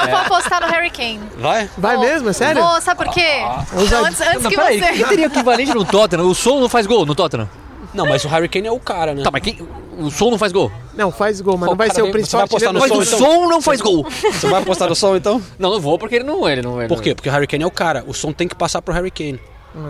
Eu 0.01 0.09
vou 0.09 0.19
apostar 0.19 0.61
no 0.61 0.67
Harry 0.67 0.89
Kane. 0.89 1.19
Vai? 1.37 1.69
Vai 1.77 1.97
mesmo? 1.97 2.29
É 2.29 2.33
sério? 2.33 2.61
Vou, 2.61 2.81
sabe 2.81 3.03
por 3.03 3.13
quê? 3.13 3.41
Não, 3.91 4.05
antes 4.05 4.21
antes 4.21 4.43
Não, 4.43 4.49
que 4.49 4.55
peraí, 4.55 4.79
você... 4.79 4.91
quem 4.93 5.05
teria 5.07 5.25
equivalente 5.25 5.73
no 5.73 5.83
Tottenham? 5.85 6.27
O 6.27 6.35
Som 6.35 6.59
não 6.59 6.69
faz 6.69 6.85
gol 6.87 7.05
no 7.05 7.13
Tottenham? 7.15 7.49
Não, 7.93 8.07
mas 8.07 8.23
o 8.25 8.27
Harry 8.27 8.49
Kane 8.49 8.67
é 8.67 8.71
o 8.71 8.79
cara, 8.79 9.13
né? 9.13 9.21
Tá, 9.21 9.29
mas 9.31 9.41
quem, 9.43 9.57
o 9.99 10.09
Som 10.09 10.31
não 10.31 10.37
faz 10.37 10.51
gol? 10.51 10.71
Não, 10.95 11.11
faz 11.11 11.39
gol, 11.41 11.57
mas 11.57 11.69
não 11.69 11.75
vai 11.75 11.87
cara, 11.87 11.95
ser 11.95 12.01
o 12.01 12.05
você 12.07 12.11
principal 12.11 12.39
vai 12.39 12.45
apostar 12.45 12.73
no 12.73 12.79
Mas 12.79 12.91
o 12.91 12.93
Som, 12.93 12.99
do- 12.99 13.05
então? 13.05 13.19
Som 13.19 13.47
não 13.49 13.61
faz 13.61 13.81
gol. 13.81 14.03
Você 14.31 14.47
vai 14.47 14.61
apostar 14.61 14.89
no 14.89 14.95
som 14.95 15.15
então? 15.15 15.41
Não, 15.59 15.69
não 15.71 15.79
vou 15.79 15.99
porque 15.99 16.15
ele 16.15 16.23
não, 16.23 16.49
ele 16.49 16.61
não, 16.63 16.79
ele 16.79 16.87
Por 16.87 16.95
não- 16.97 17.03
quê? 17.03 17.13
Porque 17.13 17.29
o 17.29 17.31
Harry 17.31 17.45
Kane 17.47 17.63
é 17.63 17.67
o 17.67 17.71
cara. 17.71 18.03
O 18.07 18.13
som 18.13 18.31
tem 18.31 18.47
que 18.47 18.55
passar 18.55 18.81
pro 18.81 18.93
Harry 18.93 19.11
Kane. 19.11 19.39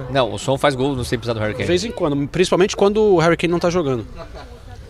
Não, 0.10 0.32
o 0.34 0.40
Som 0.40 0.58
faz 0.58 0.76
gol, 0.76 0.96
não 0.96 1.04
sei 1.04 1.18
precisar 1.18 1.34
do 1.34 1.40
Harry 1.42 1.52
De 1.54 1.58
Kane. 1.58 1.68
vez 1.68 1.84
em 1.84 1.92
quando, 1.92 2.28
principalmente 2.30 2.74
quando 2.76 3.02
o 3.02 3.20
Harry 3.20 3.36
Kane 3.36 3.52
não 3.52 3.60
tá 3.60 3.70
jogando. 3.70 4.06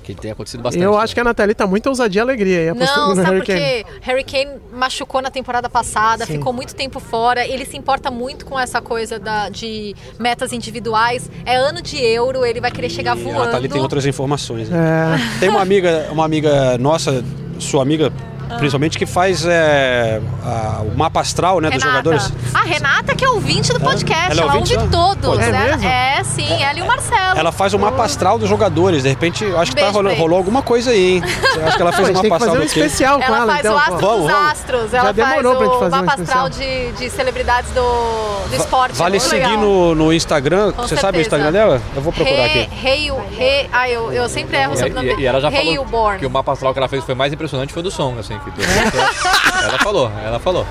Que 0.04 0.14
tem 0.14 0.32
acontecido 0.32 0.62
bastante. 0.62 0.84
Eu 0.84 0.98
acho 0.98 1.14
que 1.14 1.20
a 1.20 1.24
Nathalie 1.24 1.56
tá 1.56 1.66
muita 1.66 1.88
ousadia 1.90 2.20
e 2.20 2.22
alegria 2.22 2.60
aí, 2.60 2.70
apostando 2.70 3.00
Não, 3.08 3.16
no 3.16 3.22
sabe 3.24 3.38
por 3.38 3.46
quê? 3.46 3.86
Harry 4.02 4.24
Kane 4.24 4.60
machucou 4.74 5.22
na 5.22 5.32
temporada 5.32 5.70
passada, 5.70 6.26
Sim. 6.26 6.34
ficou 6.34 6.52
muito 6.52 6.76
tempo 6.76 7.00
fora. 7.00 7.48
Ele 7.48 7.66
se 7.66 7.78
importa 7.78 8.12
muito 8.12 8.46
com 8.46 8.60
essa 8.60 8.82
coisa 8.82 9.18
da, 9.18 9.48
de 9.50 9.96
metas 10.20 10.52
individuais. 10.52 11.30
É 11.46 11.56
ano 11.56 11.82
de 11.82 11.98
euro, 12.04 12.46
ele 12.46 12.60
vai 12.60 12.70
querer 12.72 12.90
chegar 12.90 13.16
E 13.18 13.22
a 13.22 13.24
voando. 13.24 13.46
Nathalie 13.46 13.70
tem 13.70 13.82
outras 13.82 14.06
informações. 14.06 14.70
né? 14.70 15.18
É. 15.38 15.40
Tem 15.40 15.50
uma 15.50 15.62
amiga, 15.62 16.10
uma 16.12 16.26
amiga 16.26 16.78
nossa, 16.78 17.24
sua 17.60 17.82
amiga, 17.82 18.12
Ah. 18.50 18.56
principalmente, 18.58 18.98
que 18.98 19.06
faz 19.06 19.46
é, 19.46 20.22
a- 20.46 20.82
o 20.82 20.96
mapa 20.98 21.22
astral 21.22 21.60
né, 21.60 21.70
dos 21.72 21.82
jogadores. 21.82 22.32
A 22.54 22.62
Renata, 22.62 23.16
que 23.16 23.24
é 23.26 23.30
ouvinte 23.30 23.72
do 23.74 23.80
podcast, 23.80 24.32
Ela 24.32 24.42
é 24.42 24.44
ela, 24.44 24.54
ouvinte 24.54 24.74
ouve 24.76 24.86
já? 24.86 24.92
todos. 24.92 25.40
É 25.40 25.50
ela, 25.50 25.86
é, 25.86 26.24
sim, 26.24 26.64
ela 26.64 26.80
e 26.80 26.82
o 26.82 26.86
Marcelo. 26.86 27.38
Ela 27.40 27.52
faz 27.52 27.74
o 27.74 27.80
mapa 27.80 28.04
astral 28.04 28.38
dos 28.38 28.48
jogadores. 28.50 29.04
De 29.04 29.10
repente, 29.10 29.46
acho 29.46 29.72
que 29.72 29.78
tá 29.78 29.84
Beijo 29.84 29.94
rolando, 29.98 30.16
pra 30.16 30.22
rolou 30.22 30.38
alguma 30.38 30.62
coisa 30.62 30.92
aí, 30.92 31.16
hein? 31.16 31.24
Eu 31.56 31.68
acho 31.68 31.76
que 31.78 31.82
ela 31.82 31.92
fez 31.94 32.10
Pô, 32.10 32.24
mapa 32.24 32.36
astral 32.36 32.56
um 32.56 32.62
especial 32.64 33.18
com 33.20 33.24
ela 33.26 33.38
ela, 33.38 33.48
faz 33.48 33.60
então. 33.60 33.76
o 33.76 33.78
astro 33.80 33.98
Vamos, 33.98 34.22
dos 34.24 34.32
vamos. 34.32 34.52
astros. 34.52 34.92
Já 34.92 34.98
Ela 35.00 35.14
faz 35.14 35.16
demorou 35.16 35.56
pra 35.56 35.66
gente 35.66 35.76
o 35.76 35.80
fazer 35.80 35.96
um 35.96 36.00
mapa 36.06 36.22
astral 36.22 36.48
especial. 36.48 36.92
de, 36.92 36.98
de 36.98 37.10
celebridades 37.10 37.72
do, 37.72 38.48
do 38.50 38.56
esporte. 38.56 38.96
Vale 38.96 39.18
é 39.18 39.20
seguir 39.20 39.58
no, 39.58 39.96
no 39.96 40.14
Instagram. 40.14 40.72
Com 40.74 40.82
Você 40.84 40.96
sabe 40.96 41.18
o 41.20 41.22
certeza. 41.22 41.22
Instagram 41.22 41.52
dela? 41.52 41.82
Eu 41.96 42.02
vou 42.02 42.14
procurar 42.14 42.46
aqui. 42.46 42.70
Reio, 42.72 43.16
re, 43.32 43.70
ah, 43.72 43.90
eu, 43.90 44.12
eu 44.12 44.28
sempre 44.30 44.58
erro 44.58 44.72
o 44.72 44.76
E, 44.76 44.78
sobrenome 44.78 45.14
e- 45.14 45.22
e 45.22 45.26
ela 45.26 45.40
já 45.42 45.50
falou 45.52 46.18
que 46.20 46.26
o 46.26 46.30
mapa 46.30 46.52
astral 46.52 46.74
que 46.74 46.80
ela 46.80 46.88
fez 46.88 47.04
foi 47.04 47.16
mais 47.16 47.32
impressionante 47.34 47.74
foi 47.74 47.82
do 47.84 47.90
som, 47.92 48.16
assim. 48.20 48.33
Que 48.40 49.64
ela 49.66 49.80
falou, 49.80 50.12
ela 50.24 50.40
falou. 50.40 50.66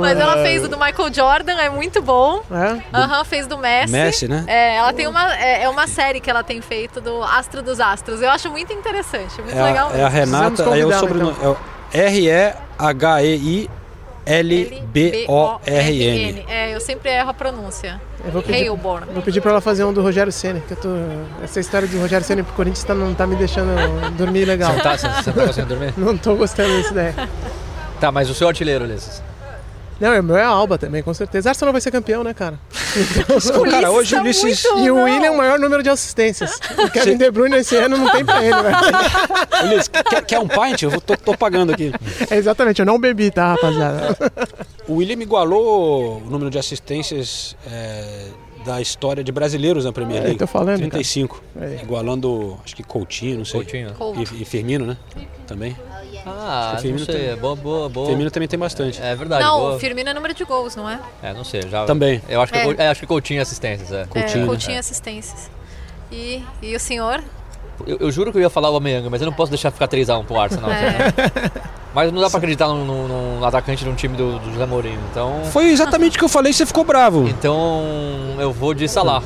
Mas 0.00 0.18
ela 0.18 0.42
fez 0.42 0.64
o 0.64 0.68
do 0.68 0.76
Michael 0.78 1.12
Jordan, 1.12 1.52
é 1.60 1.68
muito 1.70 2.02
bom. 2.02 2.42
É? 2.50 2.96
Aham, 2.96 3.24
fez 3.24 3.46
do 3.46 3.56
Messi. 3.58 3.92
Messi, 3.92 4.28
né? 4.28 4.44
É, 4.46 4.76
ela 4.76 4.92
tem 4.92 5.06
uma, 5.06 5.34
é, 5.36 5.62
é 5.62 5.68
uma 5.68 5.86
série 5.86 6.20
que 6.20 6.28
ela 6.30 6.42
tem 6.42 6.60
feito 6.60 7.00
do 7.00 7.22
Astro 7.22 7.62
dos 7.62 7.80
Astros. 7.80 8.20
Eu 8.20 8.30
acho 8.30 8.50
muito 8.50 8.72
interessante, 8.72 9.40
muito 9.40 9.56
É 9.56 9.62
legal 9.62 9.86
a, 9.86 9.90
mesmo. 9.90 10.02
é 10.02 10.04
a 10.04 10.08
Renata, 10.08 10.70
aí 10.72 10.80
é 10.80 10.86
o 10.86 10.92
sobrenome. 10.98 11.36
então. 11.38 11.52
É 11.52 11.54
o 11.54 11.56
R-E-H-E-I-L-B-O-R-N. 14.26 16.44
É, 16.48 16.74
eu 16.74 16.80
sempre 16.80 17.10
erro 17.10 17.30
a 17.30 17.34
pronúncia. 17.34 18.00
Eu 18.24 18.32
vou 18.32 18.42
pedir, 18.42 18.68
vou 18.68 19.22
pedir 19.24 19.40
pra 19.40 19.52
ela 19.52 19.60
fazer 19.60 19.84
um 19.84 19.92
do 19.92 20.02
Rogério 20.02 20.32
Ceni, 20.32 20.60
que 20.60 20.72
eu 20.72 20.76
tô. 20.76 20.88
Essa 21.42 21.60
história 21.60 21.86
do 21.86 21.98
Rogério 22.00 22.26
Ceni 22.26 22.42
pro 22.42 22.52
Corinthians 22.54 22.82
tá, 22.84 22.94
não 22.94 23.14
tá 23.14 23.26
me 23.26 23.36
deixando 23.36 23.70
dormir 24.16 24.44
legal. 24.44 24.70
Você 24.72 24.76
não 24.76 24.82
tá- 24.82 24.96
você- 24.98 25.08
você 25.08 25.30
não 25.30 25.36
tá 25.36 25.46
conseguindo 25.46 25.74
dormir? 25.76 25.94
Não 25.96 26.16
tô 26.18 26.34
gostando 26.34 26.76
dessa 26.76 26.90
ideia. 26.90 27.14
Tá, 28.00 28.10
mas 28.12 28.28
o 28.28 28.34
seu 28.34 28.48
artilheiro, 28.48 28.84
Ulisses? 28.84 29.22
Não, 30.00 30.20
o 30.20 30.22
meu 30.22 30.36
é 30.36 30.42
a 30.42 30.48
Alba 30.48 30.76
também, 30.76 31.02
com 31.02 31.12
certeza. 31.14 31.48
Arsenal 31.48 31.72
vai 31.72 31.80
ser 31.80 31.90
campeão, 31.90 32.22
né, 32.22 32.34
cara? 32.34 32.58
Então, 32.96 33.62
Cara, 33.70 33.90
hoje 33.90 34.14
o 34.16 34.20
Ulisses. 34.20 34.64
E 34.64 34.90
o 34.90 35.02
William 35.04 35.26
é 35.26 35.30
o 35.30 35.36
maior 35.36 35.58
número 35.58 35.82
de 35.82 35.90
assistências. 35.90 36.58
O 36.78 36.90
Kevin 36.90 37.18
De 37.18 37.30
Bruyne 37.30 37.56
esse 37.56 37.76
ano 37.76 37.98
não 37.98 38.10
tem 38.10 38.24
pra 38.24 38.42
ele, 38.42 38.56
velho. 38.62 38.76
Ulisses, 39.64 39.88
quer, 39.88 40.24
quer 40.24 40.38
um 40.38 40.48
pint? 40.48 40.82
Eu 40.82 41.00
tô, 41.00 41.14
tô 41.16 41.36
pagando 41.36 41.72
aqui. 41.72 41.92
É, 42.30 42.36
exatamente, 42.36 42.80
eu 42.80 42.86
não 42.86 42.98
bebi, 42.98 43.30
tá, 43.30 43.52
rapaziada? 43.52 44.16
O 44.88 44.94
William 44.94 45.20
igualou 45.22 46.18
o 46.18 46.30
número 46.30 46.50
de 46.50 46.58
assistências 46.58 47.54
é, 47.70 48.28
da 48.64 48.80
história 48.80 49.22
de 49.22 49.30
brasileiros 49.30 49.84
na 49.84 49.92
Premier 49.92 50.18
É, 50.20 50.24
League. 50.24 50.38
tô 50.38 50.46
falando, 50.46 50.78
35. 50.78 51.42
É. 51.60 51.80
Igualando, 51.82 52.58
acho 52.64 52.74
que 52.74 52.82
Coutinho, 52.82 53.38
não 53.38 53.44
sei. 53.44 53.60
Coutinho. 53.60 53.94
E, 54.32 54.42
e 54.42 54.44
Firmino, 54.46 54.86
né? 54.86 54.96
Também. 55.46 55.76
Ah, 56.26 56.72
Acho 56.74 56.82
que 56.82 56.88
não 56.90 56.98
Firmino 56.98 57.04
sei. 57.06 57.28
tem- 57.28 57.36
Boa, 57.36 57.56
boa, 57.56 57.88
boa. 57.88 58.06
Firmino 58.08 58.30
também 58.30 58.48
tem 58.48 58.58
bastante. 58.58 59.00
É 59.00 59.14
verdade. 59.14 59.44
Não, 59.44 59.58
boa. 59.60 59.74
o 59.76 59.78
Firmino 59.78 60.10
é 60.10 60.14
número 60.14 60.34
de 60.34 60.44
gols, 60.44 60.74
não 60.74 60.88
é? 60.90 60.98
É, 61.22 61.32
não 61.32 61.44
sei. 61.44 61.62
Já... 61.68 61.84
Também. 61.84 62.20
Eu 62.28 62.40
acho 62.40 62.52
que, 62.52 62.58
É. 62.58 62.62
Cou- 62.64 62.74
é, 62.78 62.88
acho 62.88 63.00
que 63.00 63.06
Coutinho 63.06 63.38
é 63.38 63.42
assistências, 63.42 63.92
é. 63.92 64.04
Coutinho, 64.06 64.44
é, 64.44 64.46
Coutinho 64.46 64.78
assistências. 64.80 65.50
E, 66.10 66.42
e 66.62 66.74
o 66.74 66.80
senhor? 66.80 67.22
Eu, 67.86 67.98
eu 68.00 68.10
juro 68.10 68.32
que 68.32 68.38
eu 68.38 68.42
ia 68.42 68.50
falar 68.50 68.68
o 68.70 68.74
Aubameyang, 68.74 69.08
mas 69.10 69.20
eu 69.20 69.26
não 69.26 69.32
posso 69.32 69.50
deixar 69.50 69.70
ficar 69.70 69.86
3x1 69.88 70.24
pro 70.24 70.38
Arsenal. 70.40 70.70
É. 70.70 71.12
Mas 71.94 72.12
não 72.12 72.20
dá 72.20 72.28
pra 72.28 72.38
acreditar 72.38 72.68
num, 72.68 72.84
num- 72.84 73.38
num 73.38 73.44
atacante 73.44 73.82
de 73.84 73.88
um 73.90 73.94
time 73.94 74.16
do, 74.16 74.38
do 74.38 74.52
José 74.52 74.66
Mourinho, 74.66 75.00
então... 75.10 75.42
Foi 75.46 75.66
exatamente 75.70 76.16
o 76.16 76.18
que 76.18 76.24
eu 76.24 76.28
falei 76.28 76.50
e 76.50 76.54
você 76.54 76.66
ficou 76.66 76.84
bravo. 76.84 77.26
Então 77.28 77.82
eu 78.38 78.52
vou 78.52 78.74
de 78.74 78.86
Salah. 78.88 79.22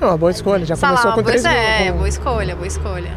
É 0.00 0.04
uma 0.04 0.16
boa 0.16 0.30
escolha, 0.30 0.64
já 0.64 0.74
começou 0.76 0.96
Salah, 1.02 1.14
com 1.14 1.22
pois 1.22 1.42
três 1.42 1.44
é, 1.56 1.84
gols. 1.86 1.96
boa 1.96 2.08
escolha, 2.08 2.54
boa 2.56 2.66
escolha. 2.66 3.10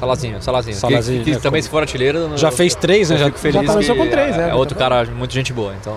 Salazinho, 0.00 0.42
Salazinho. 0.42 0.74
Que- 0.74 0.80
Salazinho, 0.80 1.24
que, 1.24 1.32
é, 1.32 1.38
também 1.38 1.62
se 1.62 1.68
for 1.68 1.82
artilheiro... 1.82 2.36
Já 2.36 2.48
eu- 2.48 2.52
fez 2.52 2.74
três, 2.74 3.10
né? 3.10 3.18
Já- 3.18 3.26
fico 3.26 3.38
feliz 3.38 3.60
já 3.62 3.66
começou 3.72 3.94
que 3.94 4.02
com 4.02 4.08
três, 4.10 4.36
é, 4.38 4.46
é, 4.46 4.50
é 4.50 4.54
outro 4.54 4.74
tá 4.76 4.84
cara, 4.88 5.04
muito 5.04 5.32
gente 5.32 5.52
boa, 5.52 5.74
então... 5.80 5.96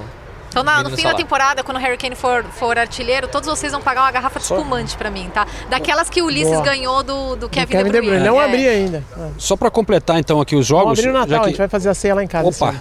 Então, 0.50 0.62
na- 0.64 0.84
no 0.84 0.92
fim 0.92 0.98
da 0.98 1.02
Salah. 1.04 1.16
temporada, 1.16 1.64
quando 1.64 1.78
o 1.78 1.80
Harry 1.80 1.98
Kane 1.98 2.14
for, 2.16 2.44
for 2.44 2.78
artilheiro, 2.78 3.28
todos 3.28 3.50
vocês 3.50 3.72
vão 3.72 3.82
pagar 3.82 4.02
uma 4.02 4.12
garrafa 4.12 4.38
de 4.38 4.46
espumante 4.46 4.96
pra 4.96 5.10
mim, 5.10 5.28
tá? 5.34 5.48
Daquelas 5.68 6.12
que 6.12 6.22
o 6.22 6.26
Ulisses 6.26 6.52
Boa. 6.54 6.62
ganhou 6.64 7.02
do, 7.02 7.36
do 7.36 7.50
Kevin, 7.50 7.72
Kevin 7.72 7.90
De 7.92 8.00
De 8.00 8.06
Bruyne. 8.06 8.24
Não 8.24 8.40
É. 8.40 8.46
abri 8.46 8.68
ainda. 8.68 9.04
Só 9.40 9.56
pra 9.56 9.72
completar 9.72 10.20
então 10.20 10.40
aqui 10.40 10.56
os 10.56 10.70
Vamos 10.70 10.84
jogos. 10.84 11.00
abrir 11.00 11.08
no 11.12 11.14
Natal, 11.18 11.30
já 11.30 11.38
a 11.38 11.40
que... 11.40 11.48
gente 11.50 11.58
vai 11.58 11.68
fazer 11.68 11.90
a 11.90 11.94
ceia 11.96 12.14
lá 12.14 12.24
em 12.24 12.28
casa. 12.28 12.48
Opa! 12.50 12.76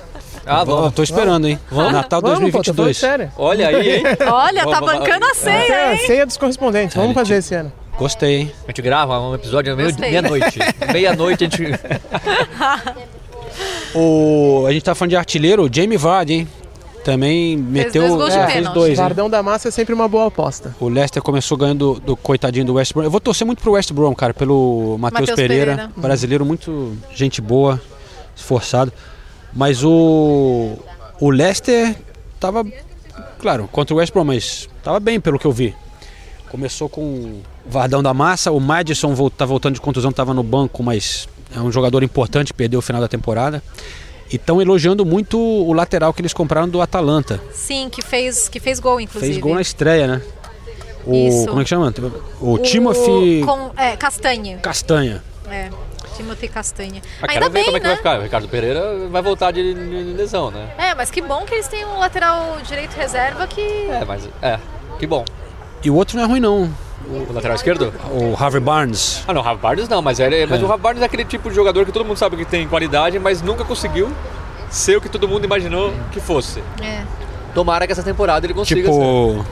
Ah, 0.45 0.65
vamos. 0.65 0.93
tô 0.93 1.03
esperando, 1.03 1.47
hein? 1.49 1.59
Vamos? 1.71 1.93
Natal 1.93 2.21
Vamos, 2.21 2.51
pô, 2.51 2.59
tô 2.63 2.75
falando 2.75 2.87
2022. 2.93 2.99
sério. 2.99 3.33
Olha 3.39 3.69
aí, 3.69 3.91
hein? 3.97 4.03
Olha, 4.31 4.67
tá 4.67 4.81
Vamos- 4.81 4.93
bancando 4.99 5.25
a 5.25 5.35
ceia, 5.35 5.67
Ceia, 5.67 5.93
hein? 5.95 6.07
ceia 6.07 6.27
dos 6.27 6.37
correspondentes, 6.37 6.95
vamos 6.95 7.15
fazer 7.15 7.37
esse 7.37 7.55
ano. 7.55 7.73
Gostei, 8.03 8.37
hein? 8.37 8.53
A 8.65 8.71
gente 8.73 8.83
grava 8.83 9.21
um 9.21 9.33
episódio 9.33 9.77
meia-noite. 9.77 10.59
Meia-noite 10.93 11.45
a 11.45 11.49
gente... 11.49 11.63
O... 13.95 14.65
A 14.67 14.73
gente 14.73 14.83
tá 14.83 14.95
falando 14.95 15.11
de 15.11 15.17
artilheiro, 15.17 15.65
o 15.65 15.71
Jamie 15.73 15.99
Vardy, 15.99 16.33
hein? 16.33 16.49
Também 17.05 17.57
meteu. 17.57 18.03
dois 18.03 18.15
gols 18.15 18.33
de 18.33 18.39
é, 18.39 18.47
pênalti. 18.47 18.63
fez 18.65 18.75
dois, 18.75 18.91
hein? 18.91 18.97
Vardão 18.97 19.29
da 19.29 19.43
massa 19.43 19.69
é 19.69 19.71
sempre 19.71 19.95
uma 19.95 20.09
boa 20.09 20.29
aposta. 20.29 20.75
O 20.81 20.89
Leicester 20.89 21.23
começou 21.23 21.57
ganhando 21.59 21.95
do, 21.95 22.01
do 22.01 22.17
coitadinho 22.17 22.65
do 22.65 22.75
West 22.75 22.95
Brom. 22.95 23.03
Eu 23.03 23.11
vou 23.11 23.21
torcer 23.21 23.47
muito 23.47 23.63
pro 23.63 23.73
West 23.73 23.93
Brom, 23.93 24.15
cara, 24.15 24.33
pelo 24.33 24.97
Matheus 24.99 25.21
Matheus 25.21 25.37
Pereira, 25.37 25.73
Pereira. 25.73 25.93
brasileiro 25.95 26.45
muito 26.45 26.97
gente 27.15 27.41
boa, 27.41 27.81
esforçado. 28.35 28.93
Mas 29.53 29.85
o 29.85 30.73
o 31.21 31.31
Leicester 31.31 31.95
tava, 32.41 32.65
claro, 33.39 33.69
contra 33.71 33.95
o 33.95 33.99
West 33.99 34.13
Brom, 34.13 34.25
mas 34.25 34.69
tava 34.83 34.99
bem 34.99 35.21
pelo 35.21 35.39
que 35.39 35.47
eu 35.47 35.53
vi. 35.53 35.75
Começou 36.53 36.87
com 36.87 37.01
o 37.01 37.43
Vardão 37.65 38.03
da 38.03 38.13
Massa, 38.13 38.53
o 38.53 38.61
Madison 38.61 39.15
tá 39.31 39.47
voltando 39.47 39.73
de 39.73 39.81
contusão, 39.81 40.13
tava 40.13 40.35
no 40.35 40.43
banco, 40.43 40.83
mas 40.83 41.27
é 41.57 41.59
um 41.59 41.73
jogador 41.73 42.03
importante, 42.03 42.53
perdeu 42.53 42.81
o 42.81 42.83
final 42.83 43.01
da 43.01 43.09
temporada. 43.09 43.63
E 44.31 44.37
estão 44.37 44.61
elogiando 44.61 45.03
muito 45.03 45.39
o 45.39 45.73
lateral 45.73 46.13
que 46.13 46.21
eles 46.21 46.35
compraram 46.35 46.69
do 46.69 46.83
Atalanta. 46.83 47.41
Sim, 47.55 47.89
que 47.91 48.03
fez, 48.03 48.51
que 48.51 48.61
fez 48.61 48.79
gol, 48.81 49.01
inclusive. 49.01 49.33
Fez 49.33 49.43
gol 49.43 49.55
na 49.55 49.63
estreia, 49.63 50.07
né? 50.07 50.23
O, 51.07 51.15
Isso. 51.15 51.47
Como 51.47 51.63
é 51.63 51.65
que 51.65 51.71
chama? 51.71 51.95
O, 52.39 52.59
Timothy 52.59 53.43
Com, 53.47 53.71
é, 53.75 53.97
Castanha. 53.97 54.59
Castanha. 54.59 55.25
É, 55.51 55.71
Timothy 56.19 56.49
Castanha. 56.49 57.01
Ah, 57.23 57.29
Ainda 57.31 57.33
quero 57.33 57.45
ver 57.47 57.51
bem, 57.51 57.65
como 57.65 57.77
é 57.79 57.81
que 57.81 57.87
né? 57.87 57.93
vai 57.93 57.97
ficar. 57.97 58.19
O 58.19 58.23
Ricardo 58.25 58.49
Pereira 58.49 59.09
vai 59.09 59.23
voltar 59.23 59.53
de, 59.53 59.73
de 59.73 60.13
lesão, 60.13 60.51
né? 60.51 60.69
É, 60.77 60.95
mas 60.95 61.11
que 61.11 61.23
bom 61.23 61.47
que 61.47 61.55
eles 61.55 61.67
têm 61.67 61.87
um 61.87 61.99
lateral 61.99 62.59
direito 62.69 62.93
reserva 62.93 63.47
que... 63.47 63.63
É, 63.63 64.05
mas... 64.05 64.29
É, 64.43 64.59
que 64.99 65.07
bom. 65.07 65.25
E 65.83 65.91
o 65.91 65.95
outro 65.95 66.17
não 66.17 66.25
é 66.25 66.27
ruim, 66.27 66.41
não. 66.41 66.73
O 67.09 67.33
lateral 67.33 67.57
esquerdo? 67.57 67.93
O 68.13 68.37
Harvey 68.41 68.61
Barnes. 68.61 69.25
Ah, 69.27 69.33
não, 69.35 69.41
o 69.41 69.45
Rafa 69.45 69.59
Barnes 69.59 69.89
não, 69.89 70.01
mas, 70.01 70.21
ele, 70.21 70.47
mas 70.47 70.61
É. 70.61 70.65
o 70.65 70.67
Rafa 70.69 70.79
Barnes 70.79 71.03
é 71.03 71.07
aquele 71.07 71.25
tipo 71.25 71.49
de 71.51 71.57
jogador 71.57 71.85
que 71.85 71.91
todo 71.93 72.05
mundo 72.05 72.17
sabe 72.17 72.37
que 72.37 72.45
tem 72.45 72.69
qualidade, 72.69 73.19
mas 73.19 73.43
nunca 73.43 73.65
conseguiu 73.65 74.13
ser 74.71 74.97
o 74.97 75.01
que 75.01 75.09
todo 75.09 75.27
mundo 75.29 75.45
imaginou 75.45 75.93
que 76.13 76.21
fosse. 76.21 76.63
É. 76.81 77.03
Tomara 77.55 77.87
que 77.87 77.93
essa 77.93 78.03
temporada 78.05 78.47
ele 78.47 78.55
consiga 78.55 78.83
ser. 78.83 78.89
Tipo, 78.89 79.45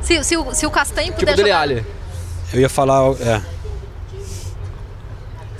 Se, 0.00 0.24
se, 0.24 0.36
o, 0.36 0.54
se 0.54 0.66
o 0.66 0.70
Castanho 0.70 1.08
Tipo 1.08 1.20
puder 1.20 1.36
Dele 1.36 1.48
jogar... 1.48 1.68
Eu 2.54 2.60
ia 2.60 2.68
falar. 2.68 3.12
É, 3.20 3.40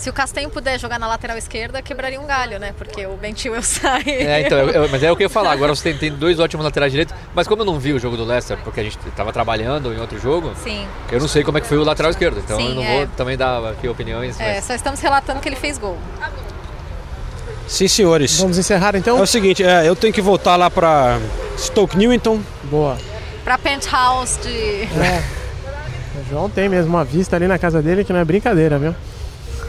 Se 0.07 0.11
o 0.11 0.13
Castanho 0.13 0.49
puder 0.49 0.79
jogar 0.79 1.01
na 1.01 1.09
lateral 1.09 1.37
esquerda, 1.37 1.83
quebraria 1.83 2.21
um 2.21 2.27
galho, 2.27 2.61
né? 2.61 2.73
Porque 2.79 3.05
o 3.05 3.17
Ben 3.17 3.35
Chilwell 3.35 3.59
sai. 3.67 4.05
É, 4.07 4.43
então, 4.43 4.57
eu- 4.57 4.71
eu- 4.85 4.89
mas 4.89 5.03
é 5.03 5.11
o 5.11 5.17
que 5.17 5.25
eu 5.25 5.27
ia 5.27 5.29
falar. 5.29 5.51
Agora 5.51 5.75
você 5.75 5.83
tem, 5.91 5.99
tem 5.99 6.13
dois 6.17 6.39
ótimos 6.39 6.63
laterais 6.63 6.93
direitos, 6.93 7.13
mas 7.35 7.49
como 7.49 7.63
eu 7.63 7.67
não 7.67 7.77
vi 7.81 7.93
o 7.93 7.99
jogo 7.99 8.17
do 8.17 8.25
Leicester, 8.25 8.57
porque 8.63 8.79
a 8.79 8.85
gente 8.85 8.97
estava 9.05 9.33
trabalhando 9.33 9.93
em 9.93 9.99
outro 9.99 10.17
jogo, 10.21 10.53
Sim. 10.63 10.87
eu 11.11 11.19
não 11.19 11.27
sei 11.27 11.43
como 11.43 11.59
é 11.59 11.61
que 11.61 11.67
foi 11.67 11.77
o 11.77 11.83
lateral 11.83 12.13
esquerdo. 12.13 12.39
Então 12.39 12.57
Sim, 12.57 12.69
eu 12.69 12.75
não 12.77 12.85
é. 12.85 12.99
vou 12.99 13.07
também 13.17 13.37
dar 13.37 13.59
aqui 13.73 13.89
opiniões. 13.89 14.39
É, 14.39 14.55
mas- 14.55 14.65
só 14.67 14.75
estamos 14.75 15.01
relatando 15.01 15.41
que 15.41 15.49
ele 15.49 15.57
fez 15.57 15.77
gol. 15.77 15.99
sim, 17.67 17.89
senhores. 17.89 18.39
Vamos 18.39 18.59
encerrar 18.59 18.95
então? 18.95 19.19
É 19.19 19.23
o 19.23 19.27
seguinte, 19.27 19.65
é, 19.65 19.89
eu 19.89 19.97
tenho 19.97 20.13
que 20.13 20.23
voltar 20.23 20.55
lá 20.55 20.71
pra 20.71 21.19
Stoke 21.59 21.99
Newington. 21.99 22.41
Boa. 22.71 22.97
Pra 23.43 23.59
penthouse 23.59 24.39
de... 24.39 24.83
É. 24.85 25.25
O 26.17 26.31
João 26.31 26.49
tem 26.49 26.69
mesmo 26.69 26.89
uma 26.95 27.05
vista 27.05 27.35
ali 27.37 27.47
na 27.49 27.59
casa 27.59 27.83
dele 27.83 28.03
que 28.05 28.13
não 28.13 28.19
é 28.21 28.25
brincadeira, 28.25 28.79
viu? 28.79 28.95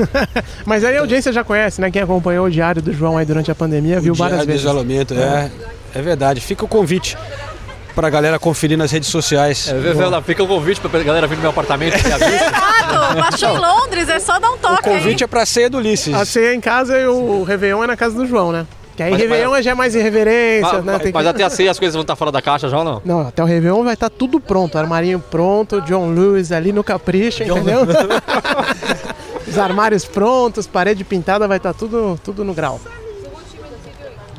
Mas 0.65 0.84
aí 0.84 0.98
a 0.98 0.99
audiência 1.02 1.32
já 1.32 1.44
conhece, 1.44 1.80
né? 1.82 1.90
Quem 1.91 2.02
acompanhou 2.02 2.45
o 2.48 2.49
diário 2.52 2.82
do 2.82 2.94
João 2.94 3.18
aí 3.18 3.26
durante 3.26 3.49
a 3.52 3.56
pandemia 3.56 3.99
viu 3.99 4.14
várias 4.14 4.38
Diário 4.40 4.48
de 4.48 4.52
vezes. 4.53 4.61
isolamento, 4.65 5.14
é, 5.14 5.49
é 5.95 6.02
verdade. 6.02 6.41
Fica 6.41 6.65
o 6.65 6.68
convite 6.68 7.18
pra 7.95 8.10
galera 8.10 8.38
conferir 8.38 8.78
nas 8.78 8.91
redes 8.91 9.10
sociais. 9.10 9.68
É, 9.69 10.06
lá, 10.06 10.22
fica 10.22 10.44
o 10.44 10.48
convite 10.48 10.80
pra 10.80 11.02
galera 11.02 11.26
vir 11.28 11.36
no 11.36 11.41
meu 11.41 11.49
apartamento 11.49 11.95
e. 11.95 11.99
Exato! 11.99 13.15
Baixou 13.19 13.49
em 13.49 13.60
Londres, 13.60 14.10
é 14.10 14.19
só 14.19 14.40
dar 14.40 14.52
um 14.52 14.53
O 14.53 14.57
toque 14.57 14.84
convite 14.84 15.24
aí. 15.24 15.26
é 15.26 15.28
pra 15.28 15.45
ceia 15.45 15.69
do 15.69 15.78
Ulisses. 15.78 16.14
A 16.14 16.24
ceia 16.26 16.53
em 16.53 16.61
casa 16.61 16.98
e 16.98 17.07
o 17.07 17.44
Réveillon 17.44 17.84
é 17.84 17.88
na 17.88 17.98
casa 17.98 18.15
do 18.15 18.26
João, 18.26 18.52
né? 18.52 18.65
Que 18.95 19.03
aí 19.03 19.11
Mas- 19.11 19.22
Réveillon 19.22 19.61
já 19.61 19.72
é 19.72 19.74
mais 19.76 19.94
irreverência, 19.94 20.74
Mas, 20.74 20.84
né? 20.86 20.98
Tem 20.98 21.11
mas 21.14 21.22
que- 21.24 21.30
até 21.30 21.44
a 21.44 21.49
ceia 21.52 21.69
as 21.69 21.78
coisas 21.78 21.94
vão 21.94 22.02
estar 22.02 22.15
fora 22.15 22.32
da 22.32 22.41
caixa 22.41 22.68
já 22.68 22.80
ou 22.80 22.84
não? 22.84 22.99
Não, 23.06 23.28
até 23.28 23.44
o 23.44 23.45
Réveillon 23.45 23.84
vai 23.84 23.94
estar 23.94 24.10
tudo 24.10 24.40
pronto. 24.40 24.76
Armarinho 24.76 25.19
pronto, 25.19 25.82
John 25.82 26.10
Lewis 26.11 26.52
ali 26.52 26.72
no 26.72 26.84
capricho, 26.84 27.44
entendeu? 27.44 27.82
Os 29.58 29.64
armários 29.64 30.06
prontos, 30.06 30.68
parede 30.68 31.04
pintada, 31.04 31.48
vai 31.48 31.58
estar 31.58 31.74
tudo, 31.74 32.20
tudo 32.24 32.44
no 32.44 32.54
grau. 32.54 32.80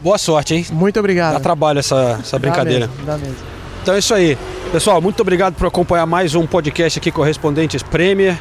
Boa 0.00 0.16
sorte, 0.16 0.54
hein? 0.54 0.64
Muito 0.70 1.00
obrigado. 1.00 1.32
Dá 1.34 1.40
trabalho 1.40 1.80
essa, 1.80 2.18
essa 2.20 2.38
brincadeira. 2.38 2.86
Dá 2.86 2.92
mesmo, 2.92 3.06
dá 3.06 3.18
mesmo. 3.18 3.36
Então 3.82 3.94
é 3.94 3.98
isso 3.98 4.14
aí. 4.14 4.38
Pessoal, 4.70 5.00
muito 5.00 5.20
obrigado 5.20 5.54
por 5.54 5.66
acompanhar 5.66 6.06
mais 6.06 6.36
um 6.36 6.46
podcast 6.46 7.00
aqui 7.00 7.10
Correspondentes 7.10 7.82
Premier. 7.82 8.38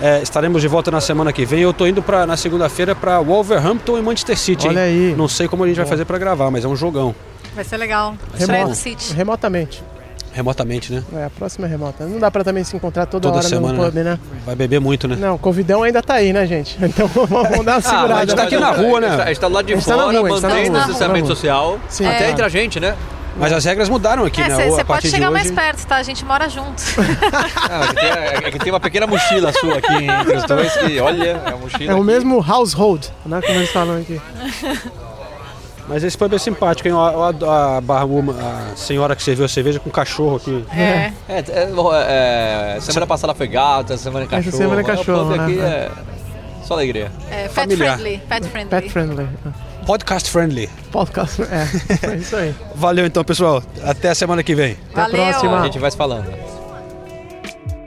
É, 0.00 0.22
estaremos 0.22 0.62
de 0.62 0.68
volta 0.68 0.88
na 0.90 1.00
semana 1.00 1.32
que 1.32 1.44
vem. 1.44 1.62
Eu 1.62 1.72
tô 1.72 1.84
indo 1.84 2.00
pra, 2.00 2.24
na 2.26 2.36
segunda-feira 2.36 2.94
para 2.94 3.18
Wolverhampton 3.18 3.98
e 3.98 4.02
Manchester 4.02 4.38
City. 4.38 4.66
hein? 4.68 4.70
Olha 4.72 4.82
aí. 4.82 5.14
Não 5.16 5.26
sei 5.26 5.48
como 5.48 5.64
a 5.64 5.66
gente 5.66 5.76
vai 5.76 5.84
Bom. 5.84 5.90
fazer 5.90 6.04
pra 6.04 6.16
gravar, 6.16 6.48
mas 6.50 6.64
é 6.64 6.68
um 6.68 6.76
jogão. 6.76 7.12
Vai 7.56 7.64
ser 7.64 7.76
legal. 7.76 8.14
Estreia 8.38 8.46
do 8.62 8.68
Remoto, 8.68 8.76
City. 8.76 9.12
remotamente. 9.14 9.82
Remotamente, 10.32 10.92
né? 10.92 11.02
É, 11.14 11.24
a 11.24 11.30
próxima 11.30 11.66
é 11.66 11.70
remota. 11.70 12.04
Não 12.06 12.18
dá 12.18 12.30
pra 12.30 12.44
também 12.44 12.62
se 12.64 12.76
encontrar 12.76 13.06
toda, 13.06 13.22
Toda 13.28 13.38
hora 13.38 13.48
semana. 13.48 13.76
no 13.78 13.84
pub, 13.84 13.94
né? 13.96 14.18
Vai 14.46 14.54
beber 14.54 14.80
muito, 14.80 15.08
né? 15.08 15.16
Não, 15.18 15.34
o 15.34 15.38
Covidão 15.38 15.82
ainda 15.82 16.00
tá 16.02 16.14
aí, 16.14 16.32
né, 16.32 16.46
gente? 16.46 16.78
Então 16.82 17.06
vamos 17.08 17.64
dar 17.64 17.74
uma 17.76 17.80
segurada. 17.80 18.14
a 18.14 18.20
gente 18.20 18.34
tá 18.36 18.42
aqui 18.44 18.56
na 18.56 18.70
rua, 18.70 19.00
né? 19.00 19.08
A 19.08 19.26
gente 19.26 19.40
tá 19.40 19.48
lá 19.48 19.62
de 19.62 19.72
A 19.72 19.76
gente 19.76 19.84
tá 19.86 19.94
fora, 19.94 20.06
rua, 20.06 20.28
a 20.28 20.30
gente 20.32 20.40
tá 20.42 20.48
rua. 20.48 20.60
o 20.60 20.70
distanciamento 20.78 21.26
social. 21.26 21.78
Sim, 21.88 22.06
até 22.06 22.16
claro. 22.18 22.32
entre 22.32 22.44
a 22.44 22.48
gente, 22.48 22.78
né? 22.80 22.96
Mas 23.36 23.52
as 23.52 23.64
regras 23.64 23.88
mudaram 23.88 24.24
aqui, 24.24 24.40
É, 24.42 24.48
né? 24.48 24.68
você 24.68 24.82
pode 24.84 25.02
de 25.02 25.10
chegar 25.10 25.30
mais 25.30 25.46
hoje- 25.46 25.54
perto, 25.54 25.86
tá? 25.86 25.96
A 25.96 26.02
gente 26.02 26.24
mora 26.24 26.48
junto. 26.48 26.82
Ah, 27.70 27.84
é, 27.84 27.88
que 27.88 27.94
tem, 27.94 28.10
é 28.10 28.50
que 28.50 28.58
tem 28.58 28.72
uma 28.72 28.80
pequena 28.80 29.06
mochila 29.06 29.52
sua 29.52 29.78
aqui 29.78 29.94
entre 30.04 30.36
os 30.36 30.44
dois 30.44 30.72
que, 30.72 30.98
olha, 31.00 31.40
é 31.46 31.48
a 31.52 31.56
mochila. 31.56 31.92
É 31.92 31.94
o 31.94 31.98
aqui. 31.98 32.06
mesmo 32.06 32.44
household, 32.46 33.08
né? 33.24 33.40
Como 33.40 33.58
eles 33.58 33.70
falam 33.70 33.98
aqui. 33.98 34.20
Mas 35.90 36.04
esse 36.04 36.16
pub 36.16 36.32
é 36.32 36.38
simpático, 36.38 36.86
hein? 36.88 36.94
A, 36.94 36.98
a, 36.98 37.78
a 37.78 38.72
a 38.72 38.76
senhora 38.76 39.16
que 39.16 39.22
serviu 39.24 39.44
a 39.44 39.48
cerveja 39.48 39.80
com 39.80 39.90
cachorro 39.90 40.36
aqui. 40.36 40.64
É. 40.72 41.12
É, 41.28 41.44
é, 41.48 42.76
é, 42.76 42.80
semana 42.80 43.08
passada 43.08 43.34
foi 43.34 43.48
gato, 43.48 43.92
essa 43.92 44.04
semana 44.04 44.24
é 44.24 44.26
Essa 44.26 44.36
cachorro. 44.36 44.56
semana 44.56 44.80
é 44.80 44.84
cachorro, 44.84 45.36
né? 45.36 45.44
aqui 45.44 45.58
é 45.60 45.90
só 46.62 46.74
alegria. 46.74 47.10
É, 47.28 47.42
pet 47.48 47.54
Familiar. 47.54 47.98
friendly. 47.98 48.18
Pet 48.28 48.46
friendly. 48.48 48.70
Pet 48.70 48.88
friendly. 48.92 49.28
Podcast 49.84 50.30
friendly. 50.30 50.70
Podcast, 50.92 51.42
é. 51.42 51.66
É 52.12 52.16
isso 52.16 52.36
aí. 52.36 52.54
Valeu 52.76 53.04
então, 53.04 53.24
pessoal. 53.24 53.60
Até 53.82 54.10
a 54.10 54.14
semana 54.14 54.44
que 54.44 54.54
vem. 54.54 54.76
Até 54.92 55.00
a 55.00 55.04
Valeu. 55.06 55.24
próxima. 55.24 55.60
A 55.60 55.64
gente 55.64 55.78
vai 55.80 55.90
se 55.90 55.96
falando. 55.96 56.26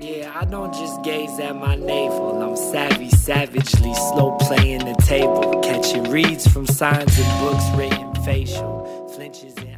Yeah, 0.01 0.41
I 0.41 0.45
don't 0.45 0.77
just 0.77 1.01
gaze 1.03 1.39
at 1.41 1.53
my 1.55 1.77
navel. 1.77 2.41
I'm 2.43 2.57
savvy, 2.57 3.09
savagely 3.15 3.93
slow 4.11 4.37
playing 4.39 4.79
the 4.79 4.95
table, 5.07 5.52
catching 5.83 6.03
reads 6.09 6.47
from 6.47 6.65
signs 6.65 7.19
and 7.19 7.39
books 7.41 7.69
written 7.75 8.15
facial, 8.23 9.09
flinches 9.13 9.55
and 9.57 9.72